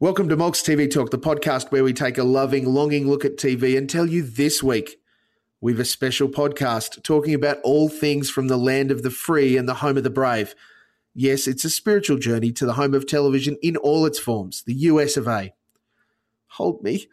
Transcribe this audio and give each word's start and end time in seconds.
Welcome 0.00 0.28
to 0.28 0.36
Mogg's 0.36 0.62
TV 0.62 0.88
Talk, 0.88 1.10
the 1.10 1.18
podcast 1.18 1.72
where 1.72 1.82
we 1.82 1.92
take 1.92 2.18
a 2.18 2.22
loving, 2.22 2.72
longing 2.72 3.08
look 3.08 3.24
at 3.24 3.36
TV 3.36 3.76
and 3.76 3.90
tell 3.90 4.06
you 4.06 4.22
this 4.22 4.62
week 4.62 5.00
we've 5.60 5.80
a 5.80 5.84
special 5.84 6.28
podcast 6.28 7.02
talking 7.02 7.34
about 7.34 7.58
all 7.64 7.88
things 7.88 8.30
from 8.30 8.46
the 8.46 8.56
land 8.56 8.92
of 8.92 9.02
the 9.02 9.10
free 9.10 9.56
and 9.56 9.68
the 9.68 9.74
home 9.74 9.96
of 9.96 10.04
the 10.04 10.08
brave. 10.08 10.54
Yes, 11.16 11.48
it's 11.48 11.64
a 11.64 11.70
spiritual 11.70 12.16
journey 12.16 12.52
to 12.52 12.64
the 12.64 12.74
home 12.74 12.94
of 12.94 13.08
television 13.08 13.56
in 13.60 13.76
all 13.76 14.06
its 14.06 14.20
forms, 14.20 14.62
the 14.62 14.74
US 14.74 15.16
of 15.16 15.26
A. 15.26 15.52
Hold 16.50 16.80
me. 16.84 17.08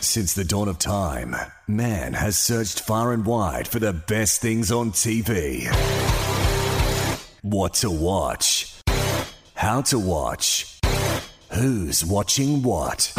Since 0.00 0.34
the 0.34 0.44
dawn 0.44 0.66
of 0.66 0.80
time, 0.80 1.36
man 1.68 2.14
has 2.14 2.36
searched 2.36 2.80
far 2.80 3.12
and 3.12 3.24
wide 3.24 3.68
for 3.68 3.78
the 3.78 3.92
best 3.92 4.40
things 4.40 4.72
on 4.72 4.90
TV. 4.90 5.72
What 7.42 7.74
to 7.74 7.90
watch, 7.92 8.82
how 9.54 9.82
to 9.82 9.98
watch, 10.00 10.73
who's 11.54 12.04
watching 12.04 12.62
what. 12.62 13.12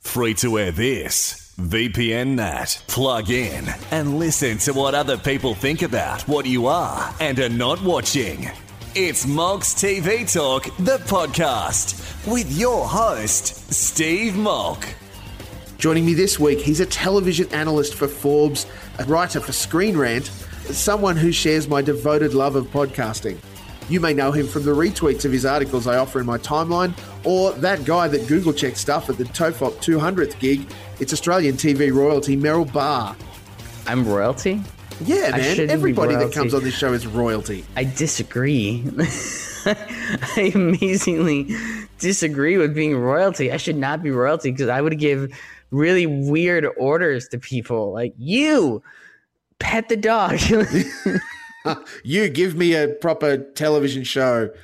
Free 0.00 0.34
to 0.34 0.58
air 0.58 0.70
this, 0.70 1.54
VPN 1.58 2.36
that. 2.36 2.82
Plug 2.88 3.30
in 3.30 3.66
and 3.90 4.18
listen 4.18 4.58
to 4.58 4.72
what 4.74 4.94
other 4.94 5.16
people 5.16 5.54
think 5.54 5.80
about 5.80 6.22
what 6.28 6.44
you 6.44 6.66
are 6.66 7.14
and 7.20 7.38
are 7.40 7.48
not 7.48 7.82
watching. 7.82 8.50
It's 8.94 9.26
Mogg's 9.26 9.74
TV 9.74 10.30
Talk, 10.30 10.64
the 10.76 10.98
podcast, 10.98 12.30
with 12.30 12.52
your 12.52 12.86
host, 12.86 13.72
Steve 13.72 14.36
Mogg. 14.36 14.84
Joining 15.78 16.04
me 16.04 16.12
this 16.12 16.38
week, 16.38 16.60
he's 16.60 16.80
a 16.80 16.86
television 16.86 17.48
analyst 17.54 17.94
for 17.94 18.06
Forbes, 18.06 18.66
a 18.98 19.04
writer 19.04 19.40
for 19.40 19.52
Screen 19.52 19.96
Rant, 19.96 20.26
someone 20.26 21.16
who 21.16 21.32
shares 21.32 21.66
my 21.66 21.80
devoted 21.80 22.34
love 22.34 22.54
of 22.56 22.66
podcasting. 22.66 23.38
You 23.88 24.00
may 24.00 24.14
know 24.14 24.32
him 24.32 24.46
from 24.46 24.64
the 24.64 24.70
retweets 24.70 25.24
of 25.24 25.32
his 25.32 25.44
articles 25.44 25.86
I 25.86 25.98
offer 25.98 26.20
in 26.20 26.26
my 26.26 26.38
timeline, 26.38 26.94
or 27.24 27.52
that 27.54 27.84
guy 27.84 28.08
that 28.08 28.26
Google 28.28 28.52
checks 28.52 28.80
stuff 28.80 29.10
at 29.10 29.18
the 29.18 29.24
TOEFOP 29.24 29.76
200th 29.76 30.38
gig. 30.38 30.66
It's 31.00 31.12
Australian 31.12 31.56
TV 31.56 31.92
royalty 31.92 32.36
Merrill 32.36 32.64
Barr. 32.64 33.16
I'm 33.86 34.06
royalty? 34.06 34.62
Yeah, 35.04 35.30
man. 35.36 35.70
Everybody 35.70 36.14
that 36.14 36.32
comes 36.32 36.54
on 36.54 36.62
this 36.62 36.76
show 36.76 36.92
is 36.92 37.06
royalty. 37.06 37.64
I 37.76 37.84
disagree. 37.84 38.84
I 39.64 40.52
amazingly 40.54 41.54
disagree 41.98 42.56
with 42.56 42.74
being 42.74 42.96
royalty. 42.96 43.52
I 43.52 43.56
should 43.56 43.76
not 43.76 44.02
be 44.02 44.10
royalty 44.10 44.52
because 44.52 44.68
I 44.68 44.80
would 44.80 44.98
give 44.98 45.32
really 45.70 46.06
weird 46.06 46.66
orders 46.76 47.28
to 47.28 47.38
people 47.38 47.92
like 47.92 48.14
you 48.18 48.82
pet 49.58 49.88
the 49.88 49.96
dog. 49.96 50.38
you 51.64 51.76
You 52.04 52.28
give 52.28 52.56
me 52.56 52.74
a 52.74 52.88
proper 52.88 53.36
television 53.36 54.04
show. 54.04 54.48
Go. 54.48 54.54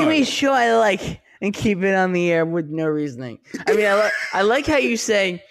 give 0.00 0.08
me 0.08 0.22
a 0.22 0.26
show 0.26 0.52
I 0.52 0.74
like 0.74 1.20
and 1.40 1.54
keep 1.54 1.82
it 1.82 1.94
on 1.94 2.12
the 2.12 2.32
air 2.32 2.44
with 2.44 2.68
no 2.68 2.86
reasoning. 2.86 3.38
I 3.66 3.72
mean, 3.74 3.86
I, 3.86 3.94
li- 3.94 4.10
I 4.32 4.42
like 4.42 4.66
how 4.66 4.78
you 4.78 4.96
say 4.96 5.42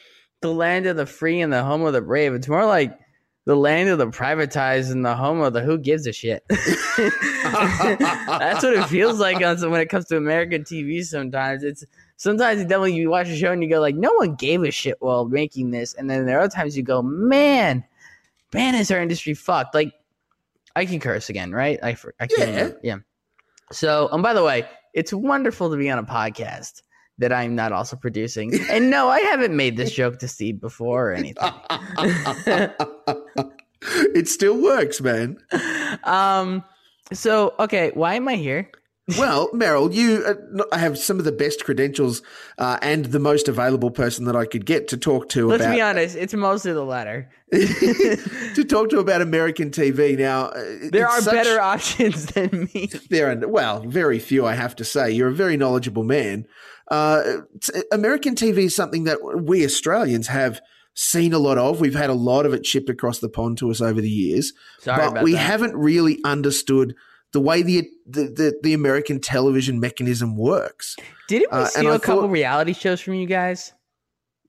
the 0.41 0.51
land 0.51 0.85
of 0.85 0.97
the 0.97 1.05
free 1.05 1.41
and 1.41 1.51
the 1.51 1.63
home 1.63 1.83
of 1.83 1.93
the 1.93 2.01
brave. 2.01 2.33
It's 2.33 2.47
more 2.47 2.65
like 2.65 2.97
the 3.45 3.55
land 3.55 3.87
of 3.89 3.97
the 3.97 4.07
privatized 4.07 4.91
and 4.91 5.05
the 5.05 5.15
home 5.15 5.39
of 5.39 5.53
the 5.53 5.61
who 5.61 5.77
gives 5.77 6.05
a 6.05 6.11
shit. 6.11 6.43
That's 6.49 6.61
what 8.61 8.73
it 8.73 8.85
feels 8.87 9.19
like 9.19 9.41
on 9.41 9.57
some, 9.57 9.71
when 9.71 9.79
it 9.79 9.89
comes 9.89 10.05
to 10.07 10.17
American 10.17 10.63
TV. 10.63 11.03
Sometimes 11.03 11.63
it's 11.63 11.85
sometimes 12.17 12.59
it's 12.59 12.67
definitely 12.67 12.95
you 12.95 13.09
watch 13.09 13.29
a 13.29 13.37
show 13.37 13.53
and 13.53 13.63
you 13.63 13.69
go 13.69 13.79
like, 13.79 13.95
no 13.95 14.11
one 14.15 14.35
gave 14.35 14.63
a 14.63 14.71
shit 14.71 14.97
while 14.99 15.23
making 15.25 15.71
this, 15.71 15.93
and 15.93 16.09
then 16.09 16.25
there 16.25 16.37
are 16.37 16.41
other 16.41 16.53
times 16.53 16.75
you 16.75 16.83
go, 16.83 17.01
man, 17.01 17.85
man, 18.53 18.75
is 18.75 18.91
our 18.91 18.99
industry 18.99 19.33
fucked? 19.33 19.73
Like, 19.73 19.93
I 20.77 20.85
can 20.85 20.99
curse 20.99 21.29
again, 21.29 21.51
right? 21.51 21.79
I 21.83 21.97
I 22.19 22.27
can, 22.27 22.53
Yeah. 22.53 22.69
yeah. 22.83 22.97
So, 23.71 24.07
and 24.11 24.21
by 24.23 24.33
the 24.33 24.43
way, 24.43 24.65
it's 24.93 25.11
wonderful 25.11 25.69
to 25.71 25.77
be 25.77 25.89
on 25.89 25.99
a 25.99 26.03
podcast 26.03 26.81
that 27.17 27.33
I'm 27.33 27.55
not 27.55 27.71
also 27.71 27.95
producing. 27.95 28.53
And 28.69 28.89
no, 28.89 29.09
I 29.09 29.19
haven't 29.21 29.55
made 29.55 29.75
this 29.75 29.91
joke 29.91 30.19
to 30.19 30.27
Steve 30.27 30.61
before 30.61 31.09
or 31.09 31.13
anything. 31.13 31.51
it 34.15 34.27
still 34.27 34.61
works, 34.61 35.01
man. 35.01 35.37
Um, 36.03 36.63
so 37.11 37.55
okay, 37.59 37.91
why 37.93 38.15
am 38.15 38.27
I 38.27 38.35
here? 38.35 38.69
Well, 39.17 39.49
Merrill, 39.53 39.93
you 39.93 40.25
uh, 40.25 40.77
have 40.77 40.97
some 40.97 41.17
of 41.17 41.23
the 41.23 41.31
best 41.31 41.63
credentials 41.63 42.21
uh, 42.57 42.77
and 42.81 43.05
the 43.05 43.19
most 43.19 43.47
available 43.47 43.89
person 43.89 44.25
that 44.25 44.35
I 44.35 44.45
could 44.45 44.65
get 44.65 44.89
to 44.89 44.97
talk 44.97 45.29
to 45.29 45.47
Let's 45.47 45.63
about 45.63 45.75
be 45.75 45.81
honest, 45.81 46.17
it's 46.17 46.33
mostly 46.33 46.73
the 46.73 46.83
latter. 46.83 47.29
to 47.51 48.65
talk 48.67 48.89
to 48.89 48.99
about 48.99 49.21
American 49.21 49.69
TV. 49.71 50.17
Now, 50.17 50.47
uh, 50.47 50.63
There 50.91 51.07
are 51.07 51.21
such- 51.21 51.33
better 51.33 51.61
options 51.61 52.25
than 52.33 52.69
me. 52.73 52.89
There 53.09 53.31
are 53.31 53.47
well, 53.47 53.79
very 53.81 54.19
few. 54.19 54.45
I 54.45 54.55
have 54.55 54.75
to 54.77 54.83
say, 54.83 55.11
you're 55.11 55.29
a 55.29 55.33
very 55.33 55.55
knowledgeable 55.55 56.03
man. 56.03 56.45
Uh, 56.91 57.37
American 57.93 58.35
TV 58.35 58.65
is 58.65 58.75
something 58.75 59.05
that 59.05 59.19
we 59.41 59.63
Australians 59.63 60.27
have 60.27 60.59
seen 60.93 61.31
a 61.31 61.39
lot 61.39 61.57
of. 61.57 61.79
We've 61.79 61.95
had 61.95 62.09
a 62.09 62.13
lot 62.13 62.45
of 62.45 62.53
it 62.53 62.65
shipped 62.65 62.89
across 62.89 63.19
the 63.19 63.29
pond 63.29 63.57
to 63.59 63.71
us 63.71 63.79
over 63.79 64.01
the 64.01 64.09
years, 64.09 64.51
Sorry 64.79 65.11
but 65.11 65.23
we 65.23 65.33
that. 65.33 65.37
haven't 65.37 65.75
really 65.77 66.19
understood 66.25 66.95
the 67.37 67.41
way 67.41 67.61
the 67.61 67.87
the, 68.07 68.23
the, 68.23 68.59
the 68.63 68.73
American 68.73 69.19
television 69.19 69.79
mechanism 69.79 70.35
works. 70.37 70.95
Didn't 71.27 71.51
we 71.51 71.57
Uh, 71.59 71.65
steal 71.65 71.93
a 71.93 71.99
couple 71.99 72.21
thought- 72.23 72.31
reality 72.31 72.73
shows 72.73 72.99
from 73.01 73.13
you 73.13 73.27
guys? 73.27 73.73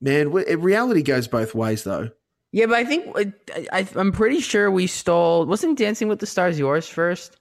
Man, 0.01 0.31
reality 0.31 1.03
goes 1.03 1.27
both 1.27 1.53
ways, 1.53 1.83
though. 1.83 2.09
Yeah, 2.51 2.65
but 2.67 2.75
I 2.75 2.85
think 2.85 3.05
I, 3.15 3.33
I, 3.71 3.87
I'm 3.95 4.11
pretty 4.11 4.39
sure 4.39 4.71
we 4.71 4.87
stole. 4.87 5.45
Wasn't 5.45 5.77
Dancing 5.77 6.07
with 6.07 6.19
the 6.19 6.25
Stars 6.25 6.57
yours 6.57 6.87
first? 6.87 7.35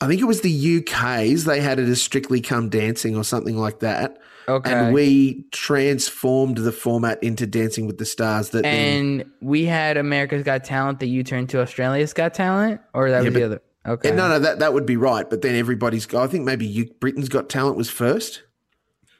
I 0.00 0.06
think 0.06 0.20
it 0.20 0.24
was 0.24 0.40
the 0.42 0.78
UK's. 0.78 1.44
They 1.44 1.60
had 1.60 1.78
it 1.78 1.88
as 1.88 2.00
Strictly 2.00 2.40
Come 2.40 2.68
Dancing 2.68 3.16
or 3.16 3.24
something 3.24 3.56
like 3.58 3.80
that. 3.80 4.18
Okay. 4.48 4.72
And 4.72 4.94
we 4.94 5.44
transformed 5.52 6.58
the 6.58 6.70
format 6.72 7.20
into 7.22 7.46
Dancing 7.46 7.86
with 7.88 7.98
the 7.98 8.04
Stars. 8.06 8.50
That 8.50 8.62
then, 8.62 9.20
and 9.20 9.24
we 9.42 9.64
had 9.64 9.96
America's 9.96 10.44
Got 10.44 10.62
Talent 10.64 11.00
that 11.00 11.08
you 11.08 11.24
turned 11.24 11.48
to 11.50 11.60
Australia's 11.60 12.12
Got 12.12 12.32
Talent, 12.34 12.80
or 12.94 13.10
that 13.10 13.24
Yeah, 13.24 13.28
was 13.30 13.34
the 13.34 13.42
other. 13.42 13.62
Okay. 13.86 14.08
Yeah, 14.08 14.14
no, 14.14 14.28
no, 14.28 14.38
that 14.38 14.58
that 14.58 14.74
would 14.74 14.86
be 14.86 14.96
right. 14.96 15.28
But 15.28 15.42
then 15.42 15.54
everybody's. 15.54 16.12
I 16.14 16.26
think 16.26 16.44
maybe 16.44 16.66
you, 16.66 16.86
Britain's 17.00 17.28
Got 17.28 17.48
Talent 17.48 17.76
was 17.76 17.88
first. 17.90 18.42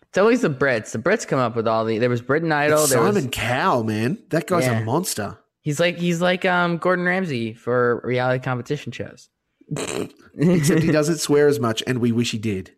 It's 0.08 0.18
always 0.18 0.40
the 0.40 0.50
Brits. 0.50 0.92
The 0.92 0.98
Brits 0.98 1.26
come 1.26 1.38
up 1.38 1.56
with 1.56 1.68
all 1.68 1.84
the. 1.84 1.98
There 1.98 2.08
was 2.10 2.22
Britain 2.22 2.50
Idol. 2.52 2.80
It's 2.80 2.90
There 2.90 3.02
was, 3.02 3.14
Simon 3.14 3.30
Cowell, 3.30 3.84
man, 3.84 4.18
that 4.30 4.46
guy's 4.46 4.64
Yeah. 4.64 4.80
a 4.80 4.84
monster. 4.84 5.38
he's 5.60 5.78
like 5.78 5.98
he's 5.98 6.20
like 6.20 6.44
um 6.44 6.78
Gordon 6.78 7.04
Ramsay 7.04 7.52
for 7.54 8.00
reality 8.04 8.42
competition 8.42 8.92
shows. 8.92 9.28
Except 9.76 10.82
he 10.82 10.90
doesn't 10.92 11.18
swear 11.18 11.48
as 11.48 11.60
much, 11.60 11.82
and 11.86 11.98
we 11.98 12.12
wish 12.12 12.30
he 12.30 12.38
did. 12.38 12.72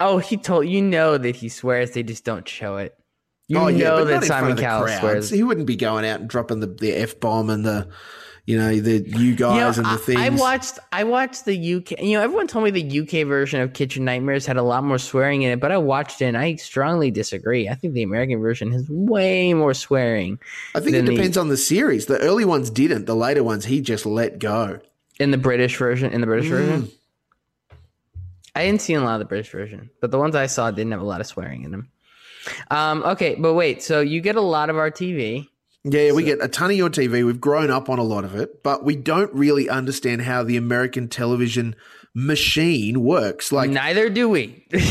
Oh, 0.00 0.18
he 0.18 0.36
told 0.36 0.66
you 0.66 0.82
know 0.82 1.18
that 1.18 1.36
he 1.36 1.48
swears. 1.48 1.92
They 1.92 2.02
just 2.02 2.24
don't 2.24 2.48
show 2.48 2.76
it. 2.78 2.96
You 3.48 3.58
oh 3.58 3.68
know 3.68 4.04
that 4.04 4.24
Simon 4.24 4.56
Cowell 4.56 4.88
swears. 4.88 5.30
He 5.30 5.42
wouldn't 5.42 5.66
be 5.66 5.76
going 5.76 6.06
out 6.06 6.20
and 6.20 6.28
dropping 6.28 6.60
the, 6.60 6.68
the 6.68 6.92
f 6.92 7.20
bomb 7.20 7.50
and 7.50 7.66
the, 7.66 7.88
you 8.44 8.58
know, 8.58 8.74
the 8.80 9.00
you 9.18 9.36
guys 9.36 9.54
You 9.76 9.82
know, 9.82 9.88
and 9.90 9.98
the 9.98 10.02
I- 10.02 10.04
things. 10.04 10.20
I 10.20 10.28
watched 10.30 10.78
I 10.92 11.04
watched 11.04 11.44
the 11.44 11.54
UK. 11.76 12.00
You 12.02 12.18
know, 12.18 12.22
everyone 12.24 12.48
told 12.48 12.64
me 12.64 12.70
the 12.72 13.00
UK 13.00 13.26
version 13.26 13.60
of 13.60 13.72
Kitchen 13.72 14.04
Nightmares 14.04 14.46
had 14.46 14.56
a 14.56 14.62
lot 14.62 14.82
more 14.82 14.98
swearing 14.98 15.42
in 15.42 15.52
it, 15.52 15.60
but 15.60 15.70
I 15.70 15.78
watched 15.78 16.20
it 16.20 16.26
and 16.26 16.36
I 16.36 16.56
strongly 16.56 17.10
disagree. 17.12 17.68
I 17.68 17.74
think 17.74 17.94
the 17.94 18.02
American 18.02 18.40
version 18.40 18.72
has 18.72 18.84
way 18.88 19.54
more 19.54 19.74
swearing 19.74 20.40
I 20.74 20.80
think 20.80 20.90
it 20.94 20.98
than 20.98 21.04
the- 21.06 21.14
depends 21.14 21.36
on 21.36 21.48
the 21.48 21.56
series. 21.56 22.06
The 22.06 22.18
early 22.18 22.44
ones 22.44 22.68
didn't. 22.70 23.06
The 23.06 23.14
later 23.16 23.44
ones, 23.44 23.64
he 23.66 23.80
just 23.80 24.06
let 24.06 24.38
go. 24.38 24.80
in 25.20 25.30
the 25.30 25.38
British 25.38 25.76
version. 25.76 26.12
In 26.12 26.20
the 26.20 26.26
British 26.26 26.46
Mm. 26.46 26.50
version, 26.50 26.88
I 28.56 28.64
didn't 28.66 28.80
see 28.82 28.94
a 28.94 29.00
lot 29.00 29.14
of 29.14 29.18
the 29.20 29.24
British 29.26 29.50
version, 29.50 29.88
but 30.00 30.10
the 30.10 30.18
ones 30.18 30.34
I 30.34 30.46
saw 30.46 30.70
didn't 30.70 30.90
have 30.92 31.00
a 31.00 31.04
lot 31.04 31.20
of 31.20 31.26
swearing 31.26 31.62
in 31.64 31.70
them. 31.70 31.88
Um, 32.70 33.02
okay, 33.04 33.36
but 33.38 33.54
wait. 33.54 33.82
So 33.82 34.00
you 34.00 34.20
get 34.20 34.34
a 34.36 34.40
lot 34.40 34.68
of 34.68 34.76
our 34.76 34.90
TV. 34.90 35.48
Yeah, 35.84 36.12
we 36.12 36.22
get 36.22 36.38
a 36.40 36.48
ton 36.48 36.70
of 36.70 36.76
your 36.76 36.90
TV. 36.90 37.26
We've 37.26 37.40
grown 37.40 37.70
up 37.70 37.88
on 37.88 37.98
a 37.98 38.04
lot 38.04 38.24
of 38.24 38.36
it, 38.36 38.62
but 38.62 38.84
we 38.84 38.94
don't 38.94 39.32
really 39.34 39.68
understand 39.68 40.22
how 40.22 40.44
the 40.44 40.56
American 40.56 41.08
television 41.08 41.74
machine 42.14 43.02
works. 43.02 43.50
Like, 43.50 43.70
Neither 43.70 44.08
do 44.08 44.28
we. 44.28 44.64
well, 44.72 44.82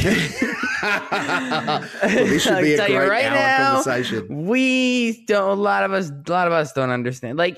this 2.02 2.44
should 2.44 2.62
be 2.62 2.74
a 2.74 2.88
great 2.88 3.10
right 3.10 3.26
hour 3.26 3.36
now, 3.36 3.74
conversation. 3.76 4.48
We 4.48 5.24
don't. 5.26 5.58
A 5.58 5.62
lot 5.62 5.84
of 5.84 5.94
us. 5.94 6.10
A 6.10 6.32
lot 6.32 6.48
of 6.48 6.54
us 6.54 6.74
don't 6.74 6.90
understand. 6.90 7.38
Like, 7.38 7.58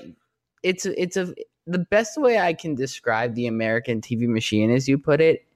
it's 0.62 0.86
it's 0.86 1.16
a 1.16 1.34
the 1.66 1.78
best 1.78 2.20
way 2.20 2.38
I 2.38 2.52
can 2.52 2.74
describe 2.74 3.34
the 3.34 3.46
American 3.46 4.00
TV 4.00 4.28
machine, 4.28 4.70
as 4.70 4.88
you 4.88 4.98
put 4.98 5.20
it. 5.20 5.46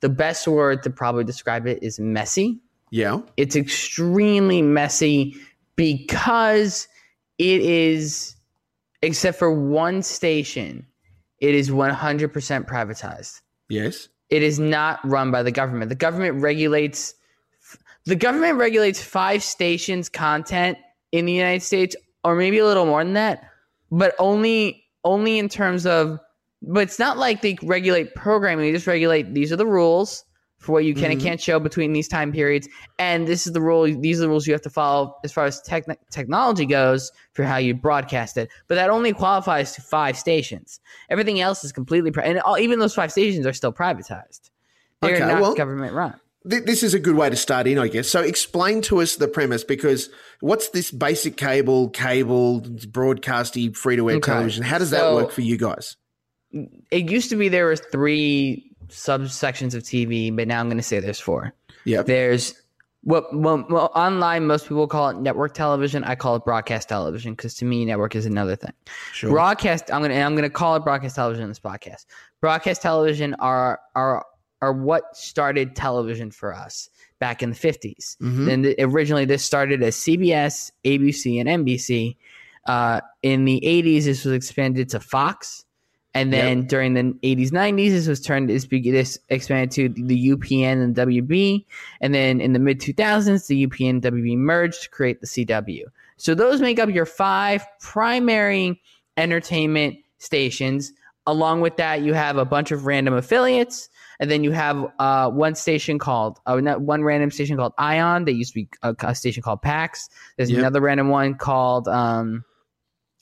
The 0.00 0.08
best 0.08 0.46
word 0.46 0.82
to 0.84 0.90
probably 0.90 1.24
describe 1.24 1.66
it 1.66 1.82
is 1.82 1.98
messy. 1.98 2.58
Yeah, 2.90 3.20
It's 3.36 3.54
extremely 3.54 4.62
messy 4.62 5.36
because 5.76 6.88
it 7.38 7.60
is, 7.60 8.36
except 9.02 9.38
for 9.38 9.50
one 9.52 10.02
station, 10.02 10.86
it 11.40 11.54
is 11.54 11.70
100% 11.70 12.66
privatized. 12.66 13.40
yes, 13.68 14.08
It 14.28 14.42
is 14.42 14.58
not 14.58 15.00
run 15.04 15.30
by 15.30 15.42
the 15.42 15.52
government. 15.52 15.88
The 15.88 15.94
government 15.94 16.42
regulates 16.42 17.14
the 18.04 18.16
government 18.16 18.58
regulates 18.58 19.02
five 19.02 19.42
stations 19.42 20.08
content 20.08 20.78
in 21.12 21.26
the 21.26 21.32
United 21.32 21.62
States 21.62 21.94
or 22.24 22.34
maybe 22.34 22.58
a 22.58 22.64
little 22.64 22.86
more 22.86 23.04
than 23.04 23.12
that, 23.14 23.44
but 23.90 24.14
only 24.18 24.84
only 25.04 25.38
in 25.38 25.48
terms 25.48 25.86
of 25.86 26.18
but 26.62 26.80
it's 26.80 26.98
not 26.98 27.18
like 27.18 27.42
they 27.42 27.56
regulate 27.62 28.14
programming, 28.14 28.64
they 28.66 28.72
just 28.72 28.86
regulate 28.86 29.34
these 29.34 29.52
are 29.52 29.56
the 29.56 29.66
rules. 29.66 30.24
For 30.58 30.72
what 30.72 30.84
you 30.84 30.94
can 30.94 31.04
and 31.10 31.20
mm-hmm. 31.20 31.28
can't 31.28 31.40
show 31.40 31.60
between 31.60 31.92
these 31.92 32.08
time 32.08 32.32
periods. 32.32 32.68
And 32.98 33.26
this 33.26 33.46
is 33.46 33.52
the 33.52 33.60
rule. 33.60 33.84
These 33.84 34.18
are 34.18 34.22
the 34.22 34.28
rules 34.28 34.46
you 34.46 34.52
have 34.52 34.62
to 34.62 34.70
follow 34.70 35.14
as 35.24 35.32
far 35.32 35.44
as 35.44 35.62
techn 35.62 35.96
technology 36.10 36.66
goes 36.66 37.12
for 37.32 37.44
how 37.44 37.56
you 37.56 37.74
broadcast 37.74 38.36
it. 38.36 38.50
But 38.66 38.74
that 38.74 38.90
only 38.90 39.12
qualifies 39.12 39.74
to 39.76 39.82
five 39.82 40.18
stations. 40.18 40.80
Everything 41.10 41.40
else 41.40 41.62
is 41.64 41.72
completely 41.72 42.10
pri- 42.10 42.24
and 42.24 42.40
all, 42.40 42.58
even 42.58 42.80
those 42.80 42.94
five 42.94 43.12
stations 43.12 43.46
are 43.46 43.52
still 43.52 43.72
privatized. 43.72 44.50
They're 45.00 45.14
Okay, 45.14 45.24
not 45.26 45.40
well- 45.40 45.54
government 45.54 45.94
run. 45.94 46.14
Th- 46.48 46.64
This 46.64 46.82
is 46.82 46.94
a 46.94 47.00
good 47.00 47.16
way 47.16 47.28
to 47.28 47.36
start 47.36 47.66
in, 47.66 47.78
I 47.78 47.88
guess. 47.88 48.08
So, 48.08 48.22
explain 48.22 48.80
to 48.82 49.00
us 49.00 49.16
the 49.16 49.28
premise 49.28 49.64
because 49.64 50.08
what's 50.40 50.68
this 50.68 50.90
basic 50.90 51.36
cable, 51.36 51.90
cable, 51.90 52.60
broadcasty, 52.60 53.76
free 53.76 53.96
to 53.96 54.08
air 54.08 54.16
Okay. 54.16 54.32
television? 54.32 54.62
How 54.64 54.78
does 54.78 54.90
that 54.90 55.12
work 55.14 55.30
for 55.30 55.42
you 55.42 55.56
guys? 55.56 55.96
It 56.52 57.10
used 57.10 57.28
to 57.30 57.36
be 57.36 57.48
there 57.48 57.66
were 57.66 57.76
three 57.76 58.67
subsections 58.88 59.74
of 59.74 59.82
TV, 59.82 60.34
but 60.34 60.48
now 60.48 60.60
I'm 60.60 60.68
going 60.68 60.76
to 60.78 60.82
say 60.82 61.00
there's 61.00 61.20
four. 61.20 61.52
Yeah. 61.84 62.02
There's 62.02 62.54
what 63.02 63.34
well, 63.34 63.64
well, 63.70 63.90
online 63.94 64.46
most 64.46 64.68
people 64.68 64.86
call 64.88 65.10
it 65.10 65.16
network 65.18 65.54
television. 65.54 66.04
I 66.04 66.14
call 66.14 66.36
it 66.36 66.44
broadcast 66.44 66.88
television 66.88 67.32
because 67.34 67.54
to 67.54 67.64
me 67.64 67.84
network 67.84 68.16
is 68.16 68.26
another 68.26 68.56
thing. 68.56 68.72
Sure. 69.12 69.30
Broadcast. 69.30 69.90
I'm 69.92 70.02
gonna 70.02 70.14
and 70.14 70.24
I'm 70.24 70.34
gonna 70.34 70.50
call 70.50 70.76
it 70.76 70.80
broadcast 70.80 71.16
television 71.16 71.44
in 71.44 71.48
this 71.48 71.60
podcast. 71.60 72.06
Broadcast 72.40 72.82
television 72.82 73.34
are 73.34 73.80
are 73.94 74.26
are 74.60 74.72
what 74.72 75.16
started 75.16 75.76
television 75.76 76.30
for 76.30 76.52
us 76.52 76.90
back 77.20 77.42
in 77.42 77.50
the 77.50 77.56
50s. 77.56 78.16
Mhm. 78.20 78.46
Then 78.46 78.74
originally 78.80 79.24
this 79.24 79.44
started 79.44 79.82
as 79.82 79.96
CBS, 79.96 80.72
ABC, 80.84 81.38
and 81.40 81.48
NBC. 81.48 82.16
Uh, 82.66 83.00
in 83.22 83.44
the 83.44 83.60
80s, 83.64 84.04
this 84.04 84.24
was 84.24 84.34
expanded 84.34 84.90
to 84.90 85.00
Fox. 85.00 85.64
And 86.14 86.32
then 86.32 86.66
during 86.66 86.94
the 86.94 87.02
80s, 87.22 87.50
90s, 87.50 87.90
this 87.90 88.08
was 88.08 88.20
turned, 88.20 88.48
this, 88.48 88.66
this 88.66 89.18
expanded 89.28 89.70
to 89.72 90.02
the 90.04 90.30
UPN 90.30 90.82
and 90.82 90.96
WB. 90.96 91.64
And 92.00 92.14
then 92.14 92.40
in 92.40 92.54
the 92.54 92.58
mid 92.58 92.80
2000s, 92.80 93.46
the 93.46 93.66
UPN 93.66 93.90
and 93.90 94.02
WB 94.02 94.36
merged 94.36 94.82
to 94.84 94.88
create 94.90 95.20
the 95.20 95.26
CW. 95.26 95.84
So 96.16 96.34
those 96.34 96.60
make 96.60 96.78
up 96.80 96.88
your 96.88 97.06
five 97.06 97.64
primary 97.80 98.80
entertainment 99.16 99.98
stations. 100.18 100.92
Along 101.26 101.60
with 101.60 101.76
that, 101.76 102.00
you 102.00 102.14
have 102.14 102.38
a 102.38 102.44
bunch 102.44 102.72
of 102.72 102.86
random 102.86 103.14
affiliates. 103.14 103.88
And 104.18 104.30
then 104.30 104.42
you 104.42 104.50
have 104.50 104.84
uh, 104.98 105.30
one 105.30 105.54
station 105.54 105.98
called, 105.98 106.40
uh, 106.46 106.58
one 106.58 107.04
random 107.04 107.30
station 107.30 107.56
called 107.56 107.74
Ion. 107.78 108.24
That 108.24 108.32
used 108.32 108.52
to 108.54 108.54
be 108.54 108.68
a, 108.82 108.94
a 109.00 109.14
station 109.14 109.42
called 109.42 109.62
PAX. 109.62 110.08
There's 110.36 110.50
Yep. 110.50 110.58
another 110.58 110.80
random 110.80 111.08
one 111.10 111.34
called 111.36 111.86
um, 111.86 112.44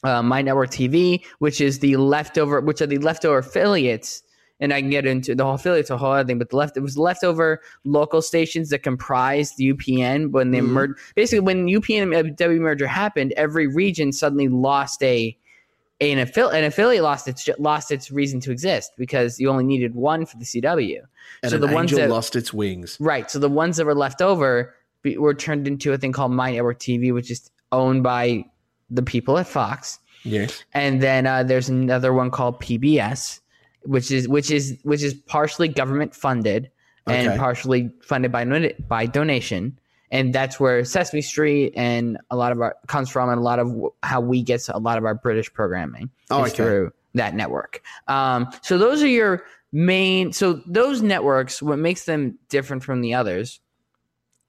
uh, 0.05 0.23
My 0.23 0.43
Network 0.43 0.71
TV, 0.71 1.25
which 1.39 1.61
is 1.61 1.79
the 1.81 1.97
leftover, 1.97 2.61
which 2.61 2.81
are 2.81 2.87
the 2.87 2.99
leftover 2.99 3.39
affiliates. 3.39 4.23
And 4.59 4.73
I 4.73 4.81
can 4.81 4.89
get 4.89 5.05
into 5.05 5.35
the 5.35 5.45
whole 5.45 5.55
affiliates, 5.55 5.91
a 5.91 5.99
whole 5.99 6.13
other 6.13 6.27
thing, 6.27 6.39
but 6.39 6.49
the 6.49 6.57
left 6.57 6.79
it 6.79 6.81
was 6.81 6.97
leftover 6.97 7.61
local 7.85 8.23
stations 8.23 8.71
that 8.71 8.83
comprised 8.83 9.59
the 9.59 9.65
UPN 9.75 10.31
when 10.33 10.51
they 10.51 10.61
Mhm. 10.61 10.69
merged. 10.69 10.95
Basically, 11.15 11.41
when 11.41 11.67
UPN 11.69 12.15
and 12.19 12.35
W 12.37 12.61
merger 12.61 12.87
happened, 12.87 13.35
every 13.37 13.67
region 13.67 14.13
suddenly 14.13 14.49
lost 14.49 15.03
a 15.03 15.37
an 16.01 16.19
affiliate. 16.19 16.55
An 16.57 16.65
affiliate 16.65 17.03
lost 17.03 17.27
its 17.29 17.49
lost 17.59 17.91
its 17.91 18.11
reason 18.11 18.39
to 18.41 18.51
exist 18.51 18.93
because 18.97 19.39
you 19.41 19.49
only 19.51 19.65
needed 19.65 19.95
one 19.95 20.25
for 20.27 20.37
the 20.39 20.45
CW. 20.45 21.01
and 21.43 21.51
so 21.51 21.57
an 21.57 21.61
the 21.63 21.69
ones 21.69 21.91
that 21.91 22.09
lost 22.09 22.35
its 22.37 22.53
wings. 22.55 22.97
Right. 23.01 23.31
So 23.31 23.39
the 23.39 23.49
ones 23.51 23.77
that 23.79 23.85
were 23.87 23.95
left 23.95 24.23
over 24.23 24.75
be, 25.03 25.19
were 25.19 25.35
turned 25.35 25.67
into 25.67 25.93
a 25.93 25.99
thing 25.99 26.13
called 26.13 26.33
My 26.33 26.53
Network 26.53 26.79
TV, 26.79 27.13
which 27.13 27.31
is 27.31 27.51
owned 27.73 28.03
by 28.03 28.45
the 28.91 29.03
people 29.03 29.39
at 29.39 29.47
Fox. 29.49 29.99
Yes. 30.23 30.65
And 30.75 31.01
then 31.01 31.27
uh, 31.27 31.43
there's 31.43 31.69
another 31.69 32.13
one 32.13 32.31
called 32.31 32.61
PBS, 32.61 33.41
which 33.83 34.11
is 34.11 34.29
which 34.29 34.51
is 34.51 34.77
which 34.83 35.03
is 35.03 35.15
partially 35.15 35.69
government 35.69 36.15
funded 36.15 36.71
and 37.07 37.29
Okay. 37.29 37.39
partially 37.39 37.91
funded 38.03 38.33
by 38.33 38.45
by 38.89 39.07
donation. 39.07 39.79
And 40.13 40.33
that's 40.33 40.61
where 40.61 40.85
Sesame 40.85 41.21
Street 41.21 41.73
and 41.77 42.17
a 42.31 42.37
lot 42.37 42.53
of 42.53 42.61
our 42.61 42.77
comes 42.87 43.11
from, 43.11 43.29
and 43.29 43.39
a 43.39 43.43
lot 43.43 43.59
of 43.59 43.73
how 44.03 44.21
we 44.21 44.43
get 44.43 44.69
a 44.69 44.79
lot 44.79 44.99
of 44.99 45.05
our 45.05 45.15
British 45.15 45.53
programming 45.53 46.11
Oh, 46.31 46.45
is 46.45 46.53
okay. 46.53 46.57
through 46.63 46.93
that 47.15 47.35
network. 47.35 47.83
Um, 48.09 48.49
so 48.63 48.79
those 48.79 49.03
are 49.03 49.09
your 49.09 49.45
main. 49.73 50.33
So 50.33 50.63
those 50.67 51.03
networks, 51.03 51.61
what 51.61 51.79
makes 51.79 52.05
them 52.05 52.39
different 52.49 52.85
from 52.85 53.01
the 53.01 53.15
others, 53.15 53.61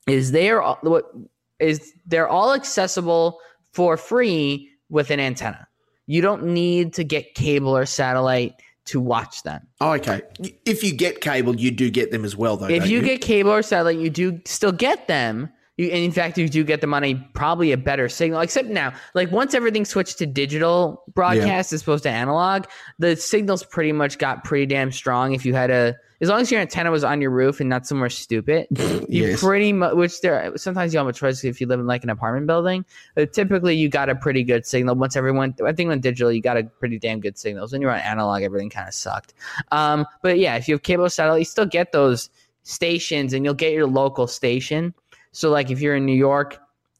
is 0.07 0.31
they 0.31 0.49
are 0.51 0.61
all, 0.61 0.77
what 0.81 1.11
is 1.59 1.93
they're 2.05 2.27
all 2.29 2.53
accessible 2.53 3.39
for 3.73 3.97
free 3.97 4.69
with 4.89 5.11
an 5.11 5.19
antenna. 5.19 5.67
You 6.05 6.21
don't 6.21 6.45
need 6.45 6.93
to 6.93 7.03
get 7.03 7.35
cable 7.35 7.75
or 7.75 7.85
satellite 7.85 8.55
to 8.85 9.01
watch 9.01 9.43
them. 9.43 9.67
Oh, 9.81 9.91
okay. 9.93 10.21
If 10.65 10.83
you 10.83 10.95
get 10.95 11.19
cable, 11.19 11.55
you 11.55 11.71
do 11.71 11.89
get 11.89 12.11
them 12.11 12.23
as 12.23 12.35
well, 12.35 12.55
though. 12.57 12.67
if 12.67 12.83
don't 12.83 12.89
you, 12.89 13.01
get 13.01 13.21
cable 13.21 13.51
or 13.51 13.61
satellite, 13.61 13.97
you 13.97 14.09
do 14.09 14.39
still 14.45 14.71
get 14.71 15.07
them. 15.07 15.49
You, 15.77 15.87
and 15.89 16.03
in 16.03 16.11
fact, 16.11 16.37
you 16.37 16.49
do 16.49 16.63
get 16.63 16.81
them 16.81 16.93
on 16.93 17.03
a 17.03 17.13
probably 17.33 17.71
a 17.71 17.77
better 17.77 18.09
signal. 18.09 18.41
Except 18.41 18.67
now, 18.67 18.93
like 19.13 19.31
once 19.31 19.53
everything 19.53 19.85
switched 19.85 20.17
to 20.17 20.25
digital 20.25 21.03
broadcast 21.13 21.71
as 21.71 21.83
opposed 21.83 22.03
to 22.03 22.09
analog, 22.09 22.65
the 22.99 23.15
signals 23.15 23.63
pretty 23.63 23.91
much 23.91 24.17
got 24.17 24.43
pretty 24.43 24.65
damn 24.65 24.91
strong. 24.91 25.33
If 25.33 25.45
you 25.45 25.53
had 25.53 25.69
a, 25.69 25.95
as 26.19 26.29
long 26.29 26.41
as 26.41 26.51
your 26.51 26.59
antenna 26.61 26.89
was 26.89 27.03
on 27.03 27.21
your 27.21 27.29
roof 27.29 27.59
and 27.59 27.69
not 27.69 27.85
somewhere 27.85 28.09
stupid, 28.09 28.65
you 29.07 29.27
Yes. 29.27 29.39
pretty 29.39 29.71
much. 29.71 29.93
Which 29.93 30.19
there 30.21 30.51
sometimes 30.57 30.93
you 30.93 30.97
have 30.97 31.07
a 31.07 31.13
choice 31.13 31.43
if 31.43 31.61
you 31.61 31.67
live 31.67 31.79
in 31.79 31.85
like 31.85 32.03
an 32.03 32.09
apartment 32.09 32.47
building. 32.47 32.83
But 33.13 33.33
typically, 33.33 33.75
you 33.75 33.87
got 33.87 34.09
a 34.09 34.15
pretty 34.15 34.43
good 34.43 34.65
signal. 34.65 34.95
Once 34.95 35.15
everyone, 35.15 35.53
I 35.63 35.73
think 35.73 35.89
when 35.89 35.99
digital, 35.99 36.31
you 36.31 36.41
got 36.41 36.57
a 36.57 36.63
pretty 36.63 36.97
damn 36.97 37.19
good 37.19 37.37
signals. 37.37 37.71
When 37.71 37.81
you're 37.83 37.91
on 37.91 37.99
analog, 37.99 38.41
everything 38.41 38.71
kind 38.71 38.87
of 38.87 38.95
sucked. 38.95 39.35
Um, 39.71 40.07
but 40.23 40.39
yeah, 40.39 40.55
if 40.55 40.67
you 40.67 40.73
have 40.73 40.81
cable 40.81 41.07
satellite, 41.07 41.39
you 41.41 41.45
still 41.45 41.67
get 41.67 41.91
those 41.91 42.31
stations, 42.63 43.31
and 43.33 43.45
you'll 43.45 43.53
get 43.53 43.73
your 43.73 43.85
local 43.87 44.25
station. 44.25 44.95
So 45.31 45.49
like 45.49 45.69
if 45.71 45.81
you're 45.81 45.95
in 45.95 46.05
New 46.05 46.15
York 46.15 46.57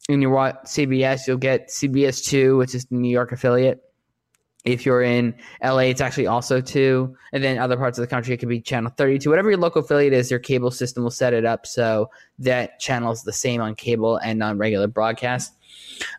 and 0.08 0.22
you 0.22 0.30
watch 0.30 0.56
CBS, 0.64 1.26
you'll 1.26 1.36
get 1.38 1.68
CBS 1.68 2.24
two, 2.24 2.56
which 2.56 2.74
is 2.74 2.86
the 2.86 2.96
New 2.96 3.10
York 3.10 3.32
affiliate. 3.32 3.82
If 4.64 4.84
you're 4.84 5.02
in 5.02 5.34
LA, 5.62 5.82
it's 5.92 6.00
actually 6.00 6.26
also 6.26 6.60
two, 6.60 7.16
and 7.32 7.42
then 7.42 7.58
other 7.58 7.76
parts 7.76 7.96
of 7.96 8.02
the 8.02 8.08
country, 8.08 8.34
it 8.34 8.38
could 8.38 8.48
be 8.48 8.60
channel 8.60 8.92
32. 8.94 9.30
Whatever 9.30 9.50
your 9.50 9.58
local 9.58 9.82
affiliate 9.82 10.12
is, 10.12 10.30
your 10.30 10.40
cable 10.40 10.70
system 10.70 11.04
will 11.04 11.10
set 11.10 11.32
it 11.32 11.46
up 11.46 11.66
so 11.66 12.10
that 12.40 12.78
channel 12.80 13.12
is 13.12 13.22
the 13.22 13.32
same 13.32 13.60
on 13.60 13.74
cable 13.76 14.16
and 14.16 14.42
on 14.42 14.58
regular 14.58 14.86
broadcast. 14.88 15.52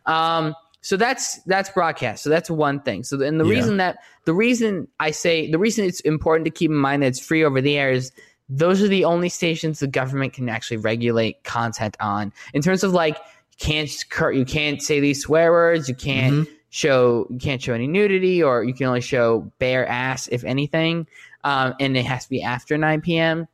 Um, 0.05 0.55
so 0.81 0.95
that's 0.97 1.44
that's 1.44 1.69
broadcast. 1.69 2.23
So 2.23 2.29
that's 2.29 2.50
one 2.50 2.79
thing. 2.79 3.03
So 3.03 3.21
and 3.21 3.39
the 3.39 3.45
Yeah. 3.45 3.51
reason 3.51 3.77
that 3.77 3.97
the 4.25 4.33
reason 4.33 4.88
I 5.00 5.12
say 5.12 5.51
the 5.51 5.59
reason 5.59 5.85
it's 5.85 6.00
important 6.01 6.45
to 6.45 6.51
keep 6.51 6.71
in 6.71 6.77
mind 6.77 7.03
that 7.03 7.07
it's 7.07 7.19
free 7.19 7.44
over 7.44 7.59
the 7.62 7.77
air 7.77 7.91
is 7.91 8.12
those 8.50 8.81
are 8.81 8.88
the 8.88 9.06
only 9.06 9.30
stations 9.30 9.80
the 9.80 9.88
government 9.88 10.34
can 10.34 10.50
actually 10.50 10.78
regulate 10.78 11.44
content 11.44 11.96
on 12.00 12.34
in 12.54 12.62
terms 12.62 12.84
of 12.84 12.91
like 12.94 13.15
you 13.18 13.58
can't 13.60 13.89
you 14.34 14.46
can't 14.46 14.82
say 14.82 15.00
these 15.00 15.22
swear 15.22 15.51
words 15.51 15.88
you 15.88 15.96
can't 15.96 16.48
Mhm. 16.48 16.48
show 16.72 17.27
you 17.29 17.38
can't 17.38 17.62
show 17.62 17.74
any 17.74 17.88
nudity 17.88 18.41
or 18.41 18.63
you 18.63 18.74
can 18.74 18.88
only 18.88 19.01
show 19.01 19.51
bare 19.60 19.88
ass 19.88 20.27
if 20.32 20.44
anything 20.44 21.08
um, 21.44 21.74
and 21.79 21.96
it 21.96 22.06
has 22.06 22.24
to 22.25 22.29
be 22.29 22.41
after 22.41 22.77
9 22.77 23.01
p.m 23.01 23.48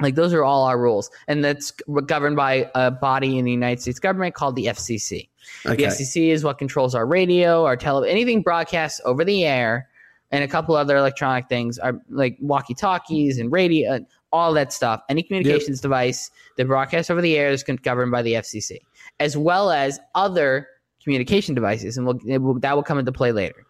like 0.00 0.14
those 0.14 0.32
are 0.32 0.44
all 0.44 0.64
our 0.64 0.78
rules 0.78 1.10
and 1.28 1.44
that's 1.44 1.72
governed 2.06 2.36
by 2.36 2.70
a 2.74 2.90
body 2.90 3.38
in 3.38 3.44
the 3.44 3.52
united 3.52 3.80
states 3.82 3.98
government 3.98 4.34
called 4.34 4.56
the 4.56 4.66
fcc 4.66 5.28
Okay. 5.66 5.76
the 5.76 5.84
FCC 5.84 6.28
is 6.28 6.44
what 6.44 6.58
controls 6.58 6.94
our 6.94 7.06
radio, 7.06 7.64
our 7.64 7.76
television, 7.76 8.12
anything 8.12 8.40
broadcast 8.42 9.00
over 9.04 9.24
the 9.24 9.44
air, 9.44 9.88
and 10.32 10.44
a 10.44 10.48
couple 10.48 10.74
other 10.76 10.96
electronic 10.96 11.48
things 11.48 11.78
are 11.78 12.00
like 12.08 12.36
walkie 12.40 12.74
talkies 12.74 13.38
and 13.38 13.50
radio, 13.50 14.04
all 14.32 14.52
that 14.54 14.72
stuff. 14.72 15.00
Any 15.08 15.22
communications 15.22 15.80
device 15.80 16.30
that 16.56 16.66
broadcasts 16.66 17.10
over 17.10 17.20
the 17.20 17.36
air 17.36 17.50
is 17.50 17.62
governed 17.62 18.12
by 18.12 18.22
the 18.22 18.34
FCC, 18.34 18.78
as 19.18 19.36
well 19.36 19.70
as 19.70 19.98
other 20.14 20.68
communication 21.02 21.54
devices, 21.54 21.96
and 21.96 22.06
we'll, 22.06 22.18
it 22.26 22.38
will, 22.38 22.58
that 22.60 22.76
will 22.76 22.82
come 22.82 22.98
into 22.98 23.10
play 23.12 23.32
later. 23.32 23.64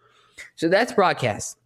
So 0.55 0.67
that's 0.69 0.91
broadcast. 0.91 1.57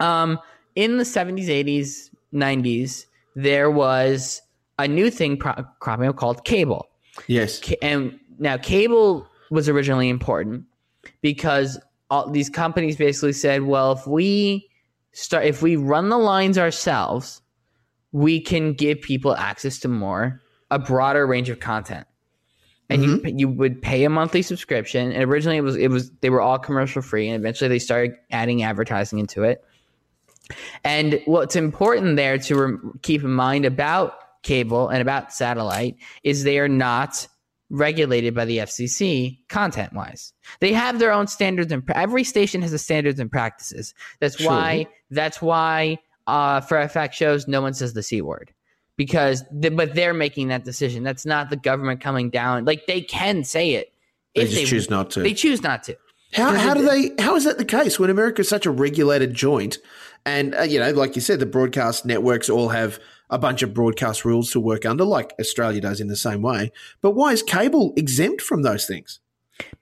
Um, 0.00 0.38
in 0.74 0.96
the 0.96 1.04
70s, 1.04 1.46
80s, 1.46 2.10
90s, 2.32 3.06
there 3.36 3.70
was 3.70 4.42
a 4.78 4.88
new 4.88 5.10
thing 5.10 5.36
pro- 5.36 5.64
cropping 5.80 6.08
up 6.08 6.16
called 6.16 6.44
cable 6.44 6.88
Yes. 7.26 7.60
ca- 7.62 7.76
and 7.82 8.18
now 8.38 8.56
cable 8.56 9.28
was 9.50 9.68
originally 9.68 10.08
important 10.08 10.64
because 11.20 11.78
all 12.10 12.28
these 12.28 12.50
companies 12.50 12.96
basically 12.96 13.32
said, 13.32 13.62
well, 13.62 13.92
if 13.92 14.06
we 14.06 14.68
start, 15.12 15.44
if 15.44 15.62
we 15.62 15.76
run 15.76 16.08
the 16.08 16.18
lines 16.18 16.58
ourselves, 16.58 17.40
we 18.12 18.40
can 18.40 18.72
give 18.72 19.00
people 19.00 19.36
access 19.36 19.78
to 19.80 19.88
more, 19.88 20.42
a 20.70 20.78
broader 20.78 21.26
range 21.26 21.48
of 21.48 21.60
content. 21.60 22.06
And 22.88 23.04
you 23.04 23.16
mm-hmm. 23.18 23.38
you 23.38 23.48
would 23.48 23.80
pay 23.80 24.02
a 24.02 24.10
monthly 24.10 24.42
subscription. 24.42 25.12
And 25.12 25.22
originally 25.22 25.58
it 25.58 25.62
was 25.62 25.76
it 25.76 25.88
was 25.88 26.10
they 26.22 26.30
were 26.30 26.40
all 26.40 26.58
commercial 26.58 27.02
free, 27.02 27.28
and 27.28 27.40
eventually 27.40 27.68
they 27.68 27.78
started 27.78 28.16
adding 28.32 28.64
advertising 28.64 29.20
into 29.20 29.44
it. 29.44 29.64
And 30.82 31.22
what's 31.26 31.54
important 31.54 32.16
there 32.16 32.36
to 32.38 32.56
rem- 32.56 32.98
keep 33.02 33.22
in 33.22 33.30
mind 33.30 33.64
about 33.64 34.14
cable 34.42 34.88
and 34.88 35.00
about 35.00 35.32
satellite 35.32 35.96
is 36.24 36.42
they 36.42 36.58
are 36.58 36.68
not 36.68 37.28
regulated 37.70 38.34
by 38.34 38.44
the 38.44 38.58
FCC 38.58 39.38
content 39.48 39.92
wise. 39.92 40.32
They 40.60 40.72
have 40.72 40.98
their 40.98 41.12
own 41.12 41.28
standards 41.28 41.72
and 41.72 41.82
every 41.94 42.24
station 42.24 42.60
has 42.62 42.72
a 42.72 42.78
standards 42.78 43.20
and 43.20 43.30
practices. 43.30 43.94
That's 44.20 44.36
Sure. 44.36 44.50
why 44.50 44.86
that's 45.10 45.40
why 45.40 45.98
uh, 46.26 46.60
for 46.60 46.76
FX 46.76 47.12
shows 47.12 47.48
no 47.48 47.62
one 47.62 47.74
says 47.74 47.94
the 47.94 48.02
c 48.02 48.20
word 48.20 48.52
because 48.96 49.44
but 49.52 49.94
they're 49.94 50.12
making 50.14 50.48
that 50.48 50.64
decision. 50.64 51.02
That's 51.04 51.24
not 51.24 51.48
the 51.48 51.56
government 51.56 52.00
coming 52.00 52.28
down. 52.28 52.64
Like 52.64 52.86
they 52.86 53.00
can 53.00 53.44
say 53.44 53.72
it. 53.72 53.92
They 54.34 54.42
if 54.42 54.50
just 54.50 54.66
choose 54.66 54.90
not 54.90 55.10
to. 55.12 55.22
They 55.22 55.34
choose 55.34 55.62
not 55.62 55.82
to. 55.84 55.96
How, 56.34 56.54
how 56.54 56.74
do 56.74 56.82
they? 56.84 57.10
How 57.22 57.34
is 57.34 57.44
that 57.44 57.58
the 57.58 57.64
case 57.64 57.98
when 57.98 58.10
America 58.10 58.42
is 58.42 58.48
such 58.48 58.66
a 58.66 58.70
regulated 58.70 59.34
joint? 59.34 59.78
And 60.26 60.54
uh, 60.54 60.62
you 60.62 60.78
know, 60.78 60.90
like 60.92 61.16
you 61.16 61.22
said, 61.22 61.40
the 61.40 61.46
broadcast 61.46 62.04
networks 62.04 62.48
all 62.48 62.68
have 62.68 63.00
a 63.30 63.38
bunch 63.38 63.62
of 63.62 63.72
broadcast 63.72 64.24
rules 64.24 64.50
to 64.52 64.60
work 64.60 64.84
under, 64.84 65.04
like 65.04 65.32
Australia 65.40 65.80
does 65.80 66.00
in 66.00 66.08
the 66.08 66.16
same 66.16 66.42
way. 66.42 66.72
But 67.00 67.12
why 67.12 67.32
is 67.32 67.42
cable 67.42 67.92
exempt 67.96 68.42
from 68.42 68.62
those 68.62 68.86
things? 68.86 69.20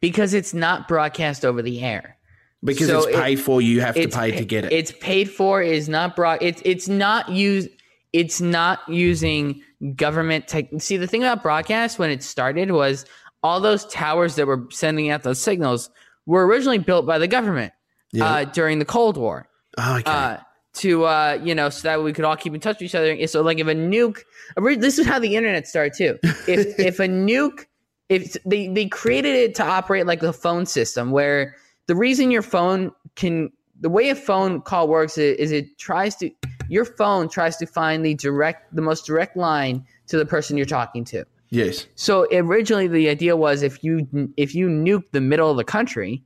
Because 0.01 0.35
it's 0.35 0.53
not 0.55 0.87
broadcast 0.89 1.45
over 1.45 1.63
the 1.63 1.81
air. 1.83 2.17
Because 2.65 2.89
So 2.89 2.99
it's 2.99 3.07
it- 3.09 3.15
paid 3.23 3.37
for, 3.41 3.63
you 3.63 3.81
have 3.81 3.95
to 3.95 4.09
pay 4.09 4.33
pa- 4.33 4.39
to 4.39 4.45
get 4.45 4.65
it. 4.65 4.73
It's 4.73 4.93
paid 5.01 5.31
for. 5.31 5.63
Is 5.63 5.89
not 5.89 6.17
broad. 6.17 6.39
It's 6.43 6.61
it's 6.65 6.89
not 6.89 7.29
used. 7.29 7.69
It's 8.13 8.41
not 8.41 8.81
using 8.89 9.63
government 9.95 10.49
tech. 10.49 10.67
See, 10.79 10.97
the 10.97 11.07
thing 11.07 11.23
about 11.23 11.43
broadcast 11.43 11.99
when 12.01 12.11
it 12.11 12.23
started 12.23 12.73
was 12.73 13.05
all 13.45 13.61
those 13.61 13.87
towers 13.87 14.35
that 14.35 14.47
were 14.47 14.67
sending 14.71 15.09
out 15.11 15.23
those 15.23 15.41
signals 15.41 15.91
were 16.27 16.45
originally 16.47 16.79
built 16.79 17.07
by 17.07 17.19
the 17.19 17.29
government 17.29 17.73
Yeah. 18.13 18.25
uh, 18.27 18.45
during 18.45 18.81
the 18.81 18.85
Cold 18.85 19.17
War. 19.17 19.49
Oh, 19.79 19.99
okay. 19.99 20.11
uh, 20.11 20.37
to 20.79 21.05
uh, 21.05 21.39
you 21.43 21.55
know, 21.55 21.69
so 21.69 21.89
that 21.89 22.03
we 22.03 22.13
could 22.13 22.25
all 22.25 22.37
keep 22.37 22.55
in 22.55 22.61
touch 22.61 22.77
with 22.77 22.83
each 22.83 22.95
other. 22.95 23.27
So, 23.27 23.43
like, 23.43 23.59
if 23.59 23.67
a 23.67 23.75
nuke, 23.75 24.21
this 24.57 24.99
is 24.99 25.07
how 25.07 25.19
the 25.19 25.37
internet 25.37 25.67
started 25.67 25.93
too. 25.97 26.19
If 26.47 26.79
if 26.79 26.99
a 27.01 27.09
nuke, 27.09 27.67
if 28.09 28.37
they 28.45 28.69
they 28.69 28.87
created 28.87 29.35
it 29.35 29.55
to 29.57 29.65
operate 29.65 30.07
like 30.07 30.21
the 30.21 30.33
phone 30.33 30.67
system, 30.67 31.11
where 31.11 31.55
the 31.89 31.97
reason 31.97 32.31
your 32.31 32.43
phone 32.43 32.93
can, 33.17 33.51
the 33.81 33.89
way 33.89 34.11
a 34.11 34.15
phone 34.15 34.61
call 34.61 34.89
works 34.89 35.19
is, 35.19 35.37
is 35.39 35.53
it 35.53 35.79
tries 35.79 36.15
to, 36.17 36.31
your 36.69 36.85
phone 36.85 37.29
tries 37.29 37.57
to 37.57 37.67
find 37.67 38.05
the 38.05 38.15
direct, 38.15 38.75
the 38.75 38.83
most 38.83 39.07
direct 39.07 39.37
line 39.37 39.85
to 40.07 40.19
the 40.19 40.27
person 40.27 40.57
you're 40.57 40.67
talking 40.67 41.05
to. 41.07 41.25
yes. 41.51 41.87
So 41.97 42.27
originally 42.33 42.89
the 42.89 43.09
idea 43.09 43.37
was 43.37 43.63
if 43.63 43.83
you 43.83 44.07
if 44.37 44.55
you 44.55 44.69
nuke 44.69 45.11
the 45.13 45.21
middle 45.21 45.51
of 45.51 45.57
the 45.57 45.65
country, 45.65 46.23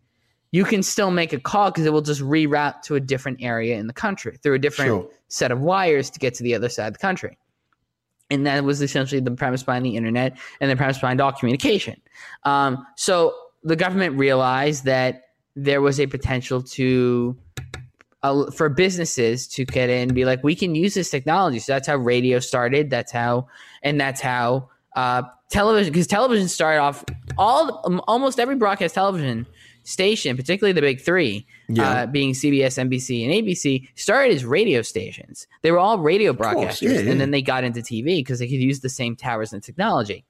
you 0.53 0.65
can 0.65 0.83
still 0.83 1.11
make 1.11 1.33
a 1.33 1.41
call 1.41 1.71
because 1.71 1.87
it 1.87 1.93
will 1.93 2.03
just 2.03 2.21
reroute 2.21 2.83
to 2.83 2.95
a 2.95 3.01
different 3.01 3.39
area 3.43 3.79
in 3.79 3.87
the 3.87 3.93
country 3.93 4.39
through 4.43 4.55
a 4.55 4.59
different 4.59 4.89
Sure. 4.89 5.11
set 5.29 5.51
of 5.51 5.61
wires 5.61 6.11
to 6.11 6.19
get 6.19 6.35
to 6.35 6.43
the 6.43 6.55
other 6.55 6.69
side 6.69 6.89
of 6.89 6.93
the 6.93 6.99
country. 6.99 7.39
And 8.31 8.47
that 8.47 8.63
was 8.65 8.81
essentially 8.81 9.21
the 9.21 9.31
premise 9.31 9.63
behind 9.63 9.85
the 9.85 9.97
internet 9.97 10.39
and 10.61 10.71
the 10.71 10.77
premise 10.77 10.99
behind 10.99 11.21
all 11.21 11.33
communication. 11.33 12.01
Um, 12.45 12.87
so 12.97 13.35
the 13.65 13.77
government 13.77 14.17
realized 14.19 14.85
that 14.85 15.25
there 15.57 15.81
was 15.81 15.99
a 15.99 16.07
potential 16.07 16.63
to 16.63 17.37
uh, 18.23 18.51
for 18.53 18.69
businesses 18.69 19.49
to 19.49 19.65
get 19.65 19.91
in 19.91 20.03
and 20.03 20.15
be 20.15 20.25
like, 20.25 20.45
we 20.45 20.55
can 20.55 20.75
use 20.75 20.95
this 20.95 21.11
technology. 21.11 21.59
So 21.59 21.73
that's 21.73 21.89
how 21.89 21.97
radio 21.97 22.39
started. 22.39 22.89
That's 22.89 23.11
how, 23.11 23.49
and 23.83 24.01
that's 24.01 24.21
how 24.21 24.69
uh, 24.95 25.23
television, 25.51 25.93
because 25.93 26.07
television 26.07 26.49
started 26.49 26.81
off 26.81 27.05
all 27.37 28.01
almost 28.07 28.39
every 28.39 28.57
broadcast 28.57 28.95
television 28.95 29.47
station, 29.85 30.37
particularly 30.37 30.73
the 30.73 30.81
big 30.81 31.01
three, 31.01 31.47
Yeah. 31.69 31.91
uh, 31.91 32.07
being 32.07 32.33
CBS, 32.33 32.79
NBC, 32.79 33.25
and 33.25 33.33
ABC, 33.33 33.89
started 33.95 34.35
as 34.35 34.45
radio 34.45 34.83
stations. 34.83 35.47
They 35.63 35.71
were 35.71 35.79
all 35.79 35.99
radio 35.99 36.33
broadcasters, 36.33 36.83
yeah, 36.83 37.01
yeah. 37.01 37.11
and 37.11 37.21
then 37.21 37.31
they 37.31 37.43
got 37.43 37.65
into 37.65 37.81
TV 37.81 38.17
because 38.19 38.39
they 38.39 38.47
could 38.47 38.61
use 38.61 38.81
the 38.81 38.89
same 38.89 39.17
towers 39.17 39.53
and 39.53 39.63
technology. 39.63 40.25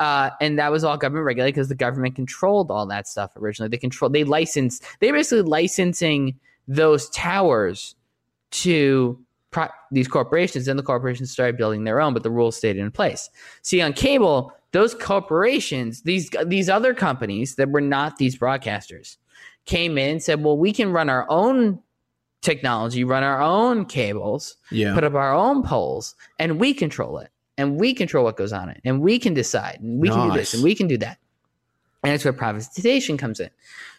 Uh, 0.00 0.30
and 0.40 0.58
that 0.58 0.72
was 0.72 0.82
all 0.84 0.96
government 0.96 1.24
regulated 1.24 1.54
because 1.54 1.68
the 1.68 1.74
government 1.74 2.16
controlled 2.16 2.70
all 2.70 2.86
that 2.86 3.06
stuff 3.06 3.32
originally. 3.36 3.68
They 3.68 3.76
controlled, 3.78 4.12
they 4.12 4.24
licensed, 4.24 4.84
they 5.00 5.10
basically 5.12 5.42
licensing 5.42 6.38
those 6.66 7.08
towers 7.10 7.94
to 8.50 9.18
pro- 9.52 9.68
these 9.92 10.08
corporations. 10.08 10.66
Then 10.66 10.76
the 10.76 10.82
corporations 10.82 11.30
started 11.30 11.56
building 11.56 11.84
their 11.84 12.00
own, 12.00 12.12
but 12.12 12.24
the 12.24 12.30
rules 12.30 12.56
stayed 12.56 12.76
in 12.76 12.90
place. 12.90 13.30
See, 13.62 13.80
on 13.80 13.92
cable, 13.92 14.52
those 14.72 14.94
corporations, 14.94 16.02
these 16.02 16.30
these 16.46 16.68
other 16.68 16.92
companies 16.94 17.54
that 17.54 17.70
were 17.70 17.80
not 17.80 18.16
these 18.16 18.36
broadcasters, 18.36 19.16
came 19.66 19.96
in 19.98 20.10
and 20.12 20.22
said, 20.22 20.42
"Well, 20.42 20.58
we 20.58 20.72
can 20.72 20.90
run 20.92 21.08
our 21.08 21.26
own 21.28 21.78
technology, 22.40 23.04
run 23.04 23.22
our 23.22 23.40
own 23.40 23.84
cables, 23.84 24.56
Yeah. 24.72 24.94
put 24.94 25.04
up 25.04 25.14
our 25.14 25.32
own 25.32 25.62
poles, 25.62 26.16
and 26.40 26.58
we 26.58 26.74
control 26.74 27.18
it, 27.18 27.30
and 27.56 27.78
we 27.78 27.94
control 27.94 28.24
what 28.24 28.36
goes 28.36 28.52
on 28.52 28.68
it, 28.68 28.80
and 28.84 29.00
we 29.00 29.18
can 29.20 29.32
decide, 29.34 29.78
and 29.80 30.00
we 30.00 30.08
can 30.08 30.28
do 30.30 30.34
this, 30.36 30.54
and 30.54 30.62
we 30.64 30.74
can 30.74 30.88
do 30.88 30.98
that." 30.98 31.18
And 32.02 32.12
that's 32.12 32.24
where 32.24 32.32
privatization 32.32 33.16
comes 33.18 33.38
in. 33.38 33.50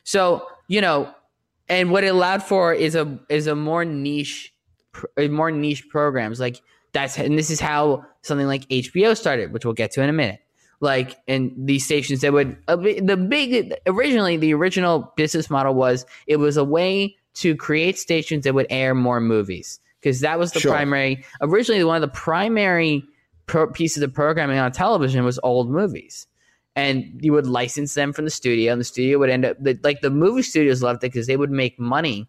So 0.03 0.45
you 0.67 0.81
know, 0.81 1.13
and 1.69 1.91
what 1.91 2.03
it 2.03 2.07
allowed 2.07 2.43
for 2.43 2.73
is 2.73 2.95
a 2.95 3.19
is 3.29 3.47
a 3.47 3.55
more 3.55 3.85
niche, 3.85 4.52
Uh, 5.17 5.27
more 5.27 5.51
niche 5.51 5.87
programs 5.89 6.39
like 6.39 6.61
that's 6.91 7.17
and 7.17 7.37
this 7.37 7.49
is 7.49 7.59
how 7.59 8.05
something 8.21 8.47
like 8.47 8.67
HBO 8.69 9.17
started, 9.17 9.51
which 9.51 9.65
we'll 9.65 9.73
get 9.73 9.91
to 9.91 10.01
in 10.03 10.09
a 10.09 10.13
minute. 10.13 10.39
Like 10.79 11.17
and 11.27 11.51
these 11.57 11.85
stations 11.85 12.21
that 12.21 12.33
would 12.33 12.57
uh, 12.67 12.75
the 12.75 13.17
big 13.17 13.73
originally 13.87 14.37
the 14.37 14.53
original 14.53 15.11
business 15.15 15.49
model 15.49 15.73
was 15.73 16.05
it 16.27 16.37
was 16.37 16.57
a 16.57 16.63
way 16.63 17.15
to 17.35 17.55
create 17.55 17.97
stations 17.97 18.43
that 18.43 18.53
would 18.53 18.67
air 18.69 18.93
more 18.93 19.19
movies 19.19 19.79
because 20.01 20.19
that 20.19 20.37
was 20.37 20.51
the 20.51 20.59
Sure. 20.59 20.71
primary 20.71 21.23
originally 21.41 21.83
one 21.85 21.95
of 21.95 22.01
the 22.01 22.09
primary 22.15 23.03
pro- 23.47 23.71
pieces 23.71 24.03
of 24.03 24.13
programming 24.13 24.57
on 24.59 24.71
television 24.73 25.23
was 25.23 25.39
old 25.41 25.69
movies 25.71 26.27
and 26.75 27.17
you 27.21 27.31
would 27.31 27.47
license 27.47 27.93
them 27.93 28.11
from 28.11 28.25
the 28.25 28.31
studio 28.31 28.71
and 28.73 28.81
the 28.81 28.85
studio 28.85 29.17
would 29.17 29.29
end 29.29 29.45
up 29.45 29.55
the, 29.63 29.79
like 29.83 30.01
the 30.01 30.09
movie 30.09 30.41
studios 30.41 30.83
loved 30.83 30.97
it 31.03 31.11
because 31.13 31.27
they 31.27 31.37
would 31.37 31.51
make 31.51 31.79
money 31.79 32.27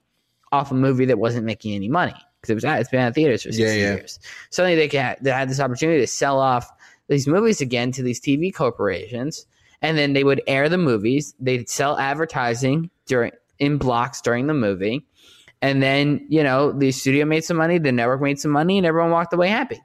off 0.53 0.71
a 0.71 0.75
movie 0.75 1.05
that 1.07 1.19
wasn't 1.19 1.45
making 1.45 1.75
any 1.75 1.89
money 1.89 2.15
because 2.47 2.65
it 2.65 2.67
was 2.67 2.81
it's 2.81 2.91
been 2.91 3.01
at 3.01 3.15
theaters 3.15 3.43
for 3.43 3.53
60 3.53 3.63
Yeah, 3.63 3.73
yeah. 3.73 3.95
years. 3.97 4.19
Suddenly 4.51 4.77
they, 4.77 4.89
can, 4.89 5.17
they 5.21 5.31
had 5.31 5.49
this 5.49 5.61
opportunity 5.61 6.01
to 6.01 6.07
sell 6.07 6.39
off 6.39 6.71
these 7.09 7.27
movies 7.27 7.61
again 7.61 7.93
to 7.93 8.03
these 8.03 8.21
tv 8.21 8.55
corporations 8.55 9.47
and 9.83 9.99
then 9.99 10.15
they 10.15 10.25
would 10.25 10.41
air 10.47 10.69
the 10.69 10.79
movies. 10.79 11.35
They'd 11.41 11.69
sell 11.69 11.99
advertising 11.99 12.91
during 13.07 13.33
in 13.59 13.79
blocks 13.79 14.21
during 14.21 14.47
the 14.47 14.55
movie 14.55 15.07
and 15.63 15.83
then 15.83 16.27
you 16.29 16.43
know 16.43 16.73
the 16.73 16.91
studio 16.93 17.25
made 17.25 17.45
some 17.45 17.57
money 17.57 17.79
the 17.79 17.93
network 17.93 18.21
made 18.21 18.39
some 18.41 18.51
money 18.51 18.79
and 18.79 18.87
everyone 18.87 19.11
walked 19.11 19.33
away 19.33 19.49
happy. 19.49 19.81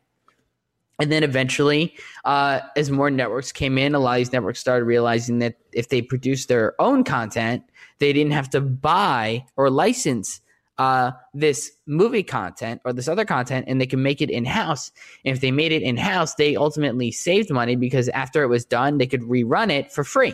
And 1.02 1.10
then 1.10 1.24
eventually, 1.24 1.96
uh, 2.26 2.60
as 2.76 2.92
more 2.92 3.10
networks 3.10 3.54
came 3.54 3.78
in, 3.78 3.96
a 3.96 4.00
lot 4.00 4.14
of 4.14 4.18
these 4.18 4.34
networks 4.34 4.60
started 4.60 4.84
realizing 4.84 5.40
that 5.40 5.56
if 5.72 5.88
they 5.88 6.02
produced 6.02 6.50
their 6.50 6.80
own 6.82 7.06
content, 7.06 7.64
they 8.00 8.12
didn't 8.12 8.34
have 8.34 8.50
to 8.50 8.60
buy 8.60 9.46
or 9.56 9.70
license 9.70 10.42
uh, 10.80 11.12
this 11.34 11.72
movie 11.86 12.24
content 12.24 12.82
or 12.86 12.94
this 12.94 13.08
other 13.08 13.26
content, 13.26 13.66
and 13.68 13.80
they 13.80 13.86
can 13.86 14.02
make 14.02 14.22
it 14.22 14.32
in 14.32 14.46
house. 14.46 14.92
And 15.24 15.36
if 15.36 15.42
they 15.42 15.52
made 15.52 15.72
it 15.72 15.84
in 15.84 15.98
house, 15.98 16.34
they 16.36 16.56
ultimately 16.56 17.12
saved 17.12 17.52
money 17.52 17.76
because 17.76 18.10
after 18.10 18.42
it 18.42 18.48
was 18.48 18.66
done, 18.66 18.98
they 18.98 19.08
could 19.08 19.22
rerun 19.22 19.70
it 19.70 19.92
for 19.92 20.04
free. 20.04 20.34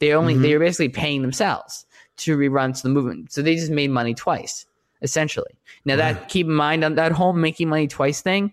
They 0.00 0.12
only 0.12 0.36
they 0.36 0.52
were 0.54 0.58
basically 0.58 0.88
paying 0.88 1.22
themselves 1.22 1.86
to 2.16 2.36
rerun 2.36 2.74
to 2.76 2.82
the 2.82 2.88
movement, 2.88 3.30
so 3.32 3.40
they 3.40 3.54
just 3.54 3.70
made 3.70 3.90
money 3.90 4.14
twice, 4.14 4.66
essentially. 5.00 5.52
Now 5.84 5.94
that 5.94 6.28
keep 6.28 6.46
in 6.48 6.54
mind 6.54 6.82
on 6.82 6.96
that 6.96 7.12
whole 7.12 7.32
making 7.32 7.68
money 7.68 7.86
twice 7.86 8.20
thing 8.20 8.52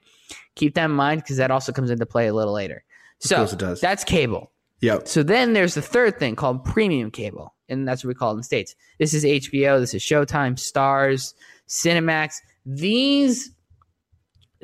keep 0.59 0.75
that 0.75 0.85
in 0.85 0.91
mind 0.91 1.23
because 1.23 1.37
that 1.37 1.51
also 1.51 1.71
comes 1.71 1.89
into 1.89 2.05
play 2.05 2.27
a 2.27 2.33
little 2.33 2.53
later. 2.53 2.83
So 3.19 3.37
course 3.37 3.53
it 3.53 3.59
does. 3.59 3.81
that's 3.81 4.03
cable. 4.03 4.51
Yep. 4.81 5.07
So 5.07 5.23
then 5.23 5.53
there's 5.53 5.73
the 5.73 5.81
third 5.81 6.19
thing 6.19 6.35
called 6.35 6.63
premium 6.63 7.11
cable, 7.11 7.53
and 7.69 7.87
that's 7.87 8.03
what 8.03 8.09
we 8.09 8.13
call 8.15 8.29
it 8.29 8.33
in 8.33 8.37
the 8.37 8.43
states. 8.43 8.75
This 8.99 9.13
is 9.13 9.23
HBO, 9.23 9.79
this 9.79 9.93
is 9.93 10.01
Showtime, 10.01 10.55
Starz, 10.55 11.33
Cinemax. 11.67 12.35
These, 12.65 13.51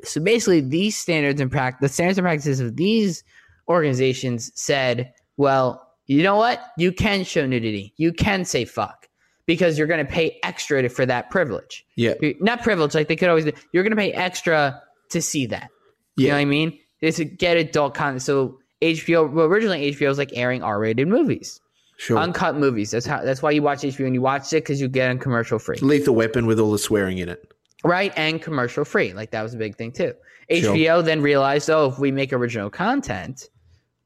so 0.04 0.22
basically, 0.22 0.62
these 0.62 0.98
standards 0.98 1.40
and 1.42 1.52
practice, 1.52 1.90
the 1.90 1.94
standards 1.94 2.18
and 2.18 2.26
practices 2.26 2.60
of 2.60 2.76
these 2.76 3.24
organizations 3.70 4.52
said, 4.56 5.14
well, 5.38 5.82
you 6.06 6.22
know 6.22 6.36
what? 6.36 6.62
You 6.78 6.92
can 6.92 7.24
show 7.24 7.46
nudity. 7.46 7.94
You 7.98 8.14
can 8.14 8.46
say 8.46 8.66
fuck 8.66 9.08
because 9.48 9.78
you're 9.78 9.88
going 9.88 10.06
to 10.06 10.12
pay 10.12 10.40
extra 10.44 10.82
to- 10.84 10.90
for 10.90 11.06
that 11.06 11.30
privilege. 11.32 11.86
Yeah. 11.96 12.14
Not 12.40 12.62
privilege, 12.64 12.94
like 12.94 13.08
they 13.08 13.16
could 13.16 13.30
always. 13.30 13.46
You're 13.72 13.84
going 13.84 13.92
to 13.92 13.96
pay 13.98 14.12
extra 14.12 14.82
to 15.10 15.22
see 15.22 15.48
that. 15.48 15.70
You 16.16 16.28
Yeah. 16.28 16.32
know 16.34 16.38
what 16.38 16.42
I 16.42 16.46
mean? 16.46 16.80
It's 17.02 17.18
to 17.18 17.26
get 17.26 17.58
adult 17.58 17.94
content. 17.96 18.22
So 18.22 18.60
HBO, 18.82 19.32
well, 19.32 19.46
originally 19.48 19.92
HBO 19.94 20.08
was 20.10 20.18
like 20.18 20.32
airing 20.34 20.62
R-rated 20.64 21.08
movies, 21.08 21.60
Sure. 21.98 22.18
uncut 22.18 22.56
movies. 22.58 22.92
That's 22.92 23.06
how. 23.06 23.24
That's 23.24 23.42
why 23.42 23.52
you 23.52 23.62
watch 23.62 23.80
HBO 23.80 24.06
and 24.06 24.14
you 24.14 24.22
watch 24.22 24.52
it 24.54 24.64
because 24.64 24.82
you 24.82 24.88
get 24.88 25.08
them 25.08 25.20
commercial 25.20 25.60
free, 25.60 25.78
Lethal 25.82 26.16
Weapon 26.16 26.46
with 26.46 26.60
all 26.60 26.72
the 26.72 26.80
swearing 26.80 27.18
in 27.20 27.30
it. 27.30 27.52
right? 27.84 28.12
And 28.18 28.42
commercial 28.42 28.84
free. 28.86 29.14
Like 29.14 29.32
that 29.32 29.42
was 29.44 29.54
a 29.54 29.58
big 29.58 29.76
thing 29.78 29.92
too. 29.92 30.14
Sure. 30.52 30.76
HBO 30.76 31.04
then 31.04 31.22
realized, 31.22 31.70
oh, 31.70 31.88
if 31.90 31.98
we 31.98 32.12
make 32.12 32.32
original 32.34 32.70
content, 32.70 33.50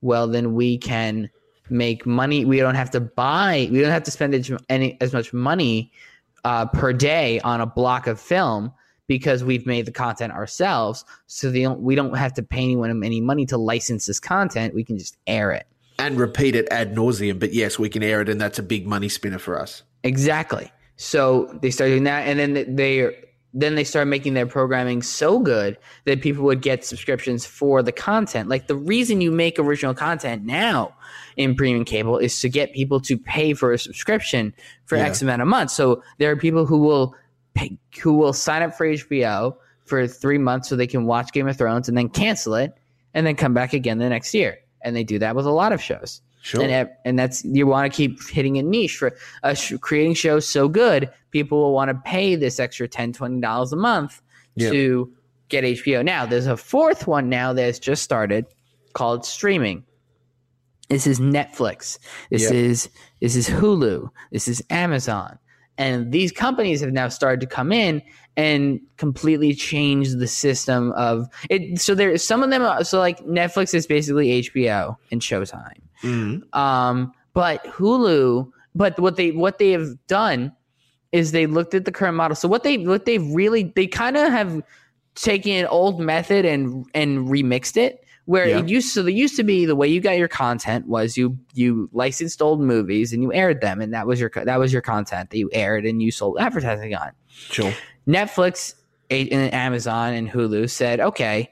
well, 0.01 0.27
then 0.27 0.53
we 0.53 0.77
can 0.77 1.29
make 1.69 2.05
money. 2.05 2.46
We 2.46 2.58
don't 2.60 2.75
have 2.75 2.91
to 2.91 3.00
buy. 3.00 3.67
We 3.72 3.81
don't 3.81 3.91
have 3.91 4.03
to 4.03 4.12
spend 4.12 4.34
as- 4.36 4.51
any 4.69 4.98
as 5.01 5.12
much 5.13 5.34
money 5.34 5.91
uh, 6.46 6.67
per 6.67 6.93
day 6.93 7.39
on 7.41 7.60
a 7.60 7.65
block 7.65 8.08
of 8.08 8.19
film 8.19 8.72
because 9.08 9.43
we've 9.43 9.65
made 9.65 9.86
the 9.88 9.91
content 9.91 10.31
ourselves. 10.31 11.03
So 11.25 11.51
don't, 11.51 11.81
we 11.81 11.96
don't 11.96 12.15
have 12.15 12.34
to 12.36 12.43
pay 12.43 12.62
anyone 12.62 13.03
any 13.03 13.19
money 13.19 13.46
to 13.48 13.58
license 13.58 14.05
this 14.05 14.19
content. 14.19 14.74
We 14.75 14.84
can 14.84 14.98
just 14.98 15.17
air 15.25 15.51
it. 15.51 15.65
And 16.00 16.18
repeat 16.18 16.56
it 16.56 16.68
ad 16.72 16.96
nauseum. 16.96 17.39
But 17.39 17.53
yes, 17.53 17.77
we 17.77 17.89
can 17.89 18.01
air 18.01 18.22
it, 18.22 18.29
and 18.29 18.39
that's 18.39 18.58
a 18.58 18.63
big 18.63 18.88
money 18.88 19.10
spinner 19.10 19.39
for 19.39 19.60
us. 19.60 19.84
Exactly. 20.03 20.72
So 20.96 21.58
they 21.62 21.72
started 21.72 21.94
doing 21.94 22.03
that, 22.06 22.27
and 22.27 22.39
then 22.39 22.75
they 22.75 23.15
then 23.53 23.75
they 23.75 23.84
started 23.84 24.10
making 24.10 24.36
their 24.36 24.46
programming 24.46 25.01
so 25.01 25.39
good 25.39 25.77
that 26.06 26.22
people 26.22 26.44
would 26.44 26.62
get 26.62 26.86
subscriptions 26.86 27.46
for 27.46 27.82
the 27.82 27.91
content. 27.91 28.48
Like 28.48 28.68
the 28.68 28.75
reason 28.75 29.22
you 29.22 29.32
make 29.32 29.58
original 29.58 29.96
content 29.96 30.46
now 30.46 30.94
in 31.36 31.56
premium 31.56 31.84
cable 31.84 32.18
is 32.18 32.39
to 32.41 32.50
get 32.50 32.74
people 32.74 33.00
to 33.01 33.18
pay 33.18 33.53
for 33.53 33.74
a 33.74 33.79
subscription 33.79 34.53
for 34.86 34.98
Yeah. 34.98 35.06
X 35.06 35.22
amount 35.22 35.41
of 35.41 35.48
months. 35.48 35.74
So 35.74 36.03
there 36.20 36.29
are 36.32 36.36
people 36.36 36.65
who 36.65 36.77
will 36.77 37.15
pay, 37.56 37.77
who 38.01 38.13
will 38.13 38.34
sign 38.34 38.62
up 38.62 38.75
for 38.75 38.86
HBO 38.86 39.56
for 39.86 40.06
three 40.06 40.38
months 40.38 40.70
so 40.70 40.75
they 40.75 40.86
can 40.86 41.06
watch 41.06 41.32
Game 41.34 41.48
of 41.48 41.58
Thrones 41.58 41.89
and 41.89 41.98
then 41.98 42.10
cancel 42.10 42.53
it 42.53 42.74
and 43.15 43.25
then 43.25 43.36
come 43.36 43.56
back 43.56 43.74
again 43.74 43.98
the 43.98 44.10
next 44.10 44.36
year. 44.36 44.60
And 44.82 44.96
they 44.96 45.04
do 45.04 45.20
that 45.20 45.36
with 45.36 45.46
a 45.46 45.52
lot 45.52 45.72
of 45.74 45.82
shows. 45.82 46.22
Sure. 46.42 46.62
And, 46.64 46.90
and 47.04 47.20
that's 47.20 47.44
you 47.44 47.68
want 47.68 47.92
to 47.92 47.96
keep 47.96 48.26
hitting 48.30 48.58
a 48.58 48.64
niche 48.64 48.98
for 48.98 49.14
uh, 49.44 49.56
creating 49.82 50.14
shows 50.14 50.48
so 50.48 50.70
good 50.70 51.10
people 51.32 51.60
will 51.60 51.74
want 51.74 51.90
to 51.90 51.96
pay 52.10 52.36
this 52.36 52.60
extra 52.62 52.88
10 52.88 53.12
20 53.14 53.42
dollars 53.42 53.74
a 53.74 53.76
month 53.76 54.22
to 54.58 55.14
get 55.50 55.64
hbo 55.66 56.04
now 56.04 56.26
there's 56.26 56.48
a 56.48 56.56
fourth 56.56 57.08
one 57.08 57.28
now 57.28 57.52
that's 57.52 57.78
just 57.78 58.04
started 58.04 58.46
called 58.94 59.26
streaming 59.26 59.84
this 60.90 61.06
is 61.06 61.20
netflix 61.20 62.00
this 62.32 62.44
Yeah. 62.44 62.58
is 62.58 62.90
this 63.22 63.36
is 63.36 63.50
hulu 63.50 64.10
this 64.32 64.48
is 64.48 64.64
amazon 64.70 65.38
and 65.80 66.12
these 66.12 66.32
companies 66.32 66.82
have 66.82 66.92
now 66.92 67.08
started 67.08 67.40
to 67.40 67.48
come 67.48 67.72
in 67.72 68.04
and 68.38 68.80
completely 68.98 69.56
change 69.56 70.14
the 70.14 70.28
system 70.28 70.92
of 70.92 71.28
it 71.50 71.82
so 71.82 71.96
there 71.96 72.16
some 72.18 72.44
of 72.44 72.52
them 72.52 72.62
are, 72.62 72.84
so 72.84 73.00
like 73.00 73.20
netflix 73.26 73.74
is 73.74 73.88
basically 73.88 74.28
hbo 74.44 74.96
and 75.12 75.22
showtime 75.22 75.82
Mhm. 76.04 76.56
um, 76.56 77.12
but 77.34 77.64
Hulu, 77.66 78.52
but 78.76 79.00
what 79.00 79.16
they 79.16 79.32
what 79.32 79.60
they 79.60 79.72
have 79.72 79.90
done 80.08 80.52
is 81.12 81.32
they 81.32 81.46
looked 81.46 81.74
at 81.74 81.86
the 81.86 81.92
current 81.92 82.16
model. 82.18 82.36
So 82.36 82.48
what 82.48 82.64
they 82.64 82.78
what 82.78 83.06
they've 83.06 83.26
really 83.34 83.72
they 83.76 83.88
kind 83.88 84.18
of 84.18 84.32
have 84.32 84.62
taken 85.16 85.54
an 85.54 85.66
old 85.68 86.00
method 86.00 86.46
and 86.46 86.86
and 86.94 87.28
remixed 87.28 87.78
it. 87.78 88.04
Where 88.30 88.48
Yeah. 88.48 88.60
it 88.60 88.70
used 88.70 88.90
so 88.94 89.02
there 89.02 89.10
used 89.12 89.36
to 89.38 89.44
be 89.44 89.66
the 89.66 89.76
way 89.76 89.88
you 89.88 90.00
got 90.00 90.16
your 90.20 90.28
content 90.28 90.88
was 90.88 91.18
you 91.18 91.36
you 91.56 91.90
licensed 91.94 92.44
old 92.44 92.62
movies 92.62 93.12
and 93.12 93.24
you 93.24 93.34
aired 93.34 93.60
them 93.60 93.82
and 93.82 93.92
that 93.96 94.06
was 94.06 94.20
your 94.20 94.30
that 94.36 94.60
was 94.60 94.72
your 94.72 94.84
content 94.84 95.32
that 95.32 95.38
you 95.40 95.50
aired 95.52 95.84
and 95.84 96.00
you 96.00 96.12
sold 96.12 96.38
advertising 96.40 96.94
on. 96.94 97.10
Sure. 97.28 97.74
Netflix 98.08 98.76
and 99.10 99.32
Amazon 99.54 100.14
and 100.14 100.30
Hulu 100.30 100.70
said, 100.70 101.00
okay, 101.00 101.52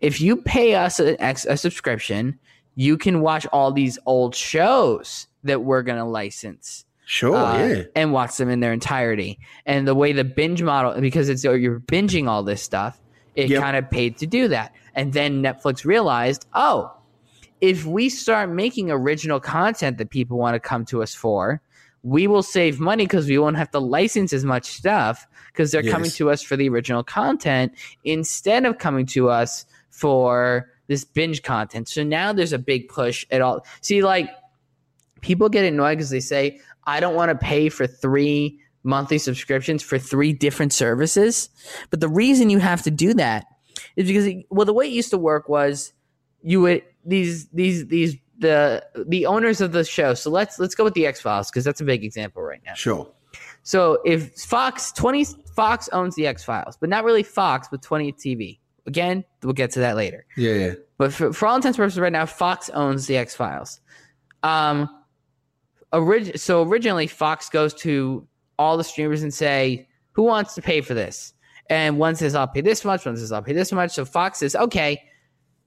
if 0.00 0.20
you 0.20 0.36
pay 0.36 0.74
us 0.74 0.98
a, 0.98 1.16
a 1.20 1.56
subscription, 1.56 2.38
you 2.74 2.98
can 2.98 3.20
watch 3.20 3.46
all 3.52 3.70
these 3.70 3.96
old 4.06 4.34
shows 4.34 5.28
that 5.44 5.62
we're 5.62 5.82
going 5.82 5.98
to 5.98 6.04
license 6.04 6.84
Sure. 7.04 7.36
uh, 7.36 7.58
yeah. 7.68 7.82
and 7.94 8.12
watch 8.12 8.36
them 8.36 8.48
in 8.50 8.58
their 8.58 8.72
entirety. 8.72 9.38
And 9.64 9.86
the 9.86 9.94
way 9.94 10.12
the 10.12 10.24
binge 10.24 10.60
model, 10.62 11.00
because 11.00 11.28
it's 11.28 11.44
you're 11.44 11.78
binging 11.78 12.26
all 12.28 12.42
this 12.42 12.62
stuff, 12.62 13.00
it 13.36 13.48
Yep. 13.50 13.62
kind 13.62 13.76
of 13.76 13.88
paid 13.90 14.16
to 14.18 14.26
do 14.26 14.48
that. 14.48 14.72
And 14.96 15.12
then 15.12 15.42
Netflix 15.42 15.84
realized, 15.84 16.46
oh, 16.54 16.92
if 17.60 17.86
we 17.86 18.08
start 18.08 18.50
making 18.50 18.90
original 18.90 19.38
content 19.38 19.98
that 19.98 20.10
people 20.10 20.38
want 20.38 20.54
to 20.54 20.60
come 20.60 20.84
to 20.86 21.02
us 21.02 21.14
for, 21.14 21.62
we 22.02 22.26
will 22.26 22.42
save 22.42 22.80
money 22.80 23.04
because 23.04 23.26
we 23.26 23.38
won't 23.38 23.56
have 23.56 23.70
to 23.72 23.78
license 23.78 24.32
as 24.32 24.44
much 24.44 24.64
stuff 24.64 25.26
because 25.52 25.70
they're 25.70 25.82
coming 25.82 26.10
to 26.10 26.30
us 26.30 26.42
for 26.42 26.56
the 26.56 26.68
original 26.68 27.02
content 27.02 27.72
instead 28.04 28.64
of 28.64 28.78
coming 28.78 29.06
to 29.06 29.28
us 29.28 29.66
for 29.90 30.70
this 30.86 31.04
binge 31.04 31.42
content. 31.42 31.88
So 31.88 32.04
now 32.04 32.32
there's 32.32 32.52
a 32.52 32.58
big 32.58 32.88
push 32.88 33.26
at 33.30 33.40
all. 33.40 33.66
See, 33.80 34.02
like 34.02 34.30
people 35.20 35.48
get 35.48 35.64
annoyed 35.64 35.96
because 35.96 36.10
they 36.10 36.20
say, 36.20 36.60
I 36.84 37.00
don't 37.00 37.14
want 37.14 37.30
to 37.30 37.36
pay 37.36 37.68
for 37.68 37.86
three 37.86 38.60
monthly 38.84 39.18
subscriptions 39.18 39.82
for 39.82 39.98
three 39.98 40.32
different 40.32 40.72
services. 40.72 41.50
But 41.90 42.00
the 42.00 42.08
reason 42.08 42.50
you 42.50 42.60
have 42.60 42.82
to 42.82 42.90
do 42.90 43.14
that 43.14 43.46
is 43.96 44.06
because, 44.06 44.28
well, 44.50 44.64
the 44.64 44.72
way 44.72 44.86
it 44.86 44.92
used 44.92 45.10
to 45.10 45.18
work 45.18 45.48
was 45.48 45.92
you 46.42 46.60
would 46.60 46.82
these 47.04 47.48
these 47.48 47.86
these 47.88 48.16
the 48.38 48.84
the 49.06 49.26
owners 49.26 49.60
of 49.60 49.72
the 49.72 49.84
show. 49.84 50.14
So 50.14 50.30
let's 50.30 50.58
let's 50.58 50.74
go 50.74 50.84
with 50.84 50.94
the 50.94 51.06
X 51.06 51.20
Files 51.20 51.50
because 51.50 51.64
that's 51.64 51.80
a 51.80 51.84
big 51.84 52.04
example 52.04 52.42
right 52.42 52.60
now. 52.64 52.74
Sure. 52.74 53.10
So 53.62 53.98
if 54.04 54.34
Fox 54.34 54.92
20 54.92 55.24
Fox 55.54 55.88
owns 55.88 56.14
the 56.14 56.26
X 56.26 56.44
Files, 56.44 56.76
but 56.76 56.88
not 56.88 57.04
really 57.04 57.22
Fox, 57.22 57.68
but 57.70 57.82
20th 57.82 58.16
TV. 58.16 58.58
Again, 58.86 59.24
we'll 59.42 59.52
get 59.52 59.72
to 59.72 59.80
that 59.80 59.96
later. 59.96 60.24
Yeah. 60.36 60.52
Yeah. 60.52 60.74
But 60.98 61.12
for, 61.12 61.32
for 61.32 61.48
all 61.48 61.56
intents 61.56 61.76
and 61.76 61.82
purposes, 61.82 61.98
right 61.98 62.12
now, 62.12 62.26
Fox 62.26 62.70
owns 62.70 63.06
the 63.08 63.16
X 63.16 63.34
Files. 63.34 63.80
Um, 64.44 64.88
orig- 65.92 66.38
so 66.38 66.62
originally, 66.62 67.08
Fox 67.08 67.48
goes 67.50 67.74
to 67.74 68.26
all 68.58 68.76
the 68.76 68.84
streamers 68.84 69.22
and 69.24 69.34
say, 69.34 69.88
"Who 70.12 70.22
wants 70.22 70.54
to 70.54 70.62
pay 70.62 70.80
for 70.80 70.94
this?" 70.94 71.34
And 71.70 71.98
one 71.98 72.14
says, 72.14 72.34
"I'll 72.34 72.46
pay 72.48 72.60
this 72.60 72.84
much." 72.84 73.04
One 73.06 73.16
says, 73.16 73.32
"I'll 73.32 73.42
pay 73.42 73.52
this 73.52 73.72
much." 73.72 73.92
So 73.92 74.04
Fox 74.04 74.38
says, 74.38 74.54
"Okay, 74.56 75.02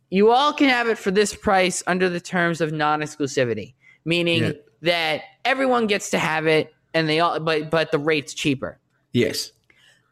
you 0.09 0.31
all 0.31 0.53
can 0.53 0.69
have 0.69 0.87
it 0.87 0.97
for 0.97 1.11
this 1.11 1.35
price 1.35 1.83
under 1.87 2.09
the 2.09 2.19
terms 2.19 2.61
of 2.61 2.71
non-exclusivity, 2.71 3.73
meaning 4.05 4.43
Yeah. 4.43 4.51
that 4.81 5.21
everyone 5.45 5.87
gets 5.87 6.09
to 6.11 6.19
have 6.19 6.47
it, 6.47 6.73
and 6.93 7.07
they 7.09 7.19
all, 7.19 7.39
but 7.39 7.69
but 7.69 7.91
the 7.91 7.99
rate's 7.99 8.33
cheaper." 8.33 8.79
Yes. 9.13 9.51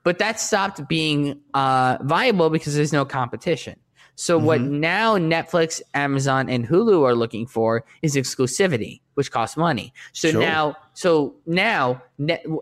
but 0.04 0.19
that 0.19 0.39
stopped 0.39 0.88
being 0.88 1.38
uh, 1.54 1.97
viable 2.02 2.50
because 2.50 2.73
there's 2.76 2.93
no 2.93 3.04
competition. 3.04 3.78
So 4.15 4.38
what 4.39 4.62
now 4.62 5.17
Netflix, 5.17 5.82
Amazon, 5.93 6.50
and 6.50 6.65
Hulu 6.65 7.06
are 7.06 7.13
looking 7.13 7.45
for 7.45 7.84
is 8.02 8.15
exclusivity, 8.15 9.02
which 9.15 9.32
costs 9.32 9.58
money. 9.58 9.93
So 10.13 10.32
Sure. 10.32 10.41
now, 10.41 10.78
so 10.93 11.36
now, 11.45 12.02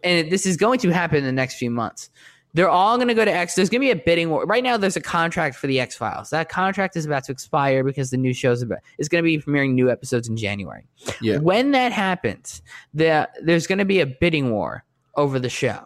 and 0.03 0.31
this 0.31 0.47
is 0.47 0.57
going 0.57 0.79
to 0.79 0.89
happen 0.89 1.19
in 1.19 1.23
the 1.23 1.31
next 1.31 1.55
few 1.59 1.69
months. 1.69 2.09
They're 2.55 2.69
all 2.69 2.95
going 2.95 3.09
to 3.09 3.13
go 3.13 3.25
to 3.25 3.31
X. 3.31 3.53
There's 3.53 3.69
going 3.69 3.81
to 3.81 3.85
be 3.85 3.91
a 3.91 3.95
bidding 3.95 4.29
war. 4.29 4.45
Right 4.45 4.63
now, 4.63 4.77
there's 4.77 4.95
a 4.95 5.01
contract 5.01 5.55
for 5.57 5.67
the 5.67 5.79
X 5.79 5.95
Files. 5.95 6.29
That 6.31 6.49
contract 6.49 6.95
is 6.95 7.05
about 7.05 7.25
to 7.25 7.31
expire 7.33 7.83
because 7.83 8.09
the 8.11 8.17
new 8.17 8.33
show's 8.33 8.61
about 8.61 8.79
is 8.97 9.09
going 9.09 9.23
to 9.23 9.25
be 9.25 9.37
premiering 9.37 9.73
new 9.73 9.91
episodes 9.91 10.27
in 10.29 10.37
January. 10.37 10.87
Yeah. 11.21 11.37
When 11.37 11.71
that 11.71 11.91
happens, 11.91 12.61
the, 12.93 13.29
there's 13.43 13.67
going 13.67 13.79
to 13.79 13.85
be 13.85 13.99
a 13.99 14.05
bidding 14.05 14.51
war 14.51 14.83
over 15.15 15.37
the 15.37 15.49
show 15.49 15.85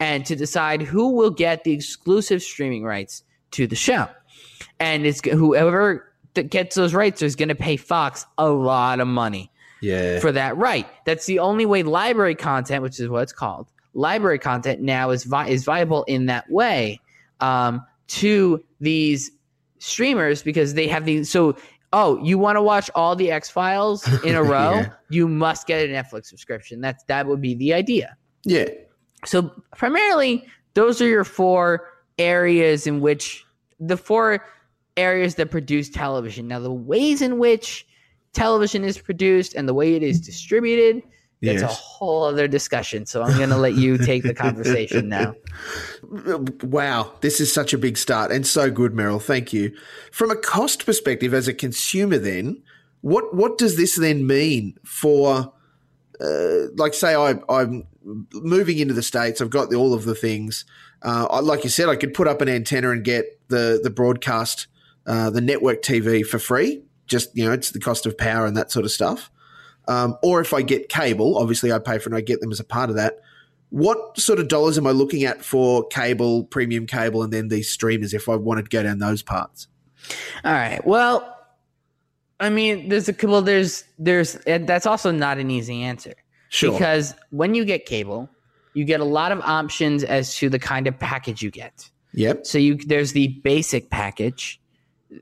and 0.00 0.24
to 0.26 0.36
decide 0.36 0.82
who 0.82 1.10
will 1.10 1.30
get 1.30 1.64
the 1.64 1.72
exclusive 1.72 2.42
streaming 2.42 2.84
rights 2.84 3.24
to 3.50 3.66
the 3.66 3.76
show. 3.76 4.08
And 4.80 5.06
it's 5.06 5.20
whoever 5.28 6.12
that 6.34 6.50
gets 6.50 6.76
those 6.76 6.94
rights 6.94 7.22
is 7.22 7.36
going 7.36 7.48
to 7.48 7.54
pay 7.54 7.76
Fox 7.76 8.26
a 8.38 8.48
lot 8.48 8.98
of 9.00 9.06
money 9.08 9.50
Yeah. 9.80 10.18
for 10.20 10.32
that 10.32 10.56
right. 10.56 10.86
That's 11.06 11.26
the 11.26 11.38
only 11.38 11.66
way 11.66 11.82
library 11.84 12.34
content, 12.34 12.82
which 12.82 12.98
is 12.98 13.08
what 13.08 13.22
it's 13.22 13.32
called, 13.32 13.70
library 13.94 14.38
content 14.38 14.80
now 14.80 15.10
is 15.10 15.24
vi- 15.24 15.48
is 15.48 15.64
viable 15.64 16.04
in 16.04 16.26
that 16.26 16.50
way 16.50 17.00
um, 17.40 17.84
to 18.08 18.62
these 18.80 19.30
streamers 19.78 20.42
because 20.42 20.74
they 20.74 20.86
have 20.88 21.04
these. 21.04 21.30
So, 21.30 21.56
oh, 21.92 22.22
you 22.22 22.38
want 22.38 22.56
to 22.56 22.62
watch 22.62 22.90
all 22.94 23.16
the 23.16 23.30
X 23.30 23.50
Files 23.50 24.06
in 24.24 24.34
a 24.34 24.42
row? 24.42 24.74
Yeah. 24.74 24.90
You 25.10 25.28
must 25.28 25.66
get 25.66 25.84
a 25.84 25.92
Netflix 25.92 26.26
subscription. 26.26 26.80
That's 26.80 27.02
that 27.04 27.26
would 27.26 27.40
be 27.40 27.54
the 27.54 27.72
idea. 27.74 28.16
yeah. 28.44 28.66
So 29.26 29.50
primarily, 29.74 30.44
those 30.74 31.00
are 31.00 31.08
your 31.08 31.24
four 31.24 31.88
areas 32.18 32.86
in 32.86 33.00
which 33.00 33.42
the 33.80 33.96
four 33.96 34.44
areas 34.98 35.36
that 35.36 35.50
produce 35.50 35.88
television. 35.88 36.46
Now, 36.46 36.60
the 36.60 36.70
ways 36.70 37.22
in 37.22 37.38
which 37.38 37.86
television 38.34 38.84
is 38.84 38.98
produced 38.98 39.54
and 39.54 39.66
the 39.66 39.72
way 39.72 39.94
it 39.94 40.02
is 40.02 40.20
distributed, 40.20 41.02
that's 41.44 41.62
a 41.62 41.66
whole 41.66 42.24
other 42.24 42.48
discussion. 42.48 43.06
So 43.06 43.22
I'm 43.22 43.36
going 43.36 43.50
to 43.50 43.56
let 43.56 43.74
you 43.74 43.98
take 43.98 44.22
the 44.22 44.34
conversation 44.34 45.08
now. 45.08 45.34
Wow, 46.62 47.12
this 47.22 47.40
is 47.40 47.52
such 47.52 47.72
a 47.72 47.78
big 47.78 47.96
start 47.96 48.30
and 48.30 48.46
so 48.46 48.70
good, 48.70 48.94
Merrill. 48.94 49.18
Thank 49.18 49.52
you. 49.52 49.74
From 50.12 50.30
a 50.30 50.36
cost 50.36 50.86
perspective, 50.86 51.32
as 51.34 51.48
a 51.48 51.54
consumer, 51.54 52.18
then 52.18 52.62
what 53.00 53.34
what 53.34 53.58
does 53.58 53.76
this 53.76 53.98
then 53.98 54.26
mean 54.26 54.78
for, 54.84 55.52
uh, 56.20 56.68
like, 56.76 56.94
say 56.94 57.14
I, 57.14 57.34
I'm 57.48 57.86
moving 58.32 58.78
into 58.78 58.94
the 58.94 59.02
states, 59.02 59.40
I've 59.40 59.50
got 59.50 59.70
the, 59.70 59.76
all 59.76 59.94
of 59.94 60.04
the 60.04 60.14
things. 60.14 60.64
Uh, 61.02 61.26
I, 61.30 61.40
like 61.40 61.64
you 61.64 61.70
said, 61.70 61.88
I 61.88 61.96
could 61.96 62.14
put 62.14 62.28
up 62.28 62.40
an 62.40 62.48
antenna 62.48 62.90
and 62.90 63.04
get 63.04 63.26
the 63.48 63.80
the 63.82 63.90
broadcast, 63.90 64.68
uh, 65.06 65.30
the 65.30 65.40
network 65.40 65.82
TV 65.82 66.24
for 66.24 66.38
free. 66.38 66.82
Just 67.06 67.36
you 67.36 67.44
know, 67.44 67.52
it's 67.52 67.70
the 67.70 67.80
cost 67.80 68.06
of 68.06 68.16
power 68.16 68.46
and 68.46 68.56
that 68.56 68.70
sort 68.70 68.84
of 68.84 68.90
stuff. 68.90 69.30
Um, 69.86 70.16
or 70.22 70.40
if 70.40 70.54
I 70.54 70.62
get 70.62 70.88
cable, 70.88 71.36
obviously 71.38 71.72
I 71.72 71.78
pay 71.78 71.98
for 71.98 72.08
it 72.08 72.12
and 72.12 72.16
I 72.16 72.20
get 72.20 72.40
them 72.40 72.50
as 72.50 72.60
a 72.60 72.64
part 72.64 72.90
of 72.90 72.96
that 72.96 73.20
what 73.74 74.16
sort 74.20 74.38
of 74.38 74.46
dollars 74.46 74.78
am 74.78 74.86
I 74.86 74.92
looking 74.92 75.24
at 75.24 75.44
for 75.44 75.84
cable, 75.88 76.44
premium 76.44 76.86
cable, 76.86 77.24
and 77.24 77.32
then 77.32 77.48
these 77.48 77.68
streamers 77.68 78.14
if 78.14 78.28
I 78.28 78.36
wanted 78.36 78.66
to 78.66 78.68
go 78.68 78.84
down 78.84 79.00
those 79.00 79.20
parts? 79.20 79.66
All 80.44 80.52
right. 80.52 80.84
Well, 80.86 81.36
I 82.38 82.50
mean, 82.50 82.88
there's 82.88 83.08
a 83.08 83.14
well, 83.24 83.42
there's 83.42 83.82
there's 83.98 84.36
and 84.36 84.68
that's 84.68 84.86
also 84.86 85.10
not 85.10 85.38
an 85.38 85.50
easy 85.50 85.82
answer. 85.82 86.14
Sure. 86.50 86.70
Because 86.70 87.14
when 87.30 87.56
you 87.56 87.64
get 87.64 87.84
cable, 87.84 88.28
you 88.74 88.84
get 88.84 89.00
a 89.00 89.04
lot 89.04 89.32
of 89.32 89.40
options 89.40 90.04
as 90.04 90.36
to 90.36 90.48
the 90.48 90.60
kind 90.60 90.86
of 90.86 90.96
package 90.96 91.42
you 91.42 91.50
get. 91.50 91.90
yep. 92.12 92.46
So 92.46 92.58
you 92.58 92.76
there's 92.76 93.10
the 93.10 93.40
basic 93.42 93.90
package 93.90 94.60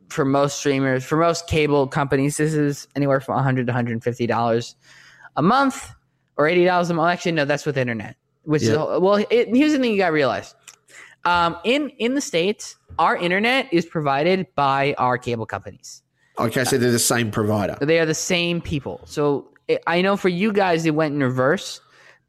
for 0.09 0.25
most 0.25 0.59
streamers, 0.59 1.05
for 1.05 1.16
most 1.16 1.47
cable 1.47 1.87
companies. 1.87 2.37
This 2.37 2.55
is 2.55 2.88
anywhere 2.97 3.21
from 3.21 3.35
100 3.37 3.66
to 3.66 3.73
150 3.73 4.27
dollars 4.27 4.77
a 5.37 5.42
month 5.42 5.90
or 6.37 6.47
80 6.47 6.64
dollars 6.64 6.90
a 6.90 6.95
month. 6.95 7.12
Actually, 7.12 7.33
no, 7.33 7.45
that's 7.45 7.66
with 7.66 7.77
internet. 7.77 8.16
Which 8.45 8.62
Yeah. 8.62 8.71
is 8.73 8.77
well. 9.01 9.25
It, 9.31 9.49
here's 9.55 9.73
the 9.73 9.79
thing 9.79 9.92
you 9.92 9.99
got 9.99 10.09
to 10.09 10.12
realize: 10.12 10.55
Um, 11.25 11.57
in 11.64 11.90
in 11.99 12.14
the 12.14 12.21
states, 12.21 12.77
our 12.99 13.16
internet 13.16 13.68
is 13.73 13.87
provided 13.87 14.47
by 14.55 14.95
our 14.99 15.18
cable 15.18 15.47
companies. 15.47 16.03
Okay, 16.38 16.64
so 16.64 16.79
they're 16.79 16.90
the 16.90 16.99
same 16.99 17.31
provider. 17.31 17.77
They 17.81 18.01
are 18.01 18.07
the 18.07 18.14
same 18.14 18.61
people. 18.61 19.01
So 19.05 19.49
it, 19.68 19.83
I 19.87 20.01
know 20.03 20.16
for 20.16 20.29
you 20.31 20.53
guys 20.53 20.87
it 20.87 20.95
went 20.95 21.14
in 21.14 21.23
reverse, 21.23 21.81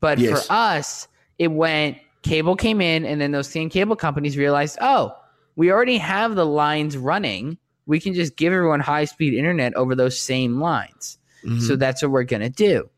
but 0.01 0.19
Yes. 0.19 0.45
for 0.45 0.53
us 0.53 1.07
it 1.39 1.47
went 1.51 1.97
cable 2.21 2.55
came 2.55 2.79
in, 2.81 3.05
and 3.05 3.19
then 3.19 3.31
those 3.31 3.47
same 3.49 3.69
cable 3.69 3.95
companies 3.95 4.37
realized, 4.37 4.77
oh, 4.81 5.15
we 5.55 5.71
already 5.71 5.97
have 5.97 6.35
the 6.35 6.45
lines 6.45 6.97
running. 6.97 7.57
We 7.85 7.99
can 7.99 8.13
just 8.13 8.37
give 8.37 8.53
everyone 8.53 8.79
high 8.79 9.05
speed 9.05 9.33
internet 9.33 9.73
over 9.75 9.95
those 9.95 10.19
same 10.19 10.59
lines. 10.59 11.17
Mm-hmm. 11.43 11.59
So 11.59 11.75
that's 11.75 12.01
what 12.01 12.11
we're 12.11 12.23
gonna 12.23 12.49
do. 12.49 12.89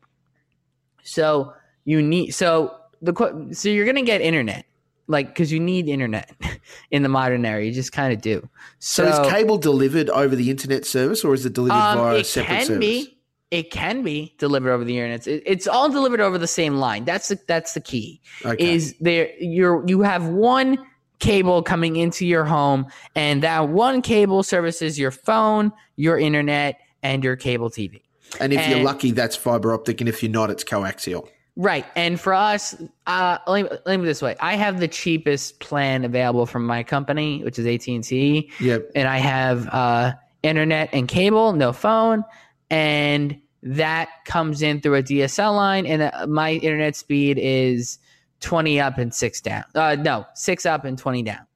So 1.02 1.52
you 1.84 2.02
need 2.02 2.32
so 2.32 2.74
the 3.02 3.48
so 3.52 3.68
you're 3.68 3.86
gonna 3.86 4.02
get 4.02 4.20
internet 4.20 4.66
like 5.08 5.28
because 5.28 5.52
you 5.52 5.60
need 5.60 5.88
internet 5.88 6.34
in 6.90 7.02
the 7.02 7.08
modern 7.08 7.44
era. 7.44 7.64
You 7.64 7.72
just 7.72 7.92
kind 7.92 8.12
of 8.12 8.20
do. 8.20 8.48
So, 8.78 9.06
is 9.06 9.30
cable 9.30 9.58
delivered 9.58 10.10
over 10.10 10.34
the 10.34 10.50
internet 10.50 10.84
service 10.84 11.24
or 11.24 11.34
is 11.34 11.46
it 11.46 11.52
delivered 11.52 11.76
Um, 11.76 11.98
via 11.98 12.16
a 12.16 12.18
it 12.18 12.26
separate 12.26 12.56
can 12.56 12.66
service? 12.66 12.80
be. 12.80 13.12
It 13.52 13.70
can 13.70 14.02
be 14.02 14.34
delivered 14.38 14.72
over 14.72 14.82
the 14.82 14.98
internet. 14.98 15.26
It, 15.28 15.42
it's 15.46 15.68
all 15.68 15.88
delivered 15.88 16.20
over 16.20 16.36
the 16.36 16.48
same 16.48 16.76
line. 16.78 17.04
That's 17.04 17.28
the 17.28 17.38
that's 17.46 17.74
the 17.74 17.80
key. 17.80 18.20
Okay. 18.44 18.74
Is 18.74 18.96
there 19.00 19.30
you're 19.38 19.84
you 19.86 20.02
have 20.02 20.26
one 20.28 20.78
cable 21.18 21.62
coming 21.62 21.96
into 21.96 22.26
your 22.26 22.44
home, 22.44 22.86
and 23.14 23.42
that 23.42 23.68
one 23.68 24.02
cable 24.02 24.42
services 24.42 24.98
your 24.98 25.10
phone, 25.10 25.72
your 25.96 26.18
internet, 26.18 26.80
and 27.02 27.22
your 27.24 27.36
cable 27.36 27.70
TV. 27.70 28.02
and 28.40 28.52
if 28.52 28.68
you're 28.68 28.82
lucky, 28.82 29.12
that's 29.12 29.36
fiber 29.36 29.72
optic, 29.72 30.00
and 30.00 30.08
if 30.08 30.22
you're 30.22 30.32
not, 30.32 30.50
it's 30.50 30.64
coaxial. 30.64 31.28
Right. 31.58 31.86
And 31.96 32.20
for 32.20 32.34
us, 32.34 32.76
uh, 33.06 33.38
let 33.46 33.62
me, 33.62 33.78
let 33.86 33.98
me 33.98 34.04
this 34.04 34.20
way: 34.20 34.36
I 34.40 34.56
have 34.56 34.78
the 34.78 34.88
cheapest 34.88 35.58
plan 35.60 36.04
available 36.04 36.44
from 36.44 36.66
my 36.66 36.82
company, 36.82 37.42
which 37.44 37.58
is 37.58 37.66
AT 37.66 37.86
and 37.88 38.04
T. 38.04 38.50
Yep. 38.60 38.90
and 38.94 39.08
I 39.08 39.18
have 39.18 39.66
uh, 39.68 40.12
internet 40.42 40.90
and 40.92 41.08
cable, 41.08 41.54
no 41.54 41.72
phone, 41.72 42.24
and 42.68 43.40
that 43.62 44.08
comes 44.26 44.60
in 44.60 44.82
through 44.82 44.96
a 44.96 45.02
DSL 45.02 45.56
line, 45.56 45.86
and 45.86 46.02
uh, 46.02 46.26
my 46.28 46.52
internet 46.52 46.94
speed 46.94 47.38
is 47.40 47.98
twenty 48.40 48.80
up 48.80 48.98
and 48.98 49.12
six 49.12 49.40
down. 49.40 49.64
Uh, 49.74 49.96
no, 49.98 50.24
six 50.34 50.66
up 50.66 50.84
and 50.84 50.98
twenty 50.98 51.22
down. 51.22 51.46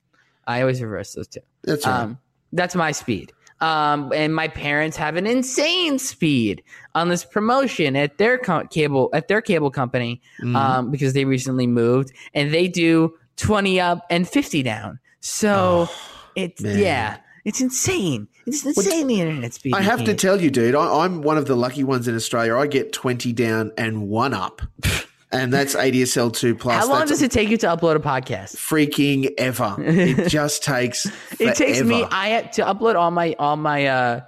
I 0.47 0.61
always 0.61 0.81
reverse 0.83 1.13
those 1.15 1.29
two. 1.29 1.41
That's 1.63 1.87
right. 1.87 2.01
Um, 2.01 2.19
that's 2.53 2.75
my 2.75 2.93
speed. 2.93 3.33
Um, 3.61 4.11
and 4.15 4.35
my 4.35 4.49
parents 4.49 4.97
have 4.97 5.17
an 5.17 5.27
insane 5.27 5.99
speed 5.99 6.63
on 6.95 7.11
this 7.11 7.25
promotion 7.27 7.95
at 7.95 8.17
their 8.17 8.39
co- 8.39 8.67
cable 8.69 9.11
at 9.13 9.29
their 9.29 9.43
cable 9.43 9.71
company 9.71 10.23
Mhm. 10.43 10.57
um, 10.57 10.91
because 10.91 11.13
they 11.13 11.27
recently 11.27 11.67
moved 11.67 12.11
and 12.33 12.55
they 12.55 12.67
do 12.69 13.15
20 13.37 13.79
up 13.79 14.07
and 14.09 14.27
50 14.27 14.63
down. 14.63 14.99
So 15.21 15.89
it's 16.35 16.63
Oh, 16.65 16.69
man. 16.69 16.79
yeah, 16.79 17.17
it's 17.45 17.61
insane. 17.61 18.29
It's 18.47 18.65
insane 18.65 19.07
the 19.09 19.21
internet 19.21 19.53
speed. 19.53 19.75
I 19.75 19.83
have 19.83 20.05
to 20.05 20.15
tell 20.15 20.41
you, 20.41 20.51
dude, 20.51 20.75
I, 20.75 21.05
I'm 21.05 21.21
one 21.21 21.37
of 21.37 21.45
the 21.45 21.55
lucky 21.55 21.85
ones 21.85 22.09
in 22.09 22.15
Australia. 22.17 22.57
I 22.57 22.67
get 22.67 22.95
20 22.95 23.31
down 23.35 23.73
and 23.77 24.09
one 24.09 24.33
up, 24.33 24.63
and 25.33 25.53
that's 25.53 25.75
ADSL 25.75 26.33
2 26.35 26.55
plus. 26.57 26.77
How 26.77 26.89
long 26.89 27.01
that's 27.01 27.11
does 27.13 27.23
it 27.23 27.31
take 27.31 27.49
you 27.49 27.57
to 27.59 27.67
upload 27.67 27.97
a 27.97 28.01
podcast? 28.01 28.57
freaking 28.57 29.33
ever? 29.39 29.75
It 29.79 30.29
just 30.29 30.63
takes. 30.65 31.07
It 31.39 31.55
takes 31.55 31.83
me. 31.83 32.05
I 32.11 32.43
to 32.53 32.63
upload 32.63 32.97
all 32.97 33.11
my 33.11 33.35
all 33.39 33.57
my 33.57 33.87
uh 33.87 34.21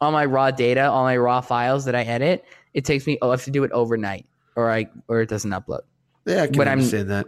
all 0.00 0.12
my 0.12 0.24
raw 0.24 0.50
data, 0.50 0.90
all 0.90 1.04
my 1.04 1.16
raw 1.16 1.40
files 1.40 1.84
that 1.86 1.94
I 1.94 2.02
edit. 2.02 2.44
It 2.74 2.84
takes 2.84 3.06
me 3.06 3.18
oh, 3.22 3.28
I 3.28 3.32
have 3.32 3.44
to 3.44 3.50
do 3.50 3.64
it 3.64 3.72
overnight 3.72 4.26
or 4.56 4.70
I 4.70 4.86
or 5.08 5.20
it 5.20 5.28
doesn't 5.28 5.50
upload. 5.50 5.80
Yeah, 6.26 6.42
I 6.42 6.46
can 6.46 6.56
but 6.56 6.68
I'm- 6.68 6.80
that. 7.08 7.26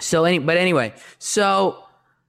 So 0.00 0.24
any 0.24 0.38
but 0.38 0.56
anyway, 0.56 0.94
so 1.18 1.84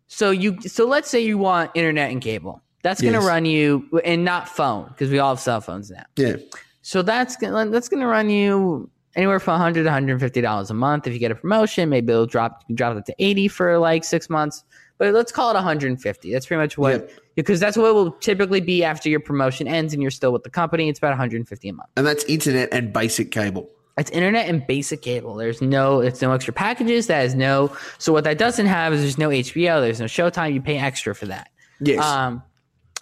so 0.08 0.32
you 0.32 0.62
so 0.62 0.86
let's 0.88 1.10
say 1.10 1.22
you 1.22 1.38
want 1.38 1.72
internet 1.74 2.12
and 2.12 2.22
cable. 2.22 2.62
That's 2.84 3.00
going 3.00 3.14
to 3.14 3.20
Yes. 3.20 3.28
run 3.28 3.46
you 3.46 4.02
and 4.04 4.26
not 4.26 4.50
phone 4.50 4.88
because 4.88 5.12
we 5.12 5.20
all 5.20 5.30
have 5.36 5.40
cell 5.40 5.62
phones 5.62 5.92
now. 5.92 6.04
Yeah. 6.18 6.38
So 6.82 7.02
that's 7.04 7.36
gonna 7.38 7.70
that's 7.70 7.88
gonna 7.88 8.08
run 8.08 8.30
you 8.30 8.90
anywhere 9.16 9.40
from 9.40 9.54
100 9.54 9.84
to 9.84 9.90
150 9.90 10.42
dollars 10.42 10.70
a 10.70 10.74
month. 10.74 11.08
If 11.08 11.14
you 11.14 11.20
get 11.20 11.32
a 11.32 11.36
promotion, 11.36 11.90
maybe 11.90 12.12
it'll 12.14 12.26
drop 12.26 12.62
you 12.62 12.68
can 12.68 12.76
drop 12.76 12.98
it 12.98 13.06
to 13.06 13.16
80 13.20 13.48
for 13.50 13.78
like 13.78 14.04
six 14.04 14.30
months. 14.30 14.64
But 14.98 15.14
let's 15.14 15.32
call 15.32 15.50
it 15.50 15.56
150. 15.56 16.32
That's 16.32 16.46
pretty 16.46 16.62
much 16.62 16.78
what 16.78 16.92
Yep. 16.92 17.12
because 17.36 17.60
that's 17.60 17.76
what 17.76 17.88
it 17.88 17.94
will 17.94 18.12
typically 18.12 18.62
be 18.62 18.84
after 18.84 19.10
your 19.10 19.20
promotion 19.20 19.68
ends 19.68 19.94
and 19.94 20.02
you're 20.02 20.12
still 20.12 20.32
with 20.32 20.44
the 20.44 20.50
company. 20.52 20.90
It's 20.90 21.00
about 21.00 21.10
150 21.10 21.70
a 21.70 21.74
month. 21.74 21.90
And 21.98 22.06
that's 22.06 22.24
internet 22.26 22.70
and 22.72 22.94
basic 22.94 23.32
cable. 23.32 23.68
It's 23.98 24.12
internet 24.12 24.48
and 24.48 24.66
basic 24.66 25.02
cable. 25.02 25.36
There's 25.36 25.62
no, 25.62 26.00
it's 26.02 26.22
no 26.22 26.32
extra 26.32 26.54
packages. 26.54 27.08
That 27.08 27.26
is 27.26 27.36
no. 27.36 27.76
So 27.98 28.14
what 28.14 28.24
that 28.24 28.38
doesn't 28.38 28.68
have 28.68 28.94
is 28.94 29.02
there's 29.02 29.18
no 29.18 29.30
HBO. 29.30 29.82
There's 29.82 30.00
no 30.00 30.06
Showtime. 30.06 30.54
You 30.54 30.62
pay 30.62 30.78
extra 30.78 31.14
for 31.16 31.26
that. 31.26 31.50
Yes. 31.82 32.04
Um, 32.06 32.44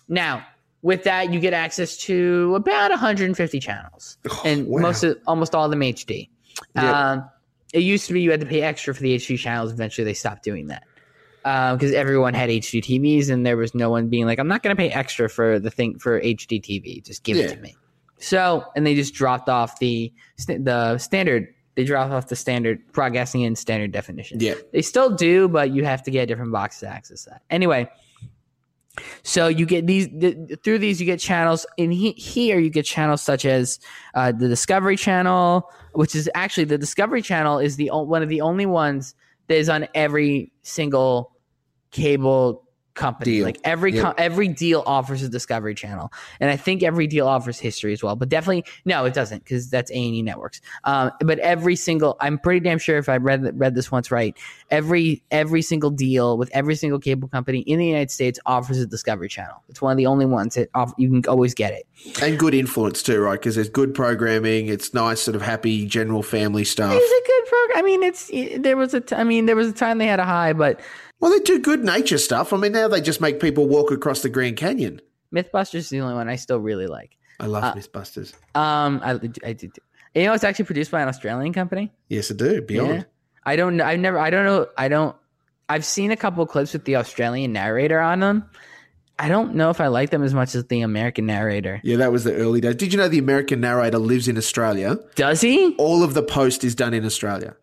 now 0.08 0.46
with 0.82 1.04
that, 1.04 1.34
you 1.34 1.40
get 1.40 1.54
access 1.54 1.98
to 1.98 2.54
about 2.56 2.92
150 2.92 3.60
channels, 3.60 4.18
and 4.46 4.68
wow. 4.68 4.82
most 4.82 5.04
of 5.04 5.18
almost 5.28 5.54
all 5.54 5.66
of 5.66 5.72
them 5.72 5.82
HD. 5.82 6.30
Yep. 6.76 6.84
Um, 6.84 7.30
it 7.74 7.84
used 7.84 8.08
to 8.08 8.14
be 8.14 8.22
you 8.22 8.32
had 8.32 8.40
to 8.40 8.46
pay 8.46 8.62
extra 8.62 8.94
for 8.94 9.02
the 9.02 9.16
HD 9.16 9.38
channels. 9.38 9.72
Eventually, 9.72 10.06
they 10.06 10.14
stopped 10.14 10.44
doing 10.44 10.68
that 10.68 10.84
because 11.44 11.94
everyone 11.94 12.34
had 12.34 12.50
HD 12.50 12.82
TVs, 12.82 13.30
and 13.30 13.46
there 13.46 13.58
was 13.58 13.76
no 13.76 13.90
one 13.90 14.10
being 14.10 14.26
like, 14.26 14.40
"I'm 14.40 14.48
not 14.48 14.64
going 14.64 14.76
to 14.76 14.80
pay 14.80 14.90
extra 14.90 15.30
for 15.30 15.60
the 15.60 15.70
thing 15.70 16.00
for 16.00 16.20
HD 16.20 16.62
TV. 16.62 17.06
Just 17.06 17.24
give 17.24 17.38
it 17.38 17.50
to 17.50 17.58
me." 17.58 17.76
So, 18.18 18.66
and 18.76 18.86
they 18.86 18.96
just 18.96 19.14
dropped 19.14 19.50
off 19.50 19.80
the 19.80 20.12
the 20.48 20.98
standard. 20.98 21.54
They 21.76 21.86
dropped 21.86 22.12
off 22.12 22.28
the 22.28 22.36
standard 22.36 22.80
broadcasting 22.92 23.42
in 23.42 23.56
standard 23.56 23.92
definition. 23.92 24.40
yeah. 24.42 24.56
They 24.74 24.82
still 24.82 25.16
do, 25.16 25.48
but 25.48 25.72
you 25.72 25.86
have 25.86 26.04
to 26.04 26.12
get 26.12 26.24
a 26.24 26.26
different 26.26 26.52
box 26.52 26.80
to 26.82 26.88
access 26.88 27.24
that. 27.24 27.42
Anyway, 27.50 27.90
so 29.24 29.48
you 29.48 29.66
get 29.66 29.88
these 29.88 30.08
th- 30.08 30.38
through 30.64 30.80
these 30.80 31.00
you 31.00 31.06
get 31.06 31.20
channels 31.20 31.66
in 31.78 31.92
he- 31.92 32.14
here 32.14 32.60
you 32.60 32.70
get 32.70 32.86
channels 32.86 33.22
such 33.22 33.46
as 33.46 33.80
uh, 34.16 34.32
the 34.32 34.48
Discovery 34.48 34.98
Channel, 34.98 35.70
which 35.94 36.16
is 36.16 36.30
actually 36.36 36.66
the 36.66 36.78
Discovery 36.78 37.22
Channel 37.22 37.60
is 37.60 37.76
the 37.76 37.90
o- 37.90 38.04
one 38.04 38.24
of 38.24 38.30
the 38.30 38.42
only 38.42 38.66
ones 38.66 39.16
that 39.48 39.58
is 39.58 39.70
on 39.70 39.88
every 39.94 40.52
single 40.62 41.32
cable 41.92 42.64
company. 42.94 43.32
Deal. 43.32 43.46
Like 43.46 43.60
every 43.64 43.94
Yep. 43.94 44.04
co- 44.04 44.14
every 44.18 44.48
deal 44.48 44.84
offers 44.86 45.24
a 45.24 45.30
Discovery 45.30 45.76
Channel, 45.76 46.12
and 46.40 46.50
I 46.50 46.56
think 46.58 46.84
every 46.84 47.08
deal 47.08 47.28
offers 47.28 47.60
history 47.60 47.94
as 47.94 48.04
well. 48.04 48.16
But 48.16 48.30
definitely 48.30 48.66
no, 48.86 49.06
it 49.06 49.14
doesn't 49.14 49.44
because 49.44 49.70
that's 49.70 49.90
A 49.92 49.96
and 49.96 50.16
E 50.16 50.22
networks. 50.22 50.62
Um, 50.84 51.12
but 51.22 51.40
every 51.40 51.76
single, 51.76 52.18
I'm 52.20 52.38
pretty 52.38 52.60
damn 52.62 52.78
sure 52.80 52.98
if 52.98 53.08
I 53.10 53.18
read 53.18 53.52
read 53.60 53.76
this 53.76 53.92
once 53.92 54.12
right, 54.12 54.38
every 54.70 55.24
every 55.32 55.62
single 55.62 55.90
deal 55.90 56.38
with 56.38 56.50
every 56.54 56.76
single 56.76 57.00
cable 57.00 57.28
company 57.28 57.60
in 57.60 57.80
the 57.80 57.86
United 57.86 58.12
States 58.12 58.40
offers 58.46 58.80
a 58.80 58.86
Discovery 58.86 59.30
Channel. 59.30 59.64
It's 59.70 59.82
one 59.82 59.92
of 59.92 59.98
the 59.98 60.06
only 60.08 60.26
ones 60.26 60.56
that 60.56 60.70
off, 60.74 60.94
you 60.98 61.10
can 61.10 61.24
always 61.30 61.54
get 61.54 61.74
it. 61.74 61.86
And 62.22 62.38
good 62.40 62.54
influence 62.54 63.02
too, 63.04 63.20
right? 63.20 63.34
Because 63.40 63.56
there's 63.56 63.70
good 63.70 63.94
programming. 63.94 64.68
It's 64.68 64.94
nice, 64.94 65.22
sort 65.22 65.36
of 65.36 65.42
happy, 65.42 65.86
general 65.86 66.24
family 66.24 66.64
stuff. 66.64 66.94
It's 66.96 67.06
a 67.12 67.28
good 67.28 67.50
program. 67.50 67.78
I 67.78 67.82
mean, 67.86 68.04
it's 68.04 68.30
it- 68.32 68.64
there 68.64 68.78
was 68.78 68.94
a 68.94 69.02
t- 69.02 69.16
I 69.16 69.24
mean 69.24 69.46
there 69.46 69.56
was 69.56 69.68
a 69.68 69.74
time 69.74 69.98
they 69.98 70.08
had 70.08 70.20
a 70.20 70.26
high, 70.26 70.54
but 70.54 70.80
Well, 71.20 71.32
they 71.32 71.40
do 71.40 71.60
good 71.60 71.84
nature 71.84 72.18
stuff. 72.18 72.54
I 72.54 72.58
mean, 72.58 72.72
now 72.72 72.88
they 72.88 73.02
just 73.02 73.20
make 73.22 73.40
people 73.40 73.68
walk 73.68 73.92
across 73.92 74.22
the 74.22 74.30
Grand 74.30 74.58
Canyon. 74.58 75.02
MythBusters 75.34 75.76
is 75.76 75.90
the 75.90 76.00
only 76.02 76.16
one 76.16 76.30
I 76.30 76.36
still 76.38 76.60
really 76.60 76.88
like. 76.88 77.18
I 77.40 77.46
love 77.46 77.64
Uh, 77.64 77.74
Mythbusters. 77.76 78.34
Um, 78.56 79.02
I, 79.04 79.12
I 79.46 79.54
did. 79.54 79.78
You 80.16 80.24
know, 80.26 80.34
it's 80.34 80.44
actually 80.44 80.66
produced 80.66 80.92
by 80.92 81.02
an 81.02 81.08
Australian 81.08 81.54
company. 81.54 81.92
Yes, 82.08 82.32
I 82.32 82.36
do. 82.36 82.62
Beyond. 82.62 82.90
Yeah. 82.94 83.04
I 83.46 83.56
don't 83.56 83.78
know. 83.78 83.86
I've 83.86 84.00
never. 84.00 84.18
I 84.18 84.30
don't 84.30 84.46
know. 84.46 84.68
I 84.78 84.88
don't. 84.88 85.16
I've 85.70 85.86
seen 85.86 86.12
a 86.12 86.18
couple 86.18 86.46
clips 86.48 86.74
with 86.74 86.86
the 86.86 86.96
Australian 86.96 87.54
narrator 87.54 88.00
on 88.00 88.20
them. 88.22 88.50
I 89.20 89.28
don't 89.28 89.54
know 89.56 89.70
if 89.70 89.80
I 89.82 89.88
like 89.88 90.10
them 90.10 90.24
as 90.24 90.34
much 90.34 90.56
as 90.56 90.66
the 90.66 90.82
American 90.82 91.26
narrator. 91.26 91.80
Yeah, 91.84 91.98
that 91.98 92.12
was 92.12 92.24
the 92.24 92.34
early 92.34 92.62
days. 92.62 92.76
Did 92.76 92.92
you 92.94 92.98
know 92.98 93.08
the 93.10 93.20
American 93.20 93.62
narrator 93.62 94.00
lives 94.00 94.28
in 94.28 94.38
Australia? 94.38 94.98
Does 95.16 95.42
he? 95.42 95.76
All 95.78 96.04
of 96.04 96.14
the 96.14 96.24
post 96.24 96.64
is 96.64 96.74
done 96.74 96.94
in 96.94 97.06
Australia. 97.06 97.56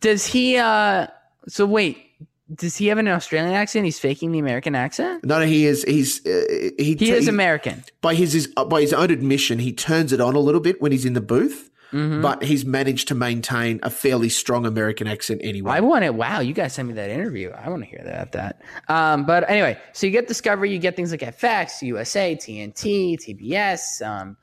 Does 0.00 0.26
he? 0.26 0.56
uh 0.56 1.06
So 1.46 1.64
wait. 1.66 2.07
Does 2.54 2.76
he 2.76 2.86
have 2.86 2.98
an 2.98 3.08
Australian 3.08 3.52
accent? 3.54 3.84
He's 3.84 3.98
faking 3.98 4.32
the 4.32 4.38
American 4.38 4.74
accent. 4.74 5.24
No, 5.24 5.38
no, 5.38 5.44
he 5.46 5.66
is. 5.66 5.82
He's 5.84 6.24
uh, 6.26 6.44
he. 6.78 6.94
He 6.98 7.10
is 7.10 7.24
he- 7.24 7.30
American. 7.30 7.84
by 8.00 8.14
his, 8.14 8.32
his 8.32 8.52
uh, 8.56 8.64
by 8.64 8.80
his 8.80 8.92
own 8.94 9.10
admission, 9.10 9.58
he 9.58 9.72
turns 9.72 10.12
it 10.12 10.20
on 10.20 10.34
a 10.34 10.38
little 10.40 10.60
bit 10.60 10.80
when 10.80 10.90
he's 10.92 11.04
in 11.04 11.12
the 11.12 11.20
booth, 11.20 11.70
Mhm. 11.92 12.22
but 12.22 12.42
he's 12.42 12.64
managed 12.64 13.08
to 13.08 13.14
maintain 13.14 13.80
a 13.82 13.90
fairly 13.90 14.28
strong 14.30 14.64
American 14.64 15.06
accent 15.06 15.40
anyway. 15.44 15.72
I 15.72 15.80
want 15.80 16.04
it. 16.04 16.14
Wow, 16.14 16.40
you 16.40 16.54
guys 16.54 16.72
sent 16.72 16.88
me 16.88 16.94
that 16.94 17.10
interview. 17.10 17.50
I 17.50 17.68
want 17.68 17.82
to 17.82 17.88
hear 17.88 18.00
that. 18.04 18.32
That. 18.32 18.62
Um, 18.88 19.26
but 19.26 19.48
anyway, 19.50 19.78
so 19.92 20.06
you 20.06 20.12
get 20.12 20.26
Discovery, 20.26 20.70
you 20.72 20.78
get 20.78 20.96
things 20.96 21.10
like 21.10 21.20
FX, 21.20 21.82
USA, 21.82 22.34
TNT, 22.34 23.16
TBS. 23.18 24.00
Um, 24.06 24.36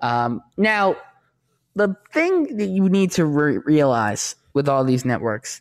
um, 0.00 0.42
now, 0.56 0.96
the 1.76 1.96
thing 2.12 2.56
that 2.56 2.66
you 2.66 2.88
need 2.88 3.12
to 3.12 3.24
re- 3.24 3.58
realize 3.58 4.34
with 4.52 4.68
all 4.68 4.84
these 4.84 5.04
networks, 5.04 5.60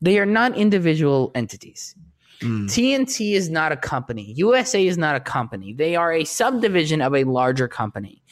they 0.00 0.18
are 0.18 0.26
not 0.26 0.56
individual 0.56 1.30
entities. 1.34 1.94
Mm. 2.40 2.64
TNT 2.66 3.32
is 3.34 3.48
not 3.48 3.72
a 3.72 3.76
company. 3.76 4.32
USA 4.36 4.86
is 4.86 4.98
not 4.98 5.16
a 5.16 5.20
company. 5.20 5.72
They 5.72 5.96
are 5.96 6.12
a 6.12 6.24
subdivision 6.24 7.00
of 7.00 7.14
a 7.14 7.24
larger 7.24 7.68
company. 7.68 8.22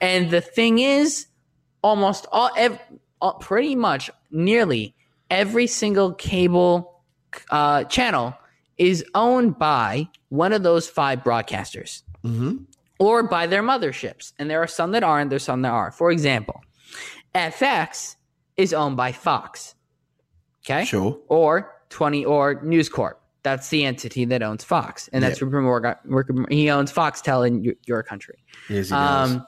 And 0.00 0.30
the 0.30 0.40
thing 0.40 0.78
is, 0.78 1.26
almost 1.82 2.26
all, 2.32 2.50
ev- 2.56 2.78
all 3.20 3.34
pretty 3.34 3.74
much, 3.74 4.10
nearly 4.30 4.94
every 5.30 5.66
single 5.66 6.12
cable 6.14 7.02
uh, 7.50 7.84
channel 7.84 8.34
is 8.78 9.04
owned 9.14 9.58
by 9.58 10.08
one 10.28 10.52
of 10.52 10.62
those 10.62 10.88
five 10.88 11.22
broadcasters 11.24 12.02
Mm-hmm. 12.24 12.56
or 12.98 13.22
by 13.22 13.46
their 13.46 13.62
motherships. 13.62 14.32
And 14.38 14.50
there 14.50 14.60
are 14.62 14.66
some 14.66 14.90
that 14.92 15.02
aren't, 15.04 15.30
there's 15.30 15.44
some 15.44 15.62
that 15.62 15.70
are. 15.70 15.90
For 15.92 16.10
example, 16.10 16.60
FX 17.34 18.16
is 18.56 18.72
owned 18.74 18.96
by 18.96 19.12
Fox. 19.12 19.74
Okay. 20.70 20.84
Sure. 20.84 21.18
Or 21.28 21.74
20 21.90 22.24
or 22.24 22.60
News 22.62 22.88
Corp. 22.88 23.20
That's 23.42 23.68
the 23.68 23.84
entity 23.84 24.24
that 24.26 24.42
owns 24.42 24.64
Fox. 24.64 25.08
And 25.12 25.22
that's 25.22 25.40
Rupert 25.40 25.62
Murdoch. 26.04 26.50
He 26.50 26.68
owns 26.68 26.92
Foxtel 26.92 27.46
in 27.46 27.74
your, 27.86 28.02
country. 28.02 28.44
Yes, 28.68 28.86
he 28.88 28.90
does. 28.94 29.30
Um, 29.30 29.46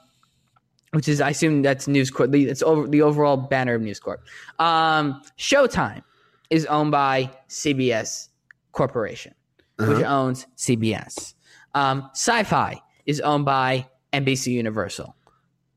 which 0.91 1.07
is, 1.07 1.21
I 1.21 1.29
assume 1.29 1.61
that's 1.61 1.87
News 1.87 2.09
Corp. 2.09 2.31
The, 2.31 2.45
it's 2.45 2.63
over 2.63 2.87
the 2.87 3.01
overall 3.01 3.37
banner 3.37 3.75
of 3.75 3.81
News 3.81 3.99
Corp. 3.99 4.23
Um, 4.59 5.21
Showtime 5.37 6.01
is 6.49 6.65
owned 6.65 6.91
by 6.91 7.29
CBS 7.49 8.29
Corporation, 8.71 9.33
which 9.77 9.89
Uh-huh. 9.89 10.03
owns 10.05 10.47
CBS. 10.57 11.33
Um, 11.75 12.09
Sci-Fi 12.13 12.81
is 13.05 13.19
owned 13.21 13.45
by 13.45 13.87
NBC 14.13 14.47
Universal, 14.53 15.15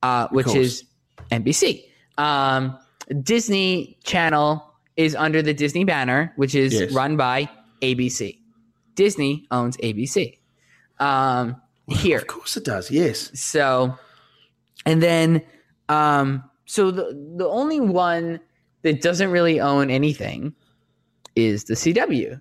uh, 0.02 0.28
which 0.28 0.54
is 0.54 0.85
NBC. 1.30 1.85
Um, 2.18 2.76
Disney 3.22 3.98
Channel 4.04 4.73
is 4.96 5.14
under 5.16 5.42
the 5.42 5.54
Disney 5.54 5.85
banner, 5.85 6.33
which 6.37 6.54
is 6.54 6.72
Yes. 6.74 6.92
run 6.92 7.16
by 7.16 7.48
ABC. 7.83 8.38
Disney 8.94 9.46
owns 9.50 9.76
ABC. 9.78 10.38
Um, 11.00 11.57
here, 11.88 12.18
Of 12.18 12.26
course 12.28 12.57
it 12.57 12.64
does. 12.64 12.90
Yes. 12.90 13.30
so, 13.38 13.96
and 14.87 15.02
then, 15.02 15.42
um, 15.88 16.44
so 16.66 16.90
the 16.90 17.12
the 17.37 17.46
only 17.48 17.80
one 17.80 18.40
that 18.83 19.02
doesn't 19.02 19.30
really 19.30 19.61
own 19.61 19.90
anything 19.90 20.54
is 21.37 21.64
the 21.64 21.74
CW. 21.74 22.40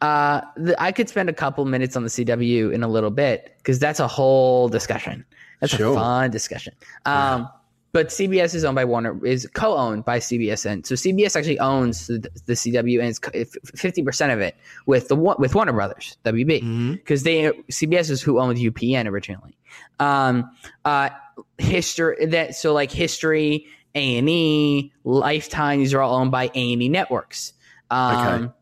Uh, 0.00 0.40
the, 0.56 0.80
I 0.80 0.92
could 0.92 1.08
spend 1.08 1.28
a 1.28 1.32
couple 1.32 1.64
minutes 1.64 1.96
on 1.96 2.04
the 2.04 2.08
CW 2.08 2.72
in 2.72 2.82
a 2.84 2.88
little 2.88 3.10
bit 3.10 3.52
because 3.58 3.78
that's 3.80 3.98
a 3.98 4.06
whole 4.06 4.68
discussion. 4.68 5.24
That's 5.60 5.74
Sure. 5.74 5.90
a 5.92 5.94
fun 5.94 6.30
discussion. 6.30 6.72
Um, 7.04 7.48
but 7.92 8.08
CBS 8.08 8.54
is 8.54 8.64
owned 8.64 8.74
by 8.76 8.84
Warner, 8.84 9.24
is 9.24 9.48
co-owned 9.54 10.04
by 10.04 10.18
CBS, 10.18 10.66
and 10.66 10.84
so 10.86 10.94
CBS 10.94 11.36
actually 11.36 11.58
owns 11.58 12.06
the, 12.08 12.28
the 12.46 12.52
CW, 12.52 13.00
and 13.00 13.18
it's 13.34 13.56
fifty 13.80 14.02
percent 14.02 14.32
of 14.32 14.40
it 14.40 14.56
with 14.86 15.08
the 15.08 15.16
with 15.16 15.54
Warner 15.54 15.72
Brothers, 15.72 16.16
WB 16.24 16.62
Mm-hmm. 16.62 16.92
because 16.94 17.22
they 17.22 17.50
CBS 17.70 18.10
is 18.10 18.20
who 18.22 18.38
owned 18.40 18.58
UPN 18.58 19.06
originally. 19.06 19.56
Um, 20.00 20.50
uh, 20.84 21.10
history 21.58 22.26
that 22.26 22.54
so 22.56 22.72
like 22.72 22.90
history, 22.90 23.66
A 23.94 24.18
and 24.18 24.28
E, 24.28 24.92
Lifetime. 25.04 25.78
These 25.78 25.94
are 25.94 26.00
all 26.02 26.16
owned 26.16 26.30
by 26.30 26.50
A 26.54 26.72
and 26.72 26.82
E 26.82 26.88
networks, 26.88 27.52
um, 27.90 28.14
Okay. 28.44 28.52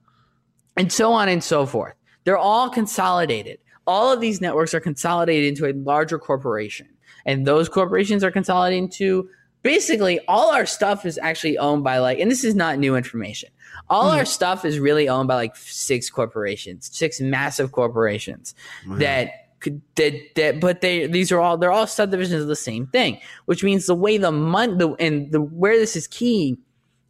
and 0.77 0.93
so 0.93 1.13
on 1.13 1.29
and 1.29 1.43
so 1.43 1.67
forth. 1.67 1.95
They're 2.25 2.39
all 2.39 2.69
consolidated. 2.71 3.59
All 3.89 4.13
of 4.13 4.21
these 4.21 4.41
networks 4.41 4.75
are 4.75 4.81
consolidated 4.81 5.49
into 5.49 5.67
a 5.69 5.73
larger 5.73 6.19
corporation, 6.19 6.89
and 7.27 7.47
those 7.47 7.69
corporations 7.69 8.25
are 8.25 8.31
consolidating 8.31 8.89
to 8.89 9.29
basically 9.63 10.21
all 10.29 10.53
our 10.53 10.65
stuff 10.65 11.05
is 11.05 11.19
actually 11.21 11.59
owned 11.59 11.85
by 11.85 11.99
like, 11.99 12.19
and 12.21 12.31
this 12.31 12.45
is 12.45 12.55
not 12.55 12.79
new 12.79 12.97
information. 12.97 13.51
All 13.91 14.05
mm-hmm. 14.05 14.19
our 14.19 14.25
stuff 14.25 14.65
is 14.65 14.79
really 14.79 15.09
owned 15.09 15.29
by 15.29 15.35
like 15.35 15.57
six 15.57 16.09
corporations, 16.09 16.89
six 16.91 17.21
massive 17.21 17.73
corporations 17.73 18.55
that 18.89 19.31
could 19.61 19.83
that 19.97 20.15
that 20.37 20.61
but 20.61 20.81
they 20.81 21.07
these 21.07 21.33
are 21.33 21.41
all 21.41 21.59
they're 21.59 21.73
all 21.73 21.87
subdivisions 21.87 22.41
of 22.41 22.49
the 22.49 22.57
same 22.57 22.87
thing, 22.87 23.21
which 23.47 23.65
means 23.65 23.87
the 23.87 23.95
way 23.95 24.17
the 24.17 24.33
money 24.33 24.75
the 24.77 24.91
and 24.95 25.33
the 25.33 25.41
where 25.41 25.77
this 25.77 25.97
is 25.97 26.07
key 26.07 26.59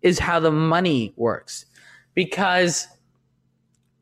is 0.02 0.18
how 0.18 0.40
the 0.40 0.50
money 0.50 1.12
works. 1.16 1.66
Because 2.14 2.88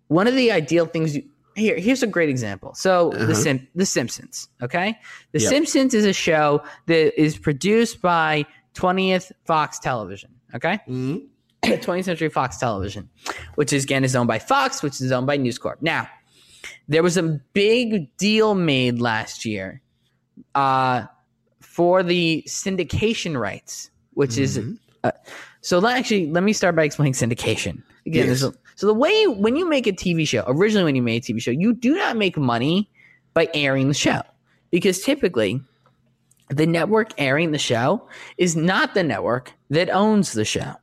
one 0.09 0.29
of 0.29 0.35
the 0.35 0.53
ideal 0.53 0.87
things 0.87 1.17
you 1.17 1.25
here 1.57 1.77
here's 1.79 2.03
a 2.03 2.07
great 2.07 2.29
example. 2.29 2.75
So 2.75 3.11
the 3.11 3.25
Uh-huh. 3.25 3.35
Sim 3.35 3.69
the 3.75 3.87
Simpsons, 3.87 4.49
okay? 4.63 4.99
The 5.33 5.41
Yep. 5.41 5.49
Simpsons 5.51 5.95
is 5.95 6.05
a 6.05 6.13
show 6.13 6.63
that 6.87 7.21
is 7.21 7.37
produced 7.39 8.01
by 8.03 8.45
20th 8.75 9.31
Fox 9.47 9.79
Television, 9.79 10.31
okay? 10.55 10.79
Mhm. 10.89 11.29
20th 11.65 12.05
Century 12.05 12.29
Fox 12.29 12.59
Television, 12.59 13.09
which 13.55 13.73
is 13.73 13.85
again 13.85 14.05
is 14.05 14.15
owned 14.15 14.29
by 14.29 14.39
Fox, 14.39 14.83
which 14.83 15.01
is 15.01 15.11
owned 15.13 15.27
by 15.27 15.37
News 15.37 15.59
Corp. 15.59 15.81
Now, 15.81 16.09
there 16.89 17.03
was 17.03 17.17
a 17.17 17.23
big 17.55 18.15
deal 18.19 18.55
made 18.55 19.01
last 19.01 19.45
year 19.47 19.81
uh, 20.55 21.05
for 21.61 22.03
the 22.03 22.43
syndication 22.47 23.39
rights, 23.41 23.91
which 24.13 24.37
is 24.37 24.59
Mhm. 24.59 24.79
uh, 25.05 25.13
so. 25.63 25.79
Let 25.79 25.97
actually 25.99 26.27
let 26.31 26.43
me 26.43 26.53
start 26.53 26.77
by 26.77 26.85
explaining 26.85 27.15
syndication 27.15 27.83
again. 28.07 28.27
Yes. 28.27 28.27
there's 28.27 28.43
a- 28.45 28.55
so 28.77 28.87
the 28.87 28.95
way 28.95 29.27
when 29.27 29.57
you 29.57 29.69
make 29.69 29.87
a 29.87 29.93
TV 29.93 30.27
show, 30.27 30.45
originally 30.47 30.85
when 30.85 30.97
you 30.97 31.03
made 31.03 31.25
a 31.25 31.33
TV 31.33 31.41
show, 31.41 31.51
you 31.51 31.73
do 31.73 31.95
not 31.95 32.17
make 32.17 32.37
money 32.37 32.91
by 33.33 33.49
airing 33.55 33.89
the 33.89 33.95
show 33.95 34.23
because 34.71 35.03
typically 35.03 35.61
the 36.51 36.67
network 36.67 37.13
airing 37.19 37.53
the 37.53 37.59
show 37.59 38.07
is 38.39 38.57
not 38.57 38.95
the 38.95 39.03
network 39.03 39.53
that 39.71 39.91
owns 39.91 40.33
the 40.33 40.45
show. 40.45 40.75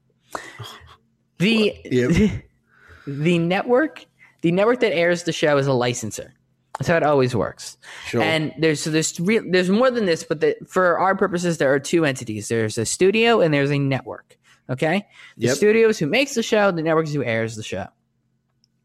The 1.40 1.76
Yep. 1.86 2.44
the 3.08 3.40
network 3.40 4.06
the 4.42 4.52
network 4.52 4.80
that 4.80 4.94
airs 4.94 5.24
the 5.24 5.32
show 5.32 5.58
is 5.58 5.68
a 5.68 5.74
licensor. 5.74 6.34
That's 6.80 6.88
how 6.88 6.98
it 6.98 7.04
always 7.04 7.36
works. 7.36 7.78
Sure. 8.08 8.22
And 8.22 8.54
there's 8.58 8.82
so 8.82 8.90
there's 8.90 9.20
real 9.20 9.44
there's 9.48 9.70
more 9.70 9.92
than 9.92 10.06
this, 10.06 10.24
but 10.24 10.40
the, 10.42 10.56
for 10.68 10.98
our 10.98 11.16
purposes, 11.16 11.58
there 11.58 11.72
are 11.72 11.80
two 11.80 12.06
entities. 12.06 12.48
There's 12.48 12.78
a 12.78 12.86
studio 12.86 13.40
and 13.42 13.54
there's 13.54 13.72
a 13.72 13.78
network. 13.78 14.38
Okay, 14.72 15.06
the 15.38 15.48
Yep. 15.48 15.58
studio 15.58 15.90
is 15.90 16.00
who 16.00 16.08
makes 16.08 16.34
the 16.34 16.44
show. 16.44 16.72
The 16.72 16.82
networks 16.82 17.12
who 17.14 17.24
airs 17.24 17.56
the 17.58 17.64
show. 17.64 17.88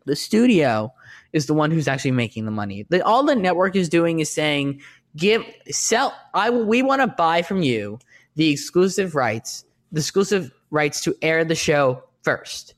The 0.04 0.16
studio 0.16 0.92
is 1.32 1.46
the 1.46 1.54
one 1.54 1.70
who's 1.70 1.86
actually 1.88 2.10
making 2.10 2.44
the 2.44 2.50
money. 2.50 2.84
The, 2.88 3.04
all 3.04 3.24
the 3.24 3.36
network 3.36 3.76
is 3.76 3.88
doing 3.88 4.18
is 4.20 4.28
saying, 4.30 4.80
"Give 5.16 5.44
sell. 5.70 6.12
I 6.34 6.50
we 6.50 6.82
want 6.82 7.02
to 7.02 7.06
buy 7.06 7.42
from 7.42 7.62
you 7.62 7.98
the 8.34 8.50
exclusive 8.50 9.14
rights, 9.14 9.64
the 9.92 10.00
exclusive 10.00 10.50
rights 10.70 11.00
to 11.04 11.16
air 11.22 11.44
the 11.44 11.54
show 11.54 12.02
first, 12.22 12.74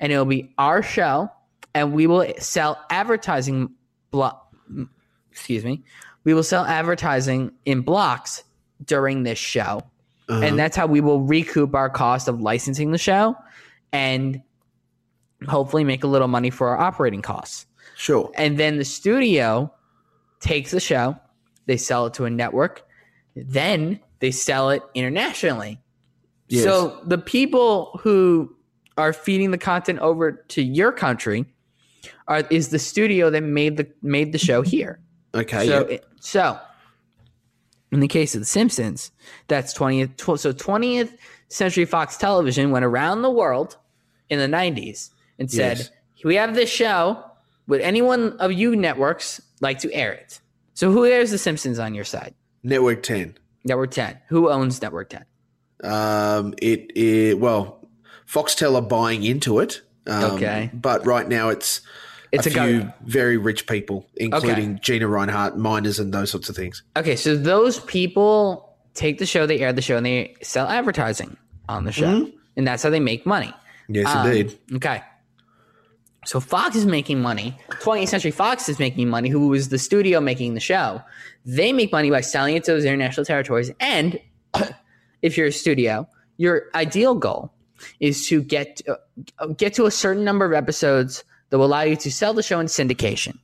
and 0.00 0.12
it'll 0.12 0.24
be 0.24 0.52
our 0.58 0.82
show, 0.82 1.30
and 1.74 1.92
we 1.92 2.06
will 2.06 2.26
sell 2.38 2.78
advertising 2.90 3.70
block." 4.10 4.44
excuse 5.30 5.64
me, 5.64 5.84
we 6.24 6.34
will 6.34 6.42
sell 6.42 6.64
advertising 6.64 7.52
in 7.64 7.80
blocks 7.82 8.42
during 8.84 9.22
this 9.22 9.38
show. 9.38 9.80
Uh-huh. 10.28 10.44
And 10.44 10.58
that's 10.58 10.76
how 10.76 10.86
we 10.86 11.00
will 11.00 11.20
recoup 11.22 11.74
our 11.74 11.88
cost 11.88 12.28
of 12.28 12.40
licensing 12.40 12.90
the 12.90 12.98
show 12.98 13.34
and 13.92 14.42
hopefully 15.46 15.84
make 15.84 16.04
a 16.04 16.06
little 16.06 16.28
money 16.28 16.50
for 16.50 16.68
our 16.68 16.78
operating 16.78 17.22
costs. 17.22 17.66
sure. 17.96 18.30
And 18.34 18.58
then 18.58 18.76
the 18.76 18.84
studio 18.84 19.72
takes 20.40 20.70
the 20.70 20.80
show, 20.80 21.16
they 21.66 21.76
sell 21.76 22.06
it 22.06 22.14
to 22.14 22.24
a 22.24 22.30
network, 22.30 22.86
then 23.34 24.00
they 24.20 24.30
sell 24.30 24.70
it 24.70 24.82
internationally. 24.94 25.80
Yes. 26.48 26.64
So 26.64 27.00
the 27.04 27.18
people 27.18 27.98
who 28.02 28.54
are 28.96 29.12
feeding 29.12 29.50
the 29.50 29.58
content 29.58 30.00
over 30.00 30.32
to 30.32 30.62
your 30.62 30.92
country 30.92 31.46
are 32.26 32.42
is 32.50 32.68
the 32.68 32.78
studio 32.78 33.30
that 33.30 33.42
made 33.42 33.76
the 33.76 33.88
made 34.02 34.32
the 34.32 34.38
show 34.38 34.62
here. 34.62 34.98
Okay. 35.34 35.66
So, 35.66 35.98
so 36.20 36.60
in 37.92 38.00
the 38.00 38.08
case 38.08 38.34
of 38.34 38.40
The 38.40 38.46
Simpsons, 38.46 39.10
that's 39.48 39.72
20th. 39.74 40.16
Tw- 40.16 40.40
so 40.40 40.52
20th 40.52 41.16
Century 41.48 41.84
Fox 41.84 42.16
Television 42.16 42.70
went 42.70 42.84
around 42.84 43.22
the 43.22 43.30
world 43.30 43.76
in 44.28 44.38
the 44.38 44.46
90s 44.56 45.10
and 45.38 45.50
said, 45.50 45.78
Yes. 45.78 45.90
"We 46.24 46.34
have 46.36 46.54
this 46.54 46.68
show. 46.70 47.24
Would 47.66 47.80
anyone 47.80 48.32
of 48.38 48.52
you 48.52 48.76
networks 48.76 49.40
like 49.60 49.78
to 49.80 49.92
air 49.92 50.12
it?" 50.12 50.40
So 50.74 50.92
who 50.92 51.04
airs 51.06 51.30
The 51.30 51.38
Simpsons 51.38 51.78
on 51.78 51.94
your 51.94 52.04
side? 52.04 52.34
Network 52.62 53.02
10. 53.02 53.36
Network 53.64 53.90
10. 53.90 54.18
Who 54.28 54.50
owns 54.50 54.80
Network 54.82 55.08
10? 55.10 55.24
Um, 55.84 56.54
it, 56.60 56.90
it 56.96 57.38
well, 57.38 57.86
Foxtel 58.26 58.74
are 58.76 58.82
buying 58.82 59.22
into 59.24 59.60
it. 59.60 59.82
Um, 60.06 60.32
Okay. 60.32 60.70
But 60.74 61.06
right 61.06 61.28
now 61.28 61.48
it's 61.48 61.80
It's 62.32 62.46
a 62.46 62.50
a, 62.50 62.52
few 62.52 62.80
go- 62.82 62.92
very 63.04 63.36
rich 63.36 63.66
people, 63.66 64.06
including 64.16 64.78
Gina 64.82 65.06
Rinehart, 65.06 65.56
miners, 65.56 65.98
and 65.98 66.12
those 66.12 66.30
sorts 66.30 66.48
of 66.48 66.56
things. 66.56 66.82
Okay, 66.96 67.16
so 67.16 67.36
those 67.36 67.80
people 67.80 68.76
take 68.94 69.18
the 69.18 69.26
show, 69.26 69.46
they 69.46 69.60
air 69.60 69.72
the 69.72 69.82
show, 69.82 69.96
and 69.96 70.04
they 70.04 70.34
sell 70.42 70.66
advertising 70.68 71.36
on 71.68 71.84
the 71.84 71.92
show, 71.92 72.30
and 72.56 72.66
that's 72.66 72.82
how 72.82 72.90
they 72.90 73.00
make 73.00 73.24
money. 73.26 73.52
Yes, 73.88 74.14
Um, 74.14 74.26
indeed. 74.26 74.58
Okay. 74.74 75.02
So 76.26 76.40
Fox 76.40 76.76
is 76.76 76.84
making 76.84 77.20
money. 77.22 77.56
20th 77.70 78.08
Century 78.08 78.30
Fox 78.32 78.68
is 78.68 78.78
making 78.78 79.08
money, 79.08 79.30
who 79.30 79.48
was 79.48 79.70
the 79.70 79.78
studio 79.78 80.20
making 80.20 80.52
the 80.54 80.60
show. 80.60 81.00
They 81.46 81.72
make 81.72 81.90
money 81.90 82.10
by 82.10 82.20
selling 82.20 82.54
it 82.56 82.64
to 82.64 82.72
those 82.72 82.84
international 82.84 83.24
territories. 83.24 83.70
And 83.80 84.20
if 85.22 85.38
you're 85.38 85.46
a 85.46 85.52
studio, 85.52 86.06
your 86.36 86.64
ideal 86.74 87.14
goal 87.14 87.52
is 88.00 88.26
to 88.28 88.42
get 88.42 88.82
uh, 89.38 89.46
get 89.56 89.72
to 89.74 89.86
a 89.86 89.90
certain 89.90 90.24
number 90.24 90.44
of 90.44 90.52
episodes 90.52 91.24
that 91.50 91.58
will 91.58 91.66
allow 91.66 91.82
you 91.82 91.96
to 91.96 92.10
sell 92.10 92.34
the 92.34 92.42
show 92.42 92.60
in 92.60 92.66
syndication. 92.66 93.38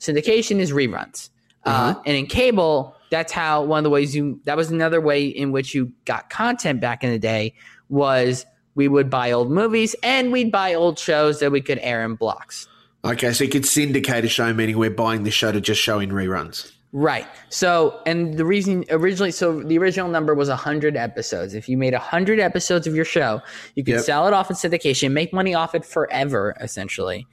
Syndication 0.00 0.58
is 0.58 0.72
reruns. 0.72 1.30
Uh, 1.64 1.94
and 2.06 2.16
in 2.16 2.26
cable, 2.26 2.94
that's 3.10 3.32
how 3.32 3.62
one 3.62 3.78
of 3.78 3.84
the 3.84 3.90
ways 3.90 4.14
you 4.14 4.40
that 4.44 4.56
was 4.56 4.70
another 4.70 5.00
way 5.00 5.26
in 5.26 5.50
which 5.52 5.74
you 5.74 5.92
got 6.04 6.30
content 6.30 6.80
back 6.80 7.02
in 7.02 7.10
the 7.10 7.18
day 7.18 7.54
was 7.88 8.46
We 8.76 8.88
would 8.88 9.10
buy 9.10 9.32
old 9.32 9.50
movies 9.50 9.96
and 10.02 10.30
we'd 10.30 10.52
buy 10.52 10.74
old 10.74 10.98
shows 10.98 11.40
that 11.40 11.50
we 11.50 11.60
could 11.60 11.78
air 11.80 12.04
in 12.04 12.14
blocks. 12.14 12.68
Okay, 13.04 13.32
so 13.32 13.44
you 13.44 13.50
could 13.50 13.64
syndicate 13.64 14.24
a 14.24 14.28
show, 14.28 14.52
meaning 14.52 14.76
we're 14.78 14.90
buying 14.90 15.22
the 15.22 15.30
show 15.30 15.50
to 15.50 15.60
just 15.60 15.80
show 15.80 15.98
in 15.98 16.10
reruns. 16.10 16.72
Right. 16.98 17.26
So, 17.50 18.00
and 18.06 18.38
the 18.38 18.46
reason 18.46 18.86
originally, 18.88 19.30
so 19.30 19.60
the 19.62 19.76
original 19.76 20.08
number 20.08 20.34
was 20.34 20.48
100 20.48 20.96
episodes. 20.96 21.52
If 21.52 21.68
you 21.68 21.76
made 21.76 21.92
100 21.92 22.40
episodes 22.40 22.86
of 22.86 22.94
your 22.94 23.04
show, 23.04 23.42
you 23.74 23.84
could 23.84 23.96
Yep. 23.96 24.04
sell 24.04 24.26
it 24.26 24.32
off 24.32 24.48
in 24.48 24.56
syndication, 24.56 25.12
make 25.12 25.30
money 25.30 25.54
off 25.54 25.74
it 25.74 25.84
forever, 25.84 26.56
essentially. 26.58 27.26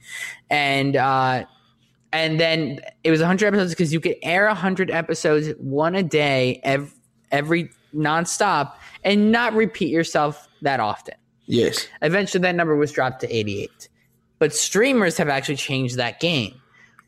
And, 0.50 0.96
uh, 0.96 1.46
and 2.12 2.38
then 2.38 2.80
it 3.04 3.10
was 3.10 3.20
100 3.20 3.46
episodes 3.46 3.70
because 3.72 3.90
you 3.90 4.00
could 4.00 4.16
air 4.22 4.48
100 4.48 4.90
episodes, 4.90 5.48
one 5.58 5.94
a 5.94 6.02
day, 6.02 6.60
every, 6.62 6.90
every 7.30 7.70
nonstop, 7.94 8.74
and 9.02 9.32
not 9.32 9.54
repeat 9.54 9.88
yourself 9.88 10.46
that 10.60 10.78
often. 10.78 11.14
Yes. 11.46 11.88
Eventually, 12.02 12.42
that 12.42 12.54
number 12.54 12.76
was 12.76 12.92
dropped 12.92 13.20
to 13.22 13.34
88. 13.34 13.88
But 14.38 14.52
streamers 14.54 15.16
have 15.16 15.30
actually 15.30 15.56
changed 15.56 15.96
that 15.96 16.20
game, 16.20 16.54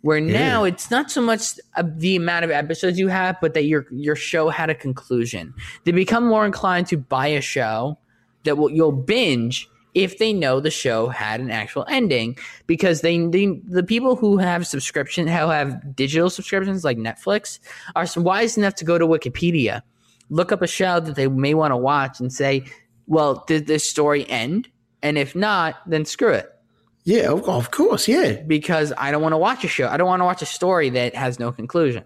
where 0.02 0.20
now 0.20 0.64
it's 0.64 0.90
not 0.90 1.10
so 1.10 1.20
much 1.20 1.54
the 1.96 2.16
amount 2.16 2.44
of 2.44 2.50
episodes 2.50 2.98
you 2.98 3.08
have, 3.08 3.36
but 3.40 3.54
that 3.54 3.64
your 3.64 3.86
your 3.90 4.16
show 4.16 4.48
had 4.48 4.70
a 4.70 4.74
conclusion. 4.74 5.54
They 5.84 5.92
become 5.92 6.26
more 6.26 6.46
inclined 6.46 6.86
to 6.88 6.96
buy 6.96 7.26
a 7.28 7.40
show 7.40 7.98
that 8.44 8.56
will, 8.56 8.70
you'll 8.70 8.92
binge 8.92 9.68
if 9.94 10.18
they 10.18 10.32
know 10.32 10.60
the 10.60 10.70
show 10.70 11.08
had 11.08 11.40
an 11.40 11.50
actual 11.50 11.86
ending, 11.88 12.36
because 12.66 13.00
they, 13.00 13.18
they 13.28 13.46
the 13.66 13.82
people 13.82 14.14
who 14.14 14.36
have 14.36 14.66
subscription, 14.66 15.26
who 15.26 15.32
have 15.32 15.96
digital 15.96 16.28
subscriptions 16.28 16.84
like 16.84 16.98
Netflix, 16.98 17.58
are 17.96 18.06
wise 18.16 18.58
enough 18.58 18.74
to 18.74 18.84
go 18.84 18.98
to 18.98 19.06
Wikipedia, 19.06 19.82
look 20.28 20.52
up 20.52 20.60
a 20.60 20.66
show 20.66 21.00
that 21.00 21.16
they 21.16 21.28
may 21.28 21.54
want 21.54 21.72
to 21.72 21.76
watch, 21.76 22.20
and 22.20 22.32
say, 22.32 22.64
"Well, 23.06 23.42
did 23.46 23.66
this 23.66 23.88
story 23.88 24.28
end?" 24.28 24.68
And 25.02 25.16
if 25.18 25.34
not, 25.34 25.76
then 25.86 26.04
screw 26.04 26.32
it 26.32 26.55
Yeah, 27.06 27.30
of, 27.30 27.48
of 27.48 27.70
course, 27.70 28.08
yeah. 28.08 28.42
because 28.48 28.92
I 28.98 29.12
don't 29.12 29.22
want 29.22 29.32
to 29.32 29.38
watch 29.38 29.62
a 29.62 29.68
show. 29.68 29.86
I 29.86 29.96
don't 29.96 30.08
want 30.08 30.20
to 30.20 30.24
watch 30.24 30.42
a 30.42 30.46
story 30.46 30.90
that 30.90 31.14
has 31.14 31.38
no 31.38 31.52
conclusion. 31.52 32.02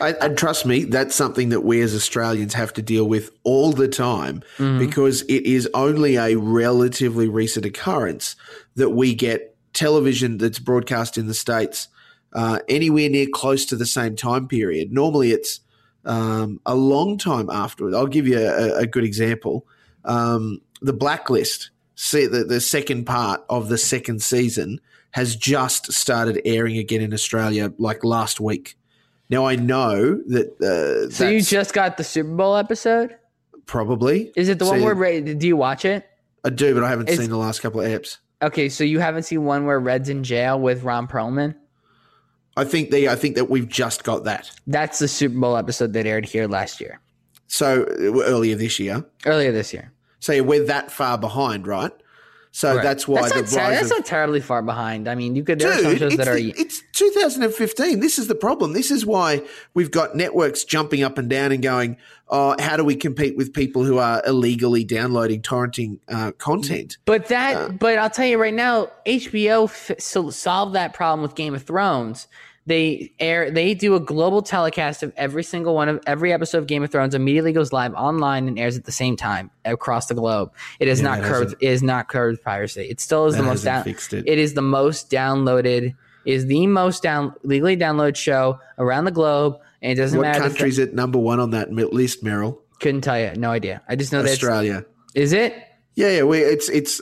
I, 0.00 0.12
and 0.14 0.36
trust 0.36 0.66
me, 0.66 0.84
that's 0.84 1.14
something 1.14 1.50
that 1.50 1.60
we 1.60 1.80
as 1.80 1.94
Australians 1.94 2.52
have 2.54 2.72
to 2.74 2.82
deal 2.82 3.06
with 3.06 3.30
all 3.44 3.70
the 3.70 3.86
time 3.86 4.42
because 4.58 5.22
it 5.22 5.46
is 5.46 5.68
only 5.72 6.16
a 6.16 6.34
relatively 6.34 7.28
recent 7.28 7.64
occurrence 7.64 8.34
that 8.74 8.90
we 8.90 9.14
get 9.14 9.56
television 9.72 10.36
that's 10.36 10.58
broadcast 10.58 11.16
in 11.16 11.28
the 11.28 11.34
States 11.34 11.86
uh, 12.32 12.58
anywhere 12.68 13.08
near 13.08 13.28
close 13.32 13.64
to 13.66 13.76
the 13.76 13.86
same 13.86 14.16
time 14.16 14.48
period. 14.48 14.92
Normally 14.92 15.30
it's 15.30 15.60
um, 16.04 16.60
a 16.66 16.74
long 16.74 17.18
time 17.18 17.48
afterward. 17.48 17.94
I'll 17.94 18.06
give 18.06 18.26
you 18.26 18.38
a, 18.38 18.80
a 18.80 18.86
good 18.86 19.04
example. 19.04 19.66
Um, 20.04 20.60
the 20.82 20.92
Blacklist, 20.92 21.70
see, 22.02 22.26
the, 22.26 22.44
the 22.44 22.60
second 22.60 23.04
part 23.04 23.42
of 23.48 23.68
the 23.68 23.78
second 23.78 24.22
season 24.22 24.80
has 25.12 25.36
just 25.36 25.92
started 25.92 26.40
airing 26.44 26.78
again 26.78 27.00
in 27.00 27.12
Australia 27.12 27.72
like 27.78 28.04
last 28.04 28.40
week. 28.40 28.76
Now 29.28 29.46
I 29.46 29.56
know 29.56 30.20
that 30.28 30.60
uh, 30.60 31.10
So 31.12 31.28
you 31.28 31.40
just 31.42 31.72
got 31.74 31.96
the 31.96 32.04
Super 32.04 32.34
Bowl 32.34 32.56
episode? 32.56 33.16
probably 33.66 34.32
Is 34.34 34.48
it 34.48 34.58
the 34.58 34.64
one 34.64 34.82
where 34.82 34.94
Red, 34.94 35.38
do 35.38 35.46
you 35.46 35.56
watch 35.56 35.84
it? 35.84 36.04
I 36.44 36.50
do, 36.50 36.74
but 36.74 36.82
I 36.82 36.88
haven't 36.88 37.08
It's- 37.08 37.20
seen 37.20 37.30
the 37.30 37.36
last 37.36 37.60
couple 37.60 37.80
of 37.80 37.86
apps. 37.86 38.16
Okay, 38.42 38.68
so 38.70 38.82
you 38.84 38.98
haven't 39.00 39.24
seen 39.24 39.44
one 39.44 39.66
where 39.66 39.78
Red's 39.78 40.08
in 40.08 40.24
jail 40.24 40.58
with 40.58 40.82
Ron 40.82 41.06
Perlman? 41.06 41.54
I 42.56 42.64
think 42.64 42.90
the 42.90 43.08
I 43.08 43.14
think 43.14 43.36
that 43.36 43.50
we've 43.50 43.68
just 43.68 44.02
got 44.02 44.24
that. 44.24 44.50
That's 44.66 44.98
the 44.98 45.06
Super 45.08 45.38
Bowl 45.38 45.56
episode 45.56 45.92
that 45.92 46.06
aired 46.06 46.24
here 46.24 46.48
last 46.48 46.80
year, 46.80 47.00
So 47.46 47.82
uh, 47.84 48.22
earlier 48.24 48.56
this 48.56 48.80
year, 48.80 49.04
earlier 49.26 49.52
this 49.52 49.72
year. 49.72 49.92
So 50.20 50.42
we're 50.42 50.66
that 50.66 50.92
far 50.92 51.18
behind, 51.18 51.66
right? 51.66 51.92
So 52.52 52.74
Right. 52.74 52.82
that's 52.82 53.06
why 53.06 53.28
that's 53.28 53.32
the 53.32 53.40
not, 53.42 53.48
ter- 53.68 53.70
that's 53.70 53.90
of 53.92 53.98
not 53.98 54.06
terribly 54.06 54.40
far 54.40 54.60
behind. 54.60 55.06
I 55.08 55.14
mean, 55.14 55.36
you 55.36 55.44
could 55.44 55.60
there 55.60 55.70
are 55.70 55.78
some 55.82 55.96
shows 55.96 56.12
it's, 56.14 56.16
that 56.16 56.26
are 56.28 56.34
the- 56.34 56.52
it's 56.58 56.82
2015. 56.94 58.00
This 58.00 58.18
is 58.18 58.26
the 58.26 58.34
problem. 58.34 58.72
This 58.72 58.90
is 58.90 59.06
why 59.06 59.42
we've 59.72 59.90
got 59.92 60.16
networks 60.16 60.64
jumping 60.64 61.04
up 61.04 61.16
and 61.16 61.30
down 61.30 61.52
and 61.52 61.62
going, 61.62 61.96
oh, 62.28 62.56
how 62.58 62.76
do 62.76 62.82
we 62.84 62.96
compete 62.96 63.36
with 63.36 63.52
people 63.54 63.84
who 63.84 63.98
are 63.98 64.20
illegally 64.26 64.82
downloading, 64.82 65.42
torrenting 65.42 65.98
uh, 66.08 66.32
content? 66.38 66.98
But 67.04 67.28
that, 67.28 67.78
but 67.78 67.98
I'll 67.98 68.10
tell 68.10 68.26
you 68.26 68.40
right 68.40 68.52
now, 68.54 68.90
HBO 69.06 69.64
f- 69.64 70.00
solved 70.00 70.74
that 70.74 70.92
problem 70.92 71.22
with 71.22 71.36
Game 71.36 71.54
of 71.54 71.62
Thrones. 71.62 72.26
They 72.70 73.12
air, 73.18 73.50
they 73.50 73.74
do 73.74 73.96
a 73.96 74.00
global 74.00 74.42
telecast 74.42 75.02
of 75.02 75.12
every 75.16 75.42
single 75.42 75.74
one 75.74 75.88
of 75.88 75.98
every 76.06 76.32
episode 76.32 76.58
of 76.58 76.68
Game 76.68 76.84
of 76.84 76.92
Thrones. 76.92 77.16
Immediately 77.16 77.52
goes 77.52 77.72
live 77.72 77.94
online 77.94 78.46
and 78.46 78.56
airs 78.60 78.76
at 78.78 78.84
the 78.84 78.92
same 78.92 79.16
time 79.16 79.50
across 79.64 80.06
the 80.06 80.14
globe. 80.14 80.52
It 80.78 80.86
is 80.86 81.00
Yeah, 81.00 81.16
not 81.16 81.22
curbed. 81.24 81.54
It 81.60 81.68
is 81.68 81.82
not 81.82 82.08
curbed 82.08 82.44
piracy. 82.44 82.82
It 82.82 83.00
still 83.00 83.26
is 83.26 83.34
the 83.36 83.42
most 83.42 83.64
down. 83.64 83.88
it. 83.88 84.12
It 84.12 84.38
is 84.38 84.54
the 84.54 84.62
most 84.62 85.10
downloaded. 85.10 85.96
Is 86.24 86.46
the 86.46 86.68
most 86.68 87.02
down 87.02 87.34
legally 87.42 87.76
downloaded 87.76 88.14
show 88.14 88.60
around 88.78 89.04
the 89.06 89.10
globe, 89.10 89.58
and 89.82 89.90
it 89.90 90.00
doesn't 90.00 90.16
What 90.16 90.28
matter. 90.28 90.38
country's 90.42 90.78
at 90.78 90.94
number 90.94 91.18
one 91.18 91.40
on 91.40 91.50
that 91.50 91.72
list, 91.72 92.22
Merrill? 92.22 92.62
Couldn't 92.78 93.00
tell 93.00 93.18
you. 93.18 93.32
No 93.34 93.50
idea. 93.50 93.82
I 93.88 93.96
just 93.96 94.12
know 94.12 94.22
that. 94.22 94.30
Australia. 94.30 94.84
Is 95.16 95.32
it? 95.32 95.54
Yeah, 95.96 96.10
yeah. 96.10 96.22
We, 96.22 96.38
it's 96.38 96.68
it's 96.68 97.00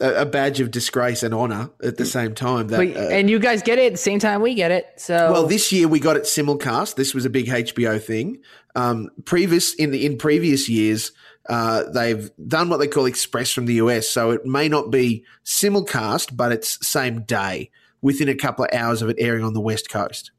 a, 0.00 0.22
a 0.22 0.26
badge 0.26 0.60
of 0.60 0.70
disgrace 0.70 1.22
and 1.22 1.34
honor 1.34 1.70
at 1.82 1.96
the 1.96 2.04
same 2.04 2.34
time. 2.34 2.68
That 2.68 2.78
But, 2.78 2.96
uh, 2.96 3.08
and 3.08 3.30
you 3.30 3.38
guys 3.38 3.62
get 3.62 3.78
it 3.78 3.86
at 3.86 3.92
the 3.92 3.98
same 3.98 4.18
time 4.18 4.42
we 4.42 4.54
get 4.54 4.70
it. 4.70 4.86
So 4.96 5.32
Well, 5.32 5.46
this 5.46 5.72
year 5.72 5.88
we 5.88 6.00
got 6.00 6.16
it 6.16 6.24
simulcast. 6.24 6.96
This 6.96 7.14
was 7.14 7.24
a 7.24 7.30
big 7.30 7.46
HBO 7.46 8.02
thing. 8.02 8.38
Um, 8.74 9.10
previous 9.24 9.74
in 9.74 9.90
the 9.92 10.04
in 10.04 10.18
previous 10.18 10.68
years, 10.68 11.12
uh, 11.48 11.84
they've 11.90 12.30
done 12.46 12.68
what 12.68 12.78
they 12.78 12.88
call 12.88 13.06
express 13.06 13.52
from 13.52 13.66
the 13.66 13.74
US, 13.74 14.08
so 14.08 14.30
it 14.30 14.44
may 14.44 14.68
not 14.68 14.90
be 14.90 15.24
simulcast, 15.44 16.36
but 16.36 16.50
it's 16.50 16.84
same 16.86 17.22
day 17.22 17.70
within 18.02 18.28
a 18.28 18.34
couple 18.34 18.64
of 18.64 18.70
hours 18.72 19.00
of 19.00 19.08
it 19.08 19.16
airing 19.18 19.44
on 19.44 19.54
the 19.54 19.60
West 19.60 19.90
Coast. 19.90 20.30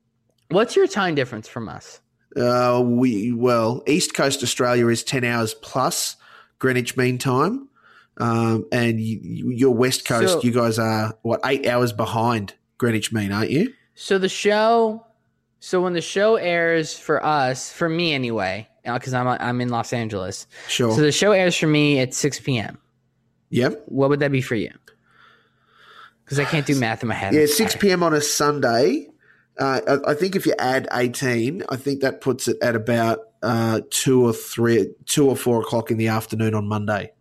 what's 0.49 0.75
your 0.75 0.87
time 0.87 1.15
difference 1.15 1.47
from 1.47 1.69
us? 1.69 2.01
Uh, 2.35 2.81
we 2.83 3.31
well, 3.31 3.81
East 3.87 4.13
Coast 4.13 4.43
Australia 4.43 4.87
is 4.87 5.03
ten 5.03 5.23
hours 5.23 5.53
plus 5.53 6.17
Greenwich 6.59 6.97
Mean 6.97 7.17
Time, 7.17 7.64
um, 8.17 8.65
and 8.71 8.99
you, 9.01 9.19
you- 9.21 9.49
your 9.51 9.73
West 9.75 10.05
Coast, 10.05 10.33
So- 10.33 10.41
you 10.41 10.51
guys 10.51 10.79
are 10.79 11.17
what 11.21 11.39
eight 11.45 11.65
hours 11.67 11.91
behind 11.93 12.53
Greenwich 12.77 13.11
Mean, 13.13 13.31
aren't 13.31 13.51
you? 13.51 13.73
So 13.95 14.17
the 14.17 14.29
show, 14.29 15.05
so 15.59 15.81
when 15.81 15.93
the 15.93 16.01
show 16.01 16.35
airs 16.35 16.97
for 16.97 17.23
us, 17.25 17.71
for 17.71 17.87
me 17.89 18.13
anyway, 18.13 18.67
because 18.83 19.13
I'm 19.13 19.27
I'm 19.27 19.61
in 19.61 19.69
Los 19.69 19.93
Angeles. 19.93 20.47
Sure. 20.67 20.91
So 20.95 21.01
the 21.01 21.11
show 21.11 21.31
airs 21.31 21.55
for 21.55 21.67
me 21.67 21.99
at 21.99 22.13
6 22.13 22.39
p.m. 22.41 22.77
yep. 23.49 23.83
What 23.87 24.09
would 24.09 24.19
that 24.19 24.31
be 24.31 24.41
for 24.41 24.55
you? 24.55 24.71
Because 26.23 26.39
I 26.39 26.45
can't 26.45 26.65
do 26.65 26.75
math 26.79 27.01
in 27.03 27.09
my 27.09 27.15
head. 27.15 27.33
Yeah, 27.33 27.45
6 27.45 27.75
p.m. 27.77 28.03
on 28.03 28.13
a 28.13 28.21
Sunday. 28.21 29.07
Uh, 29.57 29.79
I, 30.05 30.11
I 30.11 30.13
think 30.15 30.35
if 30.35 30.45
you 30.45 30.53
add 30.59 30.87
18, 30.91 31.63
I 31.69 31.77
think 31.77 32.01
that 32.01 32.19
puts 32.19 32.47
it 32.49 32.57
at 32.61 32.75
about 32.75 33.19
uh, 33.41 33.81
two 33.89 34.25
or 34.25 34.33
three, 34.33 34.89
two 35.05 35.29
or 35.29 35.35
four 35.37 35.61
o'clock 35.61 35.91
in 35.91 35.97
the 35.97 36.09
afternoon 36.09 36.53
on 36.53 36.67
Monday. 36.67 37.11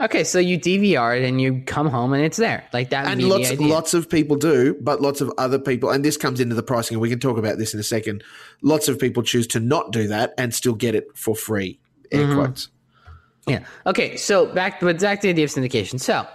Okay, 0.00 0.24
so 0.24 0.38
you 0.40 0.58
DVR 0.58 1.20
it 1.20 1.24
and 1.24 1.40
you 1.40 1.62
come 1.66 1.88
home 1.88 2.12
and 2.12 2.24
it's 2.24 2.36
there. 2.36 2.64
Like 2.72 2.90
that. 2.90 3.06
And 3.06 3.22
lots, 3.28 3.52
lots 3.60 3.94
of 3.94 4.10
people 4.10 4.36
do, 4.36 4.76
but 4.80 5.00
lots 5.00 5.20
of 5.20 5.32
other 5.38 5.58
people, 5.58 5.90
and 5.90 6.04
this 6.04 6.16
comes 6.16 6.40
into 6.40 6.54
the 6.56 6.62
pricing, 6.64 6.96
and 6.96 7.00
we 7.02 7.08
can 7.08 7.20
talk 7.20 7.38
about 7.38 7.58
this 7.58 7.74
in 7.74 7.80
a 7.80 7.84
second. 7.84 8.24
Lots 8.60 8.88
of 8.88 8.98
people 8.98 9.22
choose 9.22 9.46
to 9.48 9.60
not 9.60 9.92
do 9.92 10.08
that 10.08 10.34
and 10.36 10.52
still 10.52 10.74
get 10.74 10.94
it 10.94 11.06
for 11.16 11.36
free. 11.36 11.78
Air 12.10 12.22
Mm-hmm. 12.24 12.34
quotes. 12.34 12.68
Yeah. 13.46 13.64
Okay. 13.86 14.16
So 14.16 14.46
back, 14.46 14.80
but 14.80 14.98
back 15.00 15.20
to 15.20 15.26
the 15.26 15.30
idea 15.30 15.44
of 15.44 15.50
syndication. 15.50 16.00
So, 16.00 16.26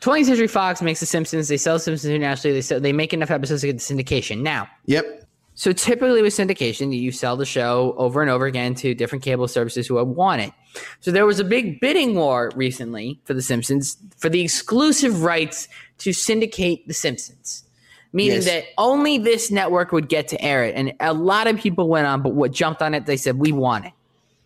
20th 0.00 0.24
Century 0.26 0.48
Fox 0.48 0.82
makes 0.82 0.98
The 1.00 1.06
Simpsons. 1.06 1.46
They 1.48 1.56
sell 1.56 1.78
Simpsons 1.78 2.10
internationally. 2.10 2.54
They 2.56 2.62
sell, 2.62 2.80
they 2.80 2.92
make 2.92 3.12
enough 3.14 3.30
episodes 3.30 3.60
to 3.60 3.68
get 3.68 3.78
the 3.78 3.82
syndication. 3.94 4.40
Now, 4.40 4.66
Yep. 4.86 5.24
so 5.54 5.72
typically 5.72 6.22
with 6.22 6.34
syndication, 6.34 6.92
you 6.98 7.12
sell 7.12 7.36
the 7.36 7.44
show 7.46 7.94
over 7.96 8.20
and 8.22 8.30
over 8.30 8.46
again 8.46 8.74
to 8.76 8.94
different 8.94 9.22
cable 9.22 9.46
services 9.46 9.86
who 9.86 10.02
want 10.04 10.42
it. 10.42 10.52
So 11.00 11.10
there 11.10 11.26
was 11.26 11.38
a 11.40 11.44
big 11.44 11.80
bidding 11.80 12.14
war 12.14 12.50
recently 12.54 13.20
for 13.24 13.34
The 13.34 13.42
Simpsons 13.42 13.96
for 14.16 14.28
the 14.28 14.40
exclusive 14.40 15.22
rights 15.22 15.68
to 15.98 16.12
syndicate 16.12 16.86
The 16.88 16.94
Simpsons. 16.94 17.64
Meaning 18.14 18.36
Yes. 18.36 18.44
that 18.44 18.64
only 18.76 19.16
this 19.18 19.50
network 19.50 19.90
would 19.92 20.08
get 20.08 20.28
to 20.28 20.42
air 20.42 20.64
it. 20.64 20.74
And 20.74 20.92
a 21.00 21.14
lot 21.14 21.46
of 21.46 21.58
people 21.58 21.88
went 21.88 22.06
on, 22.06 22.20
but 22.22 22.34
what 22.34 22.52
jumped 22.52 22.82
on 22.82 22.92
it, 22.94 23.06
they 23.06 23.16
said, 23.16 23.38
we 23.38 23.52
want 23.52 23.86
it. 23.86 23.92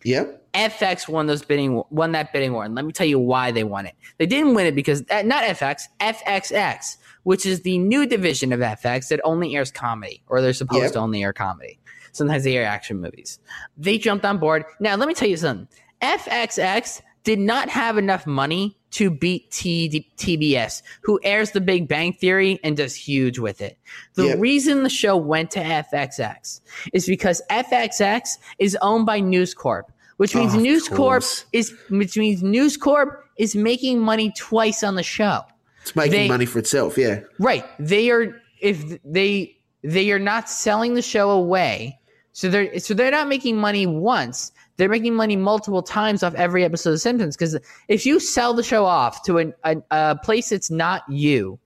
Yep. 0.03 0.43
FX 0.53 1.07
won 1.09 1.27
those 1.27 1.43
bidding 1.43 1.83
won 1.91 2.13
that 2.13 2.31
bidding 2.33 2.53
war, 2.53 2.63
and 2.63 2.73
let 2.73 2.83
me 2.85 2.91
tell 2.91 3.05
you 3.05 3.19
why 3.19 3.51
they 3.51 3.63
won 3.63 3.85
it. 3.85 3.93
They 4.17 4.25
didn't 4.25 4.55
win 4.55 4.65
it 4.65 4.73
because 4.73 5.03
uh, 5.11 5.21
not 5.23 5.43
FX, 5.43 5.83
FXX, 5.99 6.97
which 7.23 7.45
is 7.45 7.61
the 7.61 7.77
new 7.77 8.05
division 8.07 8.51
of 8.53 8.59
FX 8.61 9.09
that 9.09 9.19
only 9.23 9.55
airs 9.55 9.69
comedy, 9.69 10.21
or 10.27 10.41
they're 10.41 10.53
supposed 10.53 10.81
Yep. 10.83 10.91
to 10.93 10.99
only 10.99 11.21
air 11.23 11.33
comedy. 11.33 11.77
Sometimes 12.13 12.43
they 12.43 12.55
air 12.57 12.65
action 12.65 12.99
movies. 13.01 13.37
They 13.77 13.97
jumped 13.99 14.25
on 14.25 14.39
board. 14.39 14.63
Now 14.79 14.95
let 14.95 15.07
me 15.07 15.13
tell 15.13 15.27
you 15.27 15.37
something. 15.37 15.67
FXX 16.01 17.01
did 17.23 17.39
not 17.39 17.69
have 17.69 17.97
enough 17.97 18.25
money 18.25 18.77
to 18.91 19.09
beat 19.09 19.51
T- 19.51 20.09
TBS, 20.17 20.81
who 21.01 21.19
airs 21.23 21.51
The 21.51 21.59
Big 21.61 21.87
Bang 21.87 22.13
Theory 22.13 22.59
and 22.63 22.77
does 22.77 22.95
huge 22.95 23.37
with 23.37 23.61
it. 23.61 23.77
The 24.15 24.27
Yep. 24.27 24.39
reason 24.39 24.83
the 24.83 24.89
show 24.89 25.17
went 25.17 25.51
to 25.51 25.59
FXX 25.59 26.61
is 26.93 27.05
because 27.05 27.41
FXX 27.49 28.37
is 28.59 28.77
owned 28.81 29.05
by 29.05 29.19
News 29.19 29.53
Corp, 29.53 29.91
which 30.17 30.33
means 30.35 30.55
Oh, 30.55 30.59
News 30.59 30.87
Corp 30.87 31.23
is 31.51 31.73
which 31.89 32.17
means 32.17 32.41
News 32.41 32.77
Corp 32.77 33.25
is 33.37 33.55
making 33.55 33.99
money 33.99 34.31
twice 34.37 34.81
on 34.83 34.95
the 34.95 35.03
show. 35.03 35.41
It's 35.81 35.95
making 35.95 36.11
They- 36.11 36.27
money 36.29 36.45
for 36.45 36.59
itself. 36.59 36.97
Yeah. 36.97 37.19
Right. 37.39 37.65
They 37.79 38.09
are 38.09 38.41
if 38.61 38.97
they 39.03 39.57
they 39.83 40.11
are 40.11 40.19
not 40.19 40.49
selling 40.49 40.93
the 40.95 41.01
show 41.01 41.29
away. 41.29 41.99
So 42.31 42.49
they're 42.49 42.79
so 42.79 42.93
they're 42.93 43.11
not 43.11 43.27
making 43.27 43.57
money 43.57 43.85
once. 43.85 44.51
They're 44.77 44.89
making 44.89 45.15
money 45.15 45.35
multiple 45.35 45.81
times 45.81 46.23
off 46.23 46.33
every 46.35 46.63
episode 46.63 46.91
of 46.93 47.01
Simpsons. 47.01 47.35
Because 47.35 47.57
if 47.87 48.05
you 48.05 48.19
sell 48.19 48.53
the 48.53 48.63
show 48.63 48.85
off 48.85 49.23
to 49.23 49.39
a, 49.39 49.53
a, 49.63 49.75
a 49.91 50.15
place 50.23 50.49
that's 50.49 50.69
not 50.71 51.03
you, 51.09 51.59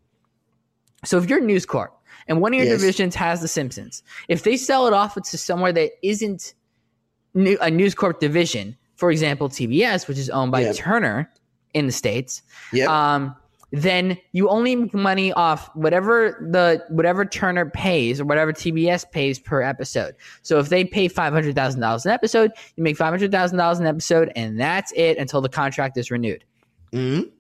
so 1.03 1.17
if 1.17 1.29
you're 1.29 1.41
News 1.41 1.65
Corp 1.65 1.93
and 2.27 2.41
one 2.41 2.53
of 2.53 2.57
your 2.59 2.67
Yes. 2.67 2.79
divisions 2.79 3.15
has 3.15 3.41
The 3.41 3.47
Simpsons, 3.47 4.03
if 4.27 4.43
they 4.43 4.55
sell 4.57 4.87
it 4.87 4.93
off 4.93 5.15
to 5.15 5.37
somewhere 5.37 5.73
that 5.73 5.91
isn't 6.03 6.53
new, 7.33 7.57
a 7.61 7.69
News 7.69 7.95
Corp 7.95 8.19
division, 8.19 8.77
for 8.95 9.11
example, 9.11 9.49
TBS, 9.49 10.07
which 10.07 10.17
is 10.17 10.29
owned 10.29 10.51
by 10.51 10.61
Yeah. 10.61 10.73
Turner 10.73 11.29
in 11.73 11.87
the 11.87 11.91
states, 11.91 12.43
Yeah. 12.71 12.85
um, 13.15 13.35
then 13.71 14.17
you 14.33 14.49
only 14.49 14.75
make 14.75 14.93
money 14.93 15.31
off 15.33 15.69
whatever 15.75 16.45
the 16.51 16.83
whatever 16.89 17.25
Turner 17.25 17.69
pays 17.69 18.19
or 18.19 18.25
whatever 18.25 18.51
TBS 18.51 19.09
pays 19.11 19.39
per 19.39 19.61
episode. 19.61 20.15
So 20.41 20.59
if 20.59 20.69
they 20.69 20.83
pay 20.83 21.07
five 21.07 21.33
hundred 21.33 21.55
thousand 21.55 21.81
dollars 21.81 22.05
an 22.05 22.11
episode, 22.11 22.51
you 22.75 22.83
make 22.83 22.97
five 22.97 23.09
hundred 23.09 23.31
thousand 23.31 23.57
dollars 23.57 23.79
an 23.79 23.85
episode, 23.87 24.31
and 24.35 24.59
that's 24.59 24.91
it 24.95 25.17
until 25.17 25.41
the 25.41 25.49
contract 25.49 25.97
is 25.97 26.11
renewed. 26.11 26.43
Mhm. 26.91 27.31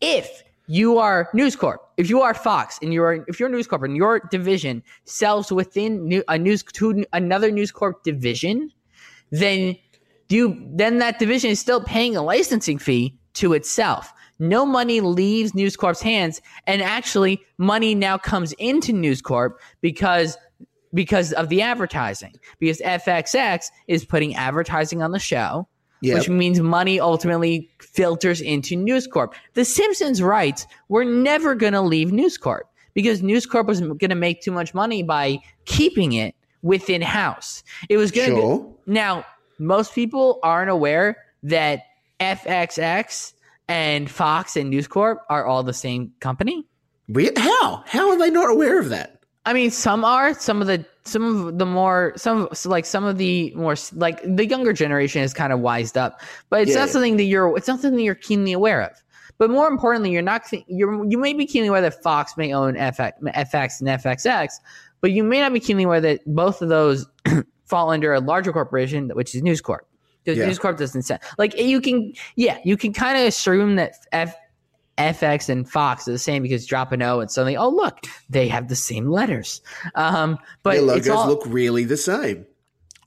If 0.00 0.42
you 0.66 0.98
are 0.98 1.28
News 1.34 1.56
Corp, 1.56 1.80
if 1.96 2.08
you 2.10 2.20
are 2.22 2.34
Fox, 2.34 2.78
and 2.82 2.92
you're 2.92 3.24
if 3.28 3.40
you're 3.40 3.48
News 3.48 3.66
Corp 3.66 3.82
and 3.82 3.96
your 3.96 4.20
division 4.30 4.82
sells 5.04 5.50
within 5.50 6.06
new, 6.06 6.22
a 6.28 6.38
news 6.38 6.62
to 6.62 7.04
another 7.12 7.50
News 7.50 7.70
Corp 7.70 8.02
division, 8.02 8.70
then 9.30 9.76
you 10.28 10.62
then 10.74 10.98
that 10.98 11.18
division 11.18 11.50
is 11.50 11.60
still 11.60 11.80
paying 11.82 12.16
a 12.16 12.22
licensing 12.22 12.78
fee 12.78 13.16
to 13.34 13.52
itself. 13.52 14.12
No 14.38 14.66
money 14.66 15.00
leaves 15.00 15.54
News 15.54 15.76
Corp's 15.76 16.02
hands, 16.02 16.40
and 16.66 16.82
actually, 16.82 17.40
money 17.58 17.94
now 17.94 18.18
comes 18.18 18.52
into 18.54 18.92
News 18.92 19.22
Corp 19.22 19.60
because 19.80 20.36
because 20.92 21.32
of 21.32 21.48
the 21.48 21.60
advertising. 21.60 22.32
Because 22.60 22.80
FXX 22.80 23.66
is 23.88 24.04
putting 24.04 24.36
advertising 24.36 25.02
on 25.02 25.10
the 25.10 25.18
show, 25.18 25.66
Yep. 26.02 26.18
which 26.18 26.28
means 26.28 26.60
money 26.60 27.00
ultimately 27.00 27.68
filters 27.80 28.40
into 28.40 28.76
News 28.76 29.06
Corp. 29.08 29.34
The 29.54 29.64
Simpsons 29.64 30.22
rights 30.22 30.66
were 30.88 31.04
never 31.04 31.54
going 31.56 31.72
to 31.72 31.80
leave 31.80 32.12
News 32.12 32.38
Corp 32.38 32.68
because 32.94 33.22
News 33.22 33.44
Corp 33.46 33.66
was 33.66 33.80
going 33.80 33.98
to 34.10 34.14
make 34.14 34.40
too 34.42 34.52
much 34.52 34.72
money 34.74 35.02
by 35.02 35.38
keeping 35.64 36.12
it 36.12 36.34
within 36.62 37.02
house. 37.02 37.62
It 37.88 37.96
was 37.96 38.10
going 38.12 38.30
to 38.30 38.36
Sure. 38.36 38.74
now, 38.86 39.24
most 39.58 39.94
people 39.94 40.38
aren't 40.42 40.70
aware 40.70 41.16
that 41.42 41.80
FXX 42.20 43.33
and 43.68 44.10
Fox 44.10 44.56
and 44.56 44.70
News 44.70 44.86
Corp 44.88 45.20
are 45.30 45.44
all 45.46 45.62
the 45.62 45.72
same 45.72 46.12
company. 46.20 46.66
We, 47.08 47.30
how? 47.36 47.82
How 47.86 48.10
are 48.10 48.18
they 48.18 48.30
not 48.30 48.50
aware 48.50 48.78
of 48.80 48.88
that? 48.90 49.22
I 49.46 49.52
mean, 49.52 49.70
some 49.70 50.04
are. 50.04 50.32
Some 50.34 50.60
of 50.62 50.66
the 50.66 50.84
some 51.04 51.46
of 51.48 51.58
the 51.58 51.66
more 51.66 52.14
some 52.16 52.48
like 52.64 52.86
some 52.86 53.04
of 53.04 53.18
the 53.18 53.52
more 53.54 53.74
like 53.92 54.22
the 54.24 54.46
younger 54.46 54.72
generation 54.72 55.22
is 55.22 55.34
kind 55.34 55.52
of 55.52 55.60
wised 55.60 55.98
up, 55.98 56.20
but 56.48 56.62
it's 56.62 56.72
Yeah. 56.72 56.78
not 56.80 56.88
something 56.88 57.18
that 57.18 57.24
you're. 57.24 57.54
It's 57.58 57.68
not 57.68 57.80
something 57.80 57.96
that 57.98 58.02
you're 58.04 58.14
keenly 58.14 58.52
aware 58.52 58.80
of. 58.80 58.92
But 59.36 59.50
more 59.50 59.68
importantly, 59.68 60.12
you're 60.12 60.22
not. 60.22 60.44
You're 60.66 61.04
you 61.10 61.18
may 61.18 61.34
be 61.34 61.44
keenly 61.44 61.68
aware 61.68 61.82
that 61.82 62.02
Fox 62.02 62.36
may 62.38 62.54
own 62.54 62.74
FX, 62.74 63.12
FX 63.22 63.80
and 63.80 63.88
FXX, 64.00 64.60
but 65.02 65.10
you 65.12 65.22
may 65.24 65.40
not 65.40 65.52
be 65.52 65.60
keenly 65.60 65.84
aware 65.84 66.00
that 66.00 66.20
both 66.24 66.62
of 66.62 66.70
those 66.70 67.06
fall 67.66 67.90
under 67.90 68.14
a 68.14 68.20
larger 68.20 68.50
corporation, 68.52 69.10
which 69.10 69.34
is 69.34 69.42
News 69.42 69.60
Corp. 69.60 69.86
Because 70.24 70.38
Yeah. 70.38 70.46
News 70.46 70.58
Corp 70.58 70.78
doesn't 70.78 71.02
sell. 71.02 71.18
Like 71.38 71.58
you 71.58 71.80
can, 71.80 72.12
yeah, 72.36 72.58
you 72.64 72.76
can 72.76 72.92
kind 72.92 73.18
of 73.18 73.26
assume 73.26 73.76
that 73.76 73.94
F, 74.12 74.34
FX 74.98 75.48
and 75.48 75.68
Fox 75.68 76.06
are 76.08 76.12
the 76.12 76.18
same 76.18 76.42
because 76.42 76.66
drop 76.66 76.92
an 76.92 77.02
O 77.02 77.20
and 77.20 77.30
suddenly, 77.30 77.56
oh 77.56 77.68
look, 77.68 77.98
they 78.30 78.48
have 78.48 78.68
the 78.68 78.76
same 78.76 79.08
letters. 79.08 79.60
Um, 79.94 80.38
but 80.62 80.72
Their 80.74 80.82
logos 80.82 81.08
all 81.08 81.28
look 81.28 81.42
really 81.46 81.84
the 81.84 81.96
same. 81.96 82.46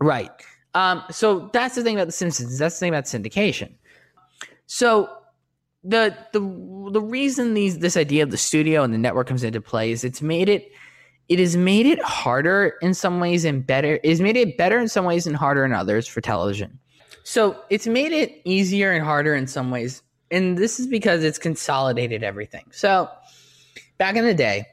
right. 0.01 0.30
Um, 0.76 1.01
so 1.09 1.49
that's 1.53 1.74
the 1.76 1.82
thing 1.84 1.95
about 1.95 2.05
the 2.05 2.11
Simpsons. 2.11 2.59
That's 2.59 2.76
the 2.76 2.80
thing 2.82 2.89
about 2.93 3.05
syndication. 3.05 3.74
So 4.68 5.09
the 5.84 6.15
the 6.34 6.39
the 6.91 7.01
reason 7.01 7.53
these 7.53 7.80
this 7.80 7.95
idea 7.97 8.22
of 8.22 8.32
the 8.32 8.38
studio 8.38 8.84
and 8.84 8.93
the 8.93 8.97
network 8.97 9.28
comes 9.28 9.43
into 9.43 9.61
play 9.61 9.91
is 9.91 10.03
it's 10.03 10.22
made 10.22 10.49
it 10.49 10.72
it 11.30 11.39
has 11.39 11.55
made 11.55 11.86
it 11.86 12.01
harder 12.03 12.74
in 12.82 12.93
some 12.93 13.20
ways 13.20 13.45
and 13.45 13.65
better 13.65 13.99
it's 14.03 14.20
made 14.20 14.36
it 14.38 14.57
better 14.57 14.80
in 14.80 14.88
some 14.89 15.05
ways 15.05 15.26
and 15.26 15.36
harder 15.36 15.63
in 15.65 15.74
others 15.74 16.07
for 16.07 16.20
television. 16.22 16.78
So 17.30 17.59
it's 17.69 17.86
made 17.86 18.13
it 18.13 18.39
easier 18.45 18.93
and 18.93 19.03
harder 19.03 19.36
in 19.36 19.47
some 19.47 19.69
ways. 19.69 20.01
And 20.32 20.57
this 20.57 20.80
is 20.80 20.88
because 20.88 21.25
it's 21.25 21.38
consolidated 21.38 22.23
everything. 22.23 22.63
So 22.71 23.09
back 23.97 24.15
in 24.15 24.23
the 24.23 24.34
day, 24.34 24.65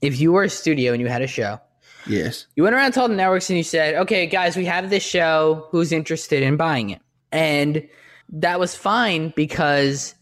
if 0.00 0.20
you 0.20 0.30
were 0.30 0.44
a 0.44 0.48
studio 0.48 0.92
and 0.92 1.00
you 1.02 1.08
had 1.08 1.22
a 1.22 1.26
show, 1.26 1.58
Yes. 2.06 2.46
you 2.54 2.62
went 2.62 2.76
around 2.76 2.92
to 2.92 3.00
all 3.00 3.08
the 3.08 3.16
networks 3.16 3.50
and 3.50 3.56
you 3.56 3.64
said, 3.64 3.96
okay, 3.96 4.26
guys, 4.26 4.56
we 4.56 4.64
have 4.66 4.90
this 4.90 5.02
show. 5.02 5.66
Who's 5.72 5.90
interested 5.90 6.44
in 6.44 6.56
buying 6.56 6.90
it? 6.90 7.02
And 7.32 7.88
that 8.28 8.60
was 8.60 8.76
fine 8.76 9.32
because 9.34 10.14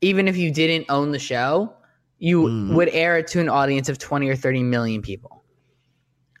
even 0.00 0.26
if 0.26 0.36
you 0.36 0.50
didn't 0.50 0.86
own 0.88 1.12
the 1.12 1.20
show, 1.20 1.72
you 2.18 2.42
Mhm. 2.42 2.74
would 2.74 2.88
air 2.88 3.18
it 3.18 3.28
to 3.28 3.40
an 3.40 3.48
audience 3.48 3.88
of 3.88 3.98
20 3.98 4.28
or 4.28 4.34
30 4.34 4.64
million 4.64 5.00
people. 5.00 5.44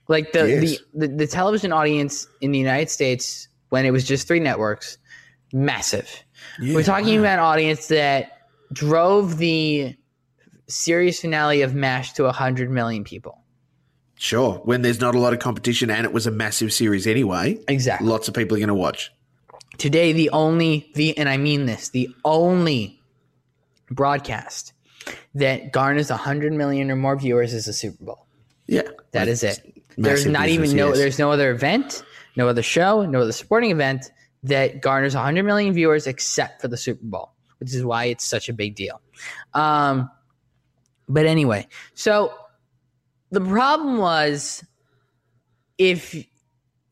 Like 0.08 0.32
the, 0.32 0.48
Yes. 0.48 0.78
the, 0.92 1.06
the, 1.06 1.14
the 1.14 1.26
television 1.28 1.72
audience 1.72 2.26
in 2.40 2.50
the 2.50 2.58
United 2.58 2.90
States, 2.90 3.45
when 3.70 3.84
it 3.84 3.90
was 3.90 4.04
just 4.04 4.26
three 4.26 4.40
networks, 4.40 4.98
massive. 5.52 6.24
We're 6.60 6.82
talking 6.82 7.18
about 7.18 7.38
an 7.38 7.44
audience 7.44 7.88
that 7.88 8.48
drove 8.72 9.38
the 9.38 9.96
series 10.68 11.20
finale 11.20 11.62
of 11.62 11.74
MASH 11.74 12.14
to 12.14 12.24
100 12.24 12.70
million 12.70 13.04
people. 13.04 13.42
Sure. 14.18 14.54
When 14.64 14.82
there's 14.82 15.00
not 15.00 15.14
a 15.14 15.18
lot 15.18 15.32
of 15.32 15.38
competition 15.38 15.90
and 15.90 16.04
it 16.04 16.12
was 16.12 16.26
a 16.26 16.30
massive 16.30 16.72
series 16.72 17.06
anyway, 17.06 17.58
Exactly. 17.68 18.08
lots 18.08 18.28
of 18.28 18.34
people 18.34 18.56
are 18.56 18.60
going 18.60 18.68
to 18.68 18.74
watch. 18.74 19.12
Today, 19.78 20.12
the 20.12 20.30
only 20.30 20.90
the 20.94 21.16
and 21.18 21.28
I 21.28 21.36
mean 21.36 21.66
this, 21.66 21.90
the 21.90 22.08
only 22.24 22.98
broadcast 23.90 24.72
that 25.34 25.70
garners 25.70 26.08
100 26.08 26.54
million 26.54 26.90
or 26.90 26.96
more 26.96 27.16
viewers 27.16 27.52
is 27.52 27.66
the 27.66 27.74
Super 27.74 28.02
Bowl. 28.02 28.26
Yeah. 28.66 28.82
That 29.12 29.28
is 29.28 29.42
it. 29.42 29.60
There's 29.98 30.26
not 30.26 30.48
even 30.48 30.74
no 30.74 30.88
yes. 30.88 30.96
there's 30.98 31.18
no 31.18 31.30
other 31.30 31.50
event, 31.50 32.02
no 32.36 32.48
other 32.48 32.62
show, 32.62 33.04
no 33.06 33.22
other 33.22 33.32
sporting 33.32 33.70
event 33.70 34.10
that 34.42 34.80
garners 34.80 35.14
100 35.14 35.42
million 35.42 35.72
viewers 35.72 36.06
except 36.06 36.60
for 36.60 36.68
the 36.68 36.76
Super 36.76 37.04
Bowl, 37.04 37.32
which 37.58 37.74
is 37.74 37.84
why 37.84 38.04
it's 38.04 38.24
such 38.24 38.48
a 38.48 38.52
big 38.52 38.74
deal. 38.74 39.00
Um 39.54 40.10
but 41.08 41.26
anyway, 41.26 41.66
so 41.94 42.34
the 43.30 43.40
problem 43.40 43.98
was 43.98 44.64
if 45.78 46.14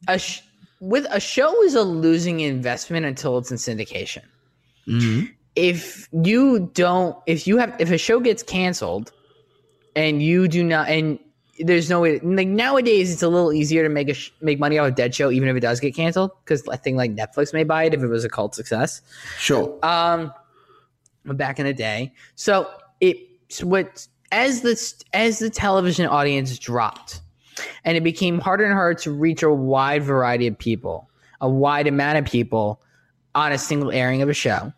a 0.08 0.18
sh- 0.18 0.40
with 0.80 1.06
a 1.10 1.20
show 1.20 1.62
is 1.62 1.74
a 1.74 1.82
losing 1.82 2.40
investment 2.40 3.06
until 3.06 3.38
it's 3.38 3.50
in 3.50 3.56
syndication. 3.56 4.22
Mhm. 4.86 5.32
If 5.56 6.08
you 6.12 6.70
don't, 6.74 7.16
if 7.26 7.46
you 7.46 7.56
have, 7.58 7.74
if 7.78 7.90
a 7.90 7.98
show 7.98 8.20
gets 8.20 8.42
canceled, 8.42 9.12
and 9.96 10.20
you 10.22 10.48
do 10.48 10.62
not, 10.64 10.88
and 10.88 11.18
there's 11.60 11.88
no 11.88 12.00
way, 12.00 12.18
like 12.20 12.48
nowadays, 12.48 13.12
it's 13.12 13.22
a 13.22 13.28
little 13.28 13.52
easier 13.52 13.82
to 13.82 13.88
make 13.88 14.08
a 14.08 14.14
sh- 14.14 14.32
make 14.40 14.58
money 14.58 14.78
off 14.78 14.88
a 14.88 14.90
dead 14.90 15.14
show, 15.14 15.30
even 15.30 15.48
if 15.48 15.56
it 15.56 15.60
does 15.60 15.80
get 15.80 15.94
canceled, 15.94 16.32
because 16.44 16.66
I 16.68 16.76
think 16.76 16.96
like 16.96 17.14
Netflix 17.14 17.52
may 17.52 17.64
buy 17.64 17.84
it 17.84 17.94
if 17.94 18.02
it 18.02 18.08
was 18.08 18.24
a 18.24 18.28
cult 18.28 18.54
success. 18.54 19.02
Sure. 19.38 19.78
Um, 19.84 20.32
but 21.24 21.36
back 21.36 21.58
in 21.58 21.66
the 21.66 21.72
day, 21.74 22.12
so 22.34 22.68
it 23.00 23.16
what 23.62 24.06
as 24.32 24.62
the 24.62 25.04
as 25.12 25.38
the 25.38 25.48
television 25.50 26.06
audience 26.06 26.58
dropped, 26.58 27.20
and 27.84 27.96
it 27.96 28.02
became 28.02 28.40
harder 28.40 28.64
and 28.64 28.74
harder 28.74 28.98
to 29.00 29.12
reach 29.12 29.42
a 29.42 29.50
wide 29.52 30.02
variety 30.02 30.46
of 30.46 30.58
people, 30.58 31.08
a 31.40 31.48
wide 31.48 31.86
amount 31.86 32.18
of 32.18 32.24
people 32.24 32.80
on 33.34 33.52
a 33.52 33.58
single 33.58 33.90
airing 33.90 34.22
of 34.22 34.28
a 34.28 34.34
show. 34.34 34.72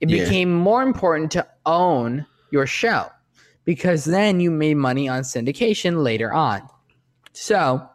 It 0.00 0.08
Yeah. 0.10 0.24
became 0.24 0.52
more 0.52 0.82
important 0.82 1.30
to 1.32 1.46
own 1.66 2.26
your 2.50 2.66
show 2.66 3.06
because 3.64 4.04
then 4.04 4.40
you 4.40 4.50
made 4.50 4.74
money 4.76 5.08
on 5.08 5.22
syndication 5.22 6.02
later 6.02 6.32
on. 6.32 6.68
So 7.32 7.88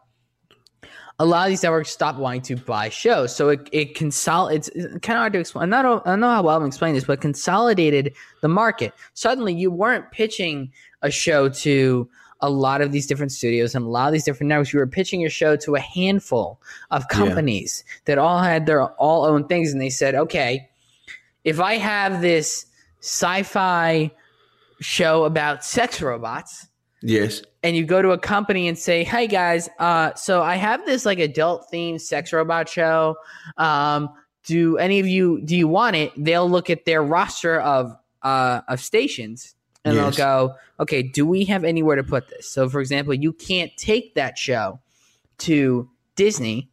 a 1.19 1.25
lot 1.25 1.47
of 1.47 1.49
these 1.49 1.63
networks 1.63 1.89
stopped 1.89 2.19
wanting 2.19 2.41
to 2.43 2.55
buy 2.57 2.89
shows. 2.89 3.35
So 3.35 3.49
it, 3.49 3.67
it 3.71 3.95
consol 3.95 4.53
it's, 4.53 4.67
it's 4.69 4.85
kind 4.99 5.17
of 5.17 5.21
hard 5.21 5.33
to 5.33 5.39
explain. 5.39 5.73
I 5.73 5.81
don't, 5.81 6.05
I 6.05 6.11
don't 6.11 6.19
know 6.19 6.29
how 6.29 6.43
well 6.43 6.57
I'm 6.57 6.65
explaining 6.65 6.95
this, 6.95 7.05
but 7.05 7.21
consolidated 7.21 8.13
the 8.41 8.47
market. 8.47 8.93
Suddenly 9.13 9.53
you 9.53 9.71
weren't 9.71 10.11
pitching 10.11 10.71
a 11.01 11.09
show 11.09 11.49
to 11.49 12.07
a 12.41 12.49
lot 12.51 12.81
of 12.81 12.91
these 12.91 13.07
different 13.07 13.31
studios 13.31 13.73
and 13.73 13.83
a 13.83 13.89
lot 13.89 14.07
of 14.07 14.13
these 14.13 14.23
different 14.23 14.49
networks. 14.49 14.71
You 14.71 14.79
were 14.79 14.87
pitching 14.87 15.19
your 15.19 15.31
show 15.31 15.55
to 15.57 15.75
a 15.75 15.79
handful 15.79 16.61
of 16.91 17.07
companies 17.07 17.83
that 18.05 18.19
all 18.19 18.39
had 18.39 18.67
their 18.67 18.83
all 18.83 19.25
own 19.25 19.47
things. 19.47 19.71
And 19.71 19.81
they 19.81 19.89
said, 19.89 20.13
okay, 20.13 20.69
if 21.43 21.59
I 21.59 21.77
have 21.77 22.21
this 22.21 22.67
sci-fi 22.99 24.11
show 24.79 25.23
about 25.23 25.63
sex 25.65 26.01
robots, 26.01 26.67
Yes. 27.01 27.41
and 27.63 27.75
you 27.75 27.85
go 27.85 28.01
to 28.01 28.11
a 28.11 28.17
company 28.17 28.67
and 28.67 28.77
say, 28.77 29.03
"Hey 29.03 29.27
guys, 29.27 29.69
uh, 29.79 30.13
so 30.15 30.41
I 30.41 30.55
have 30.55 30.85
this 30.85 31.05
like 31.05 31.19
adult 31.19 31.67
themed 31.71 32.01
sex 32.01 32.31
robot 32.33 32.67
show. 32.69 33.15
Um, 33.57 34.09
do 34.45 34.77
any 34.77 34.99
of 34.99 35.07
you 35.07 35.41
do 35.41 35.55
you 35.55 35.67
want 35.67 35.95
it?" 35.95 36.11
They'll 36.17 36.49
look 36.49 36.69
at 36.69 36.85
their 36.85 37.03
roster 37.03 37.59
of 37.61 37.95
uh, 38.23 38.61
of 38.67 38.79
stations 38.81 39.53
and 39.85 39.95
Yes. 39.95 40.15
they'll 40.17 40.25
go, 40.25 40.55
"Okay, 40.79 41.01
do 41.03 41.25
we 41.25 41.45
have 41.45 41.63
anywhere 41.63 41.95
to 41.95 42.03
put 42.03 42.29
this?" 42.29 42.49
So, 42.49 42.67
for 42.69 42.81
example, 42.81 43.13
you 43.13 43.31
can't 43.33 43.71
take 43.77 44.15
that 44.15 44.37
show 44.37 44.79
to 45.39 45.89
Disney 46.15 46.69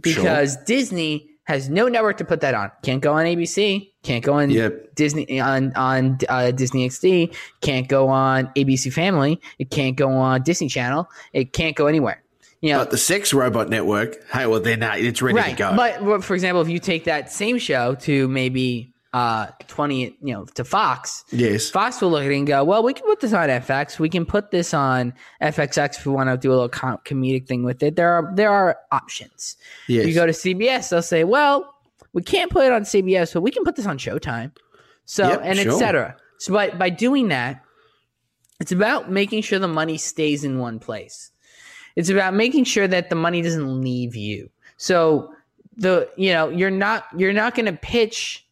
because 0.00 0.56
Disney 0.64 1.27
has 1.48 1.70
no 1.70 1.88
network 1.88 2.18
to 2.18 2.26
put 2.26 2.42
that 2.42 2.54
on. 2.54 2.70
Can't 2.82 3.00
go 3.00 3.14
on 3.14 3.24
ABC. 3.24 3.90
Can't 4.02 4.22
go 4.22 4.34
on 4.34 4.50
Yep. 4.50 4.94
Disney 4.94 5.40
on 5.40 5.72
on 5.76 6.18
uh, 6.28 6.50
Disney 6.50 6.86
XD. 6.86 7.34
Can't 7.62 7.88
go 7.88 8.08
on 8.08 8.48
ABC 8.54 8.92
Family. 8.92 9.40
It 9.58 9.70
can't 9.70 9.96
go 9.96 10.10
on 10.10 10.42
Disney 10.42 10.68
Channel. 10.68 11.08
It 11.32 11.54
can't 11.54 11.74
go 11.74 11.86
anywhere. 11.86 12.22
You 12.60 12.72
know, 12.72 12.80
But 12.80 12.90
the 12.90 12.98
Sex 12.98 13.32
Robot 13.32 13.70
Network, 13.70 14.16
hey, 14.30 14.46
well, 14.46 14.60
they're 14.60 14.76
not. 14.76 14.98
It's 15.00 15.22
ready 15.22 15.38
right? 15.38 15.50
to 15.50 15.56
go. 15.56 15.74
But, 15.74 16.04
but 16.04 16.22
for 16.22 16.34
example, 16.34 16.60
if 16.60 16.68
you 16.68 16.80
take 16.80 17.04
that 17.04 17.32
same 17.32 17.56
show 17.56 17.94
to 18.00 18.28
maybe 18.28 18.92
uh 19.14 19.46
twenty, 19.68 20.16
you 20.22 20.34
know, 20.34 20.44
to 20.44 20.64
Fox, 20.64 21.24
yes. 21.30 21.70
Fox 21.70 22.00
will 22.00 22.10
look 22.10 22.24
at 22.24 22.30
it 22.30 22.36
and 22.36 22.46
go, 22.46 22.62
well, 22.64 22.82
we 22.82 22.92
can 22.92 23.06
put 23.06 23.20
this 23.20 23.32
on 23.32 23.48
FX. 23.48 23.98
We 23.98 24.08
can 24.08 24.26
put 24.26 24.50
this 24.50 24.74
on 24.74 25.14
FXX 25.40 25.98
if 25.98 26.06
we 26.06 26.12
want 26.12 26.28
to 26.28 26.36
do 26.36 26.50
a 26.50 26.54
little 26.54 26.68
com- 26.68 26.98
comedic 27.04 27.46
thing 27.46 27.62
with 27.64 27.82
it. 27.82 27.96
There 27.96 28.12
are 28.12 28.30
there 28.34 28.50
are 28.50 28.76
options. 28.92 29.56
Yes. 29.86 30.06
You 30.06 30.14
go 30.14 30.26
to 30.26 30.32
CBS, 30.32 30.90
they'll 30.90 31.00
say, 31.02 31.24
well, 31.24 31.74
we 32.12 32.22
can't 32.22 32.50
put 32.50 32.66
it 32.66 32.72
on 32.72 32.82
CBS, 32.82 33.32
but 33.32 33.40
we 33.40 33.50
can 33.50 33.64
put 33.64 33.76
this 33.76 33.86
on 33.86 33.96
Showtime. 33.98 34.52
So 35.06 35.26
Yep, 35.26 35.40
and 35.42 35.58
sure. 35.58 35.72
etc. 35.72 36.16
So 36.38 36.52
by 36.52 36.70
by 36.70 36.90
doing 36.90 37.28
that, 37.28 37.64
it's 38.60 38.72
about 38.72 39.10
making 39.10 39.42
sure 39.42 39.58
the 39.58 39.68
money 39.68 39.96
stays 39.96 40.44
in 40.44 40.58
one 40.58 40.78
place. 40.78 41.30
It's 41.96 42.10
about 42.10 42.34
making 42.34 42.64
sure 42.64 42.86
that 42.86 43.08
the 43.08 43.16
money 43.16 43.40
doesn't 43.42 43.80
leave 43.80 44.14
you. 44.14 44.50
So 44.76 45.32
the 45.76 46.08
you 46.16 46.32
know 46.32 46.48
you're 46.50 46.70
not 46.70 47.06
you're 47.16 47.32
not 47.32 47.54
going 47.54 47.66
to 47.66 47.72
pitch 47.72 48.44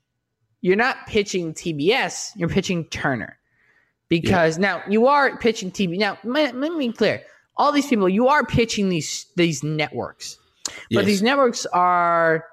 you're 0.67 0.77
not 0.77 1.07
pitching 1.07 1.55
TBS, 1.55 2.33
you're 2.37 2.49
pitching 2.49 2.85
Turner. 2.87 3.39
Because 4.09 4.57
now 4.59 4.83
you 4.89 5.07
are 5.09 5.37
pitching 5.39 5.71
TV. 5.71 5.99
Now 5.99 6.17
let 6.23 6.55
me 6.55 6.71
be 6.89 6.93
clear. 6.93 7.23
All 7.57 7.73
these 7.73 7.87
people, 7.87 8.09
you 8.09 8.29
are 8.29 8.45
pitching 8.45 8.89
these 8.89 9.27
these 9.37 9.63
networks. 9.65 10.39
But 10.65 10.75
Yes. 10.91 11.05
these 11.07 11.23
networks 11.23 11.67
are 11.67 12.45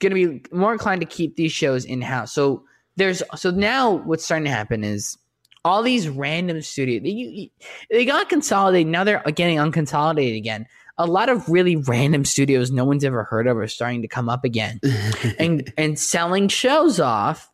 going 0.00 0.14
to 0.14 0.28
be 0.40 0.42
more 0.52 0.72
inclined 0.72 1.00
to 1.02 1.06
keep 1.06 1.36
these 1.36 1.52
shows 1.52 1.84
in 1.84 2.00
house. 2.02 2.32
So 2.32 2.64
there's 2.96 3.22
so 3.36 3.50
now 3.50 3.90
what's 3.92 4.24
starting 4.24 4.44
to 4.46 4.50
happen 4.50 4.82
is 4.82 5.16
all 5.64 5.82
these 5.82 6.08
random 6.08 6.60
studios 6.62 7.02
they, 7.04 7.10
you- 7.10 7.50
they 7.90 8.04
got 8.04 8.28
consolidated. 8.28 8.88
Now 8.90 9.04
they're 9.04 9.22
getting 9.34 9.58
unconsolidated 9.58 10.36
again. 10.36 10.66
A 10.98 11.06
lot 11.06 11.28
of 11.28 11.48
really 11.48 11.76
random 11.76 12.24
studios 12.24 12.72
no 12.72 12.84
one's 12.84 13.04
ever 13.04 13.22
heard 13.24 13.46
of 13.46 13.56
are 13.58 13.68
starting 13.68 14.02
to 14.02 14.08
come 14.08 14.28
up 14.28 14.44
again 14.44 14.80
and 15.38 15.72
and 15.76 15.98
selling 15.98 16.48
shows 16.48 16.98
off, 16.98 17.48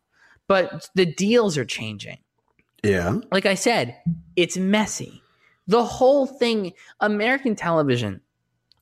but 0.53 0.89
the 0.95 1.05
deals 1.05 1.57
are 1.57 1.65
changing 1.65 2.17
yeah. 2.83 3.19
like 3.31 3.45
I 3.45 3.55
said, 3.55 3.97
it's 4.35 4.57
messy. 4.57 5.23
The 5.67 5.83
whole 5.83 6.27
thing, 6.27 6.73
American 6.99 7.55
television 7.55 8.21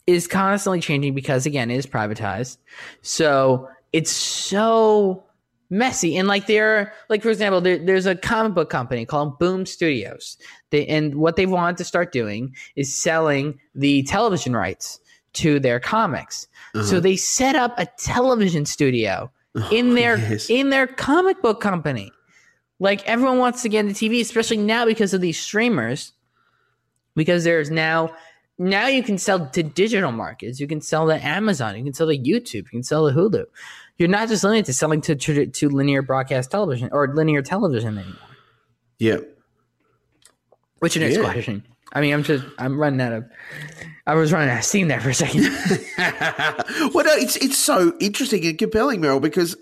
is 0.07 0.27
constantly 0.27 0.81
changing 0.81 1.13
because 1.13 1.45
again, 1.45 1.69
it 1.69 1.77
is 1.77 1.85
privatized. 1.85 2.57
So 3.03 3.69
it's 3.93 4.11
so 4.11 5.23
messy. 5.69 6.17
And 6.17 6.27
like 6.27 6.47
there, 6.47 6.93
like 7.09 7.21
for 7.21 7.29
example, 7.29 7.61
there, 7.61 7.77
there's 7.77 8.07
a 8.07 8.15
comic 8.15 8.55
book 8.55 8.71
company 8.71 9.05
called 9.05 9.37
Boom 9.37 9.67
Studios. 9.67 10.37
They 10.71 10.87
and 10.87 11.15
what 11.15 11.35
they 11.35 11.45
want 11.45 11.77
to 11.77 11.83
start 11.83 12.11
doing 12.11 12.55
is 12.75 12.95
selling 12.95 13.59
the 13.75 14.01
television 14.03 14.55
rights 14.55 14.99
to 15.33 15.59
their 15.59 15.79
comics. 15.79 16.47
So 16.73 16.79
uh-huh. 16.79 16.99
they 17.01 17.15
set 17.15 17.55
up 17.55 17.77
a 17.77 17.85
television 17.97 18.65
studio 18.65 19.31
in 19.71 19.95
their 19.95 20.17
yes. 20.17 20.49
in 20.49 20.69
their 20.69 20.87
comic 20.87 21.41
book 21.41 21.61
company. 21.61 22.11
Like 22.79 23.05
everyone 23.05 23.37
wants 23.37 23.61
to 23.61 23.69
get 23.69 23.85
into 23.85 23.93
TV, 24.05 24.21
especially 24.21 24.57
now 24.57 24.85
because 24.85 25.13
of 25.13 25.21
these 25.21 25.39
streamers. 25.39 26.13
Because 27.15 27.43
there's 27.43 27.69
now 27.69 28.15
now 28.57 28.87
you 28.87 29.03
can 29.03 29.17
sell 29.17 29.47
to 29.49 29.63
digital 29.63 30.11
markets. 30.11 30.59
You 30.59 30.67
can 30.67 30.81
sell 30.81 31.07
to 31.07 31.25
Amazon. 31.25 31.77
You 31.77 31.83
can 31.83 31.93
sell 31.93 32.07
to 32.07 32.17
YouTube. 32.17 32.53
You 32.53 32.63
can 32.63 32.83
sell 32.83 33.07
to 33.09 33.15
Hulu. 33.15 33.45
You're 33.97 34.09
not 34.09 34.29
just 34.29 34.43
limited 34.43 34.65
to 34.65 34.73
selling 34.73 35.01
to 35.01 35.15
to, 35.15 35.45
to 35.45 35.69
linear 35.69 36.01
broadcast 36.01 36.49
television 36.51 36.89
or 36.91 37.13
linear 37.13 37.41
television 37.41 37.97
anymore. 37.97 38.17
Yep. 38.99 39.27
What's 40.79 40.95
your 40.95 41.05
next 41.05 41.17
Yeah. 41.17 41.31
question? 41.31 41.63
I 41.93 42.01
mean, 42.01 42.13
I'm 42.13 42.23
just 42.23 42.45
I'm 42.57 42.79
running 42.79 43.01
out 43.01 43.13
of. 43.13 43.25
I 44.07 44.15
was 44.15 44.33
running 44.33 44.49
out 44.49 44.59
of 44.59 44.65
steam 44.65 44.87
there 44.87 44.99
for 44.99 45.09
a 45.09 45.13
second. 45.13 45.43
well, 46.93 47.05
no, 47.05 47.13
it's 47.13 47.35
it's 47.37 47.57
so 47.57 47.95
interesting 47.99 48.45
and 48.45 48.57
compelling, 48.57 49.01
Merrill, 49.01 49.19
because 49.19 49.55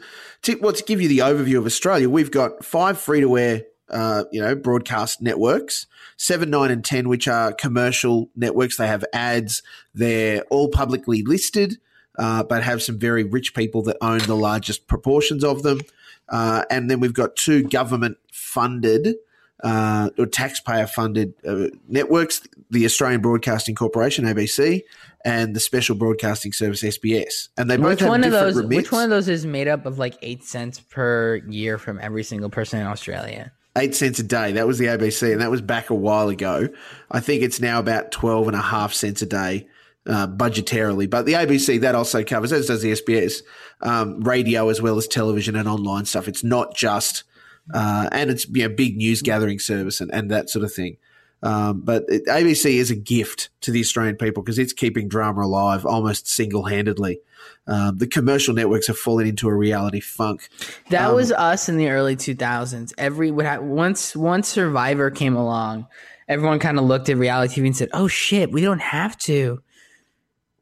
to, 0.44 0.56
well, 0.62 0.74
to 0.74 0.84
give 0.84 1.02
you 1.02 1.10
the 1.10 1.20
overview 1.20 1.58
of 1.58 1.66
Australia, 1.66 2.10
we've 2.10 2.32
got 2.32 2.64
five 2.64 3.00
free 3.00 3.20
to 3.20 3.38
air, 3.38 3.64
uh, 3.90 4.24
you 4.32 4.42
know, 4.42 4.56
broadcast 4.56 5.22
networks, 5.22 5.88
seven, 6.16 6.50
nine, 6.50 6.72
and 6.72 6.86
ten, 6.86 7.10
which 7.10 7.28
are 7.28 7.52
commercial 7.52 8.30
networks. 8.36 8.78
They 8.78 8.88
have 8.88 9.04
ads. 9.14 9.62
They're 9.94 10.44
all 10.44 10.70
publicly 10.70 11.22
listed, 11.24 11.78
uh, 12.18 12.44
but 12.44 12.64
have 12.64 12.82
some 12.82 12.98
very 12.98 13.24
rich 13.24 13.54
people 13.54 13.82
that 13.84 13.98
own 14.02 14.20
the 14.20 14.38
largest 14.38 14.88
proportions 14.88 15.44
of 15.44 15.64
them. 15.64 15.82
Uh, 16.30 16.64
and 16.70 16.90
then 16.90 17.00
we've 17.00 17.14
got 17.14 17.36
two 17.36 17.64
government 17.64 18.18
funded 18.32 19.16
uh, 19.64 20.10
or 20.18 20.26
taxpayer 20.26 20.88
funded 20.88 21.34
uh, 21.46 21.68
networks 21.88 22.42
the 22.70 22.86
Australian 22.86 23.22
Broadcasting 23.22 23.76
Corporation, 23.76 24.26
ABC, 24.26 24.82
and 25.26 25.56
the 25.56 25.60
Special 25.60 25.96
Broadcasting 25.96 26.54
Service, 26.54 26.84
SBS. 26.84 27.50
And 27.58 27.70
they 27.70 27.78
both 27.78 27.90
which 27.90 28.00
have 28.02 28.10
one 28.10 28.24
of 28.24 28.32
different 28.32 28.46
those? 28.46 28.64
remits. 28.64 28.76
Which 28.78 28.92
one 28.92 29.04
of 29.04 29.10
those 29.10 29.28
is 29.28 29.46
made 29.46 29.68
up 29.68 29.86
of 29.86 30.00
like 30.00 30.18
eight 30.22 30.44
cents 30.44 30.80
per 30.80 31.38
year 31.48 31.78
from 31.78 32.00
every 32.02 32.24
single 32.24 32.50
person 32.50 32.80
in 32.80 32.88
Australia? 32.88 33.52
Eight 33.76 33.96
cents 33.96 34.20
a 34.20 34.24
day. 34.24 34.54
That 34.54 34.68
was 34.68 34.78
the 34.78 34.86
ABC, 34.86 35.32
and 35.32 35.42
that 35.42 35.52
was 35.52 35.62
back 35.62 35.90
a 35.90 35.96
while 35.96 36.30
ago. 36.30 36.70
I 37.12 37.20
think 37.20 37.44
it's 37.44 37.60
now 37.60 37.80
about 37.80 38.12
12 38.12 38.48
and 38.48 38.56
a 38.56 38.62
half 38.62 38.94
cents 38.94 39.22
a 39.22 39.26
day. 39.26 39.68
Uh, 40.08 40.26
budgetarily, 40.26 41.08
but 41.08 41.26
the 41.28 41.34
ABC 41.34 41.82
that 41.82 41.94
also 41.94 42.24
covers, 42.24 42.52
as 42.52 42.66
does 42.66 42.82
the 42.82 42.94
SBS, 42.94 43.44
um, 43.82 44.22
radio 44.22 44.70
as 44.70 44.82
well 44.82 44.98
as 44.98 45.08
television 45.08 45.56
and 45.56 45.68
online 45.68 46.06
stuff. 46.06 46.28
It's 46.28 46.44
not 46.44 46.74
just, 46.74 47.26
uh, 47.74 48.10
and 48.12 48.30
it's 48.30 48.48
you 48.50 48.68
know, 48.68 48.74
big 48.74 48.98
news 48.98 49.22
gathering 49.22 49.60
service 49.60 50.02
and, 50.02 50.14
and 50.14 50.32
that 50.32 50.50
sort 50.50 50.66
of 50.66 50.74
thing. 50.74 50.98
Um, 51.42 51.82
but 51.82 52.04
it, 52.10 52.26
ABC 52.26 52.66
is 52.74 52.92
a 52.92 52.96
gift 52.96 53.50
to 53.62 53.72
the 53.72 53.80
Australian 53.80 54.18
people 54.18 54.44
because 54.44 54.60
it's 54.60 54.74
keeping 54.74 55.08
drama 55.08 55.42
alive 55.46 55.86
almost 55.86 56.28
single 56.28 56.66
handedly. 56.66 57.22
Um, 57.66 57.98
the 57.98 58.08
commercial 58.08 58.54
networks 58.54 58.88
have 58.88 58.98
fallen 58.98 59.26
into 59.28 59.48
a 59.48 59.54
reality 59.56 60.02
funk. 60.02 60.50
That 60.90 61.10
Um, 61.10 61.16
was 61.16 61.32
us 61.32 61.70
in 61.70 61.78
the 61.78 61.90
early 61.90 62.16
2000s. 62.18 62.92
Every 62.98 63.32
once 63.32 64.16
once 64.16 64.50
Survivor 64.50 65.12
came 65.12 65.36
along, 65.36 65.88
everyone 66.28 66.60
kind 66.60 66.78
of 66.78 66.84
looked 66.86 67.08
at 67.10 67.16
reality 67.18 67.62
TV 67.62 67.68
and 67.68 67.78
said, 67.78 67.90
"Oh 67.94 68.08
shit, 68.10 68.52
we 68.52 68.62
don't 68.62 68.82
have 68.82 69.18
to 69.20 69.62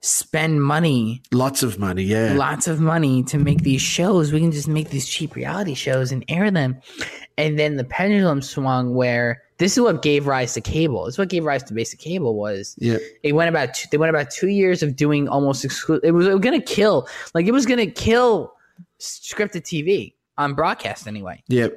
spend 0.02 0.64
money, 0.64 1.22
Lots 1.32 1.64
of 1.64 1.80
money, 1.80 2.04
yeah. 2.04 2.34
lots 2.34 2.68
of 2.68 2.80
money 2.80 3.24
to 3.24 3.38
make 3.38 3.64
these 3.64 3.82
shows. 3.82 4.32
We 4.32 4.40
can 4.40 4.52
just 4.52 4.68
make 4.68 4.90
these 4.90 5.08
cheap 5.08 5.36
reality 5.36 5.74
shows 5.74 6.12
and 6.12 6.24
air 6.28 6.50
them." 6.52 6.80
And 7.38 7.58
then 7.58 7.78
the 7.78 7.84
pendulum 7.84 8.42
swung 8.42 8.94
where 8.96 9.44
this 9.58 9.78
is 9.78 9.82
what 9.82 10.02
gave 10.02 10.28
rise 10.28 10.54
to 10.54 10.62
cable. 10.62 11.08
It's 11.08 11.18
what 11.18 11.30
gave 11.30 11.44
rise 11.44 11.64
to 11.64 11.74
basic 11.74 12.00
cable 12.00 12.36
was 12.36 12.76
yeah. 12.78 12.98
it 13.24 13.34
went 13.34 13.50
about 13.50 13.74
two, 13.74 13.88
they 13.92 13.98
went 13.98 14.10
about 14.10 14.30
two 14.30 14.50
years 14.50 14.84
of 14.84 14.96
doing 14.96 15.28
almost 15.28 15.66
exclusive. 15.66 16.04
It 16.04 16.12
was, 16.12 16.28
it 16.28 16.34
was 16.34 16.42
gonna 16.42 16.62
kill, 16.62 17.08
like 17.34 17.46
it 17.46 17.52
was 17.52 17.66
gonna 17.66 17.88
kill 17.88 18.54
scripted 19.00 19.64
TV 19.64 20.14
on 20.38 20.54
broadcast 20.54 21.08
anyway. 21.08 21.44
Yep. 21.48 21.74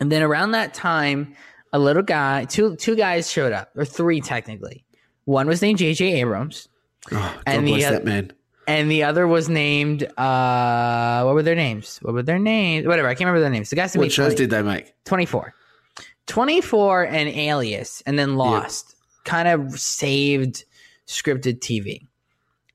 And 0.00 0.10
then 0.10 0.22
around 0.22 0.52
that 0.52 0.74
time, 0.74 1.34
a 1.72 1.78
little 1.78 2.02
guy, 2.02 2.44
two 2.46 2.76
two 2.76 2.96
guys 2.96 3.30
showed 3.30 3.52
up, 3.52 3.70
or 3.76 3.84
three 3.84 4.20
technically. 4.20 4.84
One 5.24 5.46
was 5.46 5.62
named 5.62 5.78
J.J. 5.78 6.20
Abrams, 6.20 6.68
Oh, 7.10 7.40
And 7.46 7.66
the 7.66 7.80
that 7.80 8.04
man. 8.04 8.32
and 8.66 8.90
the 8.90 9.02
other 9.02 9.26
was 9.26 9.48
named 9.48 10.04
uh, 10.16 11.22
what 11.24 11.34
were 11.34 11.42
their 11.42 11.56
names? 11.56 11.98
What 12.02 12.14
were 12.14 12.22
their 12.22 12.38
names? 12.38 12.86
Whatever, 12.86 13.08
I 13.08 13.14
can't 13.14 13.26
remember 13.26 13.40
their 13.40 13.50
names. 13.50 13.70
The 13.70 13.76
guys 13.76 13.96
What 13.96 14.12
shows 14.12 14.34
20 14.34 14.36
did 14.36 14.50
they 14.50 14.62
make? 14.62 14.94
24. 15.04 15.54
24 16.28 17.02
and 17.04 17.28
Alias, 17.28 18.02
and 18.06 18.18
then 18.18 18.36
Lost 18.36 18.94
kind 19.24 19.48
of 19.48 19.78
saved 19.78 20.64
scripted 21.06 21.58
TV 21.58 22.06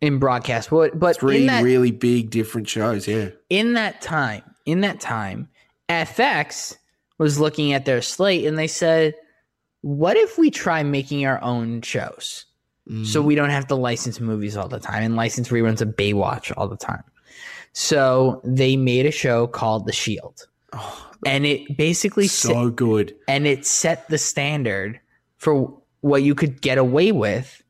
in 0.01 0.19
broadcast. 0.19 0.69
But, 0.69 0.99
but 0.99 1.17
Three 1.17 1.47
that, 1.47 1.63
really 1.63 1.91
big 1.91 2.29
different 2.29 2.67
shows, 2.67 3.07
yeah. 3.07 3.29
in 3.49 3.73
that 3.73 4.01
time, 4.01 4.43
in 4.65 4.81
that 4.81 4.99
time, 4.99 5.47
FX 5.89 6.75
was 7.17 7.39
looking 7.39 7.71
at 7.73 7.85
their 7.85 8.01
slate 8.01 8.45
and 8.45 8.57
they 8.57 8.67
said, 8.67 9.15
what 9.81 10.17
if 10.17 10.37
we 10.37 10.51
try 10.51 10.83
making 10.83 11.25
our 11.25 11.41
own 11.41 11.81
shows? 11.81 12.45
So 13.03 13.21
we 13.21 13.35
don't 13.35 13.49
have 13.49 13.67
to 13.67 13.75
license 13.75 14.19
movies 14.21 14.55
all 14.55 14.69
the 14.69 14.79
time 14.79 15.03
and 15.03 15.15
license 15.17 15.49
reruns 15.49 15.81
of 15.81 15.89
Baywatch 15.89 16.53
all 16.55 16.69
the 16.69 16.77
time. 16.77 17.03
So 17.73 18.41
they 18.43 18.77
made 18.77 19.05
a 19.05 19.11
show 19.11 19.45
called 19.47 19.85
The 19.85 19.91
Shield. 19.91 20.47
Oh, 20.73 21.09
and 21.25 21.45
it 21.45 21.77
basically 21.77 22.27
set, 22.27 22.51
so 22.53 22.69
good. 22.69 23.13
and 23.27 23.45
it 23.45 23.65
set 23.65 24.07
the 24.09 24.17
standard 24.17 24.99
for 25.37 25.77
what 26.01 26.23
you 26.23 26.33
could 26.33 26.61
get 26.61 26.77
away 26.77 27.11
with 27.11 27.61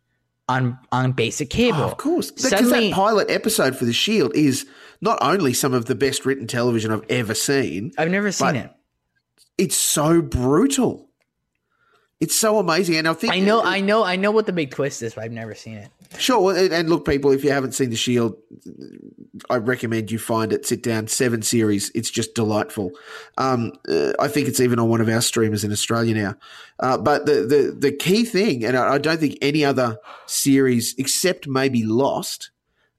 on 0.49 0.77
on 0.91 1.11
basic 1.13 1.49
cable. 1.49 1.79
Oh, 1.79 1.87
of 1.87 1.97
course, 1.97 2.31
because 2.31 2.69
that 2.69 2.93
pilot 2.93 3.29
episode 3.29 3.75
for 3.75 3.85
the 3.85 3.93
Shield 3.93 4.35
is 4.35 4.65
not 5.01 5.17
only 5.21 5.53
some 5.53 5.73
of 5.73 5.85
the 5.85 5.95
best 5.95 6.25
written 6.25 6.47
television 6.47 6.91
I've 6.91 7.05
ever 7.09 7.33
seen. 7.33 7.91
I've 7.97 8.11
never 8.11 8.31
seen 8.31 8.55
it. 8.55 8.71
It's 9.57 9.75
so 9.75 10.21
brutal. 10.21 11.06
It's 12.19 12.35
so 12.35 12.57
amazing, 12.57 12.95
and 12.95 13.07
I 13.07 13.13
think 13.13 13.31
I 13.31 13.39
know, 13.39 13.61
I 13.61 13.79
know, 13.79 14.03
I 14.03 14.15
know 14.15 14.31
what 14.31 14.47
the 14.47 14.51
big 14.51 14.71
twist 14.71 15.03
is, 15.03 15.13
but 15.13 15.23
I've 15.23 15.31
never 15.31 15.53
seen 15.53 15.77
it. 15.77 15.89
Sure, 16.17 16.39
well, 16.39 16.73
and 16.73 16.89
look, 16.89 17.05
people, 17.05 17.29
if 17.29 17.43
you 17.43 17.51
haven't 17.51 17.73
seen 17.73 17.91
The 17.91 17.95
Shield, 17.95 18.35
I 19.51 19.57
recommend 19.57 20.09
you 20.09 20.17
find 20.17 20.51
it. 20.51 20.65
Sit 20.65 20.81
down, 20.81 21.07
seven 21.07 21.43
series. 21.43 21.91
It's 21.93 22.09
just 22.09 22.33
delightful. 22.33 22.91
Um, 23.37 23.73
uh, 23.87 24.13
I 24.19 24.29
think 24.29 24.47
it's 24.47 24.59
even 24.59 24.79
on 24.79 24.89
one 24.89 24.99
of 24.99 25.09
our 25.09 25.21
streamers 25.21 25.63
in 25.63 25.71
Australia 25.71 26.15
now. 26.15 26.35
Uh, 26.79 26.97
but 26.97 27.27
the, 27.27 27.33
the 27.43 27.75
the 27.77 27.91
key 27.91 28.25
thing, 28.25 28.65
and 28.65 28.75
I, 28.75 28.93
I 28.93 28.97
don't 28.97 29.19
think 29.19 29.37
any 29.41 29.63
other 29.63 29.99
series 30.25 30.95
except 30.97 31.47
maybe 31.47 31.83
Lost. 31.83 32.49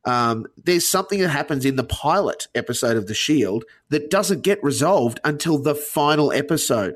Um, 0.04 0.46
there's 0.56 0.88
something 0.88 1.18
that 1.20 1.28
happens 1.28 1.64
in 1.64 1.74
the 1.74 1.84
pilot 1.84 2.46
episode 2.54 2.96
of 2.96 3.08
The 3.08 3.14
Shield 3.14 3.64
that 3.88 4.10
doesn't 4.10 4.42
get 4.42 4.62
resolved 4.62 5.18
until 5.24 5.58
the 5.58 5.74
final 5.74 6.32
episode. 6.32 6.94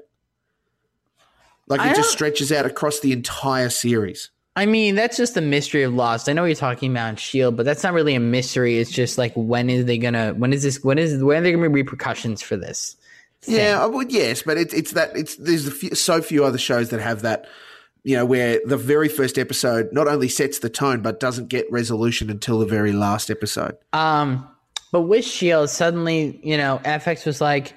Like 1.72 1.80
I 1.80 1.92
it 1.92 1.96
just 1.96 2.12
stretches 2.12 2.52
out 2.52 2.66
across 2.66 3.00
the 3.00 3.12
entire 3.12 3.70
series. 3.70 4.30
I 4.54 4.66
mean, 4.66 4.94
that's 4.94 5.16
just 5.16 5.32
the 5.34 5.40
mystery 5.40 5.82
of 5.82 5.94
Lost. 5.94 6.28
I 6.28 6.34
know 6.34 6.42
what 6.42 6.48
you're 6.48 6.56
talking 6.56 6.90
about 6.90 7.18
Shield, 7.18 7.56
but 7.56 7.64
that's 7.64 7.82
not 7.82 7.94
really 7.94 8.14
a 8.14 8.20
mystery. 8.20 8.78
It's 8.78 8.90
just 8.90 9.16
like 9.16 9.32
when 9.34 9.70
is 9.70 9.86
they 9.86 9.96
gonna? 9.96 10.34
When 10.34 10.52
is 10.52 10.62
this? 10.62 10.84
When 10.84 10.98
is? 10.98 11.24
When 11.24 11.38
are 11.38 11.40
there 11.40 11.52
gonna 11.52 11.70
be 11.70 11.72
repercussions 11.82 12.42
for 12.42 12.58
this? 12.58 12.96
thing? 13.40 13.54
Yeah, 13.54 13.82
I 13.82 13.86
would. 13.86 14.12
Yes, 14.12 14.42
but 14.42 14.58
it's 14.58 14.74
it's 14.74 14.92
that 14.92 15.16
it's 15.16 15.36
there's 15.36 15.72
few, 15.72 15.94
so 15.94 16.20
few 16.20 16.44
other 16.44 16.58
shows 16.58 16.90
that 16.90 17.00
have 17.00 17.22
that. 17.22 17.46
You 18.04 18.16
know, 18.16 18.26
where 18.26 18.60
the 18.66 18.76
very 18.76 19.08
first 19.08 19.38
episode 19.38 19.88
not 19.92 20.08
only 20.08 20.28
sets 20.28 20.58
the 20.58 20.68
tone 20.68 21.00
but 21.00 21.18
doesn't 21.18 21.48
get 21.48 21.70
resolution 21.70 22.28
until 22.28 22.58
the 22.58 22.66
very 22.66 22.92
last 22.92 23.30
episode. 23.30 23.78
Um, 23.94 24.46
but 24.90 25.02
with 25.02 25.24
Shield, 25.24 25.70
suddenly, 25.70 26.38
you 26.42 26.58
know, 26.58 26.78
FX 26.84 27.24
was 27.24 27.40
like, 27.40 27.74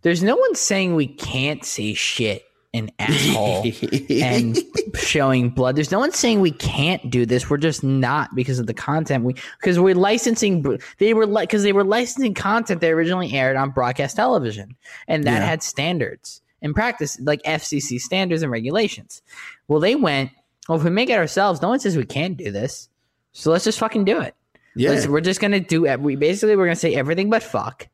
"There's 0.00 0.22
no 0.22 0.36
one 0.36 0.54
saying 0.54 0.94
we 0.94 1.08
can't 1.08 1.64
say 1.64 1.92
shit 1.92 2.44
and 2.74 2.92
asshole 2.98 3.64
and 4.10 4.58
showing 4.94 5.48
blood. 5.48 5.76
There's 5.76 5.90
no 5.92 5.98
one 6.00 6.12
saying 6.12 6.40
we 6.40 6.50
can't 6.50 7.08
do 7.08 7.24
this. 7.24 7.48
We're 7.48 7.56
just 7.56 7.82
not 7.82 8.34
because 8.34 8.58
of 8.58 8.66
the 8.66 8.74
content 8.74 9.24
we 9.24 9.34
because 9.60 9.78
we're 9.80 9.94
licensing. 9.94 10.78
They 10.98 11.14
were 11.14 11.26
like 11.26 11.48
because 11.48 11.62
they 11.62 11.72
were 11.72 11.84
licensing 11.84 12.34
content 12.34 12.82
that 12.82 12.90
originally 12.90 13.32
aired 13.32 13.56
on 13.56 13.70
broadcast 13.70 14.16
television, 14.16 14.76
and 15.08 15.24
that 15.24 15.40
Yeah. 15.40 15.46
had 15.46 15.62
standards 15.62 16.42
and 16.60 16.74
practice 16.74 17.18
like 17.20 17.42
FCC 17.44 17.98
standards 18.00 18.42
and 18.42 18.52
regulations. 18.52 19.22
Well, 19.68 19.80
they 19.80 19.94
went. 19.94 20.30
Well, 20.68 20.76
if 20.78 20.84
we 20.84 20.90
make 20.90 21.10
it 21.10 21.18
ourselves, 21.18 21.62
no 21.62 21.68
one 21.68 21.78
says 21.80 21.96
we 21.96 22.04
can't 22.04 22.36
do 22.36 22.50
this. 22.50 22.88
So 23.32 23.50
let's 23.50 23.64
just 23.64 23.78
fucking 23.78 24.04
do 24.04 24.20
it. 24.20 24.34
Yeah, 24.76 24.90
Let's- 24.90 25.06
we're 25.06 25.20
just 25.20 25.40
gonna 25.40 25.60
do. 25.60 25.82
We 25.98 26.16
basically 26.16 26.56
we're 26.56 26.66
gonna 26.66 26.74
say 26.76 26.94
everything 26.94 27.30
but 27.30 27.42
fuck, 27.44 27.86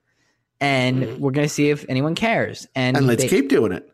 and 0.60 1.18
we're 1.20 1.32
gonna 1.32 1.48
see 1.48 1.70
if 1.70 1.84
anyone 1.88 2.14
cares. 2.14 2.66
And, 2.74 2.94
Mm-hmm. 2.96 2.98
and 2.98 3.06
let's 3.06 3.22
they, 3.22 3.28
keep 3.28 3.48
doing 3.48 3.72
it. 3.72 3.86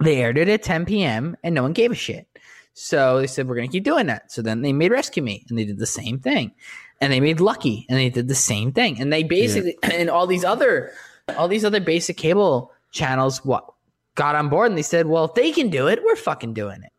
They 0.00 0.22
aired 0.22 0.38
it 0.38 0.48
at 0.48 0.62
10 0.62 0.84
p.m. 0.86 1.36
and 1.42 1.54
no 1.54 1.62
one 1.62 1.72
gave 1.72 1.92
a 1.92 1.94
shit. 1.94 2.26
So 2.74 3.20
they 3.20 3.26
said 3.26 3.48
we're 3.48 3.56
gonna 3.56 3.68
keep 3.68 3.84
doing 3.84 4.06
that. 4.06 4.30
So 4.30 4.42
then 4.42 4.62
they 4.62 4.72
made 4.72 4.90
Rescue 4.90 5.22
Me 5.22 5.44
and 5.48 5.58
they 5.58 5.64
did 5.64 5.78
the 5.78 5.86
same 5.86 6.18
thing, 6.18 6.52
and 7.00 7.12
they 7.12 7.20
made 7.20 7.40
Lucky 7.40 7.86
and 7.88 7.98
they 7.98 8.10
did 8.10 8.28
the 8.28 8.34
same 8.34 8.72
thing, 8.72 9.00
and 9.00 9.12
they 9.12 9.22
basically 9.22 9.78
and 9.82 10.10
all 10.10 10.26
these 10.26 10.44
other 10.44 10.92
all 11.38 11.48
these 11.48 11.64
other 11.64 11.80
basic 11.80 12.16
cable 12.16 12.72
channels 12.92 13.44
what 13.44 13.72
got 14.16 14.34
on 14.34 14.48
board 14.48 14.70
and 14.70 14.76
they 14.76 14.82
said, 14.82 15.06
well, 15.06 15.24
if 15.24 15.34
they 15.34 15.52
can 15.52 15.70
do 15.70 15.86
it, 15.86 16.02
we're 16.04 16.16
fucking 16.16 16.54
doing 16.54 16.82
it. 16.82 16.92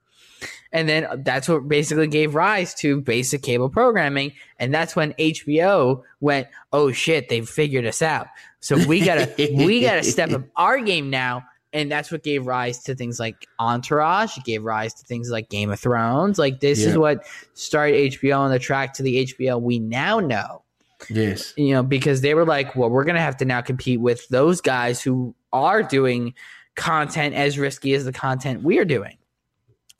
And 0.71 0.87
then 0.87 1.23
that's 1.23 1.47
what 1.47 1.67
basically 1.67 2.07
gave 2.07 2.35
rise 2.35 2.73
to 2.75 3.01
basic 3.01 3.41
cable 3.41 3.69
programming. 3.69 4.33
And 4.59 4.73
that's 4.73 4.95
when 4.95 5.13
HBO 5.13 6.03
went, 6.19 6.47
oh 6.73 6.91
shit, 6.91 7.29
they've 7.29 7.47
figured 7.47 7.85
us 7.85 8.01
out. 8.01 8.27
So 8.59 8.85
we 8.85 9.03
gotta 9.03 9.33
we 9.37 9.81
gotta 9.81 10.03
step 10.03 10.31
up 10.31 10.43
our 10.55 10.79
game 10.79 11.09
now. 11.09 11.43
And 11.73 11.91
that's 11.91 12.11
what 12.11 12.23
gave 12.23 12.47
rise 12.47 12.79
to 12.83 12.95
things 12.95 13.19
like 13.19 13.45
Entourage. 13.59 14.37
It 14.37 14.45
gave 14.45 14.63
rise 14.63 14.93
to 14.95 15.05
things 15.05 15.29
like 15.29 15.49
Game 15.49 15.69
of 15.69 15.79
Thrones. 15.79 16.39
Like 16.39 16.59
this 16.61 16.79
is 16.79 16.97
what 16.97 17.25
started 17.55 18.13
HBO 18.13 18.39
on 18.39 18.51
the 18.51 18.59
track 18.59 18.93
to 18.93 19.03
the 19.03 19.25
HBO 19.25 19.61
we 19.61 19.77
now 19.79 20.19
know 20.19 20.63
Yes, 21.09 21.53
you 21.57 21.73
know, 21.73 21.83
because 21.83 22.21
they 22.21 22.33
were 22.33 22.45
like, 22.45 22.75
well, 22.75 22.89
we're 22.89 23.03
going 23.03 23.15
to 23.15 23.21
have 23.21 23.37
to 23.37 23.45
now 23.45 23.61
compete 23.61 23.99
with 23.99 24.27
those 24.29 24.61
guys 24.61 24.99
who 25.01 25.35
are 25.53 25.83
doing 25.83 26.33
content 26.75 27.35
as 27.35 27.59
risky 27.59 27.93
as 27.93 28.05
the 28.05 28.11
content 28.13 28.63
we 28.63 28.79
are 28.79 28.85
doing. 28.85 29.17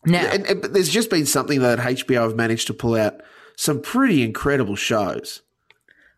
Now, 0.05 0.25
and, 0.25 0.45
and- 0.47 0.61
but 0.61 0.73
there's 0.73 0.89
just 0.89 1.09
been 1.11 1.25
something 1.27 1.59
that 1.59 1.77
HBO 1.79 2.23
have 2.23 2.35
managed 2.35 2.65
to 2.67 2.73
pull 2.73 2.95
out 2.95 3.21
some 3.55 3.81
pretty 3.81 4.23
incredible 4.23 4.75
shows. 4.75 5.41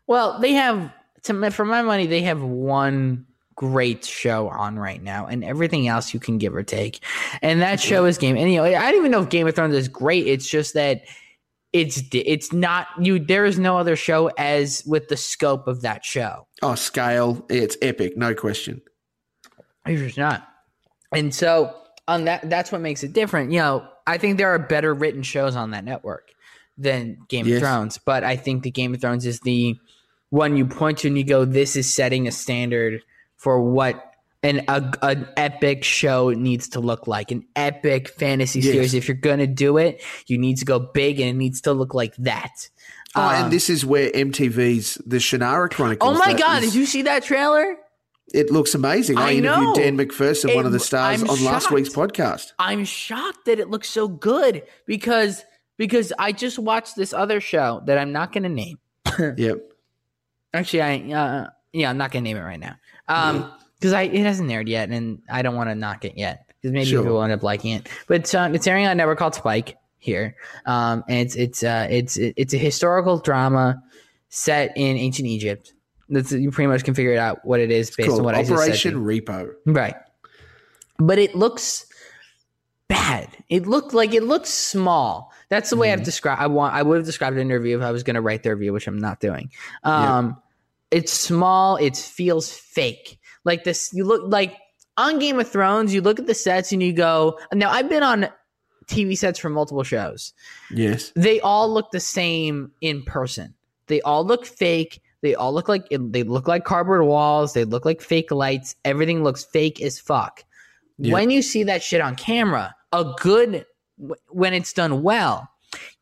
well, 0.06 0.38
they 0.40 0.52
have, 0.52 0.92
to, 1.24 1.50
for 1.50 1.64
my 1.64 1.82
money, 1.82 2.06
they 2.06 2.22
have 2.22 2.40
one 2.42 3.26
great 3.60 4.06
show 4.06 4.48
on 4.48 4.78
right 4.78 5.02
now, 5.02 5.26
and 5.26 5.44
everything 5.44 5.86
else 5.86 6.14
you 6.14 6.18
can 6.18 6.38
give 6.38 6.54
or 6.54 6.62
take. 6.62 7.04
And 7.42 7.60
that 7.60 7.78
show 7.78 8.06
is 8.06 8.16
Game. 8.16 8.38
And 8.38 8.50
you 8.50 8.56
know, 8.56 8.64
I 8.64 8.90
don't 8.90 9.00
even 9.00 9.10
know 9.10 9.20
if 9.20 9.28
Game 9.28 9.46
of 9.46 9.54
Thrones 9.54 9.74
is 9.74 9.86
great. 9.86 10.26
It's 10.26 10.48
just 10.48 10.72
that 10.72 11.02
it's 11.74 12.02
it's 12.10 12.54
not 12.54 12.86
you. 12.98 13.18
There 13.18 13.44
is 13.44 13.58
no 13.58 13.76
other 13.76 13.96
show 13.96 14.28
as 14.38 14.82
with 14.86 15.08
the 15.08 15.16
scope 15.18 15.68
of 15.68 15.82
that 15.82 16.06
show. 16.06 16.46
Oh, 16.62 16.74
scale, 16.74 17.44
it's 17.50 17.76
epic, 17.82 18.16
no 18.16 18.34
question. 18.34 18.80
It's 19.84 20.00
just 20.00 20.16
not. 20.16 20.48
And 21.12 21.34
so 21.34 21.76
on 22.08 22.24
that 22.24 22.48
that's 22.48 22.72
what 22.72 22.80
makes 22.80 23.02
it 23.04 23.12
different. 23.12 23.52
You 23.52 23.58
know, 23.58 23.86
I 24.06 24.16
think 24.16 24.38
there 24.38 24.48
are 24.48 24.58
better 24.58 24.94
written 24.94 25.22
shows 25.22 25.54
on 25.54 25.72
that 25.72 25.84
network 25.84 26.30
than 26.78 27.18
Game 27.28 27.46
Yes. 27.46 27.56
of 27.56 27.62
Thrones, 27.68 27.98
but 27.98 28.24
I 28.24 28.36
think 28.36 28.62
the 28.62 28.70
Game 28.70 28.94
of 28.94 29.02
Thrones 29.02 29.26
is 29.26 29.40
the 29.40 29.76
one 30.30 30.56
you 30.56 30.64
point 30.64 30.96
to 30.98 31.08
and 31.08 31.18
you 31.18 31.24
go, 31.24 31.44
this 31.44 31.76
is 31.76 31.94
setting 31.94 32.26
a 32.26 32.32
standard 32.32 33.02
for 33.40 33.60
what 33.62 34.06
an 34.42 34.62
a, 34.68 34.92
an 35.02 35.26
epic 35.36 35.82
show 35.84 36.30
needs 36.30 36.68
to 36.70 36.80
look 36.80 37.06
like. 37.06 37.30
An 37.30 37.44
epic 37.56 38.08
fantasy 38.10 38.60
Yes. 38.60 38.72
series. 38.72 38.94
If 38.94 39.08
you're 39.08 39.16
gonna 39.16 39.46
do 39.46 39.76
it, 39.78 40.02
you 40.26 40.38
need 40.38 40.58
to 40.58 40.64
go 40.64 40.78
big 40.78 41.20
and 41.20 41.28
it 41.30 41.34
needs 41.36 41.62
to 41.62 41.72
look 41.72 41.94
like 41.94 42.14
that. 42.16 42.68
Oh, 43.16 43.22
Um, 43.22 43.34
and 43.44 43.52
this 43.52 43.68
is 43.68 43.84
where 43.84 44.10
MTV's 44.12 44.94
The 45.04 45.16
Shannara 45.16 45.70
Chronicles. 45.70 46.16
Oh 46.16 46.18
my 46.18 46.32
god, 46.34 46.62
is- 46.62 46.72
did 46.72 46.78
you 46.78 46.86
see 46.86 47.02
that 47.02 47.24
trailer? 47.24 47.76
It 48.32 48.52
looks 48.52 48.76
amazing. 48.76 49.18
I, 49.18 49.30
I 49.30 49.32
interviewed 49.32 49.66
know. 49.68 49.74
Dan 49.74 49.96
MacPherson, 49.98 50.54
one 50.54 50.64
of 50.64 50.70
the 50.70 50.78
stars, 50.78 51.20
I'm 51.20 51.28
on 51.28 51.44
last 51.44 51.72
week's 51.72 51.88
podcast. 51.88 52.52
I'm 52.60 52.84
shocked 52.84 53.46
that 53.46 53.58
it 53.58 53.68
looks 53.70 53.88
so 53.90 54.06
good 54.06 54.62
because 54.86 55.44
because 55.76 56.12
I 56.18 56.30
just 56.32 56.58
watched 56.58 56.94
this 56.94 57.12
other 57.12 57.40
show 57.40 57.82
that 57.86 57.98
I'm 57.98 58.12
not 58.12 58.32
going 58.32 58.44
to 58.44 58.48
name. 58.48 58.78
Yep. 59.36 59.58
Actually, 60.54 60.82
I 60.82 60.96
uh, 61.12 61.46
yeah, 61.72 61.90
I'm 61.90 61.96
not 61.98 62.10
going 62.12 62.24
to 62.24 62.30
name 62.30 62.36
it 62.36 62.42
right 62.44 62.60
now. 62.60 62.76
Um, 63.10 63.52
because 63.78 63.92
I 63.94 64.02
it 64.02 64.24
hasn't 64.24 64.50
aired 64.50 64.68
yet, 64.68 64.90
and 64.90 65.22
I 65.30 65.40
don't 65.42 65.54
want 65.56 65.70
to 65.70 65.74
knock 65.74 66.04
it 66.04 66.16
yet 66.16 66.46
because 66.48 66.72
maybe 66.72 66.84
Sure. 66.86 67.00
people 67.02 67.14
will 67.14 67.22
end 67.22 67.32
up 67.32 67.42
liking 67.42 67.72
it. 67.72 67.88
But 68.06 68.20
it's, 68.20 68.34
uh, 68.34 68.50
it's 68.52 68.66
airing 68.66 68.84
on 68.84 68.92
a 68.92 68.94
network 68.94 69.18
called 69.18 69.34
Spike 69.34 69.78
here, 69.98 70.36
um, 70.66 71.02
and 71.08 71.18
it's 71.20 71.34
it's 71.34 71.62
uh, 71.62 71.86
it's 71.90 72.16
it's 72.18 72.52
a 72.52 72.58
historical 72.58 73.18
drama 73.18 73.82
set 74.28 74.72
in 74.76 74.96
ancient 74.98 75.28
Egypt. 75.28 75.72
That's 76.10 76.30
you 76.32 76.50
pretty 76.50 76.68
much 76.68 76.84
can 76.84 76.92
figure 76.94 77.12
it 77.12 77.18
out 77.18 77.44
what 77.44 77.60
it 77.60 77.70
is 77.70 77.90
based 77.90 78.10
on 78.10 78.22
what 78.24 78.34
I 78.34 78.42
just 78.42 78.50
said. 78.50 78.94
Operation. 78.94 79.04
Repo. 79.04 79.50
Right. 79.64 79.94
But 80.98 81.18
it 81.18 81.34
looks 81.34 81.86
bad. 82.88 83.28
It 83.48 83.66
looked 83.66 83.94
like 83.94 84.12
it 84.12 84.24
looks 84.24 84.50
small. 84.50 85.32
That's 85.48 85.70
the 85.70 85.76
way 85.76 85.92
I've 85.92 86.02
described 86.02 86.42
I 86.42 86.48
want 86.48 86.74
I 86.74 86.82
would 86.82 86.96
have 86.98 87.06
described 87.06 87.36
an 87.36 87.42
interview 87.42 87.76
if 87.78 87.82
I 87.82 87.92
was 87.92 88.02
gonna 88.02 88.20
write 88.20 88.42
the 88.42 88.50
review, 88.54 88.72
which 88.72 88.86
I'm 88.86 88.98
not 88.98 89.20
doing. 89.20 89.50
Um 89.84 90.36
it's 90.90 91.12
small, 91.12 91.76
it 91.76 91.96
feels 91.96 92.50
fake. 92.52 93.18
Like 93.44 93.64
this 93.64 93.90
you 93.92 94.04
look 94.04 94.22
like 94.26 94.56
on 94.96 95.18
Game 95.18 95.38
of 95.40 95.48
Thrones, 95.48 95.94
you 95.94 96.00
look 96.00 96.18
at 96.18 96.26
the 96.26 96.34
sets 96.34 96.72
and 96.72 96.82
you 96.82 96.92
go 96.92 97.38
now 97.52 97.70
I've 97.70 97.88
been 97.88 98.02
on 98.02 98.28
TV 98.86 99.16
sets 99.16 99.38
for 99.38 99.48
multiple 99.48 99.84
shows 99.84 100.34
Yes. 100.70 101.12
they 101.14 101.40
all 101.40 101.72
look 101.72 101.90
the 101.92 102.00
same 102.00 102.72
in 102.80 103.02
person. 103.04 103.54
They 103.86 104.00
all 104.02 104.24
look 104.24 104.44
fake. 104.46 105.00
They 105.22 105.34
all 105.34 105.52
look 105.52 105.68
like 105.68 105.86
they 105.90 106.22
look 106.22 106.48
like 106.48 106.64
cardboard 106.64 107.04
walls. 107.04 107.52
They 107.52 107.64
look 107.64 107.84
like 107.84 108.00
fake 108.00 108.30
lights. 108.30 108.74
Everything 108.84 109.22
looks 109.22 109.44
fake 109.44 109.80
as 109.82 109.98
fuck. 109.98 110.44
Yeah. 110.98 111.12
When 111.14 111.30
you 111.30 111.42
see 111.42 111.62
that 111.64 111.82
shit 111.82 112.00
on 112.00 112.14
camera, 112.16 112.74
a 112.92 113.04
good 113.20 113.64
when 114.28 114.54
it's 114.54 114.72
done 114.72 115.02
well, 115.02 115.48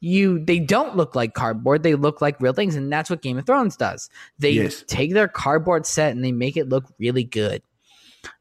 you 0.01 0.45
they 0.45 0.59
don't 0.59 0.97
look 0.97 1.15
like 1.15 1.35
cardboard. 1.35 1.83
They 1.83 1.95
look 1.95 2.21
like 2.21 2.41
real 2.41 2.53
things, 2.53 2.75
and 2.77 2.93
that's 2.93 3.11
what 3.11 3.23
Game 3.23 3.39
of 3.39 3.47
Thrones 3.47 3.77
does. 3.77 4.09
They 4.39 4.51
Yes. 4.53 4.85
take 4.87 5.13
their 5.15 5.29
cardboard 5.29 5.87
set 5.87 6.13
and 6.13 6.25
they 6.25 6.33
make 6.33 6.57
it 6.57 6.69
look 6.69 6.85
really 6.99 7.25
good. 7.25 7.63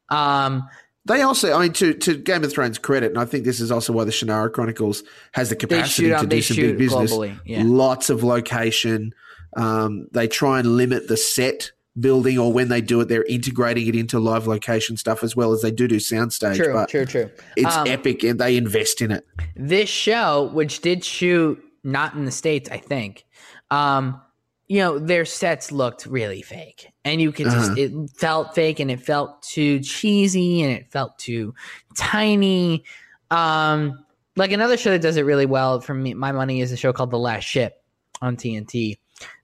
Um, 0.08 0.68
They 1.04 1.22
also, 1.22 1.54
I 1.54 1.62
mean, 1.62 1.72
to, 1.74 1.94
to 1.94 2.18
Game 2.18 2.44
of 2.44 2.52
Thrones 2.52 2.76
credit, 2.78 3.10
and 3.12 3.18
I 3.18 3.24
think 3.24 3.44
this 3.44 3.60
is 3.60 3.70
also 3.72 3.94
why 3.94 4.04
the 4.04 4.10
Shannara 4.10 4.52
Chronicles 4.52 5.02
has 5.32 5.48
the 5.48 5.56
capacity 5.56 6.08
shoot 6.10 6.18
to 6.20 6.26
do 6.26 6.42
some 6.42 6.56
big 6.56 6.76
business. 6.78 7.12
yeah. 7.46 7.62
Lots 7.64 8.10
of 8.10 8.22
location. 8.24 9.14
Um, 9.56 10.08
they 10.12 10.28
try 10.28 10.58
and 10.58 10.76
limit 10.76 11.08
the 11.08 11.16
set 11.16 11.72
building 12.00 12.38
or 12.38 12.52
when 12.52 12.68
they 12.68 12.80
do 12.80 13.00
it, 13.00 13.08
they're 13.08 13.24
integrating 13.24 13.86
it 13.86 13.94
into 13.96 14.18
live 14.18 14.46
location 14.46 14.96
stuff 14.96 15.22
as 15.22 15.34
well 15.36 15.52
as 15.52 15.62
they 15.62 15.70
do 15.70 15.88
do 15.88 15.96
soundstage. 15.96 16.56
True, 16.56 16.72
but 16.72 16.88
true, 16.88 17.04
true. 17.06 17.30
it's 17.56 17.76
Um, 17.76 17.86
epic 17.86 18.22
and 18.24 18.38
they 18.38 18.56
invest 18.56 19.00
in 19.00 19.10
it. 19.10 19.26
this 19.56 19.88
show, 19.88 20.50
which 20.52 20.80
did 20.80 21.04
shoot 21.04 21.62
not 21.84 22.14
in 22.14 22.24
the 22.24 22.30
states, 22.30 22.68
I 22.70 22.78
think, 22.78 23.24
um, 23.70 24.20
you 24.66 24.80
know, 24.80 24.98
their 24.98 25.24
sets 25.24 25.72
looked 25.72 26.04
really 26.04 26.42
fake, 26.42 26.88
and 27.04 27.22
you 27.22 27.32
could 27.32 27.46
just 27.46 27.70
Uh-huh. 27.70 27.80
it 27.80 27.92
felt 28.18 28.54
fake, 28.54 28.80
and 28.80 28.90
it 28.90 29.00
felt 29.00 29.42
too 29.42 29.80
cheesy, 29.80 30.60
and 30.62 30.70
it 30.72 30.90
felt 30.90 31.18
too 31.18 31.54
tiny. 31.96 32.84
Um, 33.30 34.04
like 34.36 34.52
another 34.52 34.76
show 34.76 34.90
that 34.90 35.00
does 35.02 35.16
it 35.16 35.22
really 35.22 35.46
well 35.46 35.80
for 35.80 35.94
me, 35.94 36.14
my 36.14 36.32
money 36.32 36.60
is 36.60 36.70
a 36.72 36.76
show 36.76 36.92
called 36.92 37.10
The 37.10 37.18
Last 37.18 37.44
Ship 37.44 37.72
on 38.20 38.36
TNT. 38.36 38.98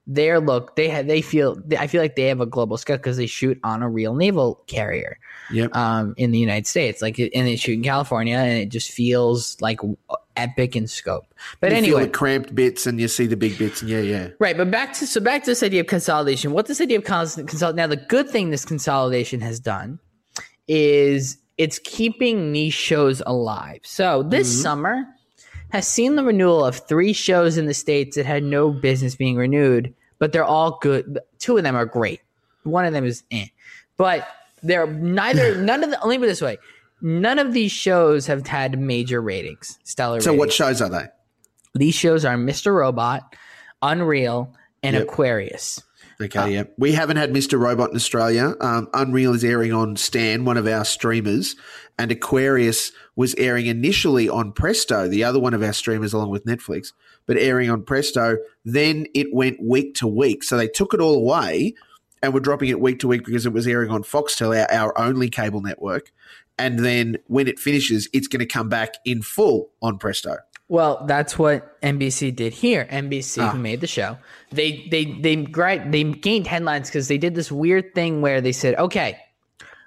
Their 0.07 0.39
look, 0.39 0.75
they 0.75 0.87
have, 0.89 1.07
they 1.07 1.21
feel, 1.21 1.57
I 1.79 1.87
feel 1.87 2.01
like 2.01 2.15
they 2.15 2.27
have 2.27 2.39
a 2.39 2.45
global 2.45 2.77
scale 2.77 2.97
because 2.97 3.17
they 3.17 3.25
shoot 3.25 3.59
on 3.63 3.81
a 3.81 3.89
real 3.89 4.13
naval 4.13 4.63
carrier 4.67 5.17
Yep. 5.51 5.75
um, 5.75 6.13
in 6.17 6.31
the 6.31 6.37
United 6.39 6.67
States. 6.67 7.01
Like, 7.01 7.17
and 7.19 7.31
they 7.33 7.55
shoot 7.55 7.73
in 7.73 7.83
California, 7.83 8.37
and 8.37 8.59
it 8.59 8.69
just 8.69 8.91
feels 8.91 9.59
like 9.61 9.79
epic 10.37 10.75
in 10.75 10.87
scope. 10.87 11.33
But 11.59 11.71
you 11.71 11.77
anyway, 11.77 11.99
feel 12.01 12.07
the 12.07 12.11
cramped 12.11 12.55
bits 12.55 12.85
and 12.85 12.99
you 12.99 13.07
see 13.07 13.25
the 13.25 13.37
big 13.37 13.57
bits, 13.57 13.81
and 13.81 13.89
yeah, 13.89 13.99
yeah. 13.99 14.29
right. 14.39 14.57
But 14.57 14.71
back 14.71 14.93
to 14.93 15.07
so 15.07 15.19
back 15.21 15.43
to 15.43 15.51
this 15.51 15.63
idea 15.63 15.81
of 15.81 15.87
consolidation. 15.87 16.51
What 16.51 16.65
this 16.67 16.81
idea 16.81 16.97
of 16.97 17.03
cons- 17.03 17.35
consol 17.37 17.75
now 17.75 17.87
the 17.87 17.95
good 17.95 18.29
thing 18.29 18.49
this 18.49 18.65
consolidation 18.65 19.39
has 19.41 19.59
done 19.59 19.99
is 20.67 21.37
it's 21.57 21.79
keeping 21.79 22.51
niche 22.51 22.73
shows 22.73 23.21
alive. 23.25 23.79
So 23.83 24.23
this 24.23 24.61
summer 24.61 25.05
has 25.75 25.87
seen 25.87 26.15
the 26.15 26.23
renewal 26.23 26.63
of 26.65 26.75
three 26.77 27.13
shows 27.13 27.57
in 27.57 27.65
the 27.65 27.73
states 27.73 28.15
that 28.15 28.25
had 28.25 28.43
no 28.43 28.71
business 28.71 29.15
being 29.15 29.35
renewed, 29.35 29.93
but 30.19 30.31
they're 30.31 30.43
all 30.43 30.77
good. 30.81 31.19
Two 31.39 31.57
of 31.57 31.63
them 31.63 31.75
are 31.75 31.85
great. 31.85 32.21
One 32.63 32.85
of 32.85 32.93
them 32.93 33.05
is 33.05 33.23
eh. 33.31 33.47
But 33.97 34.27
they're 34.63 34.87
neither 34.87 35.55
none 35.61 35.83
of 35.83 35.91
the 35.91 35.97
let 36.03 36.09
me 36.09 36.17
put 36.17 36.23
it 36.25 36.27
this 36.27 36.41
way. 36.41 36.57
None 37.01 37.39
of 37.39 37.53
these 37.53 37.71
shows 37.71 38.25
have 38.27 38.47
had 38.47 38.79
major 38.79 39.21
ratings, 39.21 39.77
stellar 39.83 40.21
So 40.21 40.31
ratings. 40.31 40.39
what 40.39 40.53
shows 40.53 40.81
are 40.81 40.89
they? 40.89 41.05
These 41.75 41.93
shows 41.95 42.23
are 42.25 42.35
Mr. 42.35 42.73
Robot, 42.73 43.35
Unreal, 43.81 44.53
and 44.81 44.95
Yep. 44.95 45.03
Aquarius. 45.03 45.83
Okay, 46.21 46.53
yeah. 46.53 46.63
We 46.77 46.93
haven't 46.93 47.17
had 47.17 47.31
Mr. 47.33 47.59
Robot 47.59 47.89
in 47.89 47.95
Australia. 47.95 48.53
Um, 48.61 48.87
Unreal 48.93 49.33
is 49.33 49.43
airing 49.43 49.73
on 49.73 49.97
Stan, 49.97 50.45
one 50.45 50.57
of 50.57 50.65
our 50.65 50.85
streamers, 50.85 51.55
and 51.97 52.11
Aquarius 52.11 52.91
was 53.15 53.35
airing 53.35 53.65
initially 53.65 54.29
on 54.29 54.51
Presto, 54.53 55.07
the 55.07 55.23
other 55.23 55.39
one 55.39 55.53
of 55.53 55.61
our 55.61 55.73
streamers, 55.73 56.13
along 56.13 56.29
with 56.29 56.45
Netflix, 56.45 56.93
but 57.25 57.37
airing 57.37 57.69
on 57.69 57.83
Presto. 57.83 58.37
Then 58.63 59.07
it 59.13 59.33
went 59.33 59.61
week 59.61 59.95
to 59.95 60.07
week. 60.07 60.43
So 60.43 60.57
they 60.57 60.67
took 60.67 60.93
it 60.93 61.01
all 61.01 61.15
away 61.15 61.73
and 62.21 62.33
were 62.33 62.39
dropping 62.39 62.69
it 62.69 62.79
week 62.79 62.99
to 62.99 63.07
week 63.07 63.25
because 63.25 63.45
it 63.45 63.53
was 63.53 63.67
airing 63.67 63.91
on 63.91 64.03
Foxtel, 64.03 64.57
our, 64.57 64.71
our 64.71 64.97
only 64.97 65.29
cable 65.29 65.61
network. 65.61 66.11
And 66.57 66.79
then 66.79 67.17
when 67.27 67.47
it 67.47 67.59
finishes, 67.59 68.07
it's 68.13 68.27
going 68.27 68.39
to 68.39 68.45
come 68.45 68.69
back 68.69 68.95
in 69.03 69.21
full 69.21 69.71
on 69.81 69.97
Presto. 69.97 70.37
Well, 70.67 71.05
that's 71.07 71.37
what 71.37 71.79
NBC 71.81 72.35
did 72.35 72.53
here. 72.53 72.87
NBC, 72.89 73.41
Ah. 73.41 73.49
who 73.51 73.59
made 73.59 73.81
the 73.81 73.87
show, 73.87 74.17
they 74.51 74.87
they 74.89 75.05
they 75.05 75.35
they 75.35 76.03
gained 76.03 76.47
headlines 76.47 76.89
because 76.89 77.07
they 77.07 77.17
did 77.19 77.35
this 77.35 77.51
weird 77.51 77.93
thing 77.93 78.21
where 78.21 78.41
they 78.41 78.51
said, 78.51 78.75
"Okay, 78.75 79.17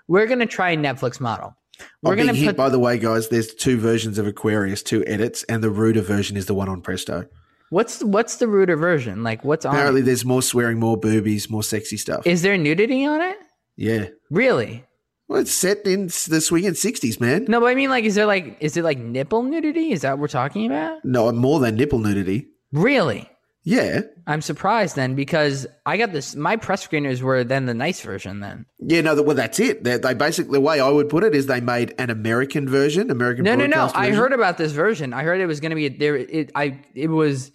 we're 0.06 0.26
gonna 0.26 0.46
try 0.46 0.70
a 0.70 0.76
Netflix 0.76 1.18
model. 1.20 1.56
We're 2.02 2.10
We're 2.10 2.16
gonna 2.16 2.32
hit, 2.34 2.46
put 2.46 2.56
by 2.56 2.68
the 2.68 2.78
way, 2.78 2.98
guys, 2.98 3.28
there's 3.28 3.54
two 3.54 3.78
versions 3.78 4.18
of 4.18 4.26
Aquarius, 4.26 4.82
two 4.82 5.04
edits, 5.06 5.42
and 5.44 5.62
the 5.62 5.70
ruder 5.70 6.00
version 6.02 6.36
is 6.36 6.46
the 6.46 6.54
one 6.54 6.68
on 6.68 6.80
Presto. 6.80 7.26
what's 7.70 8.02
what's 8.04 8.36
the 8.36 8.46
ruder 8.48 8.76
version? 8.76 9.22
Like, 9.24 9.44
what's 9.44 9.64
on? 9.66 9.74
Apparently, 9.74 10.00
it? 10.02 10.04
there's 10.04 10.24
more 10.24 10.42
swearing, 10.42 10.78
more 10.78 10.96
boobies, 10.96 11.50
more 11.50 11.62
sexy 11.64 11.96
stuff. 11.96 12.24
Is 12.26 12.42
there 12.42 12.56
nudity 12.56 13.04
on 13.04 13.20
it? 13.20 13.36
yeah. 13.76 14.06
Really? 14.30 14.84
Well, 15.28 15.42
it's 15.42 15.52
set 15.52 15.86
in 15.86 16.06
the 16.06 16.40
swinging 16.40 16.72
60s, 16.72 17.20
man. 17.20 17.44
No, 17.48 17.60
but 17.60 17.66
I 17.66 17.74
mean, 17.74 17.90
like, 17.90 18.04
is 18.04 18.14
there 18.14 18.26
like 18.26 18.56
is 18.60 18.76
it 18.76 18.82
like 18.82 18.98
nipple 18.98 19.42
nudity? 19.42 19.92
Is 19.92 20.00
that 20.00 20.12
what 20.12 20.20
we're 20.20 20.28
talking 20.28 20.66
about? 20.66 21.04
No, 21.04 21.30
more 21.32 21.60
than 21.60 21.76
nipple 21.76 21.98
nudity. 21.98 22.48
Really? 22.72 23.28
Yeah. 23.68 24.00
I'm 24.26 24.40
surprised 24.40 24.96
then 24.96 25.14
because 25.14 25.66
I 25.84 25.98
got 25.98 26.12
this. 26.12 26.34
My 26.34 26.56
press 26.56 26.86
screeners 26.86 27.20
were 27.20 27.44
then 27.44 27.66
the 27.66 27.74
nice 27.74 28.00
version. 28.00 28.40
Then 28.40 28.64
Yeah, 28.78 29.02
no, 29.02 29.20
well, 29.20 29.36
that's 29.36 29.60
it. 29.60 29.84
They, 29.84 29.98
they 29.98 30.14
basically, 30.14 30.52
the 30.52 30.60
way 30.62 30.80
I 30.80 30.88
would 30.88 31.10
put 31.10 31.22
it 31.22 31.34
is 31.34 31.46
they 31.46 31.60
made 31.60 31.94
an 31.98 32.08
American 32.08 32.66
version, 32.66 33.10
American 33.10 33.44
no, 33.44 33.54
no, 33.54 33.66
no. 33.66 33.76
broadcast 33.76 33.96
I 33.96 34.10
heard 34.12 34.32
about 34.32 34.56
this 34.56 34.72
version. 34.72 35.12
I 35.12 35.22
heard 35.22 35.42
it 35.42 35.46
was 35.46 35.60
going 35.60 35.70
to 35.70 35.76
be 35.76 35.88
there. 35.88 36.16
It 36.16 36.50
I 36.54 36.80
it 36.94 37.08
was 37.08 37.52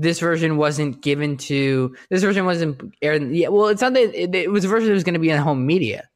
this 0.00 0.18
version 0.18 0.56
wasn't 0.56 1.00
given 1.00 1.36
to 1.36 1.94
this 2.10 2.22
version 2.22 2.44
wasn't 2.44 2.82
aired. 3.00 3.30
Yeah, 3.30 3.48
well, 3.48 3.68
it's 3.68 3.82
not 3.82 3.92
that 3.92 4.20
it, 4.20 4.34
it 4.34 4.50
was 4.50 4.64
a 4.64 4.68
version 4.68 4.88
that 4.88 4.94
was 4.94 5.04
going 5.04 5.14
to 5.14 5.20
be 5.20 5.30
in 5.30 5.40
home 5.40 5.64
media. 5.64 6.08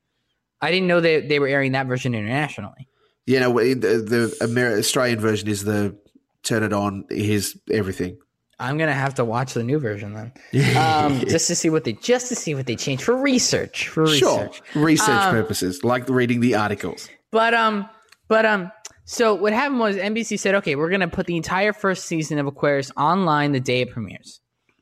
I 0.60 0.70
didn't 0.70 0.88
know 0.88 1.00
that 1.00 1.28
they 1.28 1.38
were 1.38 1.48
airing 1.48 1.72
that 1.72 1.86
version 1.86 2.14
internationally. 2.14 2.88
Yeah, 3.26 3.40
know, 3.40 3.58
the, 3.58 3.74
the 3.74 4.36
Amer- 4.42 4.78
Australian 4.78 5.18
version 5.20 5.48
is 5.48 5.64
the 5.64 5.96
turn 6.42 6.62
it 6.62 6.72
on, 6.72 7.04
here's 7.10 7.56
everything. 7.72 8.18
I'm 8.58 8.78
gonna 8.78 8.94
have 8.94 9.14
to 9.16 9.24
watch 9.24 9.52
the 9.52 9.62
new 9.62 9.78
version 9.78 10.14
then, 10.14 10.76
um, 10.78 11.20
just 11.28 11.46
to 11.48 11.54
see 11.54 11.68
what 11.68 11.84
they 11.84 11.92
just 11.92 12.28
to 12.28 12.34
see 12.36 12.54
what 12.54 12.64
they 12.64 12.74
changed 12.76 13.02
for 13.02 13.14
research. 13.14 13.88
For 13.88 14.06
Sure. 14.06 14.44
research. 14.44 14.62
Research 14.74 15.08
Um, 15.24 15.34
purposes, 15.34 15.84
like 15.84 16.08
reading 16.08 16.40
the 16.40 16.54
articles. 16.54 17.06
But 17.30 17.52
um, 17.52 17.86
but 18.28 18.46
um, 18.46 18.72
so 19.04 19.34
what 19.34 19.52
happened 19.52 19.78
was 19.80 19.96
NBC 19.96 20.38
said, 20.38 20.54
okay, 20.54 20.74
we're 20.74 20.88
gonna 20.88 21.06
put 21.08 21.26
the 21.26 21.36
entire 21.36 21.74
first 21.74 22.06
season 22.06 22.38
of 22.38 22.46
Aquarius 22.46 22.90
online 22.96 23.52
the 23.52 23.60
day 23.60 23.82
it 23.82 23.90
premieres. 23.90 24.40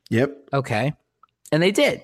Yep. 0.09 0.37
Okay, 0.53 0.93
and 1.51 1.61
they 1.61 1.71
did. 1.71 2.01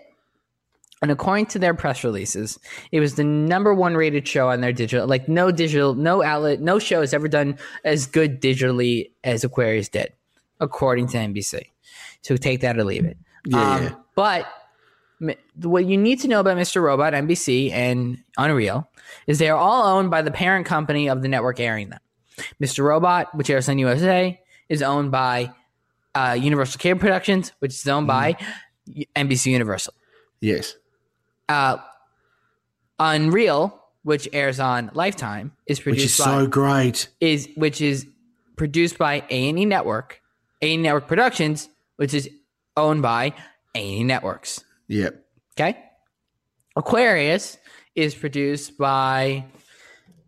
And 1.02 1.10
according 1.10 1.48
to 1.48 1.60
their 1.60 1.74
press 1.74 2.04
releases, 2.04 2.60
it 2.92 3.00
was 3.00 3.16
the 3.16 3.24
number 3.24 3.74
one 3.74 3.96
rated 3.96 4.28
show 4.28 4.50
on 4.50 4.62
their 4.62 4.72
digital. 4.74 5.08
Like 5.08 5.28
no 5.28 5.52
digital, 5.52 5.96
no 5.96 6.22
outlet, 6.22 6.62
no 6.62 6.78
show 6.78 7.02
has 7.02 7.14
ever 7.14 7.28
done 7.28 7.58
as 7.84 8.06
good 8.06 8.40
digitally 8.40 9.10
as 9.24 9.44
Aquarius 9.44 9.90
did, 9.90 10.14
according 10.60 11.08
to 11.08 11.18
NBC. 11.18 11.64
So 12.22 12.38
take 12.38 12.62
that 12.62 12.78
or 12.78 12.84
leave 12.84 13.06
it. 13.06 13.18
Yeah, 13.48 13.74
Um, 13.76 13.84
yeah. 13.84 13.96
But 14.14 14.46
what 15.56 15.86
you 15.86 15.98
need 15.98 16.20
to 16.20 16.28
know 16.28 16.40
about 16.40 16.58
Mr. 16.58 16.82
Robot, 16.84 17.14
NBC, 17.14 17.72
and 17.72 18.20
Unreal 18.38 18.88
is 19.26 19.40
they 19.40 19.50
are 19.50 19.58
all 19.58 19.98
owned 19.98 20.12
by 20.12 20.22
the 20.22 20.32
parent 20.32 20.68
company 20.68 21.10
of 21.10 21.24
the 21.24 21.28
network 21.28 21.60
airing 21.60 21.90
them. 21.90 22.00
Mr. 22.62 22.84
Robot, 22.84 23.34
which 23.36 23.50
airs 23.50 23.68
on 23.70 23.80
USA, 23.80 24.40
is 24.70 24.82
owned 24.84 25.12
by 25.12 25.52
uh, 26.14 26.38
Universal 26.40 26.80
Cable 26.80 27.00
Productions, 27.00 27.54
which 27.60 27.74
is 27.74 27.88
owned 27.88 28.08
by 28.08 28.38
NBC 29.16 29.48
Universal. 29.48 29.94
Yes. 30.42 30.76
Uh, 31.52 31.78
Unreal, 32.98 33.78
which 34.04 34.30
airs 34.32 34.60
on 34.60 34.92
Lifetime, 34.94 35.52
is 35.66 35.80
produced. 35.80 36.04
Which 36.04 36.12
is 36.12 36.18
by 36.18 36.24
so 36.26 36.48
great. 36.48 37.08
is 37.20 37.50
which 37.56 37.82
is 37.82 38.08
produced 38.56 38.98
by 38.98 39.24
A 39.30 39.50
and 39.50 39.60
E 39.60 39.66
Network, 39.66 40.22
A 40.62 40.72
and 40.72 40.80
E 40.80 40.84
Network 40.84 41.08
Productions, 41.08 41.68
which 41.98 42.14
is 42.14 42.30
owned 42.78 43.02
by 43.02 43.34
A 43.76 43.80
and 43.80 44.02
E 44.02 44.04
Networks. 44.04 44.64
Yep. 44.88 45.26
Okay. 45.60 45.78
Aquarius 46.76 47.58
is 47.96 48.16
produced 48.16 48.78
by 48.78 49.46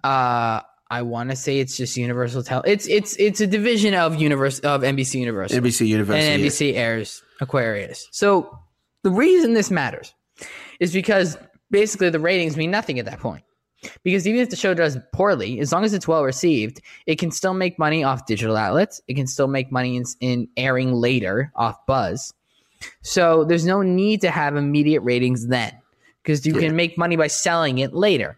uh 0.04 0.62
I 0.90 1.02
want 1.04 1.30
to 1.30 1.36
say 1.36 1.60
it's 1.60 1.78
just 1.78 1.96
Universal 1.96 2.44
Tel. 2.44 2.64
It's 2.66 2.88
it's 2.88 3.16
it's 3.18 3.40
a 3.40 3.48
division 3.48 3.94
of 3.94 4.20
Universe 4.20 4.60
of 4.60 4.82
NBC 4.82 5.20
Universal. 5.20 5.62
NBC 5.62 5.88
Universal. 5.88 6.22
and 6.22 6.42
yeah. 6.42 6.48
NBC 6.50 6.76
airs 6.76 7.24
Aquarius. 7.40 8.08
So 8.12 8.60
the 9.04 9.12
reason 9.12 9.54
this 9.54 9.72
matters 9.72 10.14
is 10.84 10.94
because 10.94 11.38
basically 11.72 12.10
the 12.10 12.20
ratings 12.20 12.58
mean 12.58 12.72
nothing 12.72 13.00
at 13.00 13.06
that 13.06 13.20
point. 13.20 13.44
Because 14.04 14.28
even 14.28 14.40
if 14.42 14.50
the 14.50 14.56
show 14.56 14.74
does 14.74 14.98
poorly, 15.14 15.60
as 15.60 15.72
long 15.72 15.84
as 15.84 15.94
it's 15.94 16.08
well 16.08 16.24
received, 16.24 16.82
it 17.06 17.18
can 17.20 17.32
still 17.32 17.54
make 17.54 17.78
money 17.78 18.04
off 18.04 18.26
digital 18.26 18.56
outlets. 18.56 19.02
It 19.08 19.16
can 19.16 19.28
still 19.28 19.48
make 19.48 19.72
money 19.72 19.98
in, 19.98 20.04
in 20.20 20.48
airing 20.56 20.94
later 20.94 21.52
off 21.56 21.86
Buzz. 21.86 22.34
So 23.02 23.44
there's 23.44 23.66
no 23.66 23.82
need 23.82 24.22
to 24.22 24.30
have 24.30 24.56
immediate 24.56 25.02
ratings 25.02 25.48
then, 25.48 25.74
because 26.22 26.46
you 26.46 26.54
Yeah. 26.54 26.68
can 26.68 26.76
make 26.76 26.98
money 26.98 27.16
by 27.16 27.28
selling 27.28 27.80
it 27.80 27.94
later. 27.94 28.38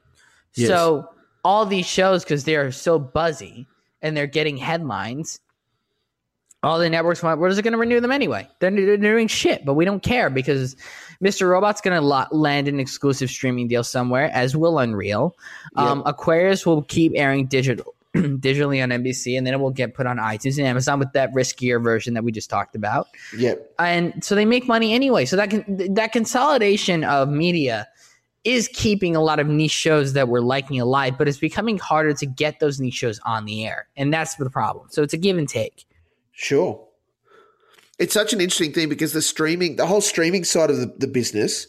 Yes. 0.56 0.70
So 0.70 1.10
all 1.44 1.66
these 1.66 1.86
shows, 1.86 2.24
because 2.24 2.44
they're 2.44 2.72
so 2.72 2.98
buzzy 2.98 3.68
and 4.02 4.16
they're 4.16 4.28
getting 4.28 4.58
headlines, 4.58 5.40
all 6.64 6.80
the 6.80 6.90
networks 6.90 7.22
want. 7.22 7.40
What 7.40 7.52
is 7.52 7.58
it 7.58 7.62
going 7.62 7.74
to 7.74 7.78
renew 7.78 8.00
them 8.00 8.12
anyway? 8.12 8.48
They're, 8.60 8.72
they're 8.72 8.98
doing 8.98 9.28
shit, 9.28 9.66
but 9.66 9.76
we 9.76 9.86
don't 9.86 10.02
care 10.02 10.30
because 10.30 10.76
Mr. 11.24 11.50
Robot's 11.50 11.82
going 11.82 12.00
to 12.00 12.28
land 12.36 12.68
an 12.68 12.80
exclusive 12.80 13.30
streaming 13.30 13.68
deal 13.68 13.84
somewhere, 13.84 14.32
as 14.34 14.56
will 14.56 14.80
Unreal. 14.80 15.36
Um, 15.76 16.02
Aquarius 16.06 16.66
will 16.66 16.82
keep 16.84 17.12
airing 17.16 17.46
digital. 17.48 17.94
digitally 18.16 18.82
on 18.82 18.92
NBC, 18.92 19.38
and 19.38 19.46
then 19.46 19.54
it 19.54 19.60
will 19.60 19.72
get 19.72 19.94
put 19.94 20.08
on 20.08 20.16
iTunes 20.16 20.58
and 20.58 20.66
Amazon 20.66 21.00
with 21.00 21.12
that 21.12 21.34
riskier 21.34 21.84
version 21.84 22.14
that 22.14 22.24
we 22.24 22.32
just 22.32 22.50
talked 22.50 22.74
about 22.74 23.10
Yep. 23.38 23.74
and 23.78 24.24
so 24.24 24.36
they 24.36 24.46
make 24.46 24.70
money 24.70 24.94
anyway. 24.94 25.26
So 25.26 25.36
that 25.36 25.50
can 25.50 25.66
that 25.96 26.14
consolidation 26.14 27.04
of 27.04 27.28
media 27.28 27.90
is 28.46 28.70
keeping 28.72 29.18
a 29.18 29.22
lot 29.22 29.42
of 29.42 29.48
niche 29.48 29.72
shows 29.72 30.14
that 30.14 30.30
we're 30.30 30.40
liking 30.40 30.80
alive, 30.80 31.18
but 31.18 31.28
it's 31.28 31.40
becoming 31.40 31.78
harder 31.78 32.14
to 32.14 32.26
get 32.26 32.62
those 32.62 32.80
niche 32.80 32.94
shows 32.94 33.20
on 33.26 33.44
the 33.44 33.66
air, 33.66 33.90
and 33.98 34.14
that's 34.14 34.36
the 34.36 34.50
problem. 34.50 34.88
So 34.90 35.04
it's 35.04 35.14
a 35.14 35.18
give 35.18 35.38
and 35.38 35.50
take. 35.50 35.86
Sure. 36.36 36.86
It's 37.98 38.14
such 38.14 38.34
an 38.34 38.42
interesting 38.42 38.74
thing 38.74 38.90
because 38.90 39.14
the 39.14 39.22
streaming, 39.22 39.78
the 39.78 39.86
whole 39.88 40.02
streaming 40.02 40.44
side 40.44 40.70
of 40.70 40.78
the, 40.78 40.94
the 40.98 41.08
business 41.08 41.68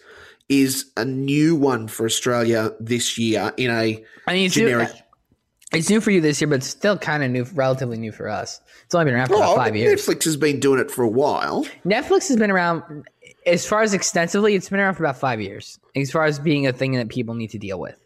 is 0.48 0.90
a 0.96 1.04
new 1.04 1.54
one 1.54 1.86
for 1.88 2.04
Australia 2.04 2.72
this 2.80 3.16
year 3.16 3.52
in 3.56 3.70
a 3.70 4.04
I 4.26 4.32
mean, 4.34 4.46
it's 4.46 4.54
generic. 4.54 4.88
New, 4.92 5.78
it's 5.78 5.88
new 5.90 6.00
for 6.00 6.10
you 6.10 6.20
this 6.20 6.40
year, 6.40 6.48
but 6.48 6.56
it's 6.56 6.66
still 6.66 6.98
kind 6.98 7.22
of 7.22 7.30
new, 7.30 7.44
relatively 7.54 7.96
new 7.98 8.10
for 8.12 8.28
us. 8.28 8.60
It's 8.84 8.94
only 8.94 9.06
been 9.06 9.14
around 9.14 9.28
for 9.28 9.36
about 9.36 9.52
Oh, 9.52 9.56
five 9.56 9.76
years. 9.76 10.00
Netflix 10.04 10.24
has 10.24 10.36
been 10.36 10.58
doing 10.60 10.80
it 10.80 10.90
for 10.90 11.02
a 11.04 11.08
while. 11.08 11.64
Netflix 11.84 12.28
has 12.28 12.36
been 12.36 12.50
around, 12.50 13.08
as 13.46 13.66
far 13.66 13.82
as 13.82 13.94
extensively, 13.94 14.54
it's 14.54 14.68
been 14.68 14.80
around 14.80 14.94
for 14.94 15.04
about 15.04 15.18
five 15.18 15.40
years. 15.40 15.78
As 15.94 16.10
far 16.10 16.24
as 16.24 16.38
being 16.38 16.66
a 16.66 16.72
thing 16.72 16.92
that 16.92 17.08
people 17.08 17.34
need 17.34 17.50
to 17.50 17.58
deal 17.58 17.78
with. 17.80 17.96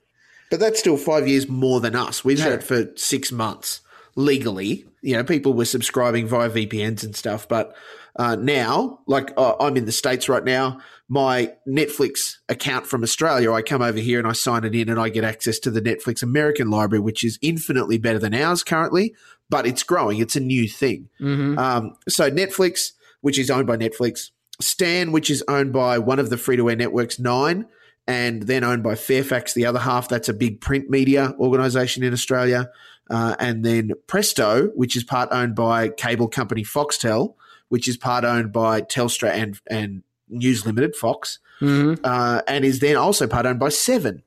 But 0.51 0.61
that's 0.61 0.79
still 0.79 0.97
five 0.97 1.27
years 1.29 1.49
more 1.49 1.81
than 1.81 1.95
us. 1.97 2.25
We've 2.25 2.39
Sure. 2.39 2.51
had 2.51 2.61
it 2.61 2.63
for 2.63 2.89
six 2.97 3.31
months 3.33 3.81
legally. 4.17 4.85
You 5.03 5.17
know, 5.17 5.25
people 5.25 5.55
were 5.55 5.65
subscribing 5.65 6.27
via 6.27 6.51
VPNs 6.51 7.05
and 7.05 7.17
stuff. 7.17 7.49
But 7.49 7.75
uh, 8.17 8.37
now, 8.37 9.01
like 9.07 9.33
uh, 9.37 9.55
I'm 9.61 9.77
in 9.77 9.87
the 9.87 9.93
States 9.93 10.29
right 10.29 10.45
now, 10.45 10.81
my 11.09 11.53
Netflix 11.67 12.37
account 12.49 12.87
from 12.87 13.03
Australia, 13.03 13.53
I 13.53 13.63
come 13.63 13.83
over 13.83 13.99
here 13.99 14.19
and 14.19 14.29
I 14.29 14.33
sign 14.33 14.65
it 14.65 14.75
in 14.75 14.89
and 14.89 15.01
I 15.01 15.09
get 15.09 15.25
access 15.25 15.59
to 15.61 15.71
the 15.71 15.81
Netflix 15.81 16.23
American 16.23 16.71
library, 16.71 17.01
which 17.01 17.25
is 17.25 17.39
infinitely 17.43 17.99
better 17.99 18.19
than 18.19 18.35
ours 18.35 18.63
currently, 18.63 19.15
but 19.49 19.67
it's 19.67 19.83
growing. 19.83 20.19
It's 20.19 20.37
a 20.37 20.41
new 20.41 20.69
thing. 20.69 21.09
Mm-hmm. 21.21 21.59
Um, 21.59 21.97
so 22.09 22.31
Netflix, 22.31 22.93
which 23.23 23.39
is 23.39 23.51
owned 23.51 23.67
by 23.67 23.77
Netflix, 23.77 24.31
Stan, 24.61 25.13
which 25.13 25.31
is 25.31 25.43
owned 25.49 25.73
by 25.73 25.99
one 25.99 26.19
of 26.19 26.31
the 26.31 26.37
free 26.37 26.57
to 26.57 26.69
air 26.71 26.77
networks, 26.77 27.19
Nine, 27.19 27.67
and 28.07 28.43
then 28.43 28.65
owned 28.65 28.83
by 28.83 28.95
Fairfax, 28.95 29.53
the 29.53 29.67
other 29.67 29.79
half. 29.79 30.09
That's 30.09 30.29
a 30.29 30.35
big 30.35 30.61
print 30.61 30.91
media 30.91 31.35
organization 31.39 32.03
in 32.03 32.13
Australia. 32.13 32.71
Uh, 33.11 33.35
and 33.39 33.65
then 33.65 33.93
Presto, 34.07 34.69
which 34.77 34.97
is 34.97 35.05
part 35.05 35.29
owned 35.33 35.55
by 35.57 35.89
cable 35.89 36.29
company 36.29 36.63
Foxtel, 36.65 37.35
which 37.69 37.89
is 37.89 37.97
part 37.97 38.25
owned 38.25 38.53
by 38.53 38.81
Telstra 38.81 39.31
and, 39.31 39.61
and 39.69 40.03
News 40.29 40.65
Limited, 40.65 40.95
Fox, 40.97 41.39
Mm-hmm. 41.61 42.03
uh, 42.05 42.41
and 42.49 42.65
is 42.65 42.79
then 42.79 42.97
also 42.97 43.27
part 43.27 43.45
owned 43.45 43.59
by 43.59 43.69
Seven. 43.69 44.23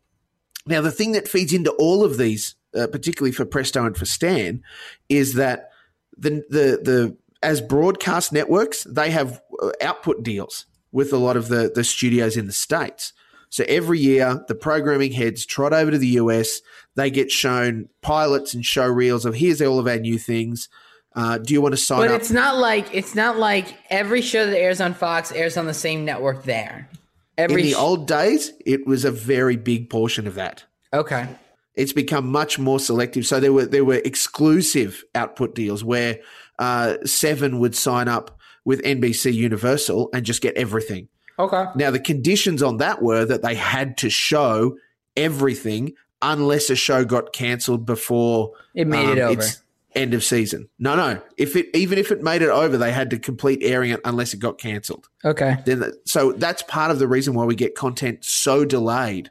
Now, 0.68 0.82
the 0.82 0.92
thing 0.92 1.14
that 1.14 1.28
feeds 1.28 1.52
into 1.52 1.72
all 1.72 2.04
of 2.04 2.18
these, 2.20 2.56
uh, 2.78 2.86
particularly 2.86 3.32
for 3.32 3.44
Presto 3.44 3.86
and 3.86 3.98
for 3.98 4.06
Stan, 4.06 4.62
is 5.10 5.34
that 5.34 5.72
the 6.16 6.44
the 6.50 6.80
the 6.84 7.18
as 7.42 7.60
broadcast 7.60 8.32
networks, 8.34 8.84
they 8.84 9.10
have 9.10 9.42
uh, 9.62 9.72
output 9.82 10.22
deals 10.22 10.68
with 10.92 11.12
a 11.12 11.18
lot 11.18 11.36
of 11.36 11.48
the 11.48 11.72
the 11.74 11.84
studios 11.84 12.38
in 12.38 12.46
the 12.46 12.54
states. 12.54 13.14
So 13.54 13.64
every 13.68 14.00
year, 14.00 14.44
the 14.48 14.56
programming 14.56 15.12
heads 15.12 15.46
trot 15.46 15.74
over 15.74 15.92
to 15.92 16.00
the 16.00 16.08
US. 16.08 16.60
They 16.96 17.12
get 17.12 17.30
shown 17.30 17.88
pilots 18.02 18.56
and 18.56 18.66
show 18.66 18.88
reels 18.88 19.28
of 19.28 19.36
here's 19.36 19.62
all 19.62 19.78
of 19.78 19.86
our 19.86 20.00
new 20.00 20.18
things. 20.18 20.70
Uh, 21.16 21.38
do 21.38 21.54
you 21.54 21.62
want 21.62 21.74
to 21.74 21.78
sign 21.78 22.00
But 22.00 22.06
up? 22.06 22.12
But 22.14 22.22
it's 22.22 22.32
not 22.32 22.58
like 22.58 22.88
it's 22.96 23.14
not 23.14 23.38
like 23.38 23.78
every 23.92 24.24
show 24.24 24.48
that 24.48 24.58
airs 24.58 24.82
on 24.82 24.96
Fox 24.96 25.32
airs 25.32 25.56
on 25.56 25.68
the 25.68 25.74
same 25.76 26.04
network 26.04 26.46
there. 26.46 26.90
in 27.38 27.56
the 27.56 27.74
sh- 27.74 27.76
old 27.76 28.08
days, 28.08 28.52
it 28.66 28.88
was 28.88 29.06
a 29.06 29.12
very 29.12 29.56
big 29.56 29.88
portion 29.88 30.26
of 30.26 30.34
that. 30.34 30.64
okay. 30.92 31.28
it's 31.76 31.94
become 31.94 32.32
much 32.32 32.58
more 32.58 32.80
selective. 32.80 33.24
So 33.28 33.40
there 33.40 33.54
were 33.54 33.68
there 33.68 33.86
were 33.86 34.02
exclusive 34.04 35.04
output 35.14 35.54
deals 35.54 35.84
where 35.84 36.18
uh, 36.58 36.96
Seven 37.06 37.60
would 37.60 37.76
sign 37.76 38.08
up 38.08 38.40
with 38.66 38.82
NBC 38.82 39.32
Universal 39.32 40.10
and 40.12 40.26
just 40.26 40.42
get 40.42 40.56
everything. 40.58 41.08
Okay. 41.40 41.66
Now 41.76 41.92
the 41.92 42.00
conditions 42.00 42.62
on 42.62 42.78
that 42.78 43.02
were 43.02 43.26
that 43.26 43.42
they 43.42 43.56
had 43.56 43.98
to 43.98 44.10
show 44.10 44.78
everything 45.18 45.94
unless 46.22 46.70
a 46.70 46.76
show 46.76 47.04
got 47.06 47.34
cancelled 47.34 47.86
before 47.86 48.52
It 48.74 48.88
made 48.88 49.10
it 49.18 49.22
um, 49.22 49.32
over. 49.32 49.42
its 49.42 49.62
end 49.96 50.14
of 50.14 50.24
season. 50.24 50.70
No, 50.80 50.96
no. 50.96 51.22
If 51.38 51.56
it 51.56 51.68
even 51.76 51.98
if 51.98 52.12
it 52.12 52.22
made 52.24 52.42
it 52.42 52.50
over, 52.50 52.78
they 52.78 52.92
had 52.92 53.10
to 53.12 53.20
complete 53.20 53.60
airing 53.62 53.92
it 53.92 54.00
unless 54.06 54.34
it 54.34 54.40
got 54.40 54.58
cancelled 54.58 55.08
Okay. 55.24 55.58
then 55.66 55.80
that- 55.82 56.08
so 56.08 56.32
that's 56.34 56.64
part 56.64 56.92
of 56.92 57.00
the 57.00 57.08
reason 57.08 57.34
why 57.34 57.46
we 57.46 57.56
get 57.56 57.76
content 57.76 58.20
so 58.24 58.66
delayed 58.66 59.30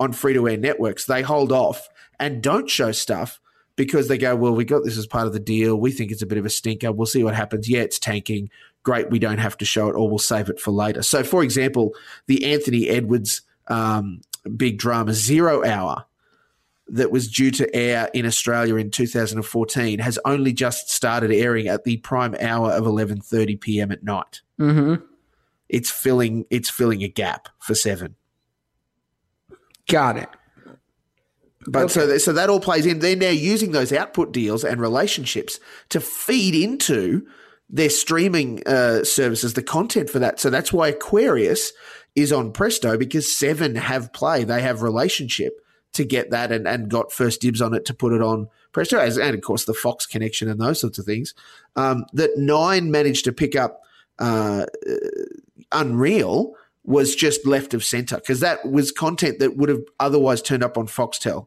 on 0.00 0.12
free 0.12 0.32
to 0.34 0.48
air 0.48 0.56
networks. 0.56 1.04
They 1.06 1.22
hold 1.22 1.52
off 1.52 1.88
and 2.18 2.42
don't 2.42 2.68
show 2.68 2.92
stuff 2.92 3.40
because 3.76 4.08
they 4.08 4.18
go, 4.18 4.36
well, 4.36 4.52
we 4.54 4.64
got 4.64 4.84
this 4.84 4.98
as 4.98 5.06
part 5.06 5.26
of 5.26 5.32
the 5.32 5.40
deal. 5.40 5.76
We 5.76 5.92
think 5.92 6.10
it's 6.12 6.20
a 6.22 6.26
bit 6.26 6.36
of 6.38 6.44
a 6.44 6.50
stinker. 6.50 6.92
We'll 6.92 7.06
see 7.06 7.24
what 7.24 7.34
happens. 7.34 7.68
Yeah, 7.68 7.80
it's 7.80 7.98
tanking. 7.98 8.50
Great, 8.82 9.10
we 9.10 9.18
don't 9.18 9.38
have 9.38 9.56
to 9.58 9.64
show 9.64 9.88
it, 9.88 9.94
or 9.94 10.08
we'll 10.08 10.18
save 10.18 10.48
it 10.48 10.58
for 10.58 10.70
later. 10.72 11.02
So, 11.02 11.22
for 11.22 11.42
example, 11.42 11.94
the 12.26 12.52
Anthony 12.52 12.88
Edwards 12.88 13.42
um, 13.68 14.20
big 14.56 14.78
drama 14.78 15.14
Zero 15.14 15.64
Hour 15.64 16.04
that 16.88 17.10
was 17.10 17.30
due 17.30 17.50
to 17.52 17.74
air 17.74 18.10
in 18.12 18.26
Australia 18.26 18.74
in 18.76 18.90
2014 18.90 19.98
has 20.00 20.18
only 20.24 20.52
just 20.52 20.90
started 20.90 21.30
airing 21.30 21.68
at 21.68 21.84
the 21.84 21.96
prime 21.98 22.34
hour 22.40 22.72
of 22.72 22.84
11:30 22.84 23.60
p.m. 23.60 23.92
at 23.92 24.02
night 24.02 24.40
Mm-hmm. 24.60 25.02
it's 25.68 25.90
filling 25.90 26.44
it's 26.50 26.70
filling 26.70 27.02
a 27.02 27.08
gap 27.08 27.48
for 27.58 27.74
seven. 27.74 28.16
Got 29.88 30.16
it. 30.18 30.28
But 31.66 31.90
so 31.90 32.18
so 32.18 32.32
that 32.32 32.50
all 32.50 32.60
plays 32.60 32.86
in. 32.86 32.98
They're 32.98 33.16
now 33.16 33.30
using 33.30 33.70
those 33.72 33.92
output 33.92 34.32
deals 34.32 34.64
and 34.64 34.80
relationships 34.80 35.60
to 35.90 36.00
feed 36.00 36.54
into 36.54 37.26
their 37.72 37.90
streaming 37.90 38.62
uh, 38.66 39.02
services, 39.02 39.54
the 39.54 39.62
content 39.62 40.10
for 40.10 40.18
that. 40.18 40.38
So 40.38 40.50
that's 40.50 40.72
why 40.72 40.88
Aquarius 40.88 41.72
is 42.14 42.32
on 42.32 42.52
Presto 42.52 42.98
because 42.98 43.36
Seven 43.36 43.74
have 43.76 44.12
play. 44.12 44.44
They 44.44 44.60
have 44.60 44.82
relationship 44.82 45.58
to 45.94 46.04
get 46.04 46.30
that 46.30 46.52
and, 46.52 46.68
and 46.68 46.90
got 46.90 47.10
first 47.10 47.40
dibs 47.40 47.60
on 47.60 47.74
it 47.74 47.84
to 47.86 47.94
put 47.94 48.12
it 48.12 48.22
on 48.22 48.48
Presto, 48.72 48.98
as, 48.98 49.18
and 49.18 49.34
of 49.34 49.42
course 49.42 49.64
the 49.64 49.74
Fox 49.74 50.06
connection 50.06 50.48
and 50.48 50.60
those 50.60 50.80
sorts 50.80 50.98
of 50.98 51.04
things. 51.04 51.34
Um, 51.76 52.04
that 52.12 52.30
Nine 52.36 52.90
managed 52.90 53.24
to 53.24 53.32
pick 53.32 53.56
up 53.56 53.80
uh, 54.18 54.66
Unreal 55.72 56.54
was 56.84 57.14
just 57.14 57.46
left 57.46 57.74
of 57.74 57.84
center 57.84 58.16
because 58.16 58.40
that 58.40 58.70
was 58.70 58.92
content 58.92 59.38
that 59.38 59.56
would 59.56 59.68
have 59.68 59.82
otherwise 60.00 60.42
turned 60.42 60.64
up 60.64 60.76
on 60.76 60.86
Foxtel 60.86 61.46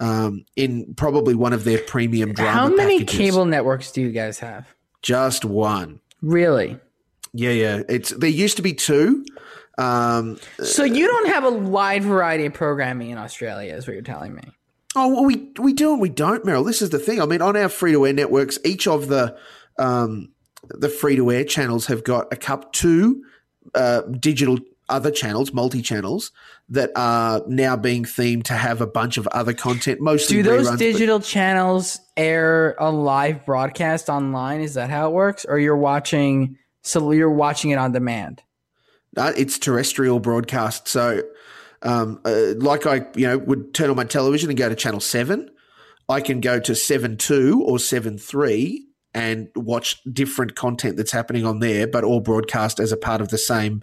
um, 0.00 0.44
in 0.54 0.94
probably 0.94 1.34
one 1.34 1.52
of 1.52 1.64
their 1.64 1.78
premium 1.78 2.32
drama. 2.32 2.52
How 2.52 2.68
many 2.68 3.00
packages. 3.00 3.18
cable 3.18 3.44
networks 3.46 3.90
do 3.92 4.02
you 4.02 4.12
guys 4.12 4.38
have? 4.40 4.75
Just 5.06 5.44
one. 5.44 6.00
Really? 6.20 6.80
Yeah, 7.32 7.52
yeah. 7.52 7.82
It's 7.88 8.10
there 8.10 8.28
used 8.28 8.56
to 8.56 8.62
be 8.62 8.72
two. 8.72 9.24
Um, 9.78 10.36
So 10.60 10.82
you 10.82 11.06
don't 11.06 11.28
have 11.28 11.44
a 11.44 11.52
wide 11.52 12.02
variety 12.02 12.46
of 12.46 12.54
programming 12.54 13.10
in 13.10 13.18
Australia, 13.18 13.72
is 13.74 13.86
what 13.86 13.92
you're 13.92 14.02
telling 14.02 14.34
me. 14.34 14.42
oh, 14.96 15.08
well, 15.08 15.24
we 15.24 15.52
we 15.60 15.72
do 15.72 15.92
and 15.92 16.00
we 16.00 16.08
don't, 16.08 16.44
Merrill. 16.44 16.64
This 16.64 16.82
is 16.82 16.90
the 16.90 16.98
thing. 16.98 17.22
I 17.22 17.26
mean, 17.26 17.40
on 17.40 17.56
our 17.56 17.68
free 17.68 17.92
to 17.92 18.04
air 18.04 18.12
networks, 18.14 18.58
each 18.64 18.88
of 18.88 19.06
the 19.06 19.36
um, 19.78 20.32
the 20.70 20.88
free 20.88 21.14
to 21.14 21.30
air 21.30 21.44
channels 21.44 21.86
have 21.86 22.02
got 22.02 22.32
a 22.32 22.36
cup 22.36 22.72
two 22.72 23.22
uh, 23.76 24.00
digital 24.18 24.58
other 24.88 25.10
channels, 25.10 25.52
multi 25.52 25.82
channels 25.82 26.30
that 26.68 26.90
are 26.96 27.42
now 27.46 27.76
being 27.76 28.04
themed 28.04 28.44
to 28.44 28.54
have 28.54 28.80
a 28.80 28.86
bunch 28.86 29.16
of 29.16 29.26
other 29.28 29.52
content. 29.52 30.00
Mostly 30.00 30.36
Do 30.36 30.42
those 30.42 30.66
reruns, 30.66 30.70
but- 30.70 30.78
digital 30.78 31.20
channels 31.20 31.98
air 32.16 32.76
a 32.78 32.90
live 32.90 33.44
broadcast 33.44 34.08
online? 34.08 34.60
Is 34.60 34.74
that 34.74 34.90
how 34.90 35.08
it 35.08 35.12
works, 35.12 35.44
or 35.44 35.58
you're 35.58 35.76
watching? 35.76 36.56
So 36.82 37.10
you're 37.10 37.30
watching 37.30 37.70
it 37.70 37.78
on 37.78 37.92
demand. 37.92 38.42
Uh, 39.16 39.32
it's 39.36 39.58
terrestrial 39.58 40.20
broadcast. 40.20 40.88
So, 40.88 41.22
um, 41.82 42.20
uh, 42.24 42.54
like 42.58 42.86
I, 42.86 43.06
you 43.14 43.26
know, 43.26 43.38
would 43.38 43.74
turn 43.74 43.90
on 43.90 43.96
my 43.96 44.04
television 44.04 44.50
and 44.50 44.58
go 44.58 44.68
to 44.68 44.74
channel 44.74 45.00
seven. 45.00 45.50
I 46.08 46.20
can 46.20 46.40
go 46.40 46.60
to 46.60 46.74
seven 46.74 47.16
two 47.16 47.62
or 47.66 47.78
seven 47.78 48.18
three 48.18 48.86
and 49.14 49.48
watch 49.56 50.00
different 50.12 50.54
content 50.54 50.98
that's 50.98 51.10
happening 51.10 51.46
on 51.46 51.60
there, 51.60 51.86
but 51.86 52.04
all 52.04 52.20
broadcast 52.20 52.78
as 52.78 52.92
a 52.92 52.96
part 52.98 53.22
of 53.22 53.30
the 53.30 53.38
same. 53.38 53.82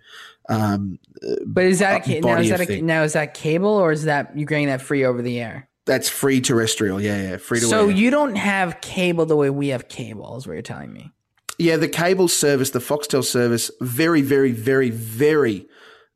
Um, 0.50 1.00
But 1.46 1.64
is 1.66 1.80
that 1.80 2.02
Uh, 2.02 2.06
ca- 2.06 2.20
now 2.22 2.38
is 2.40 2.50
that 2.50 2.70
a, 2.70 2.82
now 2.82 3.04
is 3.04 3.14
that 3.14 3.34
cable 3.34 3.70
or 3.70 3.92
is 3.92 4.04
that 4.04 4.32
you're 4.38 4.46
getting 4.46 4.68
that 4.68 4.82
free 4.82 5.06
over 5.06 5.22
the 5.22 5.40
air? 5.40 5.70
that's 5.86 6.08
free 6.08 6.40
terrestrial. 6.40 7.02
Yeah, 7.02 7.22
yeah, 7.32 7.38
free 7.38 7.60
to 7.60 7.66
So 7.66 7.90
air. 7.90 7.92
you 7.92 8.10
don't 8.10 8.36
have 8.36 8.80
cable 8.80 9.26
the 9.26 9.36
way 9.36 9.50
we 9.50 9.68
have 9.70 9.90
cable, 9.90 10.38
is 10.38 10.48
what 10.48 10.54
you're 10.54 10.62
telling 10.62 10.94
me. 10.94 11.12
Yeah, 11.58 11.76
the 11.76 11.90
cable 11.90 12.28
service, 12.30 12.70
the 12.72 12.80
Foxtel 12.80 13.24
service, 13.24 13.70
very, 13.82 14.22
very, 14.22 14.52
very, 14.54 14.90
very 14.90 15.68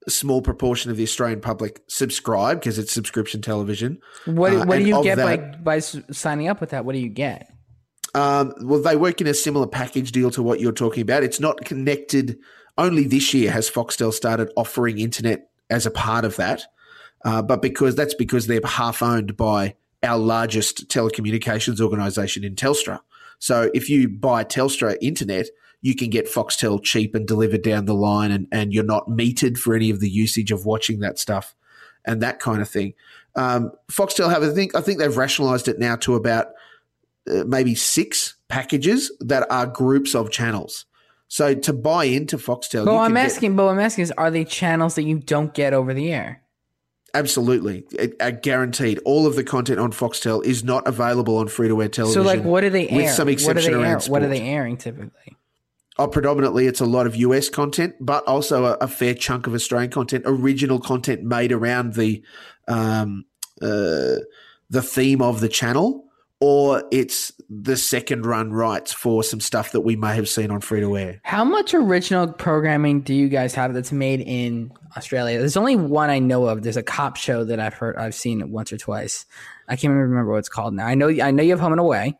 small 0.07 0.41
proportion 0.41 0.89
of 0.89 0.95
the 0.95 1.03
Australian 1.03 1.41
public 1.41 1.81
subscribe 1.89 2.59
because 2.61 2.79
it's 2.79 2.93
subscription 2.93 3.41
television. 3.41 3.99
What 4.25 4.53
Uh, 4.53 4.63
what 4.65 4.77
do 4.79 4.85
you 4.85 5.03
get 5.03 5.17
by 5.17 5.35
that- 5.35 5.63
by 5.65 5.77
s- 5.77 5.97
signing 6.11 6.47
up 6.47 6.61
with 6.61 6.69
that? 6.69 6.85
What 6.85 6.93
do 6.93 6.99
you 6.99 7.09
get? 7.09 7.47
Um, 8.15 8.53
well, 8.61 8.81
they 8.81 8.95
work 8.95 9.19
in 9.19 9.27
a 9.27 9.33
similar 9.33 9.67
package 9.67 10.13
deal 10.13 10.31
to 10.31 10.41
what 10.41 10.61
you're 10.61 10.71
talking 10.71 11.01
about. 11.01 11.23
It's 11.23 11.41
not 11.41 11.65
connected. 11.65 12.37
Only 12.77 13.05
this 13.05 13.33
year 13.33 13.51
has 13.51 13.69
Foxtel 13.69 14.13
started 14.13 14.51
offering 14.55 14.99
internet 14.99 15.49
as 15.69 15.85
a 15.85 15.91
part 15.91 16.25
of 16.25 16.35
that, 16.35 16.63
uh, 17.25 17.41
but 17.41 17.61
because 17.61 17.95
that's 17.95 18.13
because 18.13 18.47
they're 18.47 18.61
half 18.63 19.01
owned 19.01 19.35
by 19.35 19.75
our 20.03 20.17
largest 20.17 20.87
telecommunications 20.89 21.81
organisation 21.81 22.43
in 22.43 22.55
Telstra. 22.55 22.99
So 23.39 23.71
if 23.73 23.89
you 23.89 24.07
buy 24.07 24.43
Telstra 24.43 24.97
internet, 25.01 25.47
you 25.81 25.95
can 25.95 26.09
get 26.09 26.27
Foxtel 26.27 26.83
cheap 26.83 27.15
and 27.15 27.27
delivered 27.27 27.61
down 27.61 27.85
the 27.85 27.93
line, 27.93 28.31
and, 28.31 28.47
and 28.51 28.73
you're 28.73 28.83
not 28.83 29.07
metered 29.07 29.57
for 29.57 29.75
any 29.75 29.89
of 29.89 29.99
the 29.99 30.09
usage 30.09 30.51
of 30.51 30.65
watching 30.65 30.99
that 30.99 31.19
stuff 31.19 31.55
and 32.05 32.21
that 32.21 32.39
kind 32.39 32.61
of 32.61 32.69
thing. 32.69 32.93
Um, 33.35 33.71
Foxtel 33.91 34.29
have, 34.29 34.43
I 34.43 34.49
think, 34.49 34.75
I 34.75 34.81
think 34.81 34.99
they've 34.99 35.15
rationalised 35.15 35.67
it 35.67 35.77
now 35.77 35.95
to 35.97 36.15
about 36.15 36.47
uh, 37.29 37.43
maybe 37.45 37.75
six 37.75 38.35
packages 38.47 39.11
that 39.19 39.45
are 39.51 39.67
groups 39.67 40.15
of 40.15 40.31
channels. 40.31 40.85
So 41.27 41.53
to 41.53 41.73
buy 41.73 42.05
into 42.05 42.37
Foxtel, 42.37 42.85
what 42.85 43.01
I'm 43.01 43.13
get- 43.13 43.25
asking, 43.25 43.55
but 43.55 43.65
what 43.65 43.71
I'm 43.73 43.79
asking 43.79 44.03
is, 44.03 44.11
are 44.17 44.31
they 44.31 44.45
channels 44.45 44.95
that 44.95 45.03
you 45.03 45.19
don't 45.19 45.53
get 45.53 45.73
over 45.73 45.93
the 45.93 46.11
air? 46.11 46.41
absolutely, 47.13 47.83
it- 47.97 48.15
uh, 48.19 48.29
guaranteed. 48.29 48.99
All 49.03 49.25
of 49.25 49.35
the 49.35 49.43
content 49.43 49.79
on 49.79 49.91
Foxtel 49.91 50.43
is 50.45 50.63
not 50.63 50.87
available 50.87 51.37
on 51.37 51.47
free 51.47 51.67
to 51.67 51.81
air 51.81 51.87
television. 51.89 52.21
So, 52.21 52.27
like, 52.27 52.43
what 52.43 52.61
do 52.61 52.69
they 52.69 52.87
air? 52.89 52.95
With 52.97 53.09
some 53.11 53.25
what 53.25 53.29
are 53.29 53.33
exception 53.33 53.71
they 53.71 53.77
air? 53.79 53.83
around 53.83 54.05
What 54.05 54.21
are 54.23 54.27
they 54.27 54.41
airing 54.41 54.77
typically? 54.77 55.35
Oh, 55.97 56.07
predominantly, 56.07 56.67
it's 56.67 56.79
a 56.81 56.85
lot 56.85 57.07
of 57.07 57.15
US 57.15 57.49
content, 57.49 57.95
but 57.99 58.23
also 58.27 58.65
a, 58.65 58.73
a 58.81 58.87
fair 58.87 59.15
chunk 59.15 59.47
of 59.47 59.55
Australian 59.55 59.89
content, 59.89 60.25
original 60.27 60.79
content 60.79 61.23
made 61.23 61.51
around 61.51 61.95
the 61.95 62.21
um, 62.67 63.25
uh, 63.61 64.21
the 64.69 64.83
theme 64.83 65.21
of 65.21 65.39
the 65.39 65.49
channel, 65.49 66.05
or 66.39 66.83
it's 66.91 67.31
the 67.49 67.77
second 67.77 68.25
run 68.25 68.51
rights 68.51 68.91
for 68.91 69.23
some 69.23 69.39
stuff 69.39 69.71
that 69.71 69.81
we 69.81 69.95
may 69.95 70.15
have 70.15 70.27
seen 70.27 70.51
on 70.51 70.59
free 70.59 70.81
to 70.81 70.97
air. 70.97 71.21
How 71.23 71.45
much 71.45 71.73
original 71.73 72.27
programming 72.27 73.01
do 73.01 73.13
you 73.13 73.29
guys 73.29 73.55
have 73.55 73.73
that's 73.73 73.91
made 73.91 74.21
in 74.21 74.71
Australia? 74.97 75.39
There's 75.39 75.55
only 75.55 75.77
one 75.77 76.09
I 76.09 76.19
know 76.19 76.45
of. 76.45 76.63
There's 76.63 76.77
a 76.77 76.83
cop 76.83 77.15
show 77.15 77.45
that 77.45 77.59
I've 77.59 77.73
heard, 77.73 77.95
I've 77.95 78.15
seen 78.15 78.51
once 78.51 78.73
or 78.73 78.77
twice. 78.77 79.25
I 79.69 79.77
can't 79.77 79.93
remember 79.93 80.31
what 80.31 80.39
it's 80.39 80.49
called 80.49 80.73
now. 80.73 80.85
I 80.85 80.95
know, 80.95 81.09
I 81.09 81.31
know 81.31 81.43
you 81.43 81.51
have 81.51 81.59
Home 81.59 81.71
and 81.71 81.79
Away. 81.81 82.17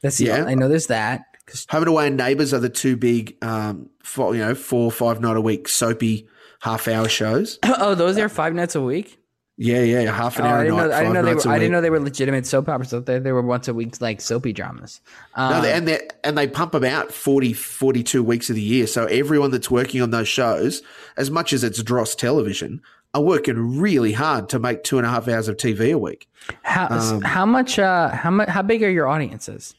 That's 0.00 0.16
the, 0.16 0.26
Yeah. 0.26 0.44
I 0.44 0.54
know 0.54 0.68
there's 0.68 0.86
that. 0.86 1.22
Home 1.68 1.82
and 1.82 1.88
Away 1.88 2.06
and 2.06 2.16
Neighbours 2.16 2.54
are 2.54 2.60
the 2.60 2.68
two 2.70 2.96
big, 2.96 3.36
um, 3.42 3.90
four, 4.02 4.34
you 4.34 4.40
know, 4.40 4.54
four 4.54 4.84
or 4.84 4.92
five 4.92 5.20
night 5.20 5.36
a 5.36 5.40
week 5.40 5.68
soapy 5.68 6.26
half 6.60 6.88
hour 6.88 7.08
shows. 7.08 7.58
oh, 7.64 7.94
those 7.94 8.16
are 8.16 8.28
five 8.28 8.54
nights 8.54 8.74
a 8.74 8.80
week. 8.80 9.19
Yeah, 9.62 9.82
yeah, 9.82 10.10
half 10.10 10.38
an 10.38 10.46
Oh, 10.46 10.48
hour 10.48 10.58
I 10.60 10.62
didn't 10.64 10.76
know. 10.78 10.90
I 10.90 11.00
didn't 11.02 11.12
know 11.12 11.22
they 11.22 11.34
were. 11.34 11.48
I 11.50 11.58
didn't 11.58 11.72
know 11.72 11.80
they 11.82 11.90
were 11.90 12.00
legitimate 12.00 12.46
soap 12.46 12.70
operas. 12.70 12.92
They 13.04 13.18
they 13.18 13.30
were 13.32 13.42
once 13.42 13.68
a 13.68 13.74
week 13.74 14.00
like 14.00 14.22
soapy 14.22 14.54
dramas. 14.54 15.02
Um, 15.34 15.50
No, 15.52 15.60
they- 15.60 15.72
and 15.74 15.86
they 15.86 16.08
and 16.24 16.38
they 16.38 16.48
pump 16.48 16.72
them 16.72 16.84
out 16.84 17.12
40, 17.12 17.52
42 17.52 18.22
weeks 18.22 18.48
of 18.48 18.56
the 18.56 18.62
year. 18.62 18.86
So 18.86 19.04
everyone 19.04 19.50
that's 19.50 19.70
working 19.70 20.00
on 20.00 20.12
those 20.12 20.28
shows, 20.28 20.80
as 21.18 21.30
much 21.30 21.52
as 21.52 21.62
it's 21.62 21.82
dross 21.82 22.14
television, 22.14 22.80
are 23.12 23.20
working 23.20 23.78
really 23.78 24.12
hard 24.12 24.48
to 24.48 24.58
make 24.58 24.82
two 24.82 24.96
and 24.96 25.06
a 25.06 25.10
half 25.10 25.28
hours 25.28 25.46
of 25.46 25.58
TV 25.58 25.92
a 25.92 25.98
week. 25.98 26.26
how 26.62 26.86
um, 26.88 27.20
how 27.20 27.44
much 27.44 27.78
uh 27.78 28.08
how 28.08 28.30
much 28.30 28.48
how 28.48 28.62
big 28.62 28.82
are 28.82 28.88
your 28.90 29.08
audiences? 29.08 29.74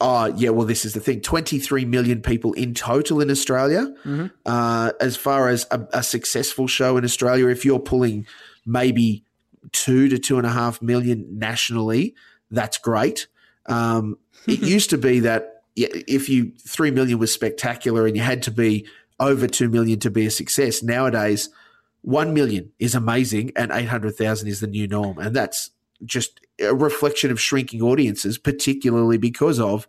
Oh, 0.00 0.26
yeah. 0.36 0.50
Well, 0.50 0.66
this 0.66 0.84
is 0.84 0.92
the 0.94 1.00
thing 1.00 1.22
23 1.22 1.84
million 1.86 2.20
people 2.22 2.52
in 2.52 2.72
total 2.74 3.20
in 3.20 3.30
Australia. 3.30 3.92
Uh, 4.46 4.92
as 5.00 5.16
far 5.16 5.48
as 5.48 5.66
a, 5.72 5.80
a 5.92 6.02
successful 6.04 6.68
show 6.68 6.96
in 6.98 7.04
Australia, 7.04 7.48
if 7.48 7.64
you're 7.64 7.80
pulling 7.80 8.24
maybe 8.68 9.24
two 9.72 10.08
to 10.08 10.18
two 10.18 10.38
and 10.38 10.46
a 10.46 10.50
half 10.50 10.80
million 10.82 11.26
nationally, 11.38 12.14
that's 12.50 12.78
great. 12.78 13.26
Um, 13.66 14.18
it 14.46 14.60
used 14.62 14.90
to 14.90 14.98
be 14.98 15.20
that 15.20 15.62
if 15.74 16.28
you 16.28 16.52
three 16.66 16.90
million 16.90 17.18
was 17.18 17.32
spectacular 17.32 18.06
and 18.06 18.16
you 18.16 18.22
had 18.22 18.42
to 18.44 18.50
be 18.50 18.86
over 19.20 19.46
two 19.46 19.68
million 19.68 19.98
to 20.00 20.10
be 20.10 20.26
a 20.26 20.30
success. 20.30 20.82
Nowadays, 20.82 21.48
one 22.02 22.34
million 22.34 22.72
is 22.78 22.94
amazing 22.94 23.52
and 23.56 23.70
800,000 23.72 24.48
is 24.48 24.60
the 24.60 24.66
new 24.66 24.86
norm. 24.86 25.18
And 25.18 25.34
that's 25.34 25.70
just 26.04 26.40
a 26.60 26.74
reflection 26.74 27.30
of 27.30 27.40
shrinking 27.40 27.82
audiences, 27.82 28.38
particularly 28.38 29.18
because 29.18 29.58
of 29.58 29.88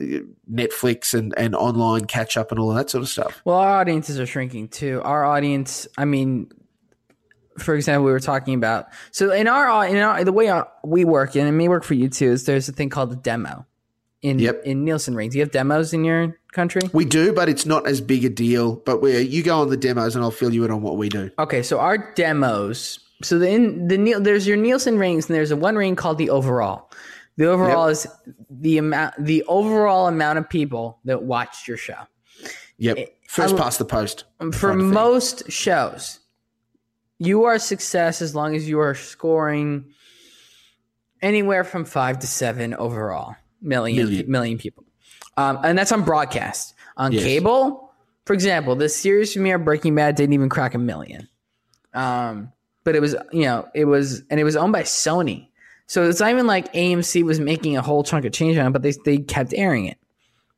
uh, 0.00 0.20
Netflix 0.50 1.12
and, 1.12 1.34
and 1.36 1.54
online 1.54 2.04
catch 2.04 2.36
up 2.36 2.50
and 2.50 2.60
all 2.60 2.70
of 2.70 2.76
that 2.76 2.90
sort 2.90 3.02
of 3.02 3.08
stuff. 3.08 3.42
Well, 3.44 3.56
our 3.56 3.80
audiences 3.80 4.20
are 4.20 4.26
shrinking 4.26 4.68
too. 4.68 5.00
Our 5.04 5.24
audience, 5.24 5.88
I 5.98 6.04
mean, 6.04 6.52
for 7.62 7.74
example, 7.74 8.04
we 8.04 8.12
were 8.12 8.20
talking 8.20 8.54
about 8.54 8.86
so 9.10 9.30
in 9.32 9.46
our 9.48 9.86
in 9.86 9.96
our 9.98 10.24
the 10.24 10.32
way 10.32 10.50
we 10.84 11.04
work 11.04 11.34
and 11.36 11.48
it 11.48 11.52
may 11.52 11.68
work 11.68 11.84
for 11.84 11.94
you 11.94 12.08
too 12.08 12.30
is 12.32 12.44
there's 12.44 12.68
a 12.68 12.72
thing 12.72 12.88
called 12.90 13.12
a 13.12 13.16
demo 13.16 13.66
in 14.22 14.38
Yep. 14.38 14.62
in 14.64 14.84
Nielsen 14.84 15.14
ratings. 15.14 15.32
Do 15.32 15.38
you 15.38 15.44
have 15.44 15.52
demos 15.52 15.92
in 15.92 16.04
your 16.04 16.38
country? 16.52 16.82
We 16.92 17.04
do, 17.04 17.32
but 17.32 17.48
it's 17.48 17.64
not 17.64 17.86
as 17.86 18.00
big 18.00 18.24
a 18.24 18.28
deal. 18.28 18.76
But 18.76 19.00
we 19.02 19.18
you 19.22 19.42
go 19.42 19.60
on 19.60 19.70
the 19.70 19.76
demos 19.76 20.14
and 20.14 20.22
I'll 20.24 20.30
fill 20.30 20.52
you 20.52 20.64
in 20.64 20.70
on 20.70 20.82
what 20.82 20.96
we 20.98 21.08
do. 21.08 21.30
Okay, 21.38 21.62
so 21.62 21.78
our 21.80 22.12
demos. 22.14 23.00
So 23.22 23.38
the 23.38 23.48
in 23.50 23.88
the 23.88 24.14
there's 24.20 24.46
your 24.46 24.56
Nielsen 24.56 24.98
ratings, 24.98 25.28
and 25.28 25.34
there's 25.36 25.50
a 25.50 25.56
one 25.56 25.76
ring 25.76 25.96
called 25.96 26.18
the 26.18 26.30
overall. 26.30 26.90
The 27.36 27.46
overall 27.46 27.86
is 27.88 28.06
the 28.50 28.76
amount, 28.78 29.14
the 29.18 29.42
overall 29.44 30.06
amount 30.06 30.38
of 30.38 30.48
people 30.48 30.98
that 31.04 31.22
watched 31.22 31.66
your 31.68 31.76
show. 31.76 31.96
Yep. 32.78 32.98
First 33.28 33.54
I- 33.54 33.58
past 33.58 33.78
the 33.78 33.84
post. 33.84 34.24
For 34.38 34.68
kind 34.70 34.80
of 34.80 34.86
thing. 34.86 34.90
most 34.90 35.50
shows, 35.50 36.19
you 37.20 37.44
are 37.44 37.54
a 37.54 37.58
success 37.60 38.20
as 38.22 38.34
long 38.34 38.56
as 38.56 38.68
you 38.68 38.80
are 38.80 38.94
scoring 38.96 39.84
anywhere 41.22 41.64
from 41.64 41.84
five 41.84 42.18
to 42.20 42.26
seven 42.26 42.74
overall 42.74 43.36
million 43.62 44.06
Million. 44.06 44.30
million 44.30 44.58
people, 44.58 44.84
um, 45.36 45.58
and 45.62 45.78
that's 45.78 45.92
on 45.92 46.02
broadcast. 46.02 46.74
On 46.96 47.12
Yes. 47.12 47.22
cable, 47.22 47.92
for 48.26 48.32
example, 48.34 48.74
the 48.74 48.88
series 48.88 49.32
premiere 49.32 49.58
Breaking 49.58 49.94
Bad 49.94 50.14
didn't 50.16 50.32
even 50.32 50.48
crack 50.48 50.74
a 50.74 50.78
million. 50.78 51.28
Um, 51.94 52.52
but 52.84 52.96
it 52.96 53.00
was 53.00 53.14
you 53.32 53.42
know 53.42 53.68
it 53.74 53.84
was 53.84 54.22
and 54.30 54.40
it 54.40 54.44
was 54.44 54.56
owned 54.56 54.72
by 54.72 54.82
Sony, 54.82 55.48
so 55.86 56.08
it's 56.08 56.20
not 56.20 56.30
even 56.30 56.46
like 56.46 56.72
AMC 56.72 57.22
was 57.22 57.38
making 57.38 57.76
a 57.76 57.82
whole 57.82 58.02
chunk 58.02 58.24
of 58.24 58.32
change 58.32 58.56
on 58.56 58.66
it, 58.66 58.70
but 58.70 58.82
they 58.82 58.92
they 59.04 59.18
kept 59.18 59.52
airing 59.54 59.86
it. 59.86 59.98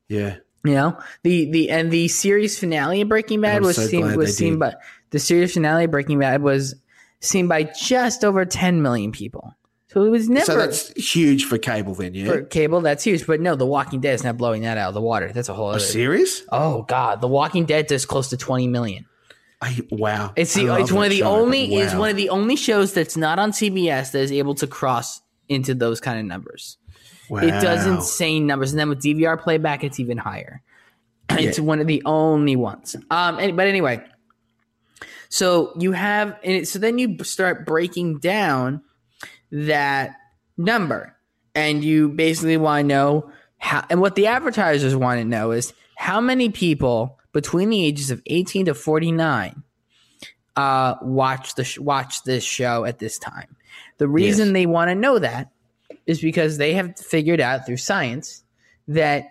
Yeah. 0.09 0.37
You 0.65 0.75
know 0.75 0.99
the 1.25 1.51
the 1.51 1.71
and 1.71 1.91
the 1.91 2.07
series 2.07 2.57
finale 2.59 3.01
of 3.01 3.09
Breaking 3.09 3.41
Bad 3.41 3.63
was 3.63 3.75
so 3.77 3.87
seen 3.87 4.17
was 4.17 4.37
seen 4.37 4.53
did. 4.55 4.61
by 4.61 4.75
the 5.13 5.19
series 5.19 5.53
finale 5.55 5.85
of 5.85 5.91
Breaking 5.91 6.19
Bad 6.19 6.43
was 6.43 6.75
seen 7.21 7.47
by 7.47 7.63
just 7.63 8.25
over 8.25 8.45
10 8.45 8.83
million 8.83 9.13
people. 9.13 9.55
So 9.89 10.05
it 10.05 10.09
was 10.09 10.29
never 10.29 10.47
So 10.47 10.57
that's 10.57 10.89
huge 10.95 11.45
for 11.45 11.59
cable 11.59 11.95
then, 11.95 12.15
yeah? 12.15 12.27
for 12.27 12.43
cable. 12.43 12.81
That's 12.81 13.05
huge, 13.05 13.27
but 13.27 13.41
no, 13.41 13.55
The 13.55 13.67
Walking 13.67 14.01
Dead 14.01 14.15
is 14.15 14.25
not 14.25 14.39
blowing 14.39 14.63
that 14.63 14.79
out 14.79 14.89
of 14.89 14.95
the 14.95 15.03
water. 15.03 15.31
That's 15.33 15.51
a 15.51 15.55
whole 15.55 15.67
Are 15.67 15.75
other. 15.75 15.79
you 15.81 15.85
serious? 15.85 16.43
Oh 16.51 16.83
God, 16.83 17.21
The 17.21 17.29
Walking 17.29 17.67
Dead 17.67 17.87
does 17.87 18.07
close 18.07 18.31
to 18.31 18.37
20 18.37 18.69
million. 18.69 19.07
I, 19.61 19.79
wow. 19.91 20.33
It's 20.35 20.55
the 20.55 20.75
it's 20.77 20.91
one 20.91 21.05
of 21.05 21.11
the 21.11 21.19
show, 21.19 21.31
only 21.31 21.75
it's 21.77 21.93
wow. 21.93 22.01
one 22.01 22.11
of 22.11 22.17
the 22.17 22.31
only 22.31 22.57
shows 22.57 22.95
that's 22.95 23.17
not 23.17 23.39
on 23.39 23.53
CBS 23.53 24.11
that 24.13 24.19
is 24.21 24.33
able 24.33 24.55
to 24.57 24.67
cross 24.67 25.21
into 25.49 25.75
those 25.75 26.01
kind 26.01 26.19
of 26.19 26.25
numbers. 26.25 26.79
It 27.31 27.63
does 27.63 27.87
insane 27.87 28.47
numbers, 28.47 28.73
and 28.73 28.81
then 28.81 28.89
with 28.89 29.01
DVR 29.01 29.41
playback, 29.41 29.85
it's 29.85 30.01
even 30.01 30.19
higher. 30.19 30.63
It's 31.31 31.59
one 31.59 31.81
of 31.81 31.87
the 31.87 32.03
only 32.05 32.57
ones. 32.57 32.95
Um, 33.11 33.39
and- 33.39 33.57
but 33.57 33.67
anyway, 33.67 34.03
so 35.33 35.73
you 35.79 35.93
have, 35.93 36.39
and 36.45 36.53
it, 36.53 36.69
so 36.69 36.79
then 36.79 36.99
you 36.99 37.17
start 37.25 37.65
breaking 37.65 38.19
down 38.19 38.83
that 39.51 40.15
number, 40.59 41.17
and 41.55 41.83
you 41.83 42.11
basically 42.11 42.59
want 42.59 42.83
to 42.85 42.87
know 42.87 43.31
how, 43.57 43.83
and 43.89 43.99
what 44.03 44.15
the 44.15 44.27
advertisers 44.27 44.95
want 44.95 45.21
to 45.21 45.25
know 45.25 45.53
is 45.53 45.73
how 45.97 46.21
many 46.21 46.51
people 46.51 47.19
between 47.33 47.71
the 47.71 47.83
ages 47.83 48.11
of 48.11 48.21
18 48.27 48.67
to 48.67 48.75
49 48.75 49.63
uh, 50.57 50.97
watch 51.01 51.55
the 51.55 51.65
sh- 51.65 51.79
watch 51.79 52.25
this 52.25 52.45
show 52.45 52.85
at 52.85 52.99
this 52.99 53.19
time. 53.19 53.57
The 53.97 54.09
reason 54.09 54.49
Yes. 54.49 54.53
they 54.53 54.67
want 54.67 54.91
to 54.91 54.95
know 54.95 55.19
that 55.19 55.51
is 56.05 56.21
because 56.21 56.59
they 56.59 56.75
have 56.75 56.99
figured 56.99 57.41
out 57.41 57.65
through 57.65 57.79
science 57.79 58.45
that 58.87 59.31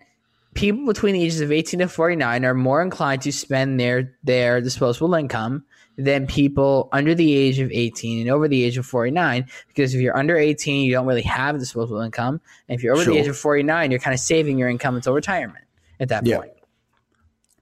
people 0.55 0.87
between 0.87 1.13
the 1.13 1.23
ages 1.23 1.41
of 1.41 1.51
18 1.51 1.81
to 1.81 1.87
49 1.87 2.43
are 2.43 2.55
more 2.55 2.81
inclined 2.81 3.21
to 3.21 3.31
spend 3.31 3.79
their 3.79 4.15
their 4.23 4.61
disposable 4.61 5.13
income 5.13 5.63
than 5.97 6.25
people 6.27 6.89
under 6.91 7.13
the 7.13 7.35
age 7.35 7.59
of 7.59 7.69
18 7.71 8.21
and 8.21 8.29
over 8.29 8.47
the 8.47 8.63
age 8.63 8.77
of 8.77 8.85
49 8.85 9.45
because 9.67 9.93
if 9.93 10.01
you're 10.01 10.15
under 10.17 10.37
18 10.37 10.85
you 10.85 10.91
don't 10.93 11.05
really 11.05 11.21
have 11.21 11.59
disposable 11.59 11.99
income 12.01 12.39
and 12.69 12.77
if 12.77 12.83
you're 12.83 12.93
over 12.95 13.03
Sure. 13.03 13.13
the 13.13 13.19
age 13.19 13.27
of 13.27 13.37
49 13.37 13.91
you're 13.91 13.99
kind 13.99 14.13
of 14.13 14.19
saving 14.19 14.57
your 14.57 14.69
income 14.69 14.95
until 14.95 15.13
retirement 15.13 15.65
at 15.99 16.09
that 16.09 16.25
Yeah. 16.25 16.37
point 16.37 16.51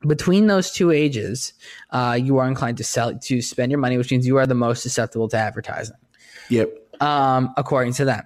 between 0.07 0.47
those 0.47 0.71
two 0.71 0.91
ages 0.91 1.53
uh, 1.91 2.17
you 2.21 2.37
are 2.37 2.47
inclined 2.47 2.77
to 2.77 2.83
sell 2.83 3.17
to 3.17 3.41
spend 3.41 3.71
your 3.71 3.79
money 3.79 3.97
which 3.97 4.11
means 4.11 4.25
you 4.25 4.37
are 4.37 4.47
the 4.47 4.55
most 4.55 4.81
susceptible 4.83 5.27
to 5.27 5.37
advertising 5.37 5.95
Yep. 6.49 6.71
um, 7.01 7.53
according 7.57 7.93
to 7.93 8.05
them. 8.05 8.23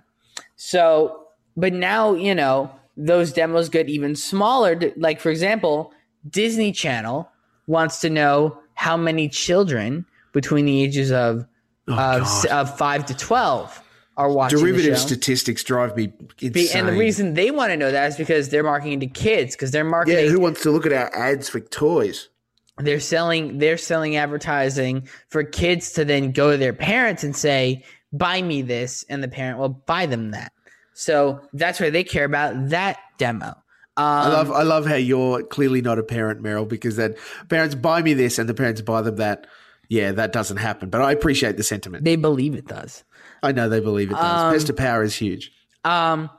So, 0.56 1.28
but 1.58 1.74
now 1.74 2.14
you 2.14 2.34
know 2.36 2.72
those 2.96 3.34
demos 3.34 3.68
get 3.70 3.90
even 3.90 4.16
smaller. 4.16 4.80
Like 4.96 5.20
for 5.20 5.30
example, 5.30 5.92
Disney 6.30 6.72
Channel 6.72 7.30
wants 7.68 8.00
to 8.02 8.10
know 8.10 8.58
how 8.76 8.98
many 8.98 9.30
children 9.30 10.06
between 10.32 10.66
the 10.66 10.84
ages 10.84 11.12
of 11.12 11.46
Oh, 11.88 12.22
of, 12.22 12.46
of 12.46 12.78
five 12.78 13.06
to 13.08 13.14
twelve 13.14 13.82
are 14.16 14.32
watching 14.32 14.60
Derivative 14.60 14.98
statistics 14.98 15.66
drive 15.66 15.98
me 15.98 16.14
insane. 16.40 16.78
And 16.78 16.88
the 16.88 16.94
reason 16.94 17.34
they 17.34 17.52
want 17.52 17.72
to 17.72 17.78
know 17.78 17.92
that 17.92 18.08
is 18.08 18.16
because 18.16 18.50
they're 18.50 18.64
marketing 18.64 19.02
to 19.02 19.08
kids 19.08 19.54
because 19.54 19.72
they're 19.72 19.84
marketing 19.84 20.24
yeah, 20.24 20.32
who 20.32 20.40
wants 20.40 20.62
to 20.64 20.72
look 20.72 20.86
at 20.86 20.94
our 20.94 21.14
ads 21.14 21.50
for 21.50 21.60
toys? 21.60 22.30
they're 22.78 23.02
selling 23.02 23.58
they're 23.60 23.78
selling 23.78 24.16
advertising 24.16 25.08
for 25.28 25.44
kids 25.44 25.92
to 25.92 26.06
then 26.06 26.32
go 26.32 26.52
to 26.52 26.58
their 26.58 26.74
parents 26.74 27.24
and 27.24 27.36
say 27.36 27.84
buy 28.14 28.42
me 28.42 28.62
this 28.62 29.06
and 29.10 29.22
the 29.22 29.28
parent 29.28 29.60
will 29.60 29.70
buy 29.70 30.06
them 30.08 30.32
that 30.32 30.52
so 30.94 31.40
that's 31.54 31.80
why 31.80 31.90
they 31.92 32.04
care 32.04 32.26
about 32.26 32.70
that 32.70 32.98
demo 33.20 33.54
um, 33.98 34.06
I 34.06 34.28
love 34.30 34.52
I 34.52 34.64
love 34.64 34.86
how 34.86 34.96
you're 34.96 35.44
clearly 35.44 35.82
not 35.82 36.00
a 36.00 36.04
parent, 36.04 36.42
Merrill, 36.42 36.66
because 36.66 36.96
then 36.96 37.16
parents 37.50 37.76
buy 37.76 38.02
me 38.02 38.14
this 38.14 38.40
and 38.40 38.48
the 38.50 38.54
parents 38.54 38.82
buy 38.82 39.02
them 39.02 39.18
that. 39.18 39.48
Yeah, 39.90 40.12
that 40.14 40.32
doesn't 40.32 40.58
happen. 40.58 40.90
But 40.90 41.02
I 41.02 41.12
appreciate 41.12 41.58
the 41.58 41.64
sentiment. 41.64 42.04
they 42.04 42.16
believe 42.16 42.56
it 42.56 42.66
does 42.66 43.04
I 43.44 43.52
know 43.52 43.70
they 43.70 43.82
believe 43.82 44.10
it 44.10 44.16
does. 44.16 44.54
Best 44.54 44.70
of 44.70 44.78
power 44.78 45.04
is 45.04 45.16
huge. 45.16 45.52
um 45.84 46.30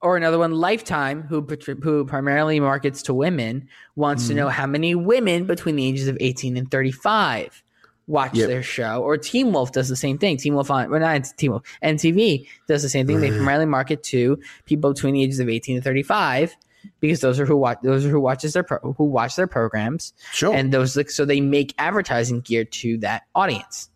or 0.00 0.16
another 0.16 0.38
one, 0.38 0.50
Lifetime, 0.52 1.22
who 1.22 1.46
who 1.82 2.04
primarily 2.04 2.58
markets 2.58 3.02
to 3.02 3.14
women, 3.14 3.68
wants 3.94 4.26
to 4.26 4.34
know 4.34 4.48
how 4.48 4.66
many 4.66 4.96
women 4.96 5.44
between 5.44 5.76
the 5.76 5.86
ages 5.86 6.08
of 6.08 6.16
18 6.18 6.56
and 6.56 6.68
35 6.68 7.62
watch 8.08 8.34
Yep. 8.34 8.48
their 8.48 8.62
show. 8.64 9.00
Or 9.04 9.16
Teen 9.16 9.52
Wolf 9.52 9.70
does 9.70 9.88
the 9.88 9.94
same 9.94 10.18
thing. 10.18 10.36
Teen 10.38 10.54
Wolf 10.54 10.68
on, 10.72 10.90
well, 10.90 10.98
not 10.98 11.24
Teen 11.36 11.52
Wolf, 11.52 11.62
MTV 11.84 12.48
does 12.66 12.82
the 12.82 12.88
same 12.88 13.06
thing. 13.06 13.20
They 13.20 13.28
primarily 13.38 13.66
market 13.66 14.02
to 14.04 14.40
people 14.64 14.92
between 14.92 15.14
the 15.14 15.22
ages 15.22 15.38
of 15.38 15.48
18 15.48 15.76
and 15.76 15.84
35 15.84 16.56
because 17.00 17.20
those 17.20 17.38
are 17.40 17.46
who 17.46 17.56
watch 17.56 17.78
those 17.82 18.04
are 18.04 18.08
who 18.10 18.20
watches 18.20 18.52
their 18.52 18.62
pro, 18.62 18.78
who 18.96 19.04
watch 19.04 19.36
their 19.36 19.46
programs 19.46 20.12
Sure. 20.32 20.54
and 20.54 20.72
those 20.72 20.96
like 20.96 21.10
so 21.10 21.24
they 21.24 21.40
make 21.40 21.74
advertising 21.78 22.40
geared 22.40 22.72
to 22.72 22.98
that 22.98 23.22
audience. 23.34 23.88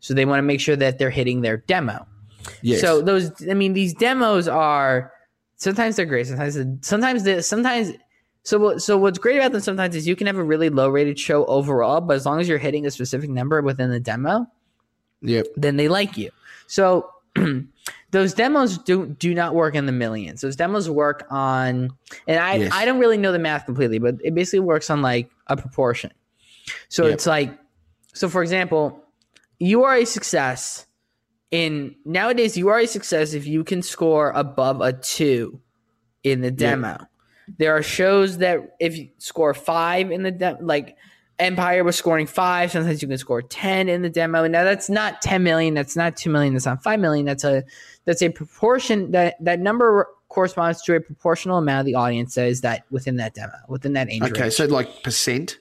So 0.00 0.12
they 0.12 0.26
want 0.26 0.38
to 0.38 0.42
make 0.42 0.60
sure 0.60 0.76
that 0.76 0.98
they're 0.98 1.08
hitting 1.10 1.40
their 1.40 1.56
demo. 1.56 2.06
yes. 2.60 2.82
So 2.82 3.00
those, 3.00 3.30
I 3.48 3.54
mean, 3.54 3.72
these 3.72 3.94
demos 3.94 4.46
are 4.48 5.10
sometimes 5.56 5.96
they're 5.96 6.04
great. 6.04 6.26
Sometimes, 6.26 6.58
sometimes, 6.86 7.22
they, 7.22 7.40
sometimes. 7.40 7.92
So, 8.42 8.76
so 8.76 8.98
what's 8.98 9.18
great 9.18 9.38
about 9.38 9.52
them 9.52 9.62
sometimes 9.62 9.96
is 9.96 10.06
you 10.06 10.14
can 10.14 10.26
have 10.26 10.36
a 10.36 10.44
really 10.44 10.68
low 10.68 10.90
rated 10.90 11.18
show 11.18 11.46
overall, 11.46 12.02
but 12.02 12.16
as 12.16 12.26
long 12.26 12.38
as 12.38 12.46
you're 12.46 12.58
hitting 12.58 12.84
a 12.84 12.90
specific 12.90 13.30
number 13.30 13.62
within 13.62 13.88
the 13.90 13.98
demo, 13.98 14.46
yep. 15.22 15.46
then 15.56 15.78
they 15.78 15.88
like 15.88 16.18
you. 16.18 16.28
So 16.66 17.08
those 18.14 18.32
demos 18.32 18.78
do 18.78 19.06
do 19.06 19.34
not 19.34 19.54
work 19.56 19.74
in 19.74 19.86
the 19.86 19.92
millions. 19.92 20.40
Those 20.40 20.54
demos 20.54 20.88
work 20.88 21.26
on, 21.30 21.90
and 22.28 22.38
I 22.38 22.54
Yes. 22.54 22.70
I 22.72 22.84
don't 22.84 23.00
really 23.00 23.18
know 23.18 23.32
the 23.32 23.40
math 23.40 23.66
completely, 23.66 23.98
but 23.98 24.14
it 24.22 24.34
basically 24.34 24.60
works 24.60 24.88
on 24.88 25.02
like 25.02 25.30
a 25.48 25.56
proportion. 25.56 26.12
So 26.88 27.06
Yep. 27.06 27.14
it's 27.14 27.26
like, 27.26 27.58
so 28.14 28.28
for 28.28 28.40
example, 28.42 29.02
you 29.58 29.82
are 29.82 29.96
a 29.96 30.04
success 30.04 30.86
in 31.50 31.96
nowadays. 32.04 32.56
You 32.56 32.68
are 32.68 32.78
a 32.78 32.86
success 32.86 33.34
if 33.34 33.46
you 33.48 33.64
can 33.64 33.82
score 33.82 34.30
above 34.30 34.80
a 34.80 34.92
two 34.92 35.60
in 36.22 36.40
the 36.40 36.52
demo. 36.52 36.98
There 37.58 37.76
are 37.76 37.82
shows 37.82 38.38
that 38.38 38.76
if 38.78 38.96
you 38.96 39.08
score 39.18 39.54
five 39.54 40.12
in 40.12 40.22
the 40.22 40.30
de- 40.30 40.58
like 40.60 40.96
Empire 41.38 41.82
was 41.82 41.96
scoring 41.96 42.26
five. 42.26 42.70
Sometimes 42.70 43.02
you 43.02 43.08
can 43.08 43.18
score 43.18 43.42
ten 43.42 43.88
in 43.88 44.02
the 44.02 44.08
demo. 44.10 44.46
Now 44.46 44.62
that's 44.64 44.88
not 44.88 45.20
ten 45.20 45.42
million. 45.42 45.74
That's 45.74 45.96
not 45.96 46.16
two 46.16 46.30
million. 46.30 46.54
That's 46.54 46.66
not 46.66 46.82
five 46.82 47.00
million. 47.00 47.26
That's 47.26 47.42
a 47.44 47.64
that's 48.04 48.22
a 48.22 48.28
proportion 48.28 49.10
that 49.12 49.34
that 49.44 49.58
number 49.60 50.06
corresponds 50.28 50.82
to 50.82 50.94
a 50.96 51.00
proportional 51.00 51.58
amount 51.58 51.80
of 51.80 51.86
the 51.86 51.94
audience 51.94 52.34
that 52.34 52.46
is 52.48 52.60
that 52.60 52.84
within 52.90 53.16
that 53.16 53.34
demo 53.34 53.52
within 53.68 53.92
that 53.94 54.10
age 54.10 54.22
Okay, 54.22 54.42
range. 54.42 54.54
so 54.54 54.66
like 54.66 55.02
percent. 55.02 55.58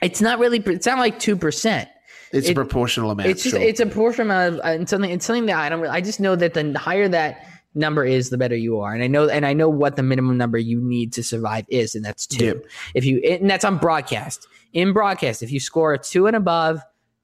It's 0.00 0.20
not 0.20 0.38
really. 0.38 0.58
It's 0.58 0.86
not 0.86 0.98
like 0.98 1.18
two 1.18 1.36
percent. 1.36 1.88
It's 2.32 2.48
It- 2.48 2.52
a 2.52 2.54
proportional 2.54 3.10
amount. 3.10 3.28
It's 3.28 3.42
just 3.42 3.54
sure. 3.56 3.62
it's 3.64 3.80
a 3.80 3.86
proportion 3.86 4.22
amount 4.26 4.54
of 4.54 4.60
uh, 4.60 4.86
something. 4.86 5.10
It's 5.10 5.26
something 5.26 5.46
that 5.46 5.56
I 5.56 5.68
don't. 5.68 5.84
I 5.86 6.00
just 6.00 6.20
know 6.20 6.34
that 6.36 6.54
the 6.54 6.78
higher 6.78 7.08
that 7.08 7.44
number 7.74 8.04
is, 8.04 8.30
the 8.30 8.38
better 8.38 8.56
you 8.56 8.80
are, 8.80 8.92
and 8.94 9.02
I 9.02 9.06
know 9.06 9.28
and 9.28 9.46
I 9.46 9.52
know 9.52 9.68
what 9.68 9.96
the 9.96 10.02
minimum 10.02 10.36
number 10.36 10.58
you 10.58 10.80
need 10.80 11.12
to 11.14 11.22
survive 11.22 11.64
is, 11.68 11.94
and 11.94 12.04
that's 12.04 12.26
two. 12.26 12.44
Yep. 12.44 12.64
If 12.94 13.04
you 13.04 13.18
and 13.18 13.48
that's 13.50 13.64
on 13.64 13.78
broadcast. 13.78 14.46
In 14.72 14.92
broadcast, 14.92 15.42
if 15.42 15.52
you 15.52 15.60
score 15.60 15.92
a 15.92 15.98
two 15.98 16.26
and 16.26 16.34
above, 16.34 16.80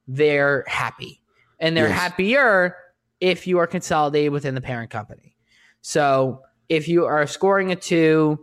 they're 0.07 0.63
happy, 0.67 1.21
and 1.59 1.75
they're 1.75 1.87
Yes. 1.87 1.99
happier 1.99 2.75
if 3.19 3.47
you 3.47 3.57
are 3.57 3.67
consolidated 3.67 4.31
within 4.31 4.55
the 4.55 4.61
parent 4.61 4.91
company. 4.91 5.35
So 5.81 6.43
if 6.69 6.87
you 6.87 7.05
are 7.05 7.25
scoring 7.27 7.71
a 7.71 7.75
two. 7.75 8.39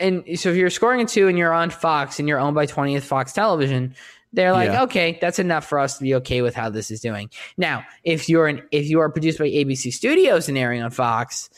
And 0.00 0.24
so 0.34 0.50
if 0.50 0.56
you're 0.56 0.70
scoring 0.70 1.00
a 1.00 1.04
two 1.04 1.28
and 1.28 1.38
you're 1.38 1.52
on 1.52 1.70
Fox 1.70 2.18
and 2.18 2.26
you're 2.26 2.40
owned 2.40 2.56
by 2.56 2.66
20th 2.66 3.02
Fox 3.02 3.32
Television, 3.32 3.94
they're 4.32 4.52
like, 4.52 4.70
Yeah. 4.70 4.82
okay, 4.84 5.18
that's 5.20 5.38
enough 5.38 5.66
for 5.66 5.78
us 5.78 5.98
to 5.98 6.02
be 6.02 6.14
okay 6.16 6.40
with 6.42 6.54
how 6.54 6.70
this 6.70 6.90
is 6.90 7.00
doing. 7.00 7.28
Now, 7.56 7.84
if 8.04 8.28
you're 8.28 8.46
an 8.46 8.62
if 8.70 8.88
you 8.88 9.00
are 9.00 9.10
produced 9.10 9.38
by 9.38 9.46
ABC 9.48 9.92
Studios 9.92 10.48
and 10.48 10.56
airing 10.56 10.82
on 10.82 10.90
Fox, 10.90 11.50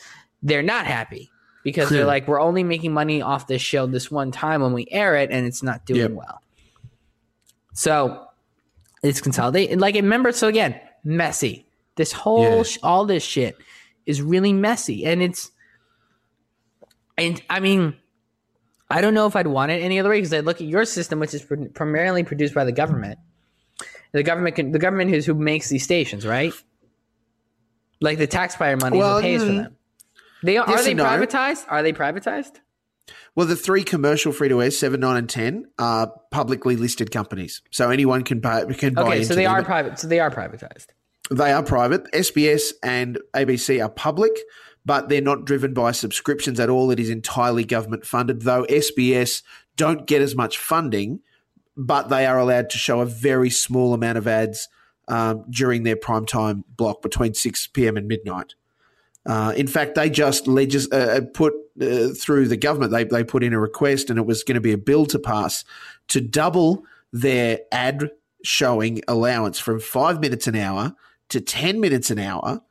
they're 0.43 0.61
not 0.63 0.85
happy 0.85 1.31
because 1.63 1.89
they're 1.89 2.05
like, 2.05 2.27
we're 2.27 2.39
only 2.41 2.63
making 2.63 2.93
money 2.93 3.21
off 3.21 3.47
this 3.47 3.61
show 3.61 3.87
this 3.87 4.11
one 4.11 4.31
time 4.31 4.61
when 4.61 4.73
we 4.73 4.87
air 4.91 5.15
it, 5.15 5.31
and 5.31 5.45
it's 5.47 5.63
not 5.63 5.85
doing 5.85 6.01
Yep. 6.01 6.11
well. 6.11 6.41
So 7.73 8.27
it's 9.03 9.21
consolidated. 9.21 9.79
Like 9.79 9.95
remember, 9.95 10.31
so 10.31 10.47
again, 10.47 10.79
messy. 11.03 11.65
This 11.95 12.11
whole 12.11 12.57
Yeah. 12.57 12.63
sh- 12.63 12.77
all 12.83 13.05
this 13.05 13.23
shit 13.23 13.57
is 14.05 14.21
really 14.21 14.53
messy, 14.53 15.05
and 15.05 15.21
it's 15.21 15.51
and 17.17 17.41
I 17.49 17.59
mean. 17.59 17.95
I 18.89 19.01
don't 19.01 19.13
know 19.13 19.25
if 19.25 19.35
I'd 19.35 19.47
want 19.47 19.71
it 19.71 19.81
any 19.81 19.99
other 19.99 20.09
way 20.09 20.17
because 20.17 20.33
I 20.33 20.41
look 20.41 20.61
at 20.61 20.67
your 20.67 20.85
system, 20.85 21.19
which 21.19 21.33
is 21.33 21.41
pr- 21.41 21.65
primarily 21.73 22.23
produced 22.23 22.53
by 22.53 22.63
the 22.63 22.71
government. 22.71 23.19
The 24.11 24.23
government, 24.23 24.55
can, 24.55 24.71
the 24.71 24.79
government 24.79 25.11
is 25.11 25.25
who 25.25 25.33
makes 25.33 25.69
these 25.69 25.83
stations, 25.83 26.25
right? 26.25 26.53
Like 27.99 28.17
the 28.17 28.27
taxpayer 28.27 28.77
money 28.77 28.97
Well, 28.97 29.21
pays 29.21 29.43
for 29.43 29.49
mm, 29.49 29.63
them. 29.63 29.75
They 30.43 30.57
are, 30.57 30.65
yes 30.69 30.81
are 30.81 30.83
they 30.83 30.93
no. 30.93 31.05
privatized? 31.05 31.65
Are 31.67 31.81
they 31.81 31.93
privatized? 31.93 32.59
Well, 33.35 33.45
the 33.45 33.55
three 33.55 33.83
commercial 33.83 34.31
free 34.31 34.47
to 34.49 34.61
air, 34.61 34.71
seven, 34.71 35.01
nine, 35.01 35.17
and 35.17 35.29
ten, 35.29 35.65
are 35.77 36.11
publicly 36.31 36.75
listed 36.77 37.11
companies, 37.11 37.61
so 37.69 37.89
anyone 37.89 38.23
can 38.23 38.39
buy 38.39 38.63
can 38.73 38.93
buy 38.93 39.01
Okay, 39.01 39.23
so 39.23 39.35
they 39.35 39.43
them. 39.43 39.53
are 39.53 39.63
private. 39.63 39.99
So 39.99 40.07
they 40.07 40.19
are 40.19 40.31
privatized. 40.31 40.87
They 41.29 41.51
are 41.51 41.63
private. 41.63 42.09
SBS 42.13 42.71
and 42.83 43.19
ABC 43.35 43.83
are 43.83 43.89
public, 43.89 44.31
but 44.85 45.09
they're 45.09 45.21
not 45.21 45.45
driven 45.45 45.73
by 45.73 45.91
subscriptions 45.91 46.59
at 46.59 46.69
all. 46.69 46.91
It 46.91 46.99
is 46.99 47.09
entirely 47.09 47.65
government 47.65 48.05
funded, 48.05 48.43
though 48.43 48.65
SBS 48.65 49.41
don't 49.75 50.05
get 50.05 50.21
as 50.21 50.35
much 50.35 50.57
funding, 50.57 51.21
but 51.75 52.09
they 52.09 52.25
are 52.25 52.39
allowed 52.39 52.69
to 52.69 52.77
show 52.77 53.01
a 53.01 53.05
very 53.05 53.49
small 53.49 53.93
amount 53.93 54.17
of 54.17 54.27
ads 54.27 54.69
um, 55.07 55.45
during 55.49 55.83
their 55.83 55.95
primetime 55.95 56.63
block 56.77 57.01
between 57.01 57.33
6 57.33 57.67
p.m. 57.67 57.97
and 57.97 58.07
midnight. 58.07 58.55
Uh, 59.25 59.53
in 59.57 59.67
fact, 59.67 59.95
they 59.95 60.09
just 60.09 60.47
legis- 60.47 60.91
uh, 60.91 61.21
put 61.33 61.53
uh, 61.81 62.09
through 62.09 62.47
the 62.47 62.57
government, 62.57 62.91
they, 62.91 63.03
they 63.03 63.23
put 63.23 63.43
in 63.43 63.53
a 63.53 63.59
request 63.59 64.09
and 64.09 64.17
it 64.17 64.25
was 64.25 64.43
going 64.43 64.55
to 64.55 64.61
be 64.61 64.71
a 64.71 64.77
bill 64.77 65.05
to 65.05 65.19
pass 65.19 65.65
to 66.07 66.21
double 66.21 66.83
their 67.11 67.59
ad 67.71 68.11
showing 68.43 69.01
allowance 69.07 69.59
from 69.59 69.79
five 69.79 70.21
minutes 70.21 70.47
an 70.47 70.55
hour 70.55 70.95
to 71.29 71.41
10 71.41 71.79
minutes 71.79 72.11
an 72.11 72.19
hour 72.19 72.61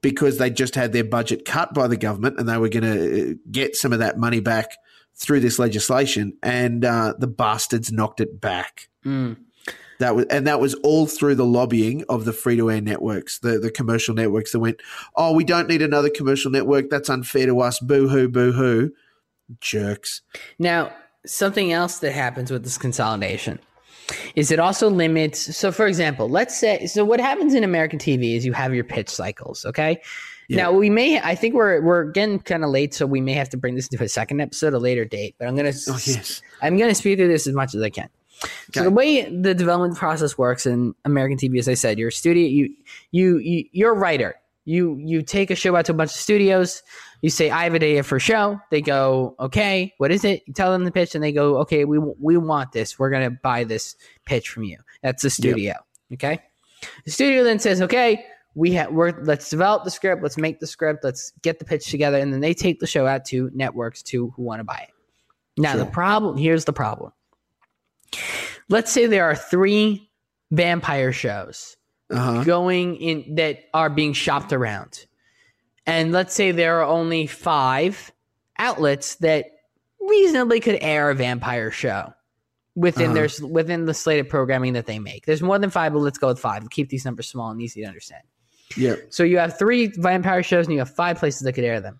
because 0.00 0.38
they 0.38 0.50
just 0.50 0.74
had 0.74 0.92
their 0.92 1.04
budget 1.04 1.44
cut 1.44 1.74
by 1.74 1.88
the 1.88 1.96
government 1.96 2.38
and 2.38 2.48
they 2.48 2.58
were 2.58 2.68
going 2.68 2.84
to 2.84 3.38
get 3.50 3.74
some 3.76 3.92
of 3.92 3.98
that 3.98 4.18
money 4.18 4.40
back 4.40 4.70
through 5.14 5.40
this 5.40 5.58
legislation. 5.58 6.36
And 6.42 6.84
uh, 6.84 7.14
the 7.18 7.26
bastards 7.26 7.90
knocked 7.90 8.20
it 8.20 8.40
back. 8.40 8.88
Mm. 9.04 9.36
That 9.98 10.14
was, 10.14 10.26
and 10.26 10.46
that 10.46 10.60
was 10.60 10.74
all 10.74 11.06
through 11.06 11.34
the 11.34 11.44
lobbying 11.44 12.04
of 12.08 12.24
the 12.24 12.32
free 12.32 12.56
to 12.56 12.70
air 12.70 12.80
networks, 12.80 13.40
the, 13.40 13.58
the 13.58 13.70
commercial 13.70 14.14
networks 14.14 14.52
that 14.52 14.60
went, 14.60 14.80
oh, 15.16 15.34
we 15.34 15.42
don't 15.42 15.68
need 15.68 15.82
another 15.82 16.08
commercial 16.08 16.52
network. 16.52 16.88
That's 16.88 17.10
unfair 17.10 17.46
to 17.46 17.60
us. 17.60 17.80
Boo 17.80 18.08
hoo, 18.08 18.28
boo 18.28 18.52
hoo. 18.52 18.92
Jerks. 19.60 20.22
Now, 20.58 20.92
something 21.26 21.72
else 21.72 21.98
that 21.98 22.12
happens 22.12 22.52
with 22.52 22.62
this 22.62 22.78
consolidation 22.78 23.58
is 24.34 24.50
it 24.50 24.58
also 24.58 24.88
limits. 24.88 25.56
So, 25.56 25.70
for 25.72 25.86
example, 25.86 26.28
let's 26.28 26.58
say, 26.58 26.86
so 26.86 27.04
what 27.04 27.20
happens 27.20 27.54
in 27.54 27.64
American 27.64 27.98
TV 27.98 28.36
is 28.36 28.44
you 28.44 28.52
have 28.52 28.74
your 28.74 28.84
pitch 28.84 29.08
cycles, 29.08 29.64
okay? 29.64 30.00
Yeah. 30.48 30.62
Now 30.62 30.72
we 30.72 30.88
may, 30.88 31.20
I 31.20 31.34
think 31.34 31.54
we're 31.54 31.82
we're 31.82 32.04
getting 32.04 32.38
kind 32.38 32.64
of 32.64 32.70
late, 32.70 32.94
so 32.94 33.04
we 33.04 33.20
may 33.20 33.34
have 33.34 33.50
to 33.50 33.58
bring 33.58 33.74
this 33.74 33.88
into 33.88 34.02
a 34.02 34.08
second 34.08 34.40
episode, 34.40 34.72
a 34.72 34.78
later 34.78 35.04
date. 35.04 35.34
But 35.38 35.46
I'm 35.46 35.54
gonna, 35.56 35.72
Oh, 35.88 35.98
yes. 36.06 36.40
I'm 36.62 36.78
gonna 36.78 36.94
speed 36.94 37.18
through 37.18 37.28
this 37.28 37.46
as 37.46 37.54
much 37.54 37.74
as 37.74 37.82
I 37.82 37.90
can. 37.90 38.08
So 38.72 38.84
the 38.84 38.90
way 38.90 39.24
the 39.28 39.52
development 39.52 39.98
process 39.98 40.38
works 40.38 40.64
in 40.64 40.94
American 41.04 41.36
TV, 41.36 41.58
as 41.58 41.68
I 41.68 41.74
said, 41.74 41.98
you're 41.98 42.08
a 42.08 42.12
studio, 42.12 42.46
you 42.46 42.74
you 43.10 43.38
you 43.38 43.64
you're 43.72 43.92
a 43.92 43.98
writer. 43.98 44.36
You 44.64 44.96
you 45.02 45.22
take 45.22 45.50
a 45.50 45.54
show 45.54 45.74
out 45.76 45.86
to 45.86 45.92
a 45.92 45.94
bunch 45.94 46.10
of 46.10 46.16
studios. 46.16 46.82
You 47.20 47.30
say, 47.30 47.50
I 47.50 47.64
have 47.64 47.74
an 47.74 47.82
idea 47.82 48.02
for 48.04 48.16
a 48.16 48.20
show. 48.20 48.60
They 48.70 48.80
go, 48.80 49.34
okay, 49.40 49.92
what 49.98 50.12
is 50.12 50.24
it? 50.24 50.42
You 50.46 50.54
tell 50.54 50.70
them 50.70 50.84
the 50.84 50.92
pitch, 50.92 51.14
and 51.14 51.24
they 51.24 51.32
go, 51.32 51.56
okay, 51.58 51.84
we 51.84 51.98
we 51.98 52.36
want 52.36 52.72
this. 52.72 52.98
We're 52.98 53.10
gonna 53.10 53.30
buy 53.30 53.64
this 53.64 53.96
pitch 54.24 54.48
from 54.48 54.62
you. 54.64 54.78
That's 55.02 55.22
the 55.22 55.30
studio. 55.30 55.74
Okay. 56.12 56.40
The 57.04 57.10
studio 57.10 57.42
then 57.42 57.58
says, 57.58 57.82
okay, 57.82 58.24
we 58.54 58.72
have 58.72 58.92
we're 58.92 59.12
let's 59.22 59.50
develop 59.50 59.82
the 59.84 59.90
script, 59.90 60.22
let's 60.22 60.36
make 60.38 60.60
the 60.60 60.66
script, 60.66 61.02
let's 61.02 61.32
get 61.42 61.58
the 61.58 61.64
pitch 61.64 61.90
together, 61.90 62.18
and 62.18 62.32
then 62.32 62.40
they 62.40 62.54
take 62.54 62.78
the 62.78 62.86
show 62.86 63.06
out 63.06 63.24
to 63.26 63.50
networks 63.52 64.02
to 64.04 64.30
who 64.30 64.42
want 64.42 64.60
to 64.60 64.64
buy 64.64 64.86
it. 64.88 64.94
Now 65.60 65.76
the 65.76 65.86
problem 65.86 66.36
here's 66.36 66.64
the 66.66 66.72
problem. 66.72 67.12
Let's 68.68 68.92
say 68.92 69.06
there 69.06 69.24
are 69.24 69.34
three 69.34 70.08
vampire 70.52 71.12
shows 71.12 71.76
Uh 72.10 72.16
huh. 72.16 72.44
going 72.44 72.96
in 72.96 73.34
that 73.34 73.64
are 73.74 73.90
being 73.90 74.12
shopped 74.12 74.52
around. 74.52 75.06
And 75.88 76.12
let's 76.12 76.34
say 76.34 76.52
there 76.52 76.80
are 76.80 76.84
only 76.84 77.26
five 77.26 78.12
outlets 78.58 79.16
that 79.16 79.46
reasonably 80.00 80.60
could 80.60 80.78
air 80.80 81.10
a 81.10 81.14
vampire 81.14 81.70
show 81.70 82.12
within 82.76 83.06
Uh-huh. 83.06 83.14
their 83.40 83.48
within 83.48 83.86
the 83.86 83.94
slated 83.94 84.28
programming 84.28 84.74
that 84.74 84.86
they 84.86 84.98
make. 84.98 85.26
There's 85.26 85.42
more 85.42 85.58
than 85.58 85.70
five, 85.70 85.92
but 85.92 86.00
let's 86.00 86.18
go 86.18 86.28
with 86.28 86.38
five. 86.38 86.68
Keep 86.70 86.90
these 86.90 87.04
numbers 87.04 87.26
small 87.28 87.50
and 87.50 87.60
easy 87.60 87.80
to 87.82 87.86
understand. 87.88 88.22
Yeah. 88.76 88.96
So 89.08 89.22
you 89.24 89.38
have 89.38 89.58
three 89.58 89.86
vampire 89.96 90.42
shows 90.42 90.66
and 90.66 90.74
you 90.74 90.78
have 90.80 90.90
five 90.94 91.18
places 91.18 91.40
that 91.40 91.54
could 91.54 91.64
air 91.64 91.80
them. 91.80 91.98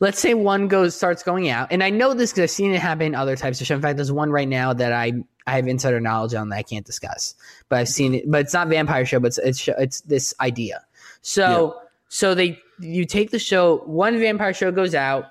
Let's 0.00 0.18
say 0.18 0.34
one 0.34 0.68
goes 0.68 0.94
starts 0.96 1.22
going 1.22 1.48
out, 1.48 1.68
and 1.70 1.82
I 1.82 1.90
know 1.90 2.12
this 2.14 2.30
because 2.32 2.42
I've 2.42 2.50
seen 2.50 2.72
it 2.72 2.80
happen 2.80 3.06
in 3.06 3.14
other 3.14 3.36
types 3.36 3.60
of 3.60 3.66
shows. 3.66 3.76
In 3.76 3.82
fact, 3.82 3.96
there's 3.96 4.10
one 4.12 4.30
right 4.30 4.48
now 4.48 4.72
that 4.74 4.92
I 4.92 5.12
I 5.46 5.56
have 5.56 5.66
insider 5.68 6.00
knowledge 6.00 6.34
on 6.34 6.48
that 6.50 6.56
I 6.56 6.62
can't 6.62 6.84
discuss, 6.84 7.34
but 7.68 7.78
I've 7.78 7.88
seen 7.88 8.14
it. 8.16 8.30
But 8.30 8.42
it's 8.42 8.52
not 8.52 8.68
vampire 8.68 9.06
show, 9.06 9.20
but 9.20 9.28
it's 9.28 9.38
it's, 9.38 9.68
it's 9.78 10.00
this 10.02 10.34
idea. 10.40 10.84
So 11.22 11.80
so 12.14 12.34
they 12.34 12.58
you 12.78 13.06
take 13.06 13.30
the 13.30 13.38
show, 13.38 13.78
one 13.86 14.18
vampire 14.18 14.52
show 14.52 14.70
goes 14.70 14.94
out, 14.94 15.24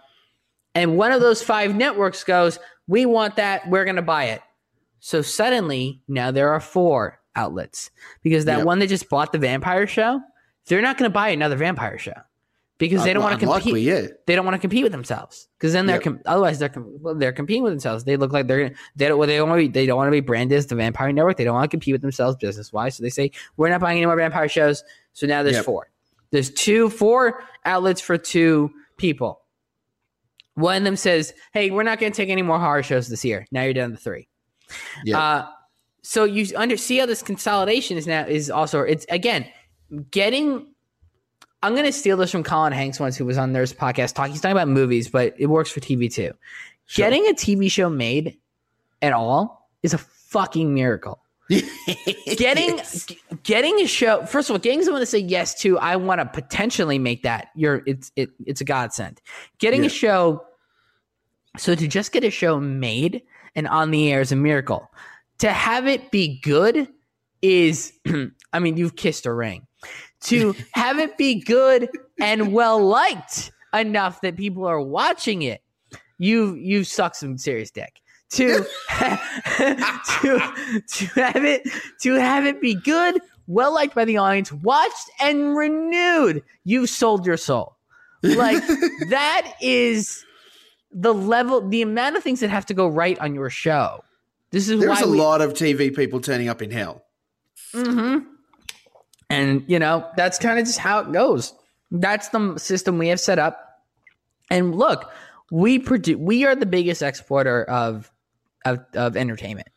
and 0.74 0.98
one 0.98 1.12
of 1.12 1.22
those 1.22 1.44
five 1.44 1.76
networks 1.76 2.24
goes, 2.24 2.58
"We 2.88 3.06
want 3.06 3.36
that. 3.36 3.70
We're 3.70 3.84
going 3.86 3.98
to 3.98 4.02
buy 4.02 4.26
it." 4.26 4.42
So 5.00 5.22
suddenly, 5.22 6.02
now 6.08 6.32
there 6.32 6.50
are 6.52 6.60
four 6.60 7.20
outlets 7.36 7.92
because 8.24 8.46
that 8.46 8.58
Yep. 8.60 8.66
one 8.66 8.80
that 8.80 8.88
just 8.88 9.10
bought 9.10 9.32
the 9.32 9.38
vampire 9.38 9.86
show, 9.86 10.20
they're 10.68 10.82
not 10.82 10.98
going 10.98 11.10
to 11.10 11.14
buy 11.14 11.30
another 11.30 11.56
vampire 11.56 11.98
show 12.00 12.14
because 12.80 13.04
they 13.04 13.14
don't 13.14 13.22
want 13.24 13.40
to 13.40 13.46
compete. 13.46 13.84
Yeah. 13.84 14.08
They 14.26 14.36
don't 14.36 14.46
want 14.46 14.56
to 14.56 14.60
compete 14.60 14.84
with 14.84 14.92
themselves 14.92 15.48
because 15.60 15.74
then 15.74 15.86
they're 15.86 15.98
Yep. 15.98 16.04
com- 16.04 16.20
otherwise 16.26 16.58
they're 16.60 16.70
com- 16.70 16.98
well, 17.00 17.14
they're 17.16 17.32
competing 17.32 17.62
with 17.64 17.74
themselves. 17.74 18.06
They 18.06 18.18
look 18.18 18.32
like 18.34 18.48
they're 18.48 18.72
they 18.96 19.08
don't 19.08 19.18
well, 19.20 19.28
they 19.28 19.38
don't 19.38 19.50
want 19.50 19.60
to 19.62 19.68
be 19.68 19.72
they 19.72 19.86
don't 19.86 19.98
want 19.98 20.08
to 20.08 20.12
be 20.12 20.20
branded 20.20 20.58
as 20.58 20.66
the 20.68 20.76
Vampire 20.76 21.12
Network. 21.12 21.38
They 21.38 21.44
don't 21.44 21.54
want 21.56 21.70
to 21.70 21.76
compete 21.76 21.94
with 21.94 22.02
themselves 22.02 22.38
business 22.38 22.74
wise. 22.74 22.96
So 22.96 23.04
they 23.04 23.10
say 23.12 23.32
we're 23.58 23.70
not 23.70 23.82
buying 23.82 23.98
any 23.98 24.06
more 24.08 24.16
vampire 24.16 24.48
shows. 24.50 24.84
So 25.14 25.28
now 25.28 25.44
there's 25.44 25.58
Yep. 25.58 25.66
four. 25.66 25.91
There's 26.32 26.50
two 26.50 26.90
four 26.90 27.44
outlets 27.66 28.02
for 28.02 28.18
two 28.18 28.72
people. 28.98 29.42
One 30.56 30.78
of 30.78 30.84
them 30.84 30.96
says, 30.96 31.34
"Hey, 31.54 31.72
we're 31.72 31.84
not 31.84 32.00
going 32.00 32.12
to 32.12 32.16
take 32.16 32.30
any 32.30 32.42
more 32.42 32.60
horror 32.60 32.84
shows 32.84 33.08
this 33.08 33.24
year. 33.24 33.46
Now 33.52 33.64
you're 33.64 33.74
down 33.74 33.92
to 33.92 33.98
three. 33.98 34.28
Yeah. 35.06 35.20
Uh, 35.20 35.48
so 36.04 36.24
you 36.24 36.48
under 36.56 36.78
see 36.78 36.98
how 36.98 37.06
this 37.06 37.22
consolidation 37.22 37.98
is 37.98 38.08
now 38.08 38.26
is 38.26 38.50
also 38.50 38.82
it's 38.82 39.06
again 39.10 39.46
getting. 40.10 40.68
I'm 41.64 41.74
going 41.74 41.86
to 41.86 41.92
steal 41.92 42.18
this 42.18 42.32
from 42.32 42.44
Colin 42.44 42.74
Hanks 42.74 43.00
once, 43.00 43.16
who 43.16 43.24
was 43.24 43.38
on 43.38 43.54
Nerdist 43.54 43.76
podcast 43.76 44.16
talking. 44.16 44.32
He's 44.32 44.42
talking 44.42 44.58
about 44.58 44.68
movies, 44.68 45.10
but 45.10 45.36
it 45.38 45.46
works 45.46 45.70
for 45.70 45.80
TV 45.80 46.12
too. 46.12 46.32
Sure. 46.88 47.06
Getting 47.06 47.28
a 47.28 47.34
TV 47.34 47.70
show 47.70 47.88
made 47.88 48.40
at 49.04 49.14
all 49.14 49.70
is 49.84 49.94
a 49.94 50.00
fucking 50.00 50.74
miracle. 50.74 51.21
Getting 52.38 52.78
Yes. 52.78 53.06
g- 53.06 53.20
getting 53.44 53.80
a 53.82 53.88
show 53.88 54.26
first 54.26 54.50
of 54.50 54.54
all, 54.54 54.60
getting 54.60 54.82
someone 54.84 55.02
to 55.02 55.06
say 55.06 55.18
yes 55.20 55.60
to 55.62 55.78
I 55.80 55.96
want 55.98 56.20
to 56.22 56.26
potentially 56.26 56.98
make 57.00 57.24
that. 57.24 57.50
You're 57.56 57.82
it's 57.86 58.12
it 58.16 58.30
it's 58.46 58.62
a 58.62 58.64
godsend. 58.64 59.22
Getting 59.60 59.82
Yeah. 59.82 59.88
a 59.88 59.90
show 59.90 60.46
so 61.58 61.76
to 61.76 61.88
just 61.88 62.12
get 62.14 62.24
a 62.24 62.30
show 62.32 62.60
made 62.60 63.22
and 63.56 63.68
on 63.68 63.92
the 63.92 64.12
air 64.12 64.22
is 64.22 64.32
a 64.32 64.36
miracle. 64.38 64.90
To 65.40 65.52
have 65.52 65.88
it 65.88 66.12
be 66.12 66.40
good 66.42 66.88
is 67.42 67.94
I 68.54 68.60
mean 68.60 68.78
you've 68.78 68.96
kissed 68.96 69.26
a 69.26 69.34
ring. 69.34 69.68
To 70.26 70.56
have 70.74 71.00
it 71.00 71.18
be 71.18 71.42
good 71.42 71.90
and 72.20 72.54
well 72.54 72.80
liked 72.84 73.52
enough 73.74 74.22
that 74.22 74.38
people 74.38 74.66
are 74.66 74.80
watching 74.82 75.42
it, 75.42 75.62
you 76.18 76.56
you 76.56 76.84
suck 76.84 77.16
some 77.16 77.38
serious 77.38 77.72
dick. 77.72 78.01
To 78.34 78.66
to 78.90 80.54
to 80.88 81.06
have 81.16 81.44
it 81.44 81.68
to 82.02 82.14
have 82.14 82.46
it 82.46 82.62
be 82.62 82.76
good, 82.76 83.20
well 83.48 83.74
liked 83.74 83.94
by 83.94 84.06
the 84.06 84.18
audience, 84.18 84.52
watched 84.54 85.10
and 85.20 85.56
renewed, 85.56 86.42
you've 86.64 86.90
sold 86.90 87.26
your 87.26 87.36
soul. 87.38 87.76
Like 88.24 88.64
that 89.10 89.54
is 89.62 90.24
the 90.94 91.14
level, 91.14 91.68
the 91.68 91.82
amount 91.82 92.16
of 92.16 92.24
things 92.24 92.40
that 92.42 92.50
have 92.50 92.66
to 92.68 92.74
go 92.74 92.88
right 92.88 93.20
on 93.20 93.34
your 93.36 93.50
show. 93.50 94.04
This 94.52 94.70
is 94.70 94.80
There's 94.80 95.02
a 95.02 95.08
we, 95.10 95.18
lot 95.18 95.42
of 95.42 95.54
TV 95.54 95.94
people 95.96 96.20
turning 96.22 96.50
up 96.50 96.62
in 96.62 96.72
hell. 96.72 97.04
Mhm. 97.74 98.26
And 99.30 99.64
you 99.68 99.80
know 99.80 100.08
that's 100.16 100.38
kind 100.38 100.60
of 100.60 100.66
just 100.66 100.80
how 100.80 101.00
it 101.00 101.12
goes. 101.12 101.54
That's 101.90 102.30
the 102.30 102.58
system 102.58 102.98
we 102.98 103.10
have 103.10 103.20
set 103.20 103.40
up. 103.40 103.82
And 104.50 104.76
look, 104.76 105.10
we 105.52 105.80
produce. 105.80 106.18
We 106.18 106.46
are 106.46 106.56
the 106.56 106.66
biggest 106.66 107.02
exporter 107.02 107.64
of 107.64 108.11
of, 108.66 108.80
of 108.96 109.16
entertainment, 109.18 109.68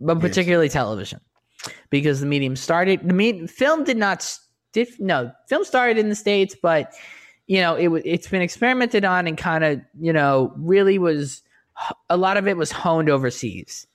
but 0.00 0.16
Yes. 0.18 0.22
particularly 0.28 0.68
television, 0.68 1.20
because 1.90 2.20
the 2.20 2.26
medium 2.26 2.56
started. 2.56 3.00
The 3.06 3.14
me, 3.14 3.46
film 3.46 3.84
did 3.84 3.96
not. 3.96 4.38
Did, 4.72 4.88
no, 5.00 5.32
film 5.48 5.64
started 5.64 5.98
in 5.98 6.08
the 6.08 6.14
states, 6.14 6.54
but 6.60 6.92
you 7.46 7.60
know 7.60 7.74
it 7.74 7.88
it's 8.04 8.28
been 8.28 8.42
experimented 8.42 9.04
on 9.04 9.26
and 9.26 9.38
kind 9.38 9.64
of 9.64 9.80
you 10.00 10.12
know 10.12 10.52
really 10.56 10.98
was 10.98 11.42
a 12.10 12.16
lot 12.16 12.36
of 12.36 12.46
it 12.48 12.56
was 12.56 12.70
honed 12.70 13.08
overseas. 13.08 13.86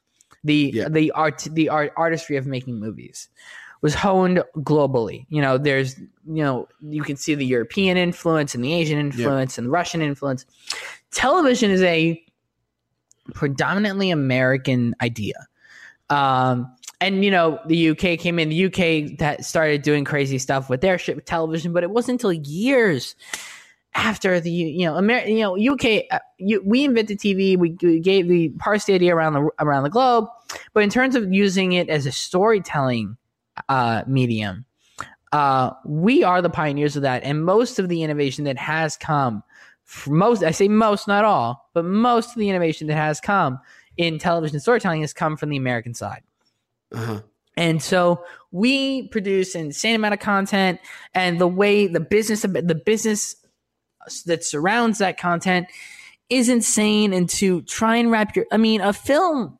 The 0.44 0.72
Yeah. 0.74 0.90
the 0.90 1.12
art 1.12 1.48
the 1.52 1.70
art 1.70 1.94
artistry 1.95 2.38
of 2.38 2.45
making 2.48 2.80
movies 2.80 3.30
was 3.82 3.94
honed 3.94 4.41
globally. 4.58 5.26
You 5.30 5.41
know, 5.41 5.58
there's 5.58 5.98
you 6.00 6.44
know 6.44 6.68
you 6.82 7.04
can 7.04 7.16
see 7.18 7.36
the 7.36 7.45
European 7.45 7.98
influence 7.98 8.56
and 8.56 8.64
the 8.64 8.74
Asian 8.74 8.98
influence 8.98 9.58
and 9.58 9.68
the 9.68 9.72
Russian 9.72 10.02
influence. 10.02 10.45
Television 11.12 11.70
is 11.70 11.82
a 11.84 12.22
predominantly 13.34 14.10
American 14.10 14.96
idea. 15.02 15.48
Um, 16.10 16.74
and 17.02 17.24
you 17.24 17.32
know 17.32 17.60
the 17.68 17.90
UK 17.90 18.20
came 18.20 18.40
in. 18.40 18.50
The 18.50 18.66
UK 18.66 19.18
that 19.18 19.44
started 19.44 19.82
doing 19.82 20.06
crazy 20.06 20.38
stuff 20.38 20.70
with 20.70 20.82
their 20.82 21.00
with 21.08 21.26
television, 21.26 21.74
but 21.74 21.84
it 21.84 21.92
wasn't 21.92 22.22
until 22.22 22.32
years 22.32 23.16
after 23.96 24.40
the 24.40 24.52
you 24.52 24.86
know 24.86 24.98
Amer- 24.98 25.26
you 25.26 25.40
know 25.40 25.58
UK 25.58 26.06
uh, 26.12 26.20
you, 26.38 26.62
we 26.66 26.86
invented 26.86 27.20
TV. 27.20 27.58
We, 27.58 27.76
we 27.82 28.00
gave 28.00 28.28
the 28.28 28.50
parsed 28.60 28.90
idea 28.90 29.16
around 29.16 29.34
the 29.34 29.50
around 29.60 29.84
the 29.84 29.90
globe, 29.90 30.28
but 30.74 30.84
in 30.84 30.90
terms 30.90 31.16
of 31.16 31.32
using 31.34 31.74
it 31.74 31.90
as 31.90 32.06
a 32.06 32.12
storytelling 32.12 33.18
uh, 33.68 34.04
medium, 34.08 34.66
uh, 35.34 35.72
we 35.86 36.24
are 36.24 36.42
the 36.42 36.50
pioneers 36.50 36.96
of 36.96 37.02
that. 37.02 37.24
And 37.24 37.44
most 37.44 37.80
of 37.80 37.90
the 37.90 38.04
innovation 38.04 38.46
that 38.46 38.58
has 38.58 38.96
come, 38.96 39.44
most 40.08 40.44
I 40.44 40.52
say 40.52 40.68
most, 40.68 41.08
not 41.08 41.26
all, 41.26 41.70
but 41.74 41.86
most 41.86 42.30
of 42.30 42.36
the 42.36 42.50
innovation 42.50 42.88
that 42.88 42.96
has 42.96 43.20
come 43.20 43.60
in 43.98 44.20
television 44.20 44.60
storytelling 44.60 45.02
has 45.02 45.14
come 45.14 45.38
from 45.38 45.50
the 45.50 45.58
American 45.58 45.94
side. 45.94 46.24
Uh-huh. 46.94 47.22
And 47.56 47.82
so 47.82 48.24
we 48.52 49.08
produce 49.10 49.56
an 49.56 49.66
insane 49.66 49.96
amount 49.96 50.16
of 50.16 50.20
content, 50.20 50.80
and 51.14 51.40
the 51.40 51.48
way 51.48 51.88
the 51.88 52.00
business 52.00 52.42
the 52.42 52.82
business 52.86 53.36
that 54.26 54.44
surrounds 54.44 54.98
that 54.98 55.18
content 55.20 55.68
is 56.30 56.50
insane. 56.50 57.14
And 57.14 57.30
to 57.30 57.62
try 57.64 57.98
and 57.98 58.10
wrap 58.10 58.36
your, 58.36 58.46
I 58.52 58.58
mean, 58.58 58.82
a 58.82 58.94
film. 58.94 59.58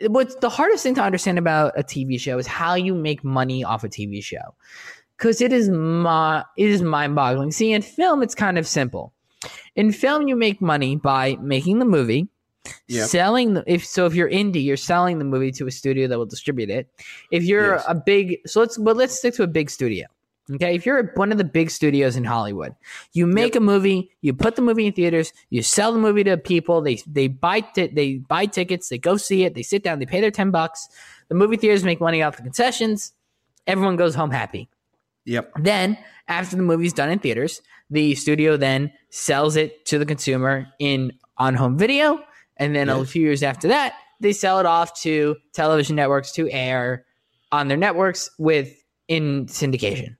What's 0.00 0.36
the 0.36 0.48
hardest 0.48 0.84
thing 0.84 0.94
to 0.94 1.02
understand 1.02 1.38
about 1.38 1.72
a 1.76 1.82
TV 1.82 2.20
show 2.20 2.38
is 2.38 2.46
how 2.46 2.74
you 2.74 2.94
make 2.94 3.24
money 3.24 3.64
off 3.64 3.82
a 3.82 3.88
TV 3.88 4.22
show, 4.22 4.54
because 5.16 5.40
it 5.40 5.52
is 5.52 5.68
ma- 5.68 6.44
it 6.56 6.68
is 6.68 6.82
mind 6.82 7.16
boggling. 7.16 7.50
See, 7.50 7.72
in 7.72 7.82
film, 7.82 8.22
it's 8.22 8.36
kind 8.36 8.58
of 8.58 8.66
simple. 8.66 9.12
In 9.78 9.92
film, 9.92 10.26
you 10.28 10.36
make 10.36 10.60
money 10.60 10.96
by 10.96 11.36
making 11.40 11.78
the 11.78 11.84
movie, 11.84 12.28
Yep. 12.88 13.08
selling 13.08 13.54
the 13.54 13.62
if 13.66 13.86
so 13.86 14.04
if 14.06 14.14
you're 14.14 14.28
indie 14.28 14.62
you're 14.62 14.76
selling 14.76 15.18
the 15.18 15.24
movie 15.24 15.52
to 15.52 15.66
a 15.66 15.70
studio 15.70 16.06
that 16.08 16.18
will 16.18 16.26
distribute 16.26 16.68
it. 16.68 16.84
If 17.30 17.44
you're 17.44 17.76
Yes. 17.76 17.84
a 17.88 17.94
big 17.94 18.38
so 18.46 18.60
let's 18.60 18.76
but 18.76 18.96
let's 18.96 19.16
stick 19.16 19.34
to 19.36 19.42
a 19.44 19.46
big 19.46 19.70
studio 19.70 20.06
okay? 20.54 20.74
If 20.74 20.84
you're 20.84 21.12
one 21.14 21.30
of 21.32 21.38
the 21.38 21.44
big 21.44 21.70
studios 21.70 22.16
in 22.16 22.24
hollywood 22.24 22.74
you 23.12 23.26
make 23.26 23.54
a 23.56 23.60
movie 23.60 24.10
you 24.20 24.34
put 24.34 24.56
the 24.56 24.62
movie 24.62 24.86
in 24.86 24.92
theaters 24.92 25.32
you 25.50 25.62
sell 25.62 25.92
the 25.92 25.98
movie 25.98 26.24
to 26.24 26.36
people 26.36 26.82
they 26.82 26.96
they 27.06 27.28
buy 27.28 27.60
ti- 27.60 27.86
they 27.98 28.16
buy 28.16 28.44
tickets 28.44 28.88
they 28.90 28.98
go 28.98 29.16
see 29.16 29.44
it 29.44 29.54
they 29.54 29.62
sit 29.62 29.82
down 29.82 29.98
they 29.98 30.06
pay 30.14 30.20
their 30.20 30.30
10 30.32 30.50
bucks. 30.50 30.88
The 31.30 31.36
movie 31.36 31.56
theaters 31.56 31.84
make 31.84 32.00
money 32.00 32.20
off 32.22 32.36
the 32.36 32.42
concessions. 32.42 33.12
Everyone 33.66 33.96
goes 33.96 34.14
home 34.14 34.30
happy 34.30 34.68
Yep. 35.28 35.52
then, 35.60 35.98
after 36.26 36.56
the 36.56 36.62
movie's 36.62 36.92
done 36.92 37.10
in 37.10 37.18
theaters, 37.18 37.62
the 37.90 38.14
studio 38.14 38.56
then 38.56 38.92
sells 39.10 39.56
it 39.56 39.84
to 39.86 39.98
the 39.98 40.06
consumer 40.06 40.66
in 40.78 41.12
on 41.36 41.54
home 41.54 41.78
video. 41.78 42.20
And 42.56 42.74
then 42.74 42.88
a 42.88 43.04
few 43.04 43.22
years 43.22 43.42
after 43.42 43.68
that, 43.68 43.94
they 44.20 44.32
sell 44.32 44.58
it 44.58 44.66
off 44.66 45.00
to 45.02 45.36
television 45.52 45.94
networks 45.96 46.32
to 46.32 46.50
air 46.50 47.04
on 47.52 47.68
their 47.68 47.76
networks 47.76 48.30
with 48.38 48.74
in 49.06 49.46
syndication. 49.46 50.16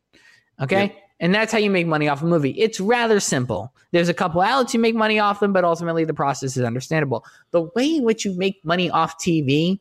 Okay. 0.63 0.83
Yep. 0.83 0.97
And 1.21 1.35
that's 1.35 1.51
how 1.51 1.59
you 1.59 1.69
make 1.69 1.87
money 1.87 2.07
off 2.07 2.23
a 2.23 2.27
movie. 2.27 2.51
It's 2.51 2.79
rather 2.79 3.19
simple. 3.19 3.73
There's 3.91 4.09
a 4.09 4.15
couple 4.15 4.41
outlets 4.41 4.73
you 4.73 4.79
make 4.79 4.95
money 4.95 5.19
off 5.19 5.41
them, 5.41 5.53
but 5.53 5.65
ultimately 5.65 6.05
the 6.05 6.15
process 6.15 6.57
is 6.57 6.63
understandable. 6.63 7.25
The 7.51 7.63
way 7.75 7.97
in 7.97 8.05
which 8.05 8.25
you 8.25 8.37
make 8.37 8.65
money 8.65 8.89
off 8.89 9.19
TV 9.19 9.81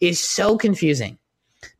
is 0.00 0.22
so 0.22 0.56
confusing 0.56 1.18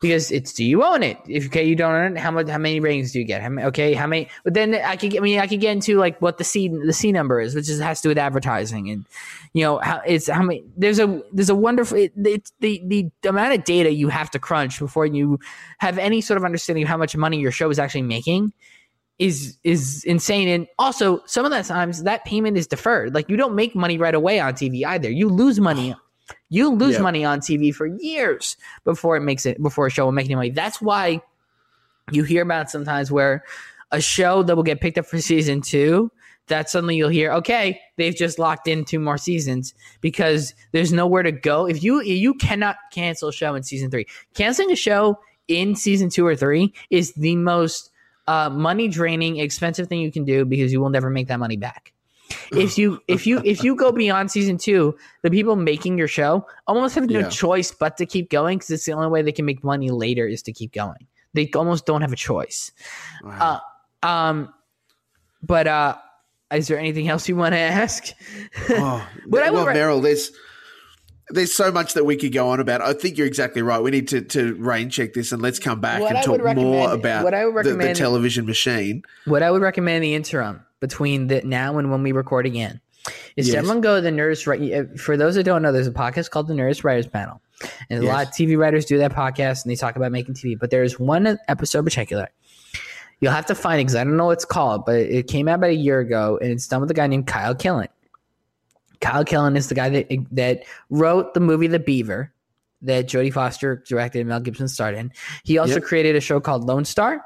because 0.01 0.31
it's 0.31 0.55
do 0.55 0.65
you 0.65 0.83
own 0.83 1.03
it? 1.03 1.19
If 1.29 1.47
okay, 1.47 1.63
you 1.65 1.77
don't 1.77 1.95
own 1.95 2.17
it, 2.17 2.21
how 2.21 2.31
much? 2.31 2.49
How 2.49 2.59
many 2.59 2.81
ratings 2.81 3.13
do 3.13 3.19
you 3.19 3.25
get? 3.25 3.43
How 3.43 3.51
many? 3.51 3.67
Okay, 3.69 3.93
how 3.93 4.07
many? 4.07 4.29
But 4.45 4.55
then 4.55 4.75
I 4.75 4.97
could, 4.97 5.15
I 5.15 5.21
mean, 5.21 5.39
I 5.39 5.47
could 5.47 5.61
get 5.61 5.73
into 5.73 5.99
like 5.99 6.21
what 6.23 6.39
the 6.39 6.45
C 6.45 6.69
the 6.69 6.93
C 6.93 7.13
number 7.13 7.39
is, 7.39 7.55
which 7.55 7.69
is 7.69 7.81
has 7.81 8.01
to 8.01 8.05
do 8.05 8.09
with 8.09 8.19
advertising, 8.19 8.89
and 8.89 9.05
you 9.53 9.63
know 9.63 9.79
how 9.79 10.01
it's 10.07 10.29
how 10.29 10.43
many. 10.43 10.65
There's 10.77 10.99
a 10.99 11.23
there's 11.33 11.51
a 11.51 11.55
wonderful 11.55 11.99
it, 11.99 12.13
it's 12.17 12.51
the 12.61 12.83
the 12.87 13.11
amount 13.29 13.53
of 13.53 13.65
data 13.65 13.93
you 13.93 14.09
have 14.09 14.31
to 14.31 14.39
crunch 14.39 14.79
before 14.79 15.05
you 15.05 15.39
have 15.79 15.99
any 15.99 16.23
sort 16.23 16.39
of 16.39 16.45
understanding 16.45 16.85
of 16.85 16.89
how 16.89 16.97
much 16.97 17.15
money 17.15 17.39
your 17.39 17.53
show 17.53 17.69
is 17.69 17.79
actually 17.79 18.03
making 18.03 18.55
is 19.19 19.59
is 19.65 20.03
insane 20.05 20.49
and 20.49 20.67
also 20.79 21.21
some 21.27 21.45
of 21.45 21.51
the 21.51 21.63
times 21.63 22.05
that 22.05 22.25
payment 22.25 22.57
is 22.57 22.67
deferred 22.67 23.15
like 23.15 23.29
you 23.29 23.37
don't 23.37 23.55
make 23.55 23.75
money 23.77 23.99
right 23.99 24.15
away 24.15 24.41
on 24.41 24.55
tv 24.55 24.83
either 24.87 25.11
you 25.11 25.29
lose 25.29 25.61
money 25.61 25.95
you 26.49 26.71
lose 26.71 26.95
Yeah. 26.97 27.03
money 27.03 27.25
on 27.25 27.41
tv 27.41 27.75
for 27.75 27.87
years 27.87 28.57
before 28.85 29.17
it 29.17 29.21
makes 29.21 29.47
it 29.47 29.63
before 29.63 29.87
a 29.87 29.91
show 29.91 30.05
will 30.05 30.13
make 30.13 30.27
any 30.27 30.35
money 30.35 30.51
that's 30.51 30.81
why 30.81 31.21
you 32.11 32.25
hear 32.25 32.43
about 32.43 32.71
sometimes 32.71 33.11
where 33.11 33.45
a 33.93 34.01
show 34.01 34.43
that 34.43 34.57
will 34.57 34.63
get 34.63 34.81
picked 34.81 34.99
up 34.99 35.07
for 35.07 35.21
season 35.21 35.61
two 35.61 36.11
that 36.49 36.69
suddenly 36.69 36.97
you'll 36.97 37.09
hear 37.09 37.33
okay 37.33 37.81
they've 37.97 38.17
just 38.17 38.39
locked 38.39 38.67
in 38.67 38.85
two 38.85 38.99
more 38.99 39.19
seasons 39.19 39.75
because 40.01 40.55
there's 40.73 40.93
nowhere 40.93 41.23
to 41.23 41.33
go 41.33 41.67
if 41.67 41.83
you 41.83 42.01
you 42.03 42.35
cannot 42.35 42.77
cancel 42.93 43.29
a 43.29 43.33
show 43.33 43.55
in 43.55 43.63
season 43.63 43.91
three 43.91 44.07
canceling 44.35 44.71
a 44.71 44.77
show 44.77 45.19
in 45.49 45.75
season 45.75 46.09
two 46.09 46.27
or 46.27 46.37
three 46.37 46.73
is 46.91 47.13
the 47.15 47.35
most 47.37 47.91
uh, 48.29 48.49
money 48.49 48.87
draining, 48.87 49.39
expensive 49.39 49.89
thing 49.89 50.01
you 50.01 50.13
can 50.13 50.25
do 50.25 50.45
because 50.45 50.73
you 50.73 50.81
will 50.81 50.91
never 50.91 51.11
make 51.11 51.27
that 51.27 51.41
money 51.41 51.57
back. 51.57 51.93
If 52.53 52.79
you 52.79 53.01
if 53.09 53.27
you 53.27 53.41
if 53.45 53.63
you 53.65 53.75
go 53.77 53.93
beyond 53.93 54.31
season 54.31 54.59
two, 54.59 54.97
the 55.23 55.31
people 55.31 55.57
making 55.57 55.99
your 55.99 56.09
show 56.09 56.47
almost 56.67 56.95
have 56.95 57.09
no 57.11 57.21
Yeah. 57.21 57.29
choice 57.29 57.73
but 57.73 57.97
to 57.99 58.07
keep 58.07 58.31
going 58.31 58.59
because 58.59 58.71
it's 58.71 58.85
the 58.85 58.93
only 58.93 59.09
way 59.09 59.23
they 59.23 59.33
can 59.33 59.45
make 59.45 59.63
money 59.65 59.91
later 59.91 60.27
is 60.27 60.43
to 60.43 60.53
keep 60.53 60.73
going. 60.73 61.07
They 61.35 61.49
almost 61.55 61.87
don't 61.87 62.01
have 62.03 62.13
a 62.13 62.17
choice. 62.17 62.73
Wow. 63.23 63.61
Uh, 64.03 64.07
um, 64.07 64.55
but 65.43 65.67
uh, 65.67 65.97
is 66.53 66.67
there 66.69 66.79
anything 66.79 67.09
else 67.09 67.29
you 67.29 67.37
want 67.37 67.53
to 67.55 67.59
ask? 67.59 68.09
Oh, 68.71 69.07
But 69.27 69.43
I 69.45 69.51
well, 69.51 69.67
Merrill, 69.67 70.01
there's 70.01 70.33
there's 71.31 71.55
so 71.55 71.71
much 71.73 71.95
that 71.95 72.05
we 72.05 72.17
could 72.17 72.33
go 72.33 72.49
on 72.51 72.61
about. 72.61 72.81
I 72.83 72.93
think 72.93 73.17
you're 73.19 73.27
exactly 73.27 73.63
right. 73.63 73.81
We 73.83 73.91
need 73.91 74.09
to 74.09 74.21
to 74.23 74.55
rain 74.55 74.91
check 74.91 75.15
this 75.15 75.33
and 75.33 75.41
let's 75.41 75.59
come 75.59 75.81
back 75.81 76.01
What 76.01 76.11
and 76.11 76.19
I 76.19 76.23
talk 76.23 76.41
more 76.57 76.93
about 76.93 77.25
what 77.25 77.35
I 77.35 77.47
would 77.47 77.65
the- 77.65 77.75
the, 77.75 77.95
television 77.95 78.47
machine. 78.47 79.03
What 79.27 79.43
I 79.43 79.51
would 79.51 79.63
recommend 79.63 79.97
in 79.97 80.03
the 80.03 80.15
interim 80.15 80.61
between 80.81 81.27
the 81.29 81.43
now 81.43 81.79
and 81.79 81.91
when 81.91 82.03
we 82.03 82.13
record 82.13 82.47
again 82.47 82.81
is 83.37 83.49
Yes. 83.49 83.57
everyone 83.57 83.81
go 83.81 83.97
to 83.97 84.01
the 84.03 84.11
Nerdist. 84.11 84.47
Right, 84.47 84.73
uh, 84.73 84.85
for 84.99 85.17
those 85.17 85.35
that 85.37 85.45
don't 85.45 85.63
know, 85.63 85.73
there's 85.73 85.87
a 85.87 85.93
podcast 85.93 86.31
called 86.31 86.49
the 86.49 86.55
Nerdist 86.55 86.85
Writers 86.85 87.07
Panel, 87.07 87.41
and 87.89 88.03
a 88.03 88.07
lot 88.07 88.27
of 88.27 88.33
TV 88.33 88.59
writers 88.59 88.85
do 88.85 88.99
that 88.99 89.13
podcast 89.15 89.65
and 89.65 89.71
they 89.71 89.77
talk 89.77 89.97
about 89.97 90.13
making 90.13 90.35
TV. 90.35 90.59
But 90.59 90.71
there's 90.71 90.99
one 90.99 91.39
episode 91.49 91.79
in 91.81 91.85
particular. 91.85 92.29
You'll 93.21 93.33
have 93.33 93.47
to 93.47 93.55
find 93.55 93.79
it 93.81 93.85
because 93.85 93.97
I 93.97 94.05
don't 94.05 94.17
know 94.17 94.27
what 94.27 94.33
it's 94.33 94.47
called, 94.47 94.87
but 94.87 94.97
it 94.97 95.27
came 95.29 95.47
out 95.47 95.57
about 95.57 95.71
a 95.71 95.75
year 95.75 96.01
ago, 96.01 96.39
and 96.41 96.51
it's 96.51 96.67
done 96.67 96.81
with 96.81 96.91
a 96.91 96.95
guy 96.95 97.07
named 97.07 97.27
Kyle 97.27 97.55
Killen. 97.55 97.89
Kyle 99.01 99.25
Killen 99.25 99.57
is 99.57 99.69
the 99.69 99.75
guy 99.75 99.89
that 99.89 100.09
that 100.33 100.65
wrote 100.91 101.35
the 101.35 101.41
movie 101.41 101.67
The 101.67 101.79
Beaver 101.79 102.33
that 102.83 103.07
Jodie 103.07 103.33
Foster 103.33 103.83
directed 103.87 104.21
and 104.21 104.29
Mel 104.29 104.41
Gibson 104.41 104.69
starred 104.69 104.95
in. 104.95 105.13
He 105.45 105.59
also 105.59 105.75
Yep. 105.75 105.83
created 105.85 106.17
a 106.17 106.21
show 106.21 106.41
called 106.41 106.65
Lone 106.65 106.85
Star. 106.85 107.25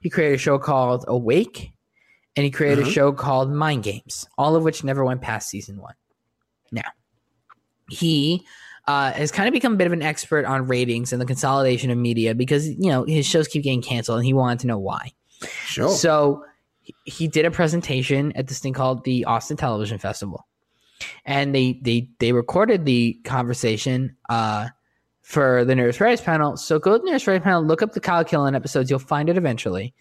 He 0.00 0.10
created 0.10 0.34
a 0.36 0.38
show 0.38 0.58
called 0.58 1.04
Awake, 1.08 1.72
and 2.36 2.44
he 2.44 2.50
created 2.50 2.80
Uh-huh. 2.80 2.88
a 2.90 2.92
show 2.92 3.12
called 3.12 3.52
Mind 3.52 3.82
Games, 3.84 4.26
all 4.38 4.56
of 4.56 4.62
which 4.62 4.82
never 4.84 5.04
went 5.04 5.20
past 5.20 5.48
season 5.48 5.78
one. 5.80 5.94
Now, 6.72 6.82
he 7.90 8.44
uh, 8.86 9.12
has 9.12 9.30
kind 9.30 9.46
of 9.46 9.52
become 9.52 9.74
a 9.74 9.76
bit 9.76 9.86
of 9.86 9.92
an 9.92 10.02
expert 10.02 10.46
on 10.46 10.66
ratings 10.66 11.12
and 11.12 11.20
the 11.20 11.26
consolidation 11.26 11.90
of 11.90 11.98
media 11.98 12.34
because 12.34 12.68
you 12.68 12.90
know 12.90 13.04
his 13.04 13.26
shows 13.26 13.46
keep 13.48 13.62
getting 13.62 13.82
canceled, 13.82 14.18
and 14.18 14.26
he 14.26 14.32
wanted 14.32 14.60
to 14.60 14.66
know 14.66 14.78
why. 14.78 15.12
Sure. 15.66 15.90
So 15.90 16.42
he- 16.82 16.94
he 17.04 17.28
did 17.28 17.44
a 17.44 17.50
presentation 17.50 18.32
at 18.32 18.46
this 18.48 18.58
thing 18.60 18.72
called 18.72 19.04
the 19.04 19.24
Austin 19.26 19.56
Television 19.58 19.98
Festival, 19.98 20.46
and 21.24 21.54
they 21.54 21.78
they 21.82 22.08
they 22.18 22.32
recorded 22.32 22.84
the 22.84 23.14
conversation 23.24 24.16
uh, 24.28 24.68
for 25.22 25.64
the 25.64 25.74
Nerdist 25.74 26.00
Writers 26.00 26.20
panel. 26.20 26.56
So 26.56 26.78
go 26.78 26.96
to 26.96 27.04
the 27.04 27.10
Nerdist 27.10 27.26
Writers 27.26 27.44
panel, 27.44 27.62
look 27.62 27.82
up 27.82 27.92
the 27.92 28.00
Kyle 28.00 28.24
Killen 28.24 28.54
episodes. 28.54 28.90
You'll 28.90 28.98
find 28.98 29.28
it 29.28 29.36
eventually, 29.36 29.94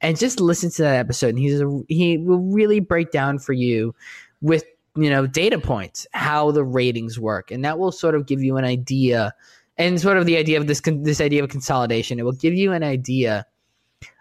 and 0.00 0.18
just 0.18 0.40
listen 0.40 0.70
to 0.72 0.82
that 0.82 0.96
episode. 0.96 1.30
And 1.30 1.38
he's 1.38 1.60
a, 1.60 1.80
he 1.88 2.18
will 2.18 2.40
really 2.40 2.80
break 2.80 3.10
down 3.10 3.38
for 3.38 3.52
you 3.52 3.94
with 4.40 4.64
you 4.96 5.10
know 5.10 5.26
data 5.26 5.58
points 5.58 6.06
how 6.12 6.50
the 6.50 6.64
ratings 6.64 7.18
work, 7.18 7.50
and 7.50 7.64
that 7.64 7.78
will 7.78 7.92
sort 7.92 8.14
of 8.14 8.26
give 8.26 8.42
you 8.42 8.56
an 8.56 8.64
idea. 8.64 9.32
And 9.76 10.00
sort 10.00 10.18
of 10.18 10.26
the 10.26 10.36
idea 10.36 10.58
of 10.58 10.68
this 10.68 10.80
this 10.84 11.20
idea 11.20 11.42
of 11.42 11.50
consolidation, 11.50 12.18
it 12.18 12.24
will 12.24 12.32
give 12.32 12.54
you 12.54 12.72
an 12.72 12.84
idea 12.84 13.46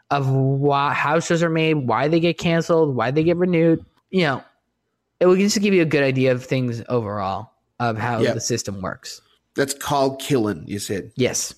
of 0.09 0.29
why 0.29 0.93
how 0.93 1.19
shows 1.19 1.43
are 1.43 1.49
made, 1.49 1.73
why 1.87 2.07
they 2.07 2.19
get 2.19 2.37
canceled, 2.37 2.95
why 2.95 3.11
they 3.11 3.23
get 3.23 3.37
renewed. 3.37 3.83
You 4.09 4.21
know, 4.21 4.43
it 5.19 5.25
will 5.25 5.35
just 5.35 5.59
give 5.61 5.73
you 5.73 5.81
a 5.81 5.85
good 5.85 6.03
idea 6.03 6.31
of 6.31 6.43
things 6.43 6.81
overall 6.89 7.51
of 7.79 7.97
how 7.97 8.19
Yeah. 8.19 8.33
the 8.33 8.41
system 8.41 8.81
works. 8.81 9.21
That's 9.55 9.73
Kyle 9.73 10.17
Killen, 10.17 10.67
you 10.67 10.79
said. 10.79 11.11
Yes. 11.15 11.53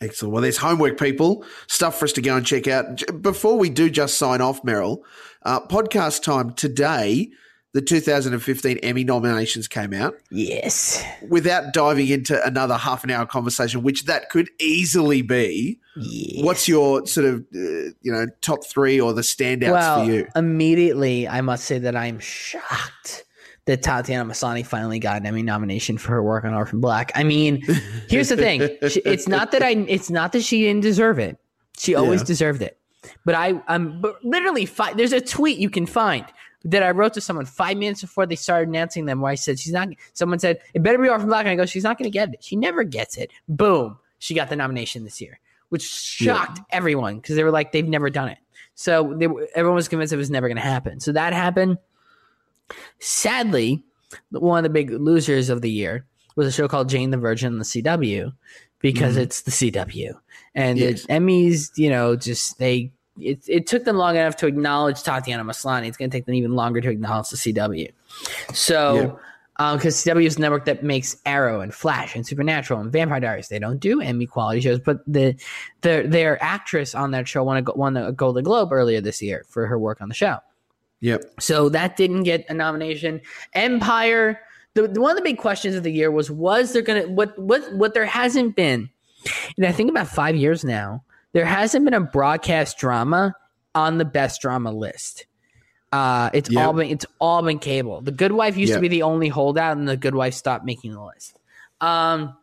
Excellent. 0.00 0.32
Well, 0.34 0.42
there's 0.42 0.58
homework, 0.58 0.98
people. 1.00 1.44
Stuff 1.68 1.98
for 1.98 2.04
us 2.04 2.12
to 2.12 2.20
go 2.22 2.36
and 2.36 2.44
check 2.46 2.68
out. 2.68 3.02
Before 3.22 3.56
we 3.58 3.70
do 3.70 3.88
just 3.88 4.18
sign 4.18 4.40
off, 4.42 4.62
Merrill, 4.62 5.02
uh, 5.44 5.60
podcast 5.66 6.22
time 6.22 6.52
today, 6.52 7.30
the 7.76 7.82
2015 7.82 8.78
Emmy 8.78 9.04
nominations 9.04 9.68
came 9.68 9.92
out. 9.92 10.16
Yes. 10.30 11.04
Without 11.28 11.74
diving 11.74 12.08
into 12.08 12.42
another 12.42 12.74
half 12.74 13.04
an 13.04 13.10
hour 13.10 13.26
conversation, 13.26 13.82
which 13.82 14.06
that 14.06 14.30
could 14.30 14.48
easily 14.58 15.20
be, 15.20 15.78
yes. 15.94 16.42
what's 16.42 16.66
your 16.66 17.06
sort 17.06 17.26
of, 17.26 17.40
uh, 17.54 17.92
you 18.00 18.10
know, 18.10 18.24
top 18.40 18.64
three 18.64 18.98
or 18.98 19.12
the 19.12 19.20
standouts 19.20 19.72
well, 19.72 20.06
for 20.06 20.10
you? 20.10 20.26
immediately 20.34 21.28
I 21.28 21.42
must 21.42 21.66
say 21.66 21.78
that 21.80 21.94
I'm 21.94 22.18
shocked 22.18 23.24
that 23.66 23.82
Tatiana 23.82 24.24
Maslany 24.24 24.64
finally 24.64 24.98
got 24.98 25.18
an 25.18 25.26
Emmy 25.26 25.42
nomination 25.42 25.98
for 25.98 26.12
her 26.12 26.22
work 26.22 26.44
on 26.44 26.54
Orphan 26.54 26.80
Black. 26.80 27.12
I 27.14 27.24
mean, 27.24 27.60
here's 28.08 28.30
the 28.30 28.38
thing: 28.38 28.62
it's 28.80 29.28
not 29.28 29.52
that 29.52 29.62
I, 29.62 29.72
it's 29.72 30.08
not 30.08 30.32
that 30.32 30.44
she 30.44 30.62
didn't 30.62 30.80
deserve 30.80 31.18
it. 31.18 31.36
She 31.76 31.94
always 31.94 32.22
Yeah. 32.22 32.26
deserved 32.26 32.62
it. 32.62 32.78
But 33.26 33.34
I, 33.34 33.60
I'm 33.68 34.00
but 34.00 34.24
literally 34.24 34.64
five. 34.64 34.96
There's 34.96 35.12
a 35.12 35.20
tweet 35.20 35.58
you 35.58 35.68
can 35.68 35.84
find 35.84 36.24
that 36.66 36.82
I 36.82 36.90
wrote 36.90 37.14
to 37.14 37.20
someone 37.20 37.46
five 37.46 37.76
minutes 37.76 38.00
before 38.00 38.26
they 38.26 38.36
started 38.36 38.68
announcing 38.68 39.06
them, 39.06 39.20
where 39.20 39.32
I 39.32 39.36
said 39.36 39.58
she's 39.58 39.72
not. 39.72 39.88
Someone 40.12 40.38
said 40.38 40.60
it 40.74 40.82
better 40.82 40.98
be 40.98 41.08
Orphan 41.08 41.28
Black, 41.28 41.46
and 41.46 41.50
I 41.50 41.54
go, 41.56 41.64
she's 41.64 41.84
not 41.84 41.96
going 41.98 42.10
to 42.10 42.12
get 42.12 42.34
it. 42.34 42.42
She 42.42 42.56
never 42.56 42.84
gets 42.84 43.16
it. 43.16 43.30
Boom, 43.48 43.98
she 44.18 44.34
got 44.34 44.48
the 44.48 44.56
nomination 44.56 45.04
this 45.04 45.20
year, 45.20 45.38
which 45.68 45.82
shocked 45.82 46.60
everyone 46.70 47.16
because 47.16 47.36
they 47.36 47.44
were 47.44 47.50
like 47.50 47.72
they've 47.72 47.88
never 47.88 48.10
done 48.10 48.28
it. 48.28 48.38
So 48.74 49.14
they, 49.16 49.26
everyone 49.54 49.76
was 49.76 49.88
convinced 49.88 50.12
it 50.12 50.16
was 50.16 50.30
never 50.30 50.48
going 50.48 50.56
to 50.56 50.62
happen. 50.62 51.00
So 51.00 51.12
that 51.12 51.32
happened. 51.32 51.78
Sadly, 52.98 53.82
one 54.30 54.58
of 54.58 54.64
the 54.64 54.70
big 54.70 54.90
losers 54.90 55.48
of 55.48 55.62
the 55.62 55.70
year 55.70 56.04
was 56.34 56.46
a 56.46 56.52
show 56.52 56.68
called 56.68 56.88
Jane 56.88 57.10
the 57.10 57.16
Virgin 57.16 57.52
on 57.52 57.58
the 57.58 57.64
CW 57.64 58.32
because 58.80 59.14
mm-hmm. 59.14 59.22
it's 59.22 59.42
the 59.42 59.50
CW 59.50 60.14
and 60.54 60.78
Yes. 60.78 61.02
the 61.02 61.08
Emmys. 61.08 61.70
You 61.76 61.90
know, 61.90 62.16
just 62.16 62.58
they 62.58 62.92
it, 63.20 63.42
it 63.48 63.66
took 63.66 63.84
them 63.84 63.96
long 63.96 64.16
enough 64.16 64.36
to 64.36 64.46
acknowledge 64.46 65.02
Tatiana 65.02 65.44
Maslany. 65.44 65.86
It's 65.86 65.96
going 65.96 66.10
to 66.10 66.16
take 66.16 66.26
them 66.26 66.34
even 66.34 66.54
longer 66.54 66.80
to 66.80 66.90
acknowledge 66.90 67.30
the 67.30 67.36
CW. 67.36 67.92
So. 68.52 69.18
Because 69.58 70.06
um, 70.06 70.14
CW 70.16 70.26
is 70.26 70.34
the 70.34 70.42
network 70.42 70.66
that 70.66 70.84
makes 70.84 71.16
Arrow 71.24 71.62
and 71.62 71.72
Flash 71.72 72.14
and 72.14 72.26
Supernatural 72.26 72.78
and 72.78 72.92
Vampire 72.92 73.20
Diaries. 73.20 73.48
They 73.48 73.58
don't 73.58 73.80
do 73.80 74.02
Emmy 74.02 74.26
quality 74.26 74.60
shows, 74.60 74.80
but 74.80 74.98
the 75.06 75.34
their 75.80 76.06
their 76.06 76.42
actress 76.44 76.94
on 76.94 77.12
that 77.12 77.26
show 77.26 77.42
won 77.42 77.66
a, 77.66 77.72
won 77.72 77.96
a 77.96 78.12
Golden 78.12 78.44
Globe 78.44 78.70
earlier 78.70 79.00
this 79.00 79.22
year 79.22 79.46
for 79.48 79.66
her 79.66 79.78
work 79.78 80.02
on 80.02 80.10
the 80.10 80.14
show. 80.14 80.40
Yep. 81.00 81.40
So 81.40 81.68
that 81.70 81.96
didn't 81.96 82.24
get 82.24 82.44
a 82.50 82.54
nomination. 82.54 83.20
Empire. 83.54 84.40
The, 84.74 84.88
the- 84.88 85.00
one 85.00 85.12
of 85.12 85.16
the 85.16 85.22
big 85.22 85.38
questions 85.38 85.74
of 85.74 85.84
the 85.84 85.92
year 85.92 86.10
was: 86.10 86.30
Was 86.30 86.74
there 86.74 86.82
gonna 86.82 87.08
what 87.08 87.38
what 87.38 87.72
what 87.74 87.94
there 87.94 88.04
hasn't 88.04 88.56
been? 88.56 88.90
And 89.56 89.66
I 89.66 89.72
think 89.72 89.90
about 89.90 90.08
five 90.08 90.36
years 90.36 90.64
now, 90.64 91.02
there 91.36 91.44
hasn't 91.44 91.84
been 91.84 91.92
a 91.92 92.00
broadcast 92.00 92.78
drama 92.78 93.34
on 93.74 93.98
the 93.98 94.06
best 94.06 94.40
drama 94.40 94.72
list. 94.72 95.26
Uh, 95.92 96.30
it's 96.32 96.50
Yep. 96.50 96.66
all 96.66 96.72
been 96.72 96.88
it's 96.88 97.04
all 97.20 97.42
been 97.42 97.58
cable. 97.58 98.00
The 98.00 98.10
Good 98.10 98.32
Wife 98.32 98.56
used 98.56 98.70
Yep. 98.70 98.78
to 98.78 98.80
be 98.80 98.88
the 98.88 99.02
only 99.02 99.28
holdout, 99.28 99.76
and 99.76 99.86
the 99.86 99.98
Good 99.98 100.14
Wife 100.14 100.32
stopped 100.32 100.64
making 100.64 100.94
the 100.94 101.02
list. 101.04 101.38
Um, 101.82 102.34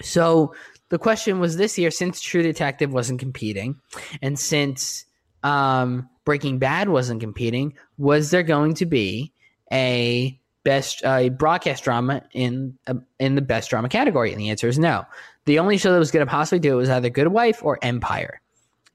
so 0.00 0.54
the 0.90 0.98
question 1.00 1.40
was 1.40 1.56
this 1.56 1.76
year, 1.76 1.90
since 1.90 2.20
True 2.20 2.44
Detective 2.44 2.92
wasn't 2.92 3.18
competing, 3.18 3.80
and 4.22 4.38
since 4.38 5.04
um, 5.42 6.08
Breaking 6.24 6.60
Bad 6.60 6.90
wasn't 6.90 7.20
competing, 7.20 7.74
was 7.96 8.30
there 8.30 8.44
going 8.44 8.74
to 8.74 8.86
be 8.86 9.32
a 9.72 10.38
best 10.62 11.04
uh, 11.04 11.30
broadcast 11.30 11.82
drama 11.82 12.22
in 12.32 12.78
uh, 12.86 12.94
in 13.18 13.34
the 13.34 13.42
best 13.42 13.70
drama 13.70 13.88
category? 13.88 14.30
And 14.30 14.40
the 14.40 14.50
answer 14.50 14.68
is 14.68 14.78
no. 14.78 15.04
The 15.46 15.58
only 15.58 15.78
show 15.78 15.92
that 15.92 15.98
was 15.98 16.10
going 16.10 16.26
to 16.26 16.30
possibly 16.30 16.58
do 16.58 16.74
it 16.74 16.76
was 16.76 16.90
either 16.90 17.08
Good 17.10 17.28
Wife 17.28 17.60
or 17.62 17.78
Empire. 17.82 18.40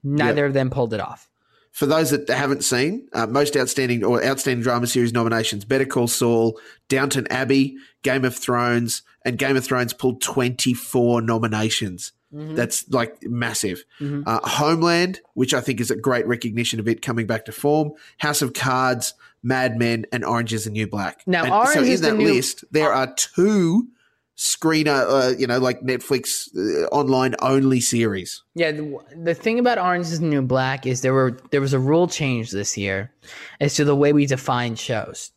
Neither 0.02 0.46
of 0.46 0.52
them 0.52 0.70
pulled 0.70 0.92
it 0.94 1.00
off. 1.00 1.28
For 1.72 1.86
those 1.86 2.10
that 2.10 2.28
haven't 2.28 2.62
seen, 2.62 3.08
uh, 3.12 3.26
most 3.26 3.56
outstanding 3.56 4.04
or 4.04 4.24
outstanding 4.24 4.62
drama 4.62 4.86
series 4.86 5.12
nominations: 5.12 5.64
Better 5.64 5.84
Call 5.86 6.06
Saul, 6.06 6.60
Downton 6.88 7.26
Abbey, 7.30 7.76
Game 8.02 8.24
of 8.24 8.36
Thrones, 8.36 9.02
and 9.24 9.38
Game 9.38 9.56
of 9.56 9.64
Thrones 9.64 9.92
pulled 9.92 10.22
twenty 10.22 10.72
four 10.74 11.20
nominations. 11.20 12.12
That's 12.36 12.88
like 12.90 13.16
massive. 13.22 13.84
Mhm. 14.00 14.24
Uh, 14.26 14.40
Homeland, 14.42 15.20
which 15.34 15.54
I 15.54 15.60
think 15.60 15.80
is 15.80 15.92
a 15.92 15.96
great 15.96 16.26
recognition 16.26 16.80
of 16.80 16.88
it 16.88 17.00
coming 17.00 17.26
back 17.28 17.44
to 17.44 17.52
form. 17.52 17.92
House 18.18 18.42
of 18.42 18.52
Cards, 18.54 19.14
Mad 19.44 19.78
Men, 19.78 20.04
and 20.12 20.24
Orange 20.24 20.52
is 20.52 20.64
the 20.64 20.70
New 20.70 20.88
Black. 20.88 21.22
Now, 21.28 21.44
And 21.44 21.52
Orange 21.52 21.74
so 21.74 21.82
in 21.82 21.88
is 21.88 22.00
the 22.00 22.08
that 22.10 22.16
New- 22.16 22.32
list, 22.34 22.64
there 22.72 22.92
are 22.92 23.12
two 23.14 23.86
screener, 24.36 25.04
uh, 25.08 25.36
you 25.38 25.46
know, 25.46 25.58
like 25.58 25.80
Netflix 25.82 26.48
uh, 26.56 26.86
online 26.88 27.34
only 27.40 27.80
series. 27.80 28.42
Yeah, 28.54 28.72
the, 28.72 28.98
the 29.22 29.34
thing 29.34 29.58
about 29.58 29.78
Orange 29.78 30.06
is 30.06 30.20
the 30.20 30.26
New 30.26 30.42
Black 30.42 30.86
is 30.86 31.02
there 31.02 31.14
were 31.14 31.38
there 31.50 31.60
was 31.60 31.72
a 31.72 31.78
rule 31.78 32.08
change 32.08 32.50
this 32.50 32.76
year 32.76 33.12
as 33.60 33.74
to 33.74 33.84
the 33.84 33.94
way 33.96 34.12
we 34.12 34.26
define 34.26 34.74
shows. 34.76 35.30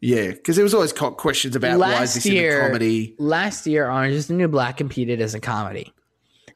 Yeah, 0.00 0.32
because 0.32 0.56
there 0.56 0.64
was 0.64 0.74
always 0.74 0.92
questions 0.92 1.54
about 1.54 1.78
why 1.78 2.02
is 2.02 2.14
this 2.14 2.26
year- 2.26 2.58
in 2.58 2.64
a 2.64 2.66
comedy. 2.68 3.14
Last 3.18 3.66
year, 3.66 3.88
Orange 3.90 4.14
is 4.14 4.26
the 4.26 4.34
New 4.34 4.48
Black 4.48 4.76
competed 4.76 5.20
as 5.20 5.34
a 5.34 5.40
comedy, 5.40 5.92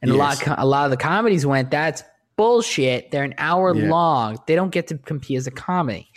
and 0.03 0.11
a 0.11 0.15
lot 0.17 0.45
of, 0.47 0.55
a 0.59 0.67
lot 0.67 0.85
of 0.85 0.91
the 0.91 0.97
comedies 0.97 1.47
went 1.47 1.71
that's 1.71 2.03
bullshit. 2.37 3.11
They're 3.13 3.25
an 3.25 3.35
hour 3.39 3.75
Yeah. 3.75 3.89
long. 3.89 4.39
They 4.47 4.55
don't 4.55 4.71
get 4.71 4.89
to 4.89 4.99
compete 4.99 5.39
as 5.39 5.47
a 5.47 5.51
comedy. 5.51 6.11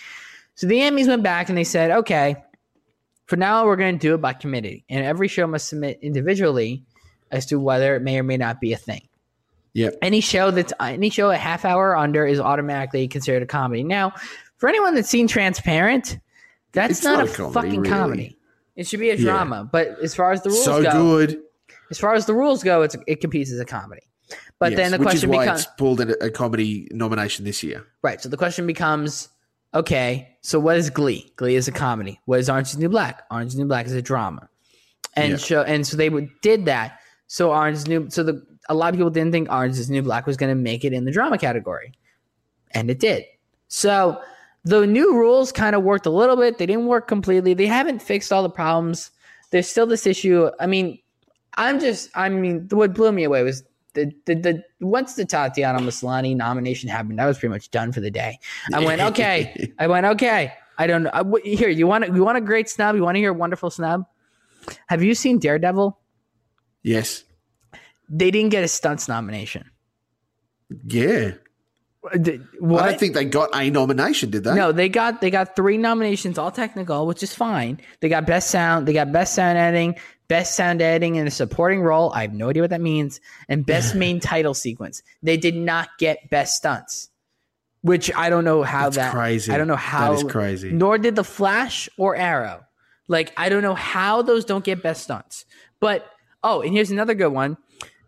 So 0.55 0.67
the 0.67 0.79
Emmys 0.79 1.07
went 1.07 1.23
back 1.23 1.47
and 1.47 1.57
they 1.57 1.63
said, 1.63 1.89
okay, 1.91 2.35
for 3.29 3.35
now 3.35 3.65
we're 3.65 3.75
going 3.75 3.93
to 3.95 3.99
do 3.99 4.15
it 4.15 4.21
by 4.21 4.33
committee, 4.33 4.83
and 4.89 5.05
every 5.05 5.27
show 5.27 5.45
must 5.45 5.69
submit 5.69 5.99
individually 6.01 6.83
as 7.31 7.45
to 7.45 7.59
whether 7.59 7.95
it 7.95 8.01
may 8.01 8.17
or 8.17 8.23
may 8.23 8.37
not 8.37 8.59
be 8.59 8.73
a 8.73 8.77
thing. 8.77 9.07
Yep. 9.73 9.97
Any 10.01 10.19
show 10.19 10.49
that's 10.49 10.73
any 10.79 11.11
show 11.11 11.29
a 11.29 11.37
half 11.37 11.63
hour 11.63 11.95
under 11.95 12.25
is 12.25 12.39
automatically 12.39 13.07
considered 13.07 13.43
a 13.43 13.45
comedy. 13.45 13.83
Now, 13.83 14.13
for 14.57 14.67
anyone 14.67 14.95
that's 14.95 15.07
seen 15.09 15.27
Transparent, 15.27 16.17
that's 16.71 16.91
It's 16.91 17.03
not, 17.03 17.19
not 17.19 17.29
a, 17.29 17.31
comedy, 17.37 17.53
fucking 17.53 17.81
really. 17.81 17.89
comedy. 17.89 18.37
It 18.75 18.87
should 18.87 18.99
be 18.99 19.11
a 19.11 19.15
Yeah. 19.15 19.21
drama. 19.21 19.69
But 19.71 19.99
as 20.01 20.15
far 20.15 20.31
as 20.31 20.41
the 20.41 20.49
rules 20.49 20.65
So 20.65 20.81
go, 20.81 20.91
good. 20.91 21.39
as 21.91 21.99
far 21.99 22.15
as 22.15 22.25
the 22.25 22.33
rules 22.33 22.63
go, 22.63 22.81
it's 22.81 22.95
it 23.05 23.21
competes 23.21 23.51
as 23.51 23.59
a 23.59 23.65
comedy. 23.65 24.01
But 24.57 24.71
Yes, 24.71 24.77
then 24.79 24.91
the 24.91 24.97
which 24.97 25.05
question 25.09 25.29
is 25.29 25.35
why 25.35 25.43
becomes 25.43 25.61
it's 25.65 25.71
pulled 25.77 26.01
a 26.01 26.31
comedy 26.31 26.87
nomination 26.91 27.45
this 27.45 27.61
year. 27.63 27.85
right. 28.01 28.19
So 28.19 28.27
the 28.27 28.37
question 28.37 28.65
becomes, 28.65 29.29
okay, 29.75 30.28
so 30.41 30.59
what 30.59 30.77
is 30.77 30.89
Glee? 30.89 31.31
Glee 31.35 31.55
is 31.55 31.67
a 31.67 31.71
comedy. 31.71 32.19
What 32.25 32.39
is 32.39 32.49
Orange 32.49 32.67
is 32.67 32.73
the 32.73 32.79
New 32.79 32.89
Black? 32.89 33.23
Orange 33.31 33.49
is 33.49 33.55
the 33.55 33.61
New 33.63 33.67
Black 33.67 33.85
is 33.85 33.93
a 33.93 34.01
drama. 34.01 34.47
And 35.15 35.31
Yeah. 35.31 35.37
show 35.37 35.61
and 35.63 35.85
so 35.85 35.97
they 35.97 36.09
would, 36.09 36.29
did 36.41 36.65
that. 36.65 36.99
So 37.27 37.51
Orange 37.51 37.77
is 37.77 37.87
New. 37.87 38.09
So 38.09 38.23
the 38.23 38.45
a 38.69 38.73
lot 38.75 38.89
of 38.89 38.95
people 38.97 39.09
didn't 39.09 39.31
think 39.31 39.51
Orange 39.51 39.77
is 39.77 39.87
the 39.87 39.93
New 39.93 40.01
Black 40.03 40.27
was 40.27 40.37
going 40.37 40.51
to 40.55 40.61
make 40.61 40.85
it 40.85 40.93
in 40.93 41.05
the 41.05 41.11
drama 41.11 41.37
category, 41.37 41.93
and 42.71 42.89
it 42.89 42.99
did. 42.99 43.25
So 43.67 44.21
the 44.63 44.85
new 44.85 45.15
rules 45.15 45.51
kind 45.51 45.75
of 45.75 45.83
worked 45.83 46.05
a 46.05 46.09
little 46.11 46.35
bit. 46.35 46.57
They 46.57 46.65
didn't 46.65 46.85
work 46.85 47.07
completely. 47.07 47.53
They 47.53 47.65
haven't 47.65 48.01
fixed 48.01 48.31
all 48.31 48.43
the 48.43 48.49
problems. 48.49 49.11
There's 49.51 49.67
still 49.67 49.87
this 49.87 50.05
issue. 50.05 50.49
I 50.59 50.67
mean, 50.67 50.99
I'm 51.55 51.79
just. 51.79 52.09
I 52.15 52.29
mean, 52.29 52.67
what 52.71 52.93
blew 52.93 53.11
me 53.11 53.23
away 53.23 53.43
was 53.43 53.63
the 53.93 54.11
the, 54.25 54.35
the 54.35 54.63
once 54.81 55.15
the 55.15 55.25
Tatiana 55.25 55.79
Maslany 55.79 56.35
nomination 56.35 56.89
happened, 56.89 57.19
I 57.19 57.25
was 57.25 57.37
pretty 57.39 57.51
much 57.51 57.71
done 57.71 57.91
for 57.91 57.99
the 58.01 58.11
day. 58.11 58.39
I 58.73 58.83
went 58.83 59.01
okay. 59.01 59.71
I 59.79 59.87
went 59.87 60.05
okay. 60.05 60.53
I 60.77 60.87
don't 60.87 61.03
know. 61.03 61.09
Uh, 61.11 61.23
I- 61.35 61.47
Here, 61.47 61.69
you 61.69 61.87
want 61.87 62.05
you 62.13 62.23
want 62.23 62.37
a 62.37 62.41
great 62.41 62.69
snub? 62.69 62.95
You 62.95 63.03
want 63.03 63.15
to 63.15 63.19
hear 63.19 63.31
a 63.31 63.33
wonderful 63.33 63.69
snub? 63.69 64.05
Have 64.87 65.03
you 65.03 65.15
seen 65.15 65.39
Daredevil? 65.39 65.97
Yes. 66.83 67.23
They 68.09 68.31
didn't 68.31 68.49
get 68.49 68.63
a 68.63 68.67
stunts 68.67 69.07
nomination. 69.07 69.69
Yeah. 70.85 71.33
Uh, 72.03 72.17
what? 72.59 72.83
I 72.83 72.89
don't 72.91 72.99
think 72.99 73.13
they 73.13 73.25
got 73.25 73.49
a 73.53 73.69
nomination, 73.69 74.29
did 74.29 74.45
they? 74.45 74.55
No, 74.55 74.71
they 74.71 74.87
got 74.87 75.19
they 75.21 75.29
got 75.29 75.55
three 75.55 75.77
nominations, 75.77 76.37
all 76.37 76.51
technical, 76.51 77.05
which 77.07 77.23
is 77.23 77.33
fine. 77.33 77.81
They 77.99 78.07
got 78.07 78.25
best 78.25 78.49
sound, 78.49 78.87
they 78.87 78.93
got 78.93 79.11
best 79.11 79.35
sound 79.35 79.57
editing, 79.57 79.95
best 80.29 80.55
sound 80.55 80.81
editing 80.81 81.15
in 81.15 81.27
a 81.27 81.31
supporting 81.31 81.81
role. 81.81 82.13
I 82.13 82.21
have 82.21 82.33
no 82.33 82.49
idea 82.49 82.63
what 82.63 82.69
that 82.69 82.79
means, 82.79 83.19
and 83.49 83.65
best 83.65 83.95
main 84.03 84.21
title 84.21 84.53
sequence. 84.53 85.03
They 85.21 85.35
did 85.35 85.55
not 85.55 85.89
get 85.99 86.29
best 86.29 86.55
stunts, 86.55 87.09
which 87.81 88.09
I 88.15 88.29
don't 88.29 88.45
know 88.45 88.63
how 88.63 88.85
That's 88.85 88.95
that. 88.95 89.11
crazy. 89.11 89.51
I 89.51 89.57
don't 89.57 89.67
know 89.67 89.75
how. 89.75 90.13
That 90.13 90.25
is 90.25 90.31
crazy. 90.31 90.71
Nor 90.71 90.97
did 90.97 91.17
the 91.17 91.25
Flash 91.25 91.89
or 91.97 92.15
Arrow. 92.15 92.63
Like 93.09 93.33
I 93.35 93.49
don't 93.49 93.63
know 93.63 93.75
how 93.75 94.21
those 94.21 94.45
don't 94.45 94.63
get 94.63 94.81
best 94.81 95.03
stunts. 95.03 95.43
But 95.81 96.05
oh, 96.43 96.61
and 96.61 96.71
here's 96.73 96.91
another 96.91 97.15
good 97.15 97.33
one. 97.33 97.57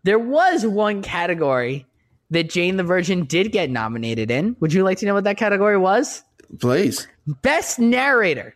There 0.04 0.20
was 0.20 0.66
one 0.66 1.02
category 1.02 1.86
that 2.30 2.50
Jane 2.50 2.78
the 2.78 2.84
Virgin 2.84 3.26
did 3.26 3.52
get 3.52 3.70
nominated 3.70 4.32
in. 4.32 4.56
Would 4.62 4.74
you 4.74 4.84
like 4.84 4.98
to 5.00 5.06
know 5.06 5.14
what 5.14 5.26
that 5.26 5.38
category 5.38 5.78
was? 5.78 6.24
Please. 6.60 7.08
Best 7.42 7.78
narrator. 7.78 8.56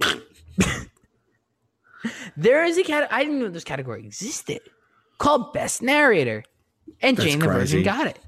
there 2.36 2.64
is 2.64 2.78
a 2.78 2.82
cat. 2.82 3.08
I 3.10 3.24
didn't 3.24 3.40
know 3.40 3.48
this 3.48 3.64
category 3.64 4.04
existed 4.04 4.60
called 5.18 5.52
best 5.52 5.82
narrator, 5.82 6.42
and 7.00 7.16
That's 7.16 7.28
Jane 7.28 7.38
the 7.38 7.46
crazy. 7.46 7.78
Virgin 7.78 7.82
got 7.84 8.06
it. 8.06 8.18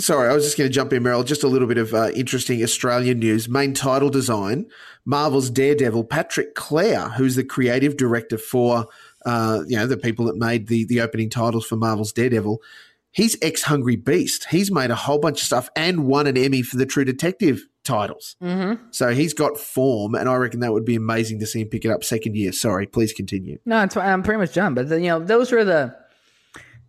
Sorry, 0.00 0.30
I 0.30 0.32
was 0.32 0.44
just 0.44 0.56
going 0.56 0.70
to 0.70 0.74
jump 0.74 0.92
in, 0.92 1.02
Merrill. 1.02 1.24
Just 1.24 1.42
a 1.42 1.48
little 1.48 1.66
bit 1.66 1.76
of 1.76 1.92
uh, 1.92 2.10
interesting 2.14 2.62
Australian 2.62 3.18
news. 3.18 3.48
Main 3.48 3.74
title 3.74 4.10
design 4.10 4.66
Marvel's 5.04 5.50
Daredevil, 5.50 6.04
Patrick 6.04 6.54
Clair, 6.54 7.08
who's 7.10 7.34
the 7.34 7.42
creative 7.42 7.96
director 7.96 8.38
for 8.38 8.86
uh, 9.26 9.64
you 9.66 9.76
know 9.76 9.86
the 9.86 9.96
people 9.96 10.24
that 10.26 10.36
made 10.36 10.68
the 10.68 10.84
the 10.84 11.00
opening 11.00 11.28
titles 11.28 11.66
for 11.66 11.76
Marvel's 11.76 12.12
Daredevil. 12.12 12.62
He's 13.10 13.36
ex 13.42 13.62
Hungry 13.62 13.96
Beast. 13.96 14.46
He's 14.50 14.70
made 14.70 14.92
a 14.92 14.94
whole 14.94 15.18
bunch 15.18 15.40
of 15.40 15.46
stuff 15.46 15.68
and 15.74 16.06
won 16.06 16.28
an 16.28 16.36
Emmy 16.36 16.62
for 16.62 16.76
the 16.76 16.86
True 16.86 17.04
Detective 17.04 17.66
titles. 17.88 18.36
Mm-hmm. 18.42 18.84
So 18.90 19.08
he's 19.08 19.34
got 19.34 19.58
form, 19.58 20.14
and 20.14 20.28
I 20.28 20.36
reckon 20.36 20.60
that 20.60 20.72
would 20.72 20.84
be 20.84 20.94
amazing 20.94 21.40
to 21.40 21.46
see 21.46 21.62
him 21.62 21.68
pick 21.68 21.84
it 21.84 21.90
up 21.90 22.04
second 22.04 22.36
year. 22.36 22.52
Sorry, 22.52 22.86
please 22.86 23.12
continue. 23.12 23.58
No, 23.64 23.82
it's, 23.82 23.96
I'm 23.96 24.22
pretty 24.22 24.38
much 24.38 24.54
done. 24.54 24.74
But 24.74 24.88
the, 24.88 25.00
you 25.00 25.08
know, 25.08 25.18
those 25.18 25.50
were 25.50 25.64
the. 25.64 25.96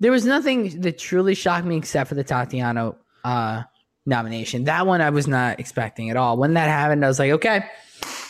There 0.02 0.12
was 0.12 0.26
nothing 0.26 0.82
that 0.82 0.98
truly 0.98 1.36
shocked 1.36 1.66
me 1.66 1.78
except 1.78 2.08
for 2.08 2.16
the 2.16 2.24
Tatiana 2.24 2.94
uh, 3.24 3.64
nomination. 4.06 4.66
That 4.66 4.86
one 4.86 5.02
I 5.02 5.10
was 5.10 5.28
not 5.28 5.60
expecting 5.60 6.10
at 6.10 6.18
all. 6.18 6.38
When 6.38 6.54
that 6.54 6.70
happened, 6.70 7.04
I 7.04 7.08
was 7.08 7.20
like, 7.20 7.32
okay, 7.32 7.66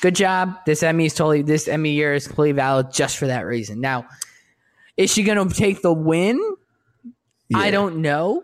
good 0.02 0.16
job. 0.16 0.56
This 0.66 0.82
Emmy 0.82 1.06
is 1.06 1.14
totally. 1.14 1.42
This 1.42 1.68
Emmy 1.68 1.92
year 1.92 2.14
is 2.14 2.28
completely 2.28 2.54
valid 2.54 2.92
just 2.94 3.18
for 3.18 3.28
that 3.28 3.46
reason. 3.46 3.82
Now, 3.82 4.06
is 4.98 5.12
she 5.12 5.24
going 5.24 5.48
to 5.48 5.54
take 5.54 5.82
the 5.82 5.94
win? 5.94 6.40
I 7.54 7.72
don't 7.72 7.98
know. 7.98 8.44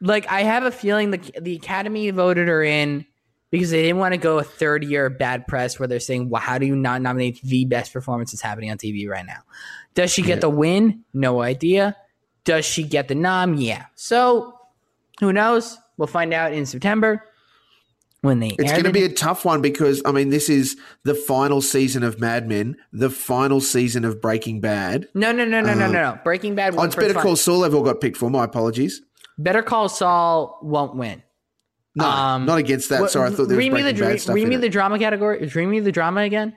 Like 0.00 0.26
I 0.28 0.42
have 0.42 0.64
a 0.64 0.72
feeling 0.72 1.10
the 1.10 1.20
the 1.40 1.56
Academy 1.56 2.10
voted 2.10 2.48
her 2.48 2.62
in 2.62 3.04
because 3.50 3.70
they 3.70 3.82
didn't 3.82 3.98
want 3.98 4.12
to 4.14 4.18
go 4.18 4.38
a 4.38 4.44
third 4.44 4.84
year 4.84 5.06
of 5.06 5.18
bad 5.18 5.46
press 5.46 5.78
where 5.78 5.86
they're 5.88 6.00
saying, 6.00 6.28
"Well, 6.30 6.40
how 6.42 6.58
do 6.58 6.66
you 6.66 6.76
not 6.76 7.02
nominate 7.02 7.40
the 7.42 7.64
best 7.64 7.92
performance 7.92 8.32
that's 8.32 8.42
happening 8.42 8.70
on 8.70 8.78
TV 8.78 9.08
right 9.08 9.26
now?" 9.26 9.42
Does 9.94 10.12
she 10.12 10.22
get 10.22 10.36
Yeah. 10.36 10.40
the 10.40 10.50
win? 10.50 11.04
No 11.12 11.42
idea. 11.42 11.96
Does 12.44 12.64
she 12.64 12.82
get 12.84 13.08
the 13.08 13.14
nom? 13.14 13.54
Yeah. 13.54 13.86
So 13.96 14.54
who 15.20 15.32
knows? 15.32 15.76
We'll 15.96 16.06
find 16.06 16.32
out 16.32 16.52
in 16.52 16.64
September 16.64 17.22
when 18.22 18.38
they. 18.40 18.48
It's 18.58 18.72
going 18.72 18.84
to 18.84 18.92
be 18.92 19.02
a 19.04 19.12
tough 19.12 19.44
one 19.44 19.60
because 19.60 20.00
I 20.06 20.12
mean 20.12 20.30
this 20.30 20.48
is 20.48 20.76
the 21.04 21.14
final 21.14 21.60
season 21.60 22.02
of 22.02 22.20
Mad 22.20 22.48
Men, 22.48 22.76
the 22.92 23.10
final 23.10 23.60
season 23.60 24.04
of 24.04 24.20
Breaking 24.20 24.60
Bad. 24.60 25.08
no, 25.14 25.32
no, 25.32 25.44
no, 25.44 25.60
no, 25.60 25.74
no, 25.74 25.84
uh, 25.84 25.88
no, 25.88 25.92
no. 26.12 26.18
Breaking 26.24 26.54
Bad. 26.54 26.74
Oh, 26.76 26.82
it's 26.84 26.94
Better 26.96 27.14
fun. 27.14 27.22
Call 27.22 27.36
Saul. 27.36 27.60
They've 27.60 27.74
all 27.74 27.82
got 27.82 28.00
picked 28.00 28.16
for. 28.16 28.30
My 28.30 28.44
apologies. 28.44 29.02
Better 29.38 29.62
Call 29.62 29.88
Saul 29.88 30.58
won't 30.62 30.94
win. 30.96 31.22
No, 32.00 32.06
Um, 32.08 32.46
not 32.46 32.58
against 32.58 32.88
that. 32.90 33.00
What- 33.02 33.10
Sorry, 33.10 33.26
I 33.26 33.30
thought 33.30 33.48
there 33.48 33.56
was 33.56 33.68
read 33.68 33.72
the 33.96 34.00
Bad 34.00 34.20
stuff 34.20 34.34
read 34.34 34.48
me 34.48 34.56
it. 34.56 34.60
the 34.60 34.68
drama 34.68 34.98
category. 34.98 35.46
Read 35.54 35.66
me 35.66 35.80
the 35.80 35.92
drama 35.92 36.22
again. 36.22 36.56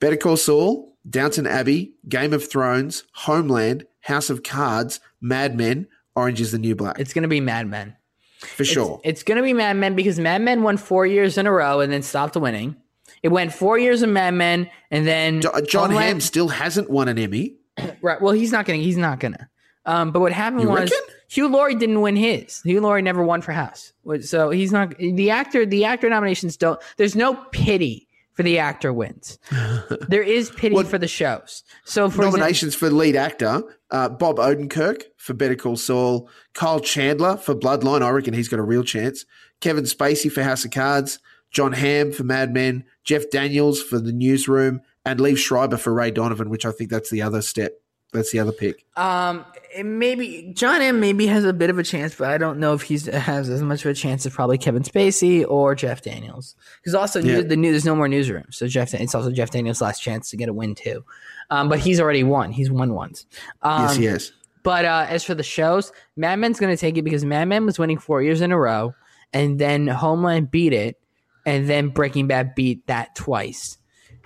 Better 0.00 0.16
Call 0.16 0.36
Saul, 0.36 0.94
Downton 1.08 1.46
Abbey, 1.46 1.92
Game 2.08 2.32
of 2.32 2.48
Thrones, 2.48 3.04
Homeland, 3.12 3.84
House 4.00 4.30
of 4.30 4.42
Cards, 4.42 5.00
Mad 5.20 5.56
Men, 5.56 5.86
Orange 6.14 6.40
is 6.40 6.52
the 6.52 6.58
New 6.58 6.74
Black. 6.74 6.98
It's 6.98 7.12
gonna 7.12 7.28
be 7.28 7.40
Mad 7.40 7.68
Men. 7.68 7.94
for 8.40 8.64
sure. 8.64 9.00
It's 9.04 9.24
going 9.24 9.36
to 9.36 9.42
be 9.42 9.52
Mad 9.52 9.76
Men 9.76 9.96
because 9.96 10.20
Mad 10.20 10.40
Men 10.42 10.62
won 10.62 10.76
four 10.76 11.04
years 11.04 11.36
in 11.38 11.46
a 11.48 11.50
row 11.52 11.80
and 11.80 11.92
then 11.92 12.02
stopped 12.02 12.36
winning. 12.36 12.76
It 13.20 13.28
went 13.30 13.52
four 13.52 13.78
years 13.80 14.02
of 14.02 14.10
Mad 14.10 14.32
Men 14.34 14.70
and 14.92 15.04
then 15.04 15.40
Jo- 15.40 15.60
John 15.68 15.90
Homeland- 15.90 16.08
Hamm 16.08 16.20
still 16.20 16.46
hasn't 16.46 16.88
won 16.88 17.08
an 17.08 17.18
Emmy. 17.18 17.56
Right. 18.00 18.20
Well, 18.22 18.32
he's 18.32 18.52
not 18.52 18.64
gonna. 18.64 18.78
He's 18.78 18.96
not 18.96 19.18
gonna. 19.18 19.48
Um, 19.86 20.12
but 20.12 20.20
what 20.20 20.30
happened 20.32 20.62
You 20.62 20.68
was 20.68 20.82
reckon? 20.82 20.98
Hugh 21.28 21.48
Laurie 21.48 21.74
didn't 21.74 22.00
win 22.00 22.16
his. 22.16 22.62
Hugh 22.62 22.80
Laurie 22.80 23.02
never 23.02 23.22
won 23.22 23.42
for 23.42 23.52
House, 23.52 23.92
so 24.22 24.50
he's 24.50 24.72
not 24.72 24.96
the 24.98 25.30
actor. 25.30 25.66
The 25.66 25.84
actor 25.84 26.08
nominations 26.08 26.56
don't. 26.56 26.80
There's 26.96 27.14
no 27.14 27.34
pity 27.52 28.08
for 28.32 28.42
the 28.42 28.58
actor 28.58 28.92
wins. 28.92 29.38
there 30.08 30.22
is 30.22 30.50
pity 30.50 30.74
What- 30.74 30.86
for 30.86 30.96
the 30.96 31.08
shows. 31.08 31.64
So 31.84 32.08
for 32.08 32.22
example, 32.22 32.38
Nominations 32.38 32.74
for 32.74 32.88
lead 32.88 33.14
actor: 33.14 33.62
uh, 33.90 34.08
Bob 34.08 34.36
Odenkirk 34.36 35.02
for 35.16 35.34
Better 35.34 35.54
Call 35.54 35.76
Saul, 35.76 36.30
Kyle 36.54 36.80
Chandler 36.80 37.36
for 37.36 37.54
Bloodline. 37.54 38.02
I 38.02 38.10
reckon 38.10 38.32
he's 38.32 38.48
got 38.48 38.58
a 38.58 38.62
real 38.64 38.82
chance. 38.84 39.26
Kevin 39.60 39.84
Spacey 39.84 40.32
for 40.32 40.42
House 40.42 40.64
of 40.64 40.70
Cards, 40.70 41.18
Jon 41.50 41.72
Hamm 41.72 42.12
for 42.12 42.24
Mad 42.24 42.54
Men, 42.54 42.84
Jeff 43.04 43.28
Daniels 43.30 43.82
for 43.82 43.98
The 43.98 44.12
Newsroom, 44.12 44.80
and 45.04 45.20
Liev 45.20 45.36
Schreiber 45.36 45.76
for 45.76 45.92
Ray 45.92 46.10
Donovan. 46.10 46.48
Which 46.48 46.64
I 46.64 46.70
think 46.72 46.88
that's 46.90 47.10
the 47.10 47.20
other 47.20 47.42
step. 47.42 47.72
That's 48.12 48.32
the 48.32 48.38
other 48.38 48.52
pick. 48.52 48.86
Um, 48.96 49.44
maybe 49.84 50.50
John 50.54 50.80
M 50.80 50.98
maybe 50.98 51.26
has 51.26 51.44
a 51.44 51.52
bit 51.52 51.68
of 51.68 51.78
a 51.78 51.82
chance, 51.82 52.14
but 52.14 52.30
I 52.30 52.38
don't 52.38 52.58
know 52.58 52.72
if 52.72 52.82
he's 52.82 53.04
has 53.04 53.50
as 53.50 53.62
much 53.62 53.84
of 53.84 53.90
a 53.90 53.94
chance 53.94 54.24
as 54.24 54.32
probably 54.32 54.56
Kevin 54.56 54.82
Spacey 54.82 55.44
or 55.46 55.74
Jeff 55.74 56.00
Daniels. 56.02 56.56
Because 56.80 56.94
also 56.94 57.20
Yeah. 57.20 57.36
new, 57.36 57.42
the 57.42 57.56
new 57.56 57.70
there's 57.70 57.84
no 57.84 57.94
more 57.94 58.08
newsroom, 58.08 58.46
so 58.50 58.66
Jeff 58.66 58.94
it's 58.94 59.14
also 59.14 59.30
Jeff 59.30 59.50
Daniels' 59.50 59.82
last 59.82 60.00
chance 60.00 60.30
to 60.30 60.36
get 60.38 60.48
a 60.48 60.54
win 60.54 60.74
too. 60.74 61.04
Um, 61.50 61.68
but 61.68 61.80
he's 61.80 62.00
already 62.00 62.24
won. 62.24 62.50
He's 62.50 62.70
won 62.70 62.94
once. 62.94 63.26
Um, 63.62 63.82
yes, 63.82 63.96
he 63.96 64.04
has. 64.06 64.32
But 64.62 64.84
uh, 64.86 65.06
as 65.08 65.22
for 65.22 65.34
the 65.34 65.42
shows, 65.42 65.92
Mad 66.16 66.36
Men's 66.36 66.58
going 66.58 66.74
to 66.74 66.80
take 66.80 66.96
it 66.96 67.02
because 67.02 67.24
Mad 67.24 67.44
Men 67.46 67.66
was 67.66 67.78
winning 67.78 67.98
four 67.98 68.22
years 68.22 68.40
in 68.40 68.52
a 68.52 68.58
row, 68.58 68.94
and 69.34 69.58
then 69.58 69.86
Homeland 69.86 70.50
beat 70.50 70.72
it, 70.72 70.98
and 71.46 71.68
then 71.68 71.90
Breaking 71.90 72.26
Bad 72.26 72.54
beat 72.54 72.86
that 72.86 73.14
twice. 73.14 73.76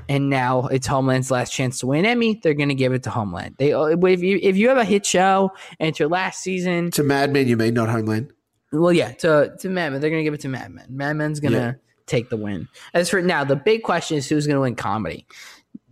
And 0.09 0.29
now 0.31 0.67
it's 0.67 0.87
Homeland's 0.87 1.31
last 1.31 1.53
chance 1.53 1.79
to 1.81 1.87
win 1.87 2.05
Emmy. 2.05 2.41
They're 2.43 2.55
going 2.55 2.69
to 2.69 2.75
give 2.75 2.93
it 2.93 3.03
to 3.05 3.11
Homeland. 3.11 3.55
They 3.59 3.71
if 3.73 4.23
you 4.23 4.39
if 4.43 4.57
you 4.57 4.69
have 4.69 4.79
a 4.79 4.85
hit 4.85 5.07
show 5.07 5.53
and 5.81 5.89
it's 5.89 5.99
your 5.99 6.09
last 6.09 6.43
season, 6.43 6.91
To 6.93 7.03
Mad 7.03 7.33
Men, 7.33 7.49
you 7.49 7.57
mean, 7.57 7.75
not 7.75 7.89
Homeland? 7.89 8.33
well, 8.73 8.93
yeah, 8.93 9.13
to 9.13 9.55
to 9.61 9.69
Mad 9.69 9.93
Men, 9.93 10.01
they're 10.01 10.11
going 10.11 10.21
to 10.21 10.25
give 10.25 10.35
it 10.35 10.41
to 10.41 10.49
Mad 10.49 10.71
Men. 10.73 10.87
Mad 10.91 11.15
Men's 11.17 11.41
going 11.41 11.53
to 11.53 11.59
Yeah. 11.59 11.73
take 12.07 12.31
the 12.31 12.37
win. 12.37 12.69
As 12.95 13.09
for 13.11 13.23
now, 13.23 13.45
the 13.45 13.57
big 13.57 13.83
question 13.83 14.17
is 14.17 14.29
who's 14.29 14.47
going 14.47 14.57
to 14.57 14.61
win 14.63 14.75
comedy. 14.75 15.27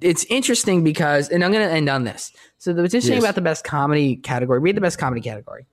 It's 0.00 0.24
interesting 0.30 0.82
because, 0.82 1.28
and 1.28 1.44
I'm 1.44 1.52
going 1.52 1.66
to 1.66 1.72
end 1.74 1.88
on 1.90 2.04
this. 2.04 2.32
So 2.58 2.72
the 2.72 2.82
interesting 2.84 3.14
Yes. 3.14 3.22
about 3.22 3.34
the 3.34 3.42
best 3.42 3.64
comedy 3.64 4.16
category. 4.16 4.58
Read 4.58 4.76
the 4.76 4.80
best 4.80 4.98
comedy 4.98 5.20
category. 5.20 5.66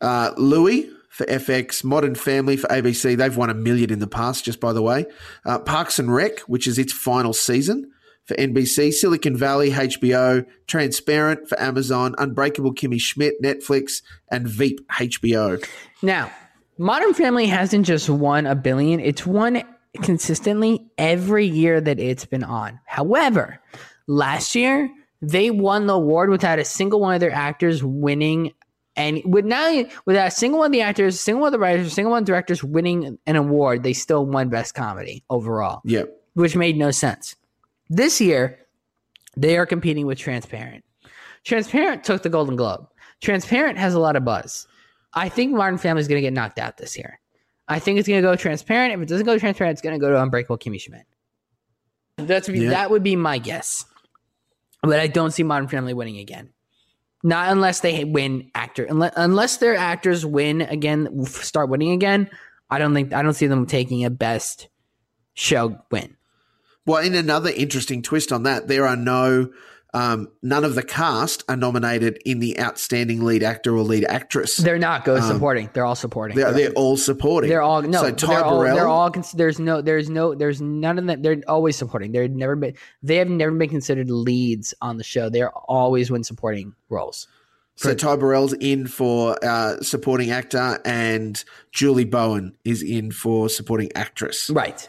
Uh, 0.00 0.32
Louie 0.36 0.90
for 1.12 1.26
FX, 1.26 1.84
Modern 1.84 2.14
Family 2.14 2.56
for 2.56 2.66
ABC. 2.68 3.16
They've 3.16 3.36
won 3.36 3.50
a 3.50 3.54
million 3.54 3.92
in 3.92 3.98
the 3.98 4.06
past, 4.06 4.46
just 4.46 4.60
by 4.60 4.72
the 4.72 4.80
way. 4.82 5.04
Uh, 5.44 5.58
Parks 5.58 5.98
and 5.98 6.12
Rec, 6.12 6.40
which 6.40 6.66
is 6.66 6.78
its 6.78 6.92
final 6.92 7.34
season. 7.34 7.90
for 8.24 8.34
NBC, 8.36 8.92
Silicon 8.92 9.36
Valley, 9.36 9.72
HBO, 9.72 10.46
Transparent 10.68 11.48
for 11.48 11.60
Amazon, 11.60 12.14
Unbreakable 12.18 12.72
Kimmy 12.72 13.00
Schmidt, 13.00 13.34
Netflix, 13.42 14.00
and 14.30 14.48
Veep, 14.48 14.80
HBO. 14.92 15.62
Now, 16.02 16.30
Modern 16.78 17.14
Family 17.14 17.46
hasn't 17.46 17.84
just 17.84 18.08
won 18.08 18.46
a 18.46 18.54
billion, 18.54 19.00
it's 19.00 19.26
won 19.26 19.62
consistently 20.02 20.86
every 20.96 21.46
year 21.46 21.80
that 21.80 21.98
it's 21.98 22.24
been 22.24 22.44
on. 22.44 22.80
However, 22.86 23.60
last 24.06 24.54
year, 24.54 24.88
they 25.20 25.50
won 25.50 25.86
the 25.86 25.94
award 25.94 26.30
without 26.30 26.58
a 26.58 26.64
single 26.64 27.00
one 27.00 27.14
of 27.14 27.20
their 27.20 27.32
actors 27.32 27.84
winning 27.84 28.52
and 28.96 29.22
with 29.24 29.44
now 29.44 29.84
without 30.04 30.28
a 30.28 30.30
single 30.30 30.58
one 30.60 30.66
of 30.66 30.72
the 30.72 30.82
actors, 30.82 31.18
single 31.18 31.40
one 31.40 31.48
of 31.48 31.52
the 31.52 31.58
writers, 31.58 31.92
single 31.92 32.10
one 32.10 32.22
of 32.22 32.26
the 32.26 32.30
directors 32.32 32.62
winning 32.62 33.18
an 33.26 33.36
award, 33.36 33.82
they 33.82 33.92
still 33.92 34.26
won 34.26 34.48
best 34.48 34.74
comedy 34.74 35.24
overall. 35.30 35.80
Yep. 35.84 36.10
Which 36.34 36.56
made 36.56 36.76
no 36.76 36.90
sense. 36.90 37.36
This 37.88 38.20
year, 38.20 38.58
they 39.36 39.56
are 39.56 39.66
competing 39.66 40.06
with 40.06 40.18
Transparent. 40.18 40.84
Transparent 41.44 42.04
took 42.04 42.22
the 42.22 42.28
Golden 42.28 42.56
Globe. 42.56 42.86
Transparent 43.20 43.78
has 43.78 43.94
a 43.94 44.00
lot 44.00 44.16
of 44.16 44.24
buzz. 44.24 44.66
I 45.14 45.28
think 45.28 45.52
Modern 45.52 45.78
Family 45.78 46.00
is 46.00 46.08
going 46.08 46.18
to 46.18 46.26
get 46.26 46.32
knocked 46.32 46.58
out 46.58 46.76
this 46.78 46.96
year. 46.96 47.20
I 47.68 47.78
think 47.78 47.98
it's 47.98 48.08
going 48.08 48.22
to 48.22 48.26
go 48.26 48.34
Transparent. 48.36 48.94
If 48.94 49.00
it 49.00 49.08
doesn't 49.08 49.26
go 49.26 49.38
Transparent, 49.38 49.72
it's 49.72 49.82
going 49.82 49.94
to 49.94 49.98
go 49.98 50.10
to 50.10 50.22
Unbreakable 50.22 50.58
Kimmy 50.58 50.80
Schmidt. 50.80 51.06
That's 52.16 52.48
Yeah. 52.48 52.70
that 52.70 52.90
would 52.90 53.02
be 53.02 53.16
my 53.16 53.38
guess. 53.38 53.84
But 54.82 55.00
I 55.00 55.06
don't 55.06 55.30
see 55.30 55.42
Modern 55.42 55.68
Family 55.68 55.94
winning 55.94 56.18
again. 56.18 56.50
Not 57.22 57.52
unless 57.52 57.80
they 57.80 58.04
win 58.04 58.50
actor. 58.54 58.84
Unless, 58.84 59.12
unless 59.16 59.56
their 59.58 59.76
actors 59.76 60.26
win 60.26 60.62
again, 60.62 61.24
start 61.26 61.68
winning 61.68 61.92
again. 61.92 62.28
I 62.68 62.78
don't 62.78 62.94
think 62.94 63.12
I 63.12 63.22
don't 63.22 63.34
see 63.34 63.46
them 63.46 63.66
taking 63.66 64.04
a 64.04 64.10
best 64.10 64.68
show 65.34 65.78
win. 65.90 66.16
Well, 66.84 67.02
in 67.04 67.14
another 67.14 67.50
interesting 67.50 68.02
twist 68.02 68.32
on 68.32 68.42
that, 68.42 68.66
there 68.66 68.86
are 68.86 68.96
no, 68.96 69.50
um, 69.94 70.28
none 70.42 70.64
of 70.64 70.74
the 70.74 70.82
cast 70.82 71.44
are 71.48 71.56
nominated 71.56 72.18
in 72.24 72.38
the 72.38 72.58
outstanding 72.58 73.24
lead 73.24 73.42
actor 73.42 73.76
or 73.76 73.82
lead 73.82 74.04
actress. 74.06 74.56
They're 74.56 74.78
not 74.78 75.04
go 75.04 75.20
supporting. 75.20 75.68
They're 75.74 75.84
all 75.84 75.94
supporting. 75.94 76.36
They're, 76.36 76.50
they're 76.52 76.70
all 76.72 76.96
supporting. 76.96 77.50
They're 77.50 77.60
all 77.60 77.82
no. 77.82 78.00
So 78.00 78.10
Ty 78.12 78.26
they're 78.26 78.44
all. 78.44 78.58
Burrell, 78.60 78.74
They're 78.76 78.88
all. 78.88 79.10
cons- 79.10 79.32
There's 79.32 79.60
no. 79.60 79.82
There's 79.82 80.08
no. 80.08 80.34
There's 80.34 80.62
none 80.62 80.98
of 80.98 81.06
them. 81.06 81.20
They're 81.20 81.42
always 81.46 81.76
supporting. 81.76 82.12
They're 82.12 82.26
never 82.28 82.56
been. 82.56 82.74
They 83.02 83.16
have 83.16 83.28
never 83.28 83.52
been 83.54 83.68
considered 83.68 84.10
leads 84.10 84.72
on 84.80 84.96
the 84.96 85.04
show. 85.04 85.28
They're 85.28 85.50
always 85.50 86.10
win 86.10 86.24
supporting 86.24 86.74
roles. 86.88 87.28
so 87.76 87.94
Ty 87.94 88.16
Burrell's 88.16 88.54
in 88.54 88.86
for 88.86 89.36
uh, 89.44 89.80
supporting 89.82 90.30
actor, 90.30 90.80
and 90.86 91.44
Julie 91.70 92.04
Bowen 92.06 92.56
is 92.64 92.82
in 92.82 93.10
for 93.10 93.50
supporting 93.50 93.90
actress. 93.94 94.48
Right. 94.48 94.88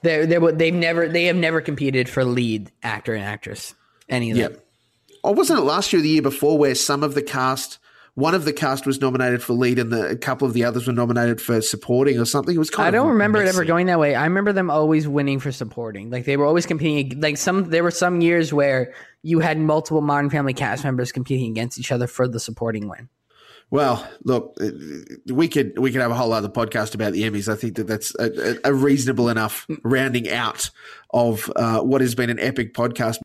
They're. 0.00 0.24
They're. 0.24 0.52
They've 0.52 0.72
never. 0.72 1.08
They 1.08 1.24
have 1.26 1.36
never 1.36 1.60
competed 1.60 2.08
for 2.08 2.24
lead 2.24 2.70
actor 2.82 3.12
and 3.14 3.22
actress. 3.24 3.74
Any 4.08 4.30
of 4.30 4.36
them. 4.38 4.52
Yep. 4.52 4.64
Or 5.22 5.34
wasn't 5.34 5.58
it 5.60 5.62
last 5.62 5.92
year 5.92 6.00
or 6.00 6.02
the 6.02 6.08
year 6.08 6.22
before 6.22 6.58
where 6.58 6.74
some 6.74 7.02
of 7.02 7.14
the 7.14 7.22
cast, 7.22 7.78
one 8.14 8.34
of 8.34 8.44
the 8.44 8.52
cast 8.52 8.84
was 8.86 9.00
nominated 9.00 9.42
for 9.42 9.54
lead 9.54 9.78
and 9.78 9.90
the, 9.90 10.08
a 10.08 10.16
couple 10.16 10.46
of 10.46 10.52
the 10.52 10.64
others 10.64 10.86
were 10.86 10.92
nominated 10.92 11.40
for 11.40 11.60
supporting 11.62 12.18
or 12.18 12.26
something? 12.26 12.54
It 12.54 12.58
was 12.58 12.68
kind 12.70 12.86
I 12.86 12.90
don't 12.90 13.08
remember 13.08 13.42
it 13.42 13.48
ever 13.48 13.64
going 13.64 13.86
that 13.86 13.98
way. 13.98 14.14
I 14.14 14.24
remember 14.24 14.52
them 14.52 14.70
always 14.70 15.08
winning 15.08 15.40
for 15.40 15.50
supporting. 15.50 16.10
Like 16.10 16.26
they 16.26 16.36
were 16.36 16.44
always 16.44 16.66
competing. 16.66 17.20
Like 17.20 17.38
some, 17.38 17.70
there 17.70 17.82
were 17.82 17.90
some 17.90 18.20
years 18.20 18.52
where 18.52 18.92
you 19.22 19.40
had 19.40 19.58
multiple 19.58 20.02
Modern 20.02 20.28
Family 20.28 20.52
cast 20.52 20.84
members 20.84 21.10
competing 21.10 21.50
against 21.50 21.78
each 21.78 21.90
other 21.90 22.06
for 22.06 22.28
the 22.28 22.38
supporting 22.38 22.88
win. 22.88 23.08
Well, 23.70 24.06
look, 24.22 24.56
we 25.26 25.48
could 25.48 25.78
we 25.78 25.90
could 25.90 26.02
have 26.02 26.10
a 26.10 26.14
whole 26.14 26.32
other 26.34 26.50
podcast 26.50 26.94
about 26.94 27.14
the 27.14 27.22
Emmys. 27.22 27.50
I 27.50 27.56
think 27.56 27.76
that 27.76 27.86
that's 27.86 28.14
a, 28.20 28.52
a- 28.66 28.70
a 28.70 28.74
reasonable 28.74 29.30
enough 29.30 29.66
rounding 29.82 30.30
out 30.30 30.70
of 31.10 31.50
uh, 31.56 31.80
what 31.80 32.02
has 32.02 32.14
been 32.14 32.28
an 32.30 32.38
epic 32.38 32.74
podcast. 32.74 33.18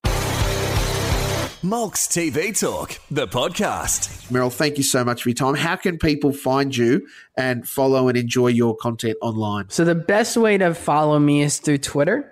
Mulks 1.64 2.08
TV 2.08 2.58
Talk, 2.58 2.98
the 3.12 3.28
podcast. 3.28 4.32
Merrill, 4.32 4.50
thank 4.50 4.78
you 4.78 4.84
so 4.84 5.04
much 5.04 5.24
for 5.24 5.28
your 5.28 5.36
time. 5.36 5.56
How 5.56 5.76
can 5.76 5.98
people 5.98 6.32
find 6.32 6.76
you 6.76 7.06
and 7.36 7.68
follow 7.68 8.08
and 8.08 8.18
enjoy 8.18 8.48
your 8.48 8.78
content 8.78 9.18
online? 9.22 9.66
So 9.68 9.84
the 9.84 9.94
best 9.94 10.38
way 10.38 10.58
to 10.58 10.74
follow 10.74 11.20
me 11.20 11.42
is 11.42 11.60
through 11.60 11.80
Twitter. 11.80 12.32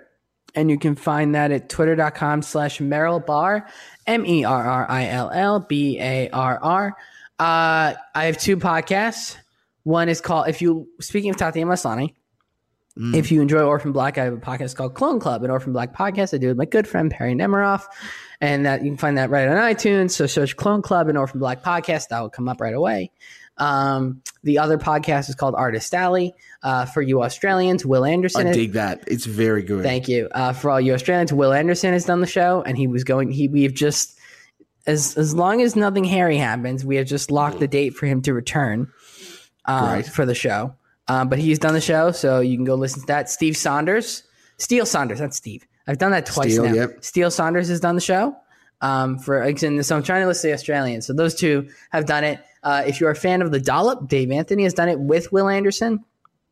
And 0.54 0.70
you 0.70 0.78
can 0.78 0.94
find 0.94 1.34
that 1.34 1.50
at 1.50 1.68
twitter.com 1.68 2.40
slash 2.40 2.80
Merrill 2.80 3.20
Barr, 3.20 3.68
M 4.06 4.24
E 4.24 4.44
R 4.44 4.64
R 4.64 4.90
I 4.90 5.08
L 5.08 5.30
L 5.30 5.60
B 5.60 6.00
A 6.00 6.30
R 6.30 6.58
R. 6.62 6.96
Uh, 7.38 7.92
I 8.14 8.24
have 8.24 8.38
two 8.38 8.56
podcasts. 8.56 9.36
One 9.82 10.08
is 10.08 10.22
called, 10.22 10.48
if 10.48 10.62
you, 10.62 10.88
speaking 11.00 11.28
of 11.28 11.36
Tatiana 11.36 11.70
Maslany, 11.70 12.14
if 13.14 13.30
you 13.30 13.40
enjoy 13.40 13.60
Orphan 13.62 13.92
Black, 13.92 14.18
I 14.18 14.24
have 14.24 14.32
a 14.32 14.38
podcast 14.38 14.74
called 14.74 14.94
Clone 14.94 15.20
Club, 15.20 15.44
an 15.44 15.50
Orphan 15.50 15.72
Black 15.72 15.94
podcast 15.94 16.34
I 16.34 16.38
do 16.38 16.46
it 16.46 16.50
with 16.50 16.58
my 16.58 16.64
good 16.64 16.88
friend 16.88 17.10
Perry 17.10 17.34
Nemiroff. 17.34 17.84
And 18.40 18.66
that 18.66 18.82
you 18.82 18.90
can 18.90 18.96
find 18.98 19.18
that 19.18 19.30
right 19.30 19.48
on 19.48 19.56
iTunes. 19.56 20.12
So 20.12 20.26
search 20.26 20.56
Clone 20.56 20.82
Club 20.82 21.08
and 21.08 21.16
Orphan 21.16 21.40
Black 21.40 21.62
podcast. 21.62 22.08
That 22.08 22.20
will 22.20 22.30
come 22.30 22.48
up 22.48 22.60
right 22.60 22.74
away. 22.74 23.10
Um, 23.56 24.22
the 24.44 24.58
other 24.58 24.78
podcast 24.78 25.28
is 25.28 25.34
called 25.34 25.54
Artist 25.56 25.92
Alley 25.92 26.34
uh, 26.62 26.86
for 26.86 27.02
you 27.02 27.22
Australians. 27.22 27.84
Wil 27.84 28.04
Anderson. 28.04 28.46
I 28.46 28.50
is- 28.50 28.56
dig 28.56 28.72
that. 28.72 29.02
It's 29.06 29.26
very 29.26 29.62
good. 29.62 29.82
Thank 29.82 30.08
you. 30.08 30.28
Uh, 30.32 30.52
for 30.52 30.70
all 30.70 30.80
you 30.80 30.94
Australians, 30.94 31.32
Wil 31.32 31.52
Anderson 31.52 31.92
has 31.92 32.04
done 32.04 32.20
the 32.20 32.26
show, 32.26 32.62
and 32.62 32.76
he 32.76 32.86
was 32.86 33.04
going. 33.04 33.30
He 33.30 33.48
we 33.48 33.64
have 33.64 33.74
just 33.74 34.18
as 34.86 35.16
as 35.16 35.34
long 35.34 35.60
as 35.60 35.76
nothing 35.76 36.04
hairy 36.04 36.36
happens, 36.36 36.84
we 36.84 36.96
have 36.96 37.06
just 37.06 37.30
locked 37.30 37.58
the 37.58 37.68
date 37.68 37.94
for 37.94 38.06
him 38.06 38.22
to 38.22 38.32
return 38.32 38.90
uh, 39.64 39.94
Great. 39.94 40.06
for 40.06 40.24
the 40.24 40.34
show. 40.34 40.74
Um, 41.08 41.28
but 41.28 41.38
he's 41.38 41.58
done 41.58 41.74
the 41.74 41.80
show, 41.80 42.12
so 42.12 42.40
you 42.40 42.56
can 42.56 42.64
go 42.64 42.74
listen 42.74 43.00
to 43.00 43.06
that. 43.06 43.30
Steve 43.30 43.56
Saunders, 43.56 44.24
Steele 44.58 44.86
Saunders, 44.86 45.18
that's 45.18 45.36
Steve. 45.36 45.66
I've 45.86 45.98
done 45.98 46.10
that 46.10 46.26
twice 46.26 46.52
Steele, 46.52 46.64
now. 46.64 46.74
yep. 46.74 47.02
Steele 47.04 47.30
Saunders 47.30 47.68
has 47.68 47.80
done 47.80 47.94
the 47.94 48.00
show. 48.00 48.36
Um, 48.80 49.18
for 49.18 49.42
so 49.56 49.96
I'm 49.96 50.02
trying 50.02 50.20
to 50.22 50.26
list 50.28 50.42
the 50.42 50.52
Australians. 50.52 51.06
So 51.06 51.12
those 51.12 51.34
two 51.34 51.68
have 51.90 52.06
done 52.06 52.24
it. 52.24 52.40
Uh, 52.62 52.84
if 52.86 53.00
you're 53.00 53.10
a 53.10 53.16
fan 53.16 53.42
of 53.42 53.50
the 53.50 53.58
Dollop, 53.58 54.08
Dave 54.08 54.30
Anthony 54.30 54.64
has 54.64 54.74
done 54.74 54.88
it 54.88 55.00
with 55.00 55.32
Wil 55.32 55.48
Anderson. 55.48 56.04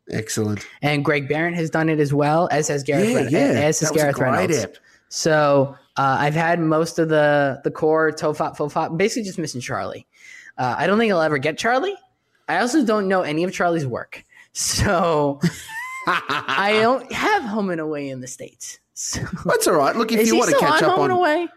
Excellent. 0.09 0.65
And 0.81 1.03
Greg 1.03 1.27
Behrendt 1.27 1.55
has 1.55 1.69
done 1.69 1.89
it 1.89 1.99
as 1.99 2.13
well, 2.13 2.47
as 2.51 2.67
has 2.69 2.83
Gareth. 2.83 3.09
Yeah, 3.09 3.15
Ren- 3.15 3.31
yeah. 3.31 3.39
as 3.39 3.79
has 3.79 3.89
that 3.89 3.95
Gareth 3.95 4.17
Reynolds. 4.17 4.79
So 5.09 5.75
uh, 5.97 6.17
I've 6.19 6.33
had 6.33 6.59
most 6.59 6.99
of 6.99 7.09
the 7.09 7.61
the 7.63 7.71
core 7.71 8.11
Tofop 8.11 8.57
Fofop, 8.57 8.97
basically 8.97 9.23
just 9.23 9.37
missing 9.37 9.61
Charlie. 9.61 10.07
Uh, 10.57 10.75
I 10.77 10.87
don't 10.87 10.97
think 10.97 11.11
I'll 11.11 11.21
ever 11.21 11.37
get 11.37 11.57
Charlie. 11.57 11.95
I 12.47 12.59
also 12.59 12.85
don't 12.85 13.07
know 13.07 13.21
any 13.21 13.43
of 13.43 13.53
Charlie's 13.53 13.85
work, 13.85 14.23
so 14.57 15.39
I 16.07 16.77
don't 16.81 17.11
have 17.11 17.43
Home 17.43 17.69
and 17.69 17.79
Away 17.79 18.09
in 18.09 18.21
the 18.21 18.27
states. 18.27 18.79
So, 18.93 19.21
That's 19.45 19.67
all 19.67 19.75
right. 19.75 19.95
Look, 19.95 20.11
if 20.11 20.19
is 20.21 20.27
you 20.27 20.37
want 20.37 20.49
to 20.49 20.57
catch 20.57 20.81
on 20.81 20.89
up 20.89 20.95
Home 20.95 20.99
on 21.01 21.11
and 21.11 21.19
Away? 21.19 21.47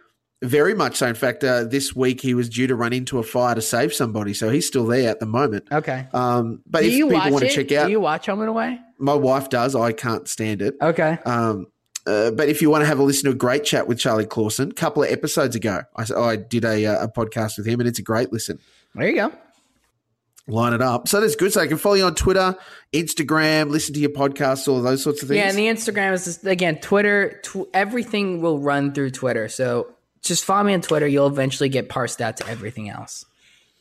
very 0.43 0.75
much 0.75 0.97
so. 0.97 1.07
In 1.07 1.15
fact, 1.15 1.43
uh, 1.43 1.65
this 1.65 1.97
week 1.97 2.21
he 2.21 2.35
was 2.35 2.49
due 2.51 2.67
to 2.67 2.75
run 2.75 2.93
into 2.93 3.19
a 3.19 3.23
fire 3.23 3.55
to 3.55 3.63
save 3.63 3.95
somebody, 3.95 4.35
so 4.35 4.51
he's 4.51 4.67
still 4.67 4.87
there 4.87 5.09
at 5.11 5.21
the 5.21 5.27
moment. 5.27 5.67
Okay. 5.73 6.07
Um, 6.13 6.63
but 6.67 6.81
Do 6.81 6.89
if 6.89 6.93
you 6.95 7.09
people 7.09 7.31
want 7.31 7.45
to 7.45 7.47
it? 7.51 7.55
check 7.55 7.73
out, 7.73 7.87
Do 7.87 7.93
you 7.93 8.01
watch 8.01 8.27
Home 8.27 8.41
and 8.41 8.49
Away? 8.51 8.79
my 8.99 9.15
wife 9.15 9.49
does. 9.49 9.75
I 9.75 9.93
can't 9.93 10.29
stand 10.29 10.61
it. 10.61 10.77
Okay. 10.83 11.19
Um, 11.25 11.67
uh, 12.07 12.31
but 12.33 12.49
if 12.49 12.61
you 12.61 12.69
want 12.71 12.83
to 12.83 12.87
have 12.87 12.99
a 12.99 13.03
listen 13.03 13.25
to 13.25 13.31
a 13.31 13.35
great 13.35 13.65
chat 13.65 13.87
with 13.87 13.99
Charlie 13.99 14.27
Clausen, 14.27 14.71
a 14.71 14.75
couple 14.75 15.03
of 15.03 15.11
episodes 15.11 15.55
ago, 15.57 15.83
I, 15.97 16.05
I 16.15 16.37
did 16.37 16.65
a, 16.65 16.85
uh, 16.87 17.05
a 17.05 17.09
podcast 17.09 17.57
with 17.57 17.67
him, 17.67 17.81
and 17.81 17.89
it's 17.89 17.99
a 17.99 18.03
great 18.03 18.33
listen. 18.33 18.59
There 18.95 19.09
you 19.09 19.15
go. 19.15 19.33
Line 20.51 20.73
it 20.73 20.83
up. 20.83 21.09
So 21.09 21.21
that's 21.21 21.37
good. 21.37 21.53
So 21.53 21.61
I 21.61 21.67
can 21.67 21.79
follow 21.79 21.95
you 21.95 22.05
on 22.05 22.15
Twitter, 22.15 22.57
Instagram, 22.93 23.71
listen 23.71 23.95
to 23.95 24.01
your 24.01 24.11
podcasts, 24.11 24.67
all 24.69 24.83
those 24.83 25.03
sorts 25.03 25.23
of 25.23 25.29
things. 25.29 25.39
Yeah, 25.39 25.49
and 25.49 25.57
the 25.57 25.67
Instagram 25.67 26.13
is 26.13 26.25
just, 26.25 26.45
again 26.47 26.79
Twitter. 26.81 27.41
Tw- 27.45 27.69
everything 27.73 28.43
will 28.43 28.59
run 28.59 28.93
through 28.93 29.11
Twitter. 29.11 29.49
So 29.49 29.95
just 30.23 30.45
follow 30.45 30.65
me 30.65 30.75
on 30.75 30.81
Twitter. 30.83 31.07
You'll 31.07 31.29
eventually 31.29 31.69
get 31.69 31.89
parsed 31.89 32.21
out 32.21 32.37
to 32.39 32.49
everything 32.49 32.89
else. 32.91 33.25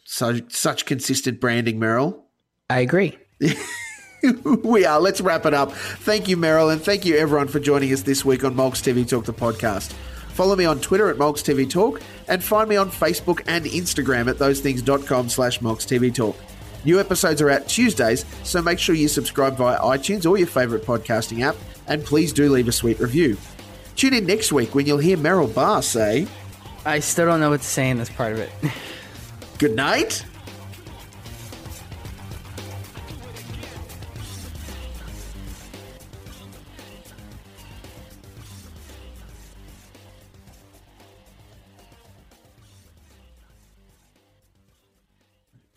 so 0.05 0.39
such 0.49 0.85
consistent 0.85 1.39
branding, 1.39 1.79
Merrill. 1.79 2.23
I 2.69 2.79
agree. 2.81 3.17
we 4.63 4.85
are. 4.85 4.99
Let's 4.99 5.21
wrap 5.21 5.45
it 5.45 5.53
up. 5.53 5.71
Thank 5.71 6.27
you, 6.27 6.37
Merrill, 6.37 6.69
and 6.69 6.81
thank 6.81 7.05
you 7.05 7.17
everyone 7.17 7.47
for 7.47 7.59
joining 7.59 7.91
us 7.93 8.03
this 8.03 8.23
week 8.23 8.43
on 8.43 8.53
Mulks 8.53 8.83
TV 8.83 9.07
Talk, 9.07 9.25
the 9.25 9.33
podcast. 9.33 9.91
Follow 10.33 10.55
me 10.55 10.65
on 10.65 10.79
Twitter 10.79 11.09
at 11.09 11.17
Mulks 11.17 11.43
TV 11.43 11.69
Talk 11.69 12.01
and 12.27 12.43
find 12.43 12.69
me 12.69 12.75
on 12.77 12.89
Facebook 12.91 13.41
and 13.47 13.65
Instagram 13.65 14.29
at 14.29 14.37
thosethings.com 14.37 15.29
slash 15.29 15.59
Mulks 15.59 15.85
TV 15.85 16.13
Talk. 16.13 16.37
New 16.85 16.99
episodes 16.99 17.41
are 17.41 17.49
out 17.49 17.67
Tuesdays, 17.67 18.25
so 18.43 18.61
make 18.61 18.79
sure 18.79 18.95
you 18.95 19.07
subscribe 19.07 19.57
via 19.57 19.77
iTunes 19.79 20.29
or 20.29 20.37
your 20.37 20.47
favourite 20.47 20.85
podcasting 20.85 21.41
app, 21.41 21.55
and 21.87 22.03
please 22.05 22.31
do 22.31 22.49
leave 22.49 22.67
a 22.67 22.71
sweet 22.71 22.99
review. 22.99 23.37
Tune 23.95 24.13
in 24.13 24.25
next 24.25 24.53
week 24.53 24.73
when 24.73 24.85
you'll 24.85 24.97
hear 24.97 25.17
Merrill 25.17 25.47
Barr 25.47 25.81
say, 25.81 26.25
I 26.85 26.99
still 26.99 27.25
don't 27.25 27.41
know 27.41 27.49
what 27.49 27.61
to 27.61 27.67
say 27.67 27.89
in 27.89 27.97
this 27.97 28.09
part 28.09 28.31
of 28.31 28.39
it. 28.39 28.51
Good 29.57 29.75
night. 29.75 30.23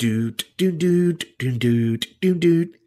Doot, 0.03 0.47
doot, 0.59 0.79
doot, 0.79 1.25
doot, 1.39 1.59
doot, 1.61 2.21
doot, 2.21 2.41
doot. 2.41 2.82